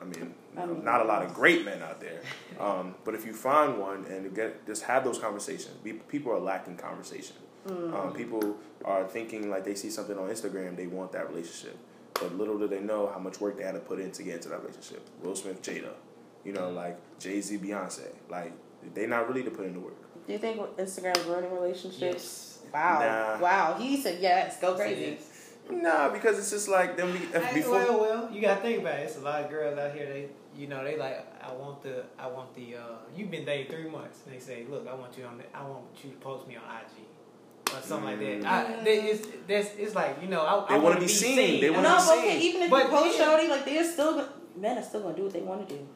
I 0.00 0.04
mean, 0.04 0.34
mean- 0.54 0.84
not 0.84 1.00
a 1.00 1.04
lot 1.04 1.22
of 1.24 1.32
great 1.32 1.64
men 1.64 1.82
out 1.82 2.00
there. 2.00 2.20
Um, 2.60 2.94
but 3.04 3.14
if 3.14 3.26
you 3.26 3.34
find 3.34 3.78
one 3.78 4.06
and 4.06 4.34
get 4.34 4.66
just 4.66 4.82
have 4.84 5.04
those 5.04 5.18
conversations, 5.18 5.74
be, 5.84 5.92
people 5.92 6.32
are 6.32 6.38
lacking 6.40 6.76
conversation. 6.78 7.36
mm. 7.68 7.92
Um, 7.94 8.14
people 8.14 8.56
are 8.84 9.04
thinking 9.06 9.50
like 9.50 9.62
they 9.64 9.74
see 9.74 9.90
something 9.90 10.16
on 10.18 10.28
Instagram, 10.30 10.74
they 10.74 10.86
want 10.86 11.12
that 11.12 11.28
relationship. 11.28 11.76
But 12.20 12.36
little 12.36 12.58
do 12.58 12.66
they 12.68 12.80
know 12.80 13.08
how 13.12 13.18
much 13.18 13.40
work 13.40 13.56
they 13.58 13.64
had 13.64 13.74
to 13.74 13.80
put 13.80 14.00
in 14.00 14.10
to 14.12 14.22
get 14.22 14.36
into 14.36 14.48
that 14.48 14.60
relationship. 14.60 15.06
Will 15.22 15.34
Smith, 15.36 15.62
Jada, 15.62 15.90
you 16.44 16.52
know, 16.52 16.70
like 16.70 16.96
Jay 17.18 17.40
Z, 17.40 17.58
Beyonce, 17.58 18.08
like 18.30 18.52
they 18.94 19.06
not 19.06 19.28
really 19.28 19.42
to 19.42 19.50
put 19.50 19.66
in 19.66 19.74
the 19.74 19.80
work. 19.80 19.94
Do 20.26 20.32
you 20.32 20.38
think 20.38 20.60
Instagram's 20.76 21.24
ruining 21.24 21.52
relationships? 21.52 22.00
Yes. 22.00 22.58
Wow. 22.72 22.98
Nah. 23.38 23.42
Wow. 23.42 23.76
He 23.78 24.00
said 24.00 24.18
yes. 24.20 24.60
Go 24.60 24.74
crazy. 24.74 25.18
Yes. 25.18 25.32
Nah, 25.70 26.08
because 26.10 26.38
it's 26.38 26.50
just 26.50 26.68
like 26.68 26.96
them 26.96 27.12
be- 27.12 27.18
Hey, 27.38 27.54
before. 27.54 27.72
well, 27.74 28.00
well, 28.00 28.30
you 28.32 28.40
gotta 28.40 28.60
think 28.60 28.80
about 28.80 29.00
it. 29.00 29.02
It's 29.02 29.16
a 29.16 29.20
lot 29.20 29.42
of 29.44 29.50
girls 29.50 29.76
out 29.78 29.92
here. 29.92 30.06
They, 30.06 30.28
you 30.56 30.68
know, 30.68 30.82
they 30.84 30.96
like, 30.96 31.26
I 31.42 31.52
want 31.52 31.82
the, 31.82 32.04
I 32.18 32.28
want 32.28 32.54
the. 32.54 32.76
uh 32.76 32.80
You've 33.16 33.30
been 33.32 33.44
dating 33.44 33.72
three 33.72 33.90
months, 33.90 34.20
and 34.24 34.34
they 34.34 34.38
say, 34.38 34.64
look, 34.70 34.86
I 34.88 34.94
want 34.94 35.18
you 35.18 35.24
on, 35.24 35.38
the, 35.38 35.56
I 35.56 35.64
want 35.66 35.84
you 36.04 36.10
to 36.10 36.16
post 36.18 36.46
me 36.46 36.56
on 36.56 36.62
IG 36.62 37.04
or 37.74 37.80
something 37.82 38.04
like 38.10 38.18
that. 38.20 38.42
Mm. 38.42 38.46
I, 38.80 38.84
they, 38.84 38.98
it's, 39.10 39.26
that's, 39.48 39.70
it's 39.76 39.94
like, 39.94 40.20
you 40.22 40.28
know, 40.28 40.42
I, 40.42 40.66
They 40.68 40.74
I 40.74 40.78
wanna 40.78 40.96
be 40.96 41.02
be 41.02 41.08
seen. 41.08 41.36
seen. 41.36 41.60
They 41.60 41.70
No, 41.70 41.82
wanna 41.82 41.88
be 41.88 41.94
but 42.06 42.18
okay, 42.18 42.40
even 42.40 42.62
if 42.62 42.70
But 42.70 42.82
you 42.84 42.88
post 42.90 43.18
then- 43.18 43.28
shorty, 43.28 43.48
like 43.48 43.64
they're 43.64 43.84
still 43.90 44.28
men 44.56 44.78
are 44.78 44.82
still 44.82 45.02
gonna 45.02 45.16
do 45.16 45.24
what 45.24 45.32
they 45.32 45.40
want 45.42 45.68
to 45.68 45.74
do. 45.74 45.86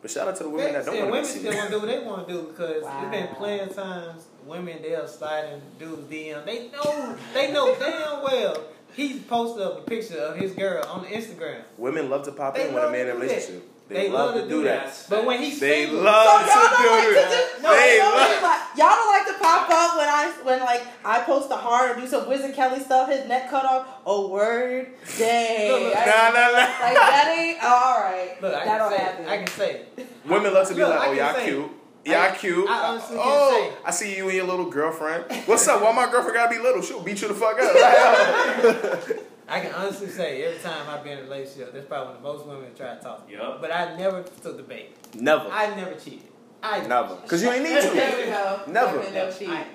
But 0.00 0.10
shout 0.12 0.28
out 0.28 0.36
to 0.36 0.44
the 0.44 0.48
women 0.50 0.74
that 0.74 0.86
don't 0.86 0.94
want 0.94 1.06
to 1.06 1.10
women 1.10 1.22
be 1.22 1.28
seen. 1.28 1.40
still 1.40 1.54
want 1.56 1.66
to 1.68 1.74
do 1.74 1.80
what 1.80 1.88
they 1.88 1.98
want 2.06 2.28
to 2.28 2.32
do 2.34 2.42
because 2.48 2.82
Wow. 2.84 3.00
it's 3.02 3.10
been 3.10 3.34
plenty 3.34 3.60
of 3.62 3.74
times 3.74 4.24
women 4.46 4.80
they'll 4.82 5.08
slide 5.08 5.44
in 5.52 5.60
dudes 5.78 6.02
DM. 6.10 6.44
They 6.44 6.68
know 6.70 7.16
they 7.34 7.52
know 7.52 7.74
damn 7.74 8.22
well 8.22 8.62
he 8.94 9.18
posted 9.20 9.62
up 9.62 9.78
a 9.78 9.82
picture 9.82 10.18
of 10.18 10.36
his 10.36 10.52
girl 10.52 10.84
on 10.88 11.04
Instagram. 11.06 11.62
Women 11.76 12.08
love 12.10 12.22
to 12.24 12.32
pop 12.32 12.54
They 12.54 12.68
in 12.68 12.74
when 12.74 12.84
a 12.84 12.90
man 12.90 13.08
in 13.08 13.16
a 13.16 13.20
do 13.20 13.26
that. 13.28 13.62
Relationship. 13.88 14.04
They, 14.04 14.08
They 14.08 14.08
love, 14.10 14.34
to 14.34 14.48
do 14.48 14.62
that. 14.64 15.06
But 15.08 15.24
when 15.24 15.40
he's 15.42 15.58
They 15.60 15.84
single, 15.86 16.02
love 16.02 16.46
So 16.46 16.54
y'all 16.54 16.68
to 16.68 16.74
don't 16.74 16.82
do 16.82 16.88
like 16.90 17.08
to 17.08 17.14
that. 17.14 17.56
do, 17.56 17.62
no, 17.62 17.74
They 17.74 17.98
y'all, 17.98 18.06
love- 18.14 18.28
don't 18.30 18.42
like, 18.42 18.60
y'all 18.76 18.88
don't 18.96 19.08
like 19.12 19.26
to 19.26 19.34
pop 19.44 19.70
up 19.70 19.96
when 19.96 20.08
I 20.08 20.32
when 20.42 20.60
like 20.60 20.86
I 21.04 21.20
post 21.22 21.50
a 21.50 21.56
heart 21.56 21.96
or 21.96 22.00
do 22.00 22.06
some 22.06 22.28
Wiz 22.28 22.42
and 22.44 22.54
Kelly 22.54 22.80
stuff. 22.80 23.08
His 23.10 23.26
neck 23.28 23.48
cut 23.50 23.64
off. 23.64 23.86
Oh 24.06 24.28
word, 24.28 24.88
dang. 25.18 25.72
Look, 25.72 25.82
look, 25.82 25.96
I- 25.96 26.04
Nah, 26.06 26.30
nah, 26.30 26.46
nah. 26.50 26.58
Like 26.58 26.94
that 26.94 27.36
ain't 27.38 27.58
oh, 27.62 27.66
all 27.68 28.00
right. 28.00 28.42
look, 28.42 28.54
I 28.54 28.64
that 28.64 28.66
can 28.66 28.78
don't 28.78 28.90
say, 28.92 28.98
happen. 28.98 29.26
I 29.26 29.36
can 29.38 29.46
say, 29.46 29.82
Women 30.26 30.52
love 30.54 30.68
to 30.68 30.74
be 30.74 30.80
Look, 30.80 30.90
like, 30.90 31.00
oh, 31.00 31.04
can 31.10 31.16
y'all 31.16 31.34
say- 31.34 31.44
cute. 31.46 31.70
Y'all 32.04 32.16
I- 32.16 32.30
cute. 32.36 32.68
I 32.68 32.86
honestly 32.88 33.16
oh, 33.20 33.70
say- 33.70 33.76
I 33.84 33.90
see 33.90 34.16
you 34.16 34.24
and 34.28 34.36
your 34.36 34.46
little 34.46 34.70
girlfriend. 34.70 35.24
What's 35.46 35.66
up? 35.68 35.82
Why 35.82 35.92
my 35.92 36.10
girlfriend 36.10 36.36
gotta 36.36 36.54
be 36.54 36.62
little? 36.62 36.80
She'll 36.82 37.02
beat 37.02 37.20
you 37.22 37.28
the 37.28 37.34
fuck 37.34 37.58
up. 37.60 39.18
I 39.48 39.60
can 39.60 39.72
honestly 39.74 40.08
say 40.08 40.42
every 40.44 40.58
time 40.58 40.86
I've 40.88 41.02
been 41.02 41.14
in 41.14 41.18
a 41.20 41.22
relationship, 41.22 41.72
that's 41.72 41.86
probably 41.86 42.14
when 42.14 42.22
most 42.22 42.46
women 42.46 42.66
try 42.76 42.94
to 42.94 43.00
talk 43.00 43.24
to 43.26 43.32
me. 43.32 43.38
Yup. 43.38 43.60
But 43.60 43.72
I 43.72 43.96
never 43.96 44.22
took 44.42 44.56
the 44.58 44.62
bait. 44.62 44.94
Never. 45.14 45.48
I 45.50 45.74
never 45.74 45.94
cheated. 45.94 46.28
I 46.62 46.86
Never. 46.86 47.16
Because 47.16 47.42
you 47.42 47.50
ain't 47.50 47.62
need 47.62 47.70
there 47.70 47.82
to. 47.82 48.16
we 48.18 48.24
go. 48.30 48.60
Never. 48.66 48.98
Women 48.98 49.14
don't 49.14 49.38
cheat. 49.38 49.48
I- 49.48 49.66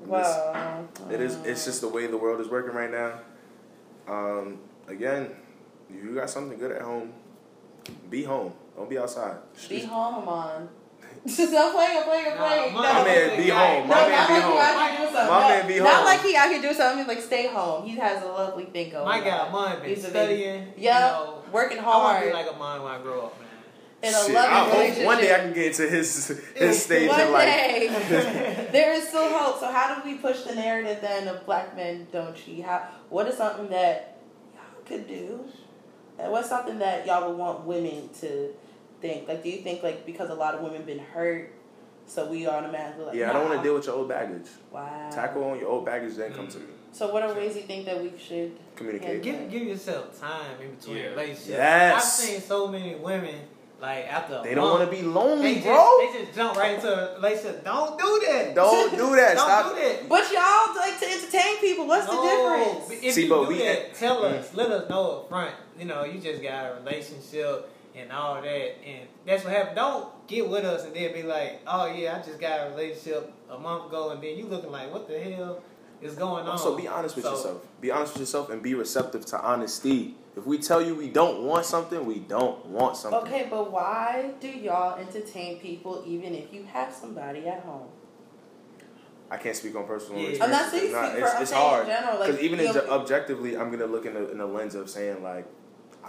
Wow. 0.00 0.84
It 1.10 1.20
is. 1.20 1.36
It's 1.44 1.64
just 1.64 1.80
the 1.80 1.88
way 1.88 2.06
the 2.06 2.16
world 2.18 2.40
is 2.40 2.48
working 2.48 2.74
right 2.74 2.90
now. 2.90 3.20
Um, 4.06 4.58
again, 4.86 5.30
you 5.90 6.14
got 6.14 6.28
something 6.28 6.58
good 6.58 6.72
at 6.72 6.82
home, 6.82 7.12
be 8.10 8.22
home. 8.24 8.52
Don't 8.76 8.90
be 8.90 8.98
outside. 8.98 9.36
Be 9.68 9.80
home, 9.80 10.28
on. 10.28 10.68
I'm 11.26 11.72
playing, 11.72 11.98
I'm 11.98 12.04
playing, 12.04 12.26
I'm 12.32 12.36
playing. 12.36 12.74
my- 12.74 12.82
no, 12.82 12.92
My 12.94 13.04
man 13.04 13.36
be 13.42 13.48
home. 13.48 13.88
No, 13.88 13.94
My 13.94 14.08
not 14.08 14.08
man 14.08 14.26
be 14.28 14.34
like 14.34 14.42
home. 14.42 14.52
you 14.52 14.58
out 14.60 14.90
here 14.90 14.98
doing 14.98 15.12
something. 15.14 15.28
My 15.30 15.40
no, 15.40 15.48
man 15.48 15.66
be 15.66 15.74
home. 15.78 15.84
Not 15.84 16.04
like 16.04 16.20
he 16.22 16.36
out 16.36 16.50
here 16.50 16.62
doing 16.62 16.74
something. 16.74 17.06
Like 17.06 17.20
stay 17.22 17.46
home. 17.48 17.84
He 17.86 17.96
has 17.96 18.22
a 18.22 18.26
lovely 18.26 18.64
thing 18.66 18.90
going. 18.90 19.04
My 19.06 19.18
on. 19.18 19.24
guy, 19.24 19.50
mine 19.50 19.80
been 19.80 19.88
He's 19.90 20.06
studying. 20.06 20.72
Yeah, 20.76 21.06
You 21.08 21.24
know, 21.26 21.42
working 21.52 21.78
I 21.78 21.82
want 21.84 21.94
to 21.94 22.02
hard 22.08 22.26
be 22.26 22.32
like 22.32 22.46
a 22.54 22.58
mine 22.58 22.82
when 22.82 22.92
I 22.92 23.02
grow 23.02 23.20
up, 23.26 23.40
man. 23.40 23.48
in 24.02 24.08
a 24.14 24.24
Shit, 24.24 24.34
loving 24.34 24.50
I 24.50 24.58
hope 24.64 24.72
relationship. 24.74 25.06
one 25.06 25.18
day 25.18 25.34
I 25.34 25.38
can 25.38 25.52
get 25.54 25.66
into 25.68 25.88
his 25.88 26.42
his 26.56 26.82
stage 26.84 27.08
One 27.08 27.20
in 27.20 27.32
life. 27.32 27.44
day. 27.46 28.68
there 28.72 28.92
is 28.92 29.08
still 29.08 29.28
hope. 29.30 29.60
So 29.60 29.70
how 29.72 29.94
do 29.94 30.08
we 30.08 30.18
push 30.18 30.42
the 30.42 30.54
narrative 30.54 30.98
then 31.00 31.28
of 31.28 31.46
black 31.46 31.74
men 31.76 32.06
don't 32.12 32.34
cheat? 32.36 32.64
How 32.64 32.86
what 33.08 33.26
is 33.28 33.36
something 33.36 33.68
that 33.70 34.18
y'all 34.54 34.82
could 34.86 35.06
do? 35.08 35.44
And 36.18 36.30
what's 36.30 36.48
something 36.48 36.78
that 36.78 37.06
y'all 37.06 37.28
would 37.28 37.38
want 37.38 37.64
women 37.64 38.08
to 38.20 38.50
think? 39.04 39.28
Like 39.28 39.42
do 39.42 39.50
you 39.50 39.58
think 39.58 39.82
like 39.82 40.06
because 40.06 40.30
a 40.30 40.34
lot 40.34 40.54
of 40.54 40.62
women 40.62 40.82
been 40.82 40.98
hurt, 40.98 41.52
so 42.06 42.26
we 42.30 42.46
automatically 42.46 43.04
like 43.04 43.14
Yeah, 43.14 43.30
I 43.30 43.32
don't 43.34 43.48
want 43.48 43.58
to 43.60 43.62
deal 43.62 43.74
with 43.74 43.86
your 43.86 43.96
old 43.96 44.08
baggage. 44.08 44.48
Wow. 44.72 45.10
Tackle 45.12 45.44
on 45.44 45.58
your 45.58 45.68
old 45.68 45.84
baggage, 45.84 46.14
then 46.16 46.32
come 46.32 46.48
to 46.48 46.58
me. 46.58 46.66
So 46.92 47.12
what 47.12 47.22
are 47.24 47.34
ways 47.34 47.56
you 47.56 47.62
think 47.62 47.84
that 47.86 48.00
we 48.00 48.12
should 48.18 48.52
Communicate. 48.76 49.22
Give 49.22 49.50
give 49.50 49.62
yourself 49.62 50.18
time 50.20 50.60
in 50.62 50.74
between 50.74 50.96
Yeah. 50.96 51.08
relationships. 51.10 51.48
Yes. 51.48 51.94
I've 51.96 52.02
seen 52.02 52.40
so 52.40 52.68
many 52.68 52.94
women 52.94 53.34
like 53.80 54.06
after 54.06 54.36
a 54.36 54.42
They 54.42 54.54
don't 54.54 54.70
want 54.70 54.88
to 54.90 54.96
be 54.96 55.02
lonely, 55.02 55.42
they 55.42 55.60
just, 55.60 55.66
bro. 55.66 55.98
They 56.00 56.24
just 56.24 56.34
jump 56.36 56.56
right 56.56 56.74
into 56.76 56.88
a 56.88 57.14
relationship. 57.16 57.64
Don't 57.64 57.98
do 57.98 58.22
that. 58.26 58.54
Don't 58.54 58.90
do 58.92 59.16
that. 59.16 59.34
Don't 59.36 59.46
Stop. 59.46 59.74
do 59.74 59.80
that. 59.82 60.08
But 60.08 60.24
y'all 60.32 60.74
like 60.76 60.98
to 61.00 61.06
entertain 61.16 61.58
people. 61.58 61.86
What's 61.86 62.06
No. 62.06 62.22
the 62.22 62.28
difference? 62.30 63.02
If 63.04 63.14
See, 63.14 63.24
you 63.24 63.28
but 63.28 63.42
do 63.42 63.48
we- 63.48 63.58
that, 63.58 63.94
tell 63.94 64.22
Mm. 64.22 64.38
us. 64.38 64.54
Let 64.54 64.70
us 64.70 64.88
know 64.88 65.10
up 65.18 65.28
front. 65.28 65.54
You 65.78 65.84
know, 65.86 66.04
you 66.04 66.18
just 66.20 66.40
got 66.42 66.66
a 66.66 66.74
relationship 66.84 67.68
and 67.94 68.10
all 68.12 68.40
that, 68.42 68.84
and 68.84 69.08
that's 69.26 69.44
what 69.44 69.52
happened. 69.52 69.76
Don't 69.76 70.26
get 70.26 70.48
with 70.48 70.64
us 70.64 70.84
and 70.84 70.94
then 70.94 71.12
be 71.12 71.22
like, 71.22 71.60
"Oh 71.66 71.86
yeah, 71.86 72.18
I 72.20 72.26
just 72.26 72.40
got 72.40 72.66
a 72.66 72.70
relationship 72.70 73.32
a 73.50 73.58
month 73.58 73.86
ago," 73.86 74.10
and 74.10 74.22
then 74.22 74.36
you 74.36 74.46
looking 74.46 74.70
like, 74.72 74.92
"What 74.92 75.06
the 75.08 75.18
hell 75.18 75.62
is 76.02 76.14
going 76.16 76.46
on. 76.46 76.58
So 76.58 76.76
be 76.76 76.86
honest 76.88 77.16
with 77.16 77.24
So, 77.24 77.30
yourself. 77.32 77.66
Be 77.80 77.90
honest 77.90 78.12
with 78.14 78.20
yourself 78.20 78.50
and 78.50 78.62
be 78.62 78.74
receptive 78.74 79.24
to 79.26 79.40
honesty. 79.40 80.16
If 80.36 80.44
we 80.46 80.58
tell 80.58 80.82
you 80.82 80.94
we 80.96 81.08
don't 81.08 81.44
want 81.44 81.64
something, 81.64 82.04
we 82.04 82.18
don't 82.18 82.66
want 82.66 82.96
something. 82.96 83.20
Okay, 83.20 83.46
but 83.48 83.70
why 83.70 84.32
do 84.40 84.48
y'all 84.48 84.98
entertain 84.98 85.60
people 85.60 86.02
even 86.06 86.34
if 86.34 86.52
you 86.52 86.64
have 86.64 86.92
somebody 86.92 87.46
at 87.46 87.60
home? 87.60 87.86
I 89.30 89.36
can't 89.38 89.56
speak 89.56 89.74
on 89.76 89.86
personal 89.86 90.20
Yeah. 90.20 90.28
experiences. 90.30 90.42
I'm 90.42 90.50
not 90.50 90.70
saying 90.70 90.84
It's 90.84 90.92
not- 90.92 91.10
speak 91.12 91.22
it's, 91.22 91.30
for- 91.30 91.36
I'm 91.36 91.42
it's 91.42 91.52
hard 91.52 91.88
in 91.88 91.94
general, 91.94 92.18
like, 92.18 92.26
because 92.30 92.42
even 92.42 92.58
you 92.58 92.66
in 92.68 92.74
know- 92.74 92.90
objectively, 92.90 93.56
I'm 93.56 93.70
gonna 93.70 93.86
look 93.86 94.04
in 94.06 94.14
the, 94.14 94.30
in 94.30 94.38
the 94.38 94.46
lens 94.46 94.74
of 94.74 94.90
saying 94.90 95.22
like, 95.22 95.46
I 95.46 95.63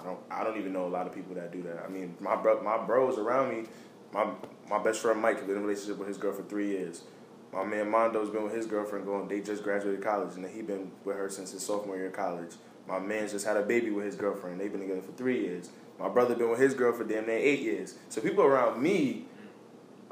don't, 0.05 0.19
I 0.31 0.43
don't 0.43 0.57
even 0.57 0.73
know 0.73 0.85
a 0.85 0.89
lot 0.89 1.07
of 1.07 1.13
people 1.13 1.35
that 1.35 1.51
do 1.51 1.61
that. 1.63 1.83
I 1.85 1.89
mean, 1.89 2.15
my 2.19 2.35
bro, 2.35 2.61
my 2.61 2.77
bros 2.85 3.17
around 3.17 3.49
me, 3.49 3.67
my 4.13 4.27
my 4.69 4.81
best 4.81 5.01
friend 5.01 5.21
Mike 5.21 5.37
has 5.37 5.45
been 5.45 5.57
in 5.57 5.63
a 5.63 5.65
relationship 5.65 5.97
with 5.97 6.07
his 6.07 6.17
girl 6.17 6.33
for 6.33 6.43
three 6.43 6.69
years. 6.69 7.03
My 7.51 7.63
man 7.63 7.89
Mondo's 7.89 8.29
been 8.29 8.43
with 8.43 8.53
his 8.53 8.65
girlfriend 8.65 9.05
going. 9.05 9.27
They 9.27 9.41
just 9.41 9.63
graduated 9.63 10.03
college, 10.03 10.35
and 10.35 10.45
he 10.45 10.61
been 10.61 10.91
with 11.03 11.15
her 11.15 11.29
since 11.29 11.51
his 11.51 11.65
sophomore 11.65 11.95
year 11.95 12.07
of 12.07 12.13
college. 12.13 12.51
My 12.87 12.99
man's 12.99 13.31
just 13.31 13.45
had 13.45 13.57
a 13.57 13.63
baby 13.63 13.91
with 13.91 14.05
his 14.05 14.15
girlfriend. 14.15 14.59
They've 14.59 14.71
been 14.71 14.81
together 14.81 15.01
for 15.01 15.13
three 15.13 15.41
years. 15.41 15.69
My 15.99 16.09
brother 16.09 16.35
been 16.35 16.49
with 16.49 16.59
his 16.59 16.73
girl 16.73 16.93
for 16.93 17.03
damn 17.03 17.25
near 17.25 17.37
eight 17.37 17.61
years. 17.61 17.95
So 18.09 18.21
people 18.21 18.43
around 18.43 18.81
me 18.81 19.25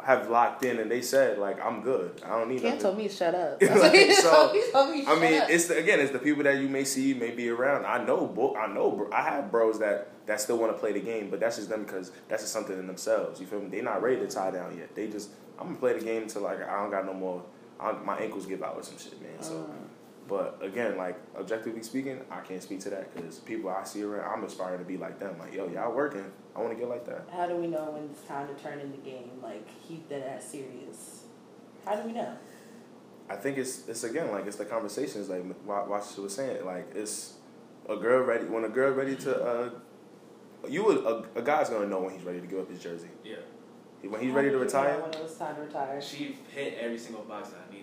have 0.03 0.29
locked 0.29 0.63
in, 0.65 0.79
and 0.79 0.91
they 0.91 1.01
said 1.01 1.37
like, 1.39 1.63
I'm 1.63 1.81
good. 1.81 2.21
I 2.25 2.29
don't 2.37 2.49
need 2.49 2.61
Can't 2.61 2.75
nothing. 2.75 2.81
tell 2.81 2.93
me 2.95 3.07
to 3.07 3.13
shut 3.13 3.33
up. 3.35 3.61
Like, 3.61 4.11
so, 4.11 4.51
me- 4.53 4.71
told 4.71 5.07
I 5.07 5.19
mean, 5.19 5.41
up. 5.41 5.49
it's 5.49 5.67
the, 5.67 5.77
again, 5.77 5.99
it's 5.99 6.11
the 6.11 6.19
people 6.19 6.43
that 6.43 6.57
you 6.59 6.67
may 6.69 6.83
see, 6.83 7.13
may 7.13 7.31
be 7.31 7.49
around. 7.49 7.85
I 7.85 8.03
know, 8.03 8.27
bro, 8.27 8.55
I 8.55 8.67
know, 8.67 8.91
bro, 8.91 9.09
I 9.11 9.21
have 9.23 9.49
bros 9.49 9.79
that 9.79 10.09
that 10.25 10.39
still 10.39 10.57
want 10.57 10.71
to 10.73 10.77
play 10.77 10.93
the 10.93 10.99
game, 11.01 11.29
but 11.29 11.39
that's 11.39 11.55
just 11.57 11.69
them 11.69 11.83
because 11.83 12.11
that's 12.29 12.43
just 12.43 12.53
something 12.53 12.77
in 12.77 12.87
themselves. 12.87 13.39
You 13.41 13.47
feel 13.47 13.59
me? 13.61 13.67
They're 13.69 13.83
not 13.83 14.01
ready 14.01 14.17
to 14.17 14.27
tie 14.27 14.51
down 14.51 14.77
yet. 14.77 14.95
They 14.95 15.07
just, 15.07 15.29
I'm 15.59 15.67
gonna 15.67 15.79
play 15.79 15.97
the 15.97 16.03
game 16.05 16.23
until 16.23 16.43
like 16.43 16.61
I 16.61 16.81
don't 16.81 16.91
got 16.91 17.05
no 17.05 17.13
more. 17.13 17.43
I, 17.79 17.91
my 17.93 18.17
ankles 18.17 18.45
give 18.45 18.61
out 18.63 18.75
or 18.75 18.83
some 18.83 18.97
shit, 18.97 19.21
man. 19.21 19.41
So, 19.41 19.67
Uh. 19.69 19.82
But 20.27 20.59
again, 20.61 20.97
like 20.97 21.17
objectively 21.37 21.83
speaking, 21.83 22.21
I 22.31 22.39
can't 22.41 22.61
speak 22.63 22.79
to 22.81 22.89
that 22.91 23.13
because 23.13 23.39
people 23.39 23.69
I 23.69 23.83
see 23.83 24.03
around, 24.03 24.31
I'm 24.39 24.43
aspiring 24.43 24.79
to 24.79 24.85
be 24.85 24.97
like 24.97 25.19
them. 25.19 25.37
Like, 25.39 25.53
yo, 25.53 25.67
y'all 25.67 25.93
working. 25.93 26.25
I 26.55 26.59
want 26.61 26.71
to 26.73 26.79
get 26.79 26.87
like 26.89 27.05
that. 27.05 27.27
How 27.31 27.47
do 27.47 27.55
we 27.55 27.67
know 27.67 27.91
when 27.91 28.03
it's 28.05 28.21
time 28.27 28.47
to 28.47 28.53
turn 28.63 28.79
in 28.79 28.91
the 28.91 28.97
game? 28.97 29.31
Like 29.41 29.67
keep 29.87 30.07
that 30.09 30.21
as 30.37 30.43
serious. 30.43 31.23
How 31.85 31.95
do 31.95 32.07
we 32.07 32.13
know? 32.13 32.37
I 33.29 33.35
think 33.35 33.57
it's 33.57 33.87
it's 33.87 34.03
again 34.03 34.31
like 34.31 34.45
it's 34.45 34.57
the 34.57 34.65
conversations 34.65 35.29
like 35.29 35.43
Wa- 35.65 35.87
Washa 35.87 36.19
was 36.19 36.35
saying 36.35 36.65
like 36.65 36.93
it's 36.95 37.33
a 37.89 37.95
girl 37.95 38.23
ready 38.23 38.45
when 38.45 38.63
a 38.65 38.69
girl 38.69 38.91
ready 38.93 39.15
to 39.17 39.43
uh 39.43 39.69
you 40.69 40.83
would 40.85 40.97
a, 41.05 41.23
a 41.35 41.41
guy's 41.41 41.69
gonna 41.69 41.87
know 41.87 41.99
when 42.01 42.13
he's 42.13 42.23
ready 42.23 42.39
to 42.39 42.47
give 42.47 42.59
up 42.59 42.69
his 42.69 42.79
jersey 42.79 43.07
Yeah. 43.23 43.35
when 44.03 44.21
he's 44.21 44.29
How 44.31 44.37
ready 44.37 44.49
to 44.51 44.57
retire 44.57 44.97
know 44.97 45.03
When 45.05 45.13
it 45.13 45.23
was 45.23 45.35
time 45.37 45.55
to 45.55 45.61
retire. 45.61 46.01
She 46.01 46.37
hit 46.53 46.77
every 46.79 46.97
single 46.97 47.23
box 47.23 47.49
that 47.49 47.59
I 47.69 47.73
needed, 47.73 47.82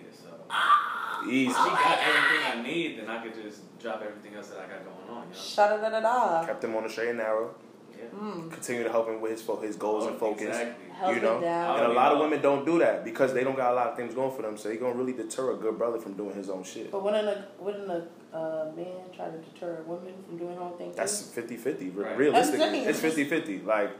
Easy 1.27 1.49
If 1.51 1.55
she 1.55 1.69
got 1.69 1.99
everything 1.99 2.59
I 2.59 2.61
need, 2.63 2.99
then 2.99 3.09
I 3.09 3.21
could 3.23 3.33
just 3.35 3.77
drop 3.79 4.01
everything 4.01 4.35
else 4.35 4.47
that 4.49 4.59
I 4.59 4.67
got 4.67 4.83
going 4.85 5.17
on, 5.17 5.27
you 5.27 5.33
know? 5.33 5.39
Shut 5.39 5.81
da 5.81 5.89
da 5.89 5.99
da. 5.99 6.45
kept 6.45 6.63
him 6.63 6.75
on 6.75 6.83
the 6.83 6.89
straight 6.89 7.09
and 7.09 7.17
narrow 7.19 7.53
Yeah. 7.97 8.05
Mm. 8.19 8.51
continue 8.51 8.83
to 8.83 8.89
help 8.89 9.07
him 9.07 9.21
with 9.21 9.31
his 9.31 9.41
fo- 9.43 9.59
his 9.61 9.75
goals 9.75 10.05
and 10.07 10.15
Oh, 10.15 10.19
focus 10.19 10.47
Exactly. 10.47 10.85
Held 10.91 11.15
You 11.15 11.21
know, 11.21 11.41
down. 11.41 11.79
and 11.79 11.85
a 11.91 11.93
lot 11.95 12.11
of 12.13 12.19
women 12.19 12.41
don't 12.41 12.63
do 12.65 12.77
that 12.79 13.03
because 13.03 13.33
they 13.33 13.43
don't 13.43 13.55
got 13.55 13.71
a 13.73 13.75
lot 13.75 13.87
of 13.87 13.95
things 13.97 14.13
going 14.13 14.31
for 14.35 14.41
them 14.43 14.55
so 14.57 14.69
they 14.69 14.77
gonna 14.77 14.93
really 14.95 15.13
deter 15.13 15.51
a 15.51 15.57
good 15.57 15.77
brother 15.77 15.99
from 15.99 16.13
doing 16.13 16.35
his 16.35 16.49
own 16.49 16.63
shit 16.63 16.91
But 16.91 17.03
wouldn't 17.03 17.27
a 17.27 17.45
wouldn't 17.59 17.89
a 17.89 18.07
uh, 18.35 18.71
man 18.75 19.09
try 19.15 19.25
to 19.29 19.37
deter 19.37 19.79
a 19.79 19.83
woman 19.89 20.13
from 20.25 20.37
doing 20.37 20.55
her 20.55 20.61
own 20.61 20.77
thing? 20.77 20.93
That's 20.95 21.21
50-50. 21.35 21.91
Right. 21.95 22.17
Realistically, 22.17 22.81
I'm 22.83 22.87
it's 22.89 22.99
50-50. 23.01 23.65
Like, 23.65 23.91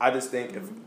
I 0.00 0.10
just 0.10 0.30
think 0.30 0.50
if 0.54 0.62
Mm-hmm. 0.64 0.82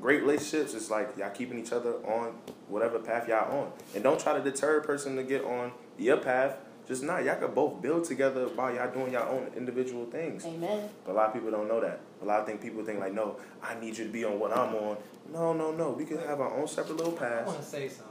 Great 0.00 0.22
relationships, 0.22 0.74
it's 0.74 0.90
like 0.90 1.16
y'all 1.16 1.30
keeping 1.30 1.58
each 1.58 1.72
other 1.72 1.94
on 2.06 2.34
whatever 2.68 2.98
path 2.98 3.28
y'all 3.28 3.50
on. 3.58 3.72
And 3.94 4.02
don't 4.02 4.18
try 4.18 4.36
to 4.36 4.42
deter 4.42 4.78
a 4.78 4.82
person 4.82 5.16
to 5.16 5.22
get 5.22 5.44
on 5.44 5.72
your 5.98 6.16
path. 6.16 6.56
Just 6.88 7.04
not. 7.04 7.24
Y'all 7.24 7.36
could 7.36 7.54
both 7.54 7.80
build 7.80 8.04
together 8.04 8.48
while 8.48 8.74
y'all 8.74 8.92
doing 8.92 9.12
your 9.12 9.28
own 9.28 9.50
individual 9.56 10.06
things. 10.06 10.44
Amen. 10.44 10.88
But 11.04 11.12
a 11.12 11.14
lot 11.14 11.28
of 11.28 11.34
people 11.34 11.50
don't 11.50 11.68
know 11.68 11.80
that. 11.80 12.00
A 12.20 12.24
lot 12.24 12.40
of 12.40 12.46
think 12.46 12.60
people 12.60 12.84
think 12.84 12.98
like, 12.98 13.12
no, 13.12 13.36
I 13.62 13.78
need 13.78 13.96
you 13.96 14.06
to 14.06 14.10
be 14.10 14.24
on 14.24 14.40
what 14.40 14.50
I'm 14.50 14.74
on. 14.74 14.96
No, 15.32 15.52
no, 15.52 15.70
no. 15.70 15.90
We 15.90 16.04
can 16.04 16.18
have 16.18 16.40
our 16.40 16.52
own 16.58 16.66
separate 16.66 16.96
little 16.96 17.12
paths. 17.12 17.44
I 17.44 17.46
want 17.46 17.60
to 17.60 17.64
say 17.64 17.88
something. 17.88 18.06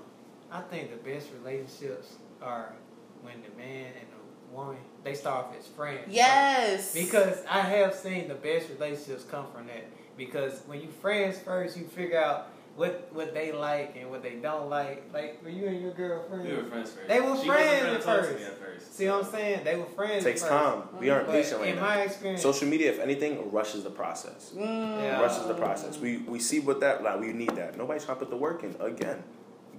I 0.51 0.61
think 0.61 0.91
the 0.91 1.09
best 1.09 1.27
relationships 1.43 2.13
are 2.41 2.73
when 3.21 3.35
the 3.41 3.55
man 3.57 3.87
and 3.87 4.07
the 4.11 4.55
woman 4.55 4.77
they 5.03 5.13
start 5.13 5.47
off 5.47 5.55
as 5.57 5.67
friends. 5.67 6.05
Yes. 6.07 6.93
Because 6.93 7.43
I 7.49 7.61
have 7.61 7.93
seen 7.93 8.27
the 8.27 8.35
best 8.35 8.69
relationships 8.69 9.25
come 9.25 9.45
from 9.53 9.67
that. 9.67 9.85
Because 10.19 10.61
when 10.67 10.81
you 10.81 10.89
friends 10.89 11.39
first, 11.39 11.77
you 11.77 11.85
figure 11.85 12.19
out 12.19 12.49
what 12.75 13.09
what 13.13 13.33
they 13.33 13.51
like 13.51 13.95
and 13.99 14.09
what 14.11 14.21
they 14.21 14.35
don't 14.35 14.69
like. 14.69 15.03
Like 15.13 15.39
when 15.43 15.55
you 15.55 15.65
and 15.67 15.81
your 15.81 15.93
girlfriend, 15.93 16.43
We 16.47 16.55
were 16.55 16.63
friends 16.65 16.91
first. 16.91 17.07
They 17.07 17.19
were 17.21 17.37
she 17.37 17.47
friends 17.47 17.71
wasn't 17.83 17.95
at 17.97 18.01
trying 18.03 18.17
to 18.17 18.23
first. 18.27 18.39
me 18.39 18.45
at 18.45 18.57
first. 18.59 18.95
see 18.95 19.07
what 19.07 19.23
I'm 19.25 19.31
saying? 19.31 19.63
They 19.63 19.75
were 19.77 19.85
friends. 19.85 20.23
It 20.25 20.29
takes 20.29 20.41
first. 20.41 20.51
time. 20.53 20.83
We 20.99 21.09
aren't 21.09 21.27
But 21.27 21.33
patient 21.33 21.61
right 21.61 21.69
in 21.69 21.75
now. 21.77 21.81
my 21.81 22.01
experience, 22.01 22.41
Social 22.41 22.67
media, 22.67 22.89
if 22.91 22.99
anything, 22.99 23.51
rushes 23.51 23.83
the 23.83 23.89
process. 23.89 24.51
Mm. 24.55 24.61
Yeah. 25.03 25.21
rushes 25.21 25.45
the 25.47 25.55
process. 25.55 25.97
We 25.97 26.17
we 26.19 26.39
see 26.39 26.59
what 26.59 26.79
that 26.81 27.01
like. 27.03 27.19
We 27.19 27.31
need 27.33 27.55
that. 27.55 27.77
Nobody's 27.77 28.05
trying 28.05 28.17
to 28.19 28.25
put 28.25 28.29
the 28.29 28.37
work 28.37 28.63
in. 28.63 28.75
Again, 28.79 29.23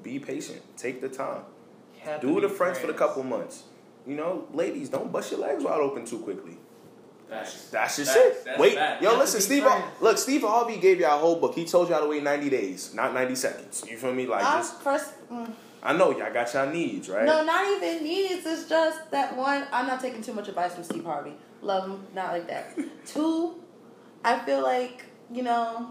be 0.02 0.18
patient. 0.18 0.60
Take 0.76 1.00
the 1.02 1.08
time. 1.08 1.42
you 1.94 2.00
have 2.10 2.20
to 2.22 2.26
Do 2.26 2.34
be 2.36 2.40
the 2.40 2.48
friends 2.48 2.78
for 2.78 2.86
the 2.86 2.94
couple 2.94 3.22
months. 3.22 3.64
You 4.06 4.16
know, 4.16 4.46
ladies, 4.54 4.88
don't 4.88 5.12
bust 5.12 5.30
your 5.30 5.40
legs 5.40 5.62
wide 5.62 5.78
open 5.80 6.04
too 6.06 6.18
quickly. 6.20 6.56
Facts. 7.30 7.68
That's 7.70 7.96
just 7.96 8.12
Facts. 8.12 8.22
shit. 8.24 8.44
That's 8.44 8.58
Wait, 8.58 8.74
facts. 8.74 9.02
yo, 9.02 9.12
You 9.12 9.18
listen, 9.18 9.40
Steve. 9.40 9.62
Har- 9.62 9.80
friends. 9.80 10.00
look, 10.02 10.18
Steve 10.18 10.42
Harvey 10.42 10.76
gave 10.78 11.00
y'all 11.00 11.16
a 11.16 11.20
whole 11.20 11.36
book. 11.36 11.54
He 11.54 11.64
told 11.64 11.88
y'all 11.88 12.00
to 12.02 12.08
wait 12.08 12.22
ninety 12.22 12.50
days, 12.50 12.92
not 12.94 13.14
ninety 13.14 13.34
seconds. 13.36 13.84
You 13.88 13.96
feel 13.96 14.12
me? 14.12 14.26
Like, 14.26 14.44
I 14.44 14.58
just 14.58 14.80
first. 14.82 15.12
Mm. 15.30 15.52
I 15.82 15.94
know 15.96 16.10
y'all 16.10 16.32
got 16.32 16.52
y'all 16.52 16.68
needs, 16.70 17.08
right? 17.08 17.24
No, 17.24 17.42
not 17.42 17.66
even 17.66 18.04
needs. 18.04 18.44
It's 18.44 18.68
just 18.68 19.10
that 19.12 19.36
one. 19.36 19.66
I'm 19.72 19.86
not 19.86 20.00
taking 20.00 20.22
too 20.22 20.34
much 20.34 20.48
advice 20.48 20.74
from 20.74 20.84
Steve 20.84 21.04
Harvey. 21.04 21.32
Love 21.62 21.88
him, 21.88 22.06
not 22.14 22.32
like 22.32 22.48
that. 22.48 22.76
Two, 23.06 23.54
I 24.24 24.38
feel 24.40 24.62
like 24.62 25.04
you 25.32 25.42
know, 25.42 25.88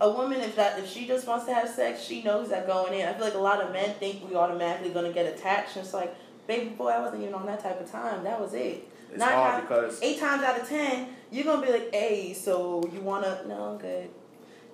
a 0.00 0.08
woman 0.10 0.40
if 0.40 0.54
that 0.56 0.78
if 0.78 0.88
she 0.88 1.06
just 1.06 1.26
wants 1.26 1.44
to 1.46 1.52
have 1.54 1.68
sex, 1.68 2.00
she 2.02 2.22
knows 2.22 2.48
that 2.50 2.66
going 2.66 2.94
in. 2.98 3.06
I 3.08 3.12
feel 3.14 3.24
like 3.24 3.34
a 3.34 3.38
lot 3.38 3.60
of 3.60 3.72
men 3.72 3.94
think 3.98 4.26
we 4.28 4.36
automatically 4.36 4.90
gonna 4.90 5.12
get 5.12 5.26
attached. 5.26 5.76
And 5.76 5.84
it's 5.84 5.92
like, 5.94 6.14
baby 6.46 6.70
boy, 6.70 6.88
I 6.90 7.00
wasn't 7.00 7.22
even 7.22 7.34
on 7.34 7.44
that 7.46 7.60
type 7.62 7.80
of 7.80 7.90
time. 7.90 8.22
That 8.24 8.40
was 8.40 8.54
it. 8.54 8.88
It's 9.10 9.18
Not 9.18 9.32
hard 9.32 9.54
how- 9.54 9.60
because 9.60 10.02
Eight 10.02 10.18
times 10.18 10.42
out 10.42 10.60
of 10.60 10.68
ten, 10.68 11.08
you're 11.30 11.44
gonna 11.44 11.64
be 11.64 11.72
like, 11.72 11.92
hey, 11.94 12.32
so 12.34 12.82
you 12.92 13.00
wanna? 13.00 13.42
No, 13.46 13.62
I'm 13.72 13.78
good. 13.78 14.10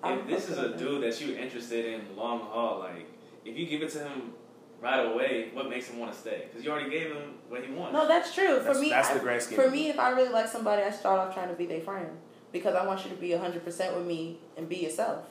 I'm 0.02 0.18
If 0.20 0.26
this 0.26 0.48
is 0.48 0.58
a 0.58 0.76
dude 0.76 1.02
that 1.04 1.20
you're 1.20 1.38
interested 1.38 1.84
in 1.84 2.16
long 2.16 2.40
haul, 2.40 2.80
like 2.80 3.06
if 3.44 3.56
you 3.56 3.66
give 3.66 3.82
it 3.82 3.90
to 3.90 3.98
him 4.00 4.32
right 4.80 4.98
away, 5.06 5.50
what 5.52 5.68
makes 5.70 5.88
him 5.88 5.98
want 6.00 6.12
to 6.12 6.18
stay? 6.18 6.46
Because 6.48 6.64
you 6.64 6.70
already 6.72 6.90
gave 6.90 7.12
him 7.12 7.34
what 7.48 7.64
he 7.64 7.72
wants. 7.72 7.92
No, 7.92 8.08
that's 8.08 8.34
true. 8.34 8.58
For 8.58 8.64
That's- 8.64 8.80
me, 8.80 8.88
that's 8.90 9.10
I- 9.10 9.14
the 9.14 9.20
grand 9.20 9.42
scheme 9.42 9.56
For 9.60 9.70
me, 9.70 9.90
if 9.90 9.98
I 9.98 10.10
really 10.10 10.30
like 10.30 10.48
somebody, 10.48 10.82
I 10.82 10.90
start 10.90 11.20
off 11.20 11.34
trying 11.34 11.48
to 11.48 11.54
be 11.54 11.66
their 11.66 11.80
friend 11.82 12.08
because 12.50 12.74
I 12.74 12.84
want 12.84 13.04
you 13.04 13.10
to 13.10 13.16
be 13.16 13.30
hundred 13.32 13.64
percent 13.64 13.94
with 13.96 14.06
me 14.06 14.38
and 14.56 14.68
be 14.68 14.76
yourself. 14.76 15.24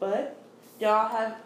But 0.00 0.36
y'all 0.80 1.08
have. 1.08 1.36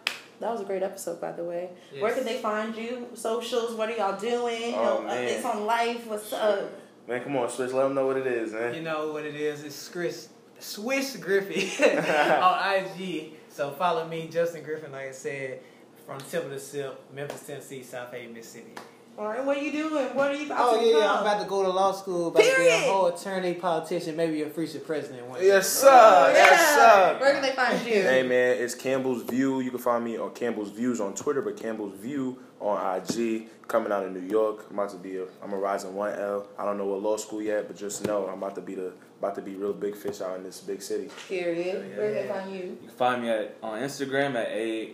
That 0.41 0.53
was 0.53 0.61
a 0.61 0.65
great 0.65 0.83
episode, 0.83 1.21
by 1.21 1.33
the 1.33 1.43
way. 1.45 1.71
Where 1.99 2.11
Yes. 2.11 2.15
can 2.17 2.25
they 2.25 2.39
find 2.39 2.77
you? 2.77 3.09
Socials? 3.15 3.75
What 3.75 3.89
are 3.89 3.97
y'all 3.97 4.19
doing? 4.19 4.73
Oh, 4.75 4.99
you 5.01 5.03
know, 5.03 5.03
man. 5.03 5.29
updates 5.29 5.45
on 5.45 5.67
life. 5.67 6.07
What's 6.07 6.33
up? 6.33 6.71
man, 7.09 7.23
come 7.25 7.37
on, 7.37 7.49
Swiss. 7.49 7.73
Let 7.73 7.85
them 7.85 7.95
know 7.95 8.07
what 8.07 8.17
it 8.19 8.27
is, 8.27 8.53
man. 8.53 8.75
You 8.75 8.83
know 8.83 9.13
what 9.13 9.25
it 9.25 9.35
is? 9.35 9.65
It's 9.65 9.89
Chris, 9.89 10.29
Swiss 10.59 11.17
Griffin 11.17 11.85
on 12.43 12.75
IG. 12.75 13.33
So 13.49 13.71
follow 13.73 14.07
me, 14.07 14.29
Justin 14.31 14.63
Griffin, 14.63 14.93
like 14.93 15.09
I 15.09 15.13
said, 15.13 15.61
from 16.07 16.19
tip 16.21 16.45
of 16.45 16.51
the 16.51 16.61
sip, 16.61 17.01
Memphis, 17.13 17.47
Tennessee, 17.47 17.81
Southaven, 17.81 18.33
Mississippi. 18.35 18.75
All 19.19 19.27
right, 19.27 19.45
what 19.45 19.57
are 19.57 19.61
you 19.61 19.73
doing? 19.73 20.07
What 20.15 20.31
are 20.31 20.35
you 20.35 20.47
about 20.47 20.59
Oh 20.61 20.79
to 20.81 20.87
yeah, 20.87 20.93
become? 20.93 21.17
I'm 21.17 21.23
about 21.23 21.43
to 21.43 21.49
go 21.49 21.65
to 21.65 21.71
law 21.71 21.91
school, 21.91 22.29
about 22.29 22.39
to 22.41 22.49
be 22.51 22.55
Period. 22.55 22.85
a 22.85 22.93
whole 22.93 23.07
attorney, 23.07 23.55
politician, 23.55 24.15
maybe 24.15 24.43
a 24.43 24.49
future 24.49 24.79
president 24.79 25.27
one 25.27 25.41
day. 25.41 25.49
Yes, 25.49 25.69
sir. 25.69 25.89
Oh, 25.91 26.31
Yes, 26.33 26.75
sir. 26.77 27.17
Where 27.21 27.33
can 27.33 27.43
they 27.43 27.51
find 27.51 27.85
you? 27.85 27.95
Hey 27.95 28.23
man, 28.23 28.59
it's 28.63 28.77
Campbell's 28.77 29.25
View. 29.25 29.59
You 29.59 29.71
can 29.71 29.81
find 29.81 30.05
me 30.05 30.19
on 30.19 30.31
Campbell's 30.35 30.71
Views 30.71 31.01
on 31.01 31.15
Twitter, 31.15 31.43
but 31.43 31.57
Campbell's 31.57 31.97
View 31.99 32.39
on 32.61 32.79
IG. 32.97 33.49
Coming 33.67 33.91
out 33.91 34.05
of 34.05 34.13
New 34.13 34.21
York. 34.21 34.67
I'm 34.71 34.79
about 34.79 34.91
to 34.91 34.97
be 34.99 35.17
a 35.17 35.25
I'm 35.43 35.53
a 35.53 35.57
rising 35.57 35.95
one 35.95 36.15
L. 36.17 36.47
I 36.57 36.65
don't 36.65 36.79
know 36.79 36.87
what 36.87 37.03
law 37.03 37.17
school 37.17 37.43
yet, 37.43 37.67
but 37.67 37.77
just 37.77 38.07
know 38.07 38.29
I'm 38.29 38.39
about 38.39 38.55
to 38.55 38.61
be 38.61 38.77
the 38.77 38.93
about 39.19 39.35
to 39.35 39.43
be 39.43 39.57
real 39.57 39.73
big 39.73 39.97
fish 39.97 40.21
out 40.21 40.37
in 40.37 40.45
this 40.45 40.61
big 40.61 40.81
city. 40.81 41.11
Period. 41.29 41.97
Where 41.99 42.15
can 42.15 42.29
they 42.29 42.33
find 42.33 42.53
you? 42.53 42.63
You 42.63 42.79
can 42.87 42.97
find 42.97 43.23
me 43.23 43.31
at 43.31 43.57
on 43.65 43.81
Instagram 43.81 44.37
at 44.37 44.49
a 44.53 44.93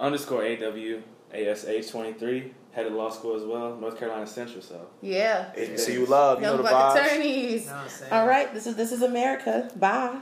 underscore 0.00 0.42
aw 0.42 1.36
ash 1.36 1.86
twenty 1.88 2.12
three. 2.14 2.52
Headed 2.72 2.92
law 2.92 3.10
school 3.10 3.34
as 3.36 3.42
well, 3.42 3.76
North 3.76 3.98
Carolina 3.98 4.26
Central. 4.26 4.62
So 4.62 4.86
Yeah. 5.02 5.50
HBCU 5.56 6.06
love, 6.08 6.38
you 6.40 6.46
know 6.46 6.56
the 6.56 6.62
vibes. 6.62 6.96
attorneys. 7.04 7.62
You 7.64 7.66
know 7.70 7.74
what 7.74 7.82
I'm 7.82 7.88
saying? 7.88 8.12
All 8.12 8.26
right, 8.26 8.54
this 8.54 8.66
is 8.66 8.76
this 8.76 8.92
is 8.92 9.02
America. 9.02 9.70
Bye. 9.76 10.20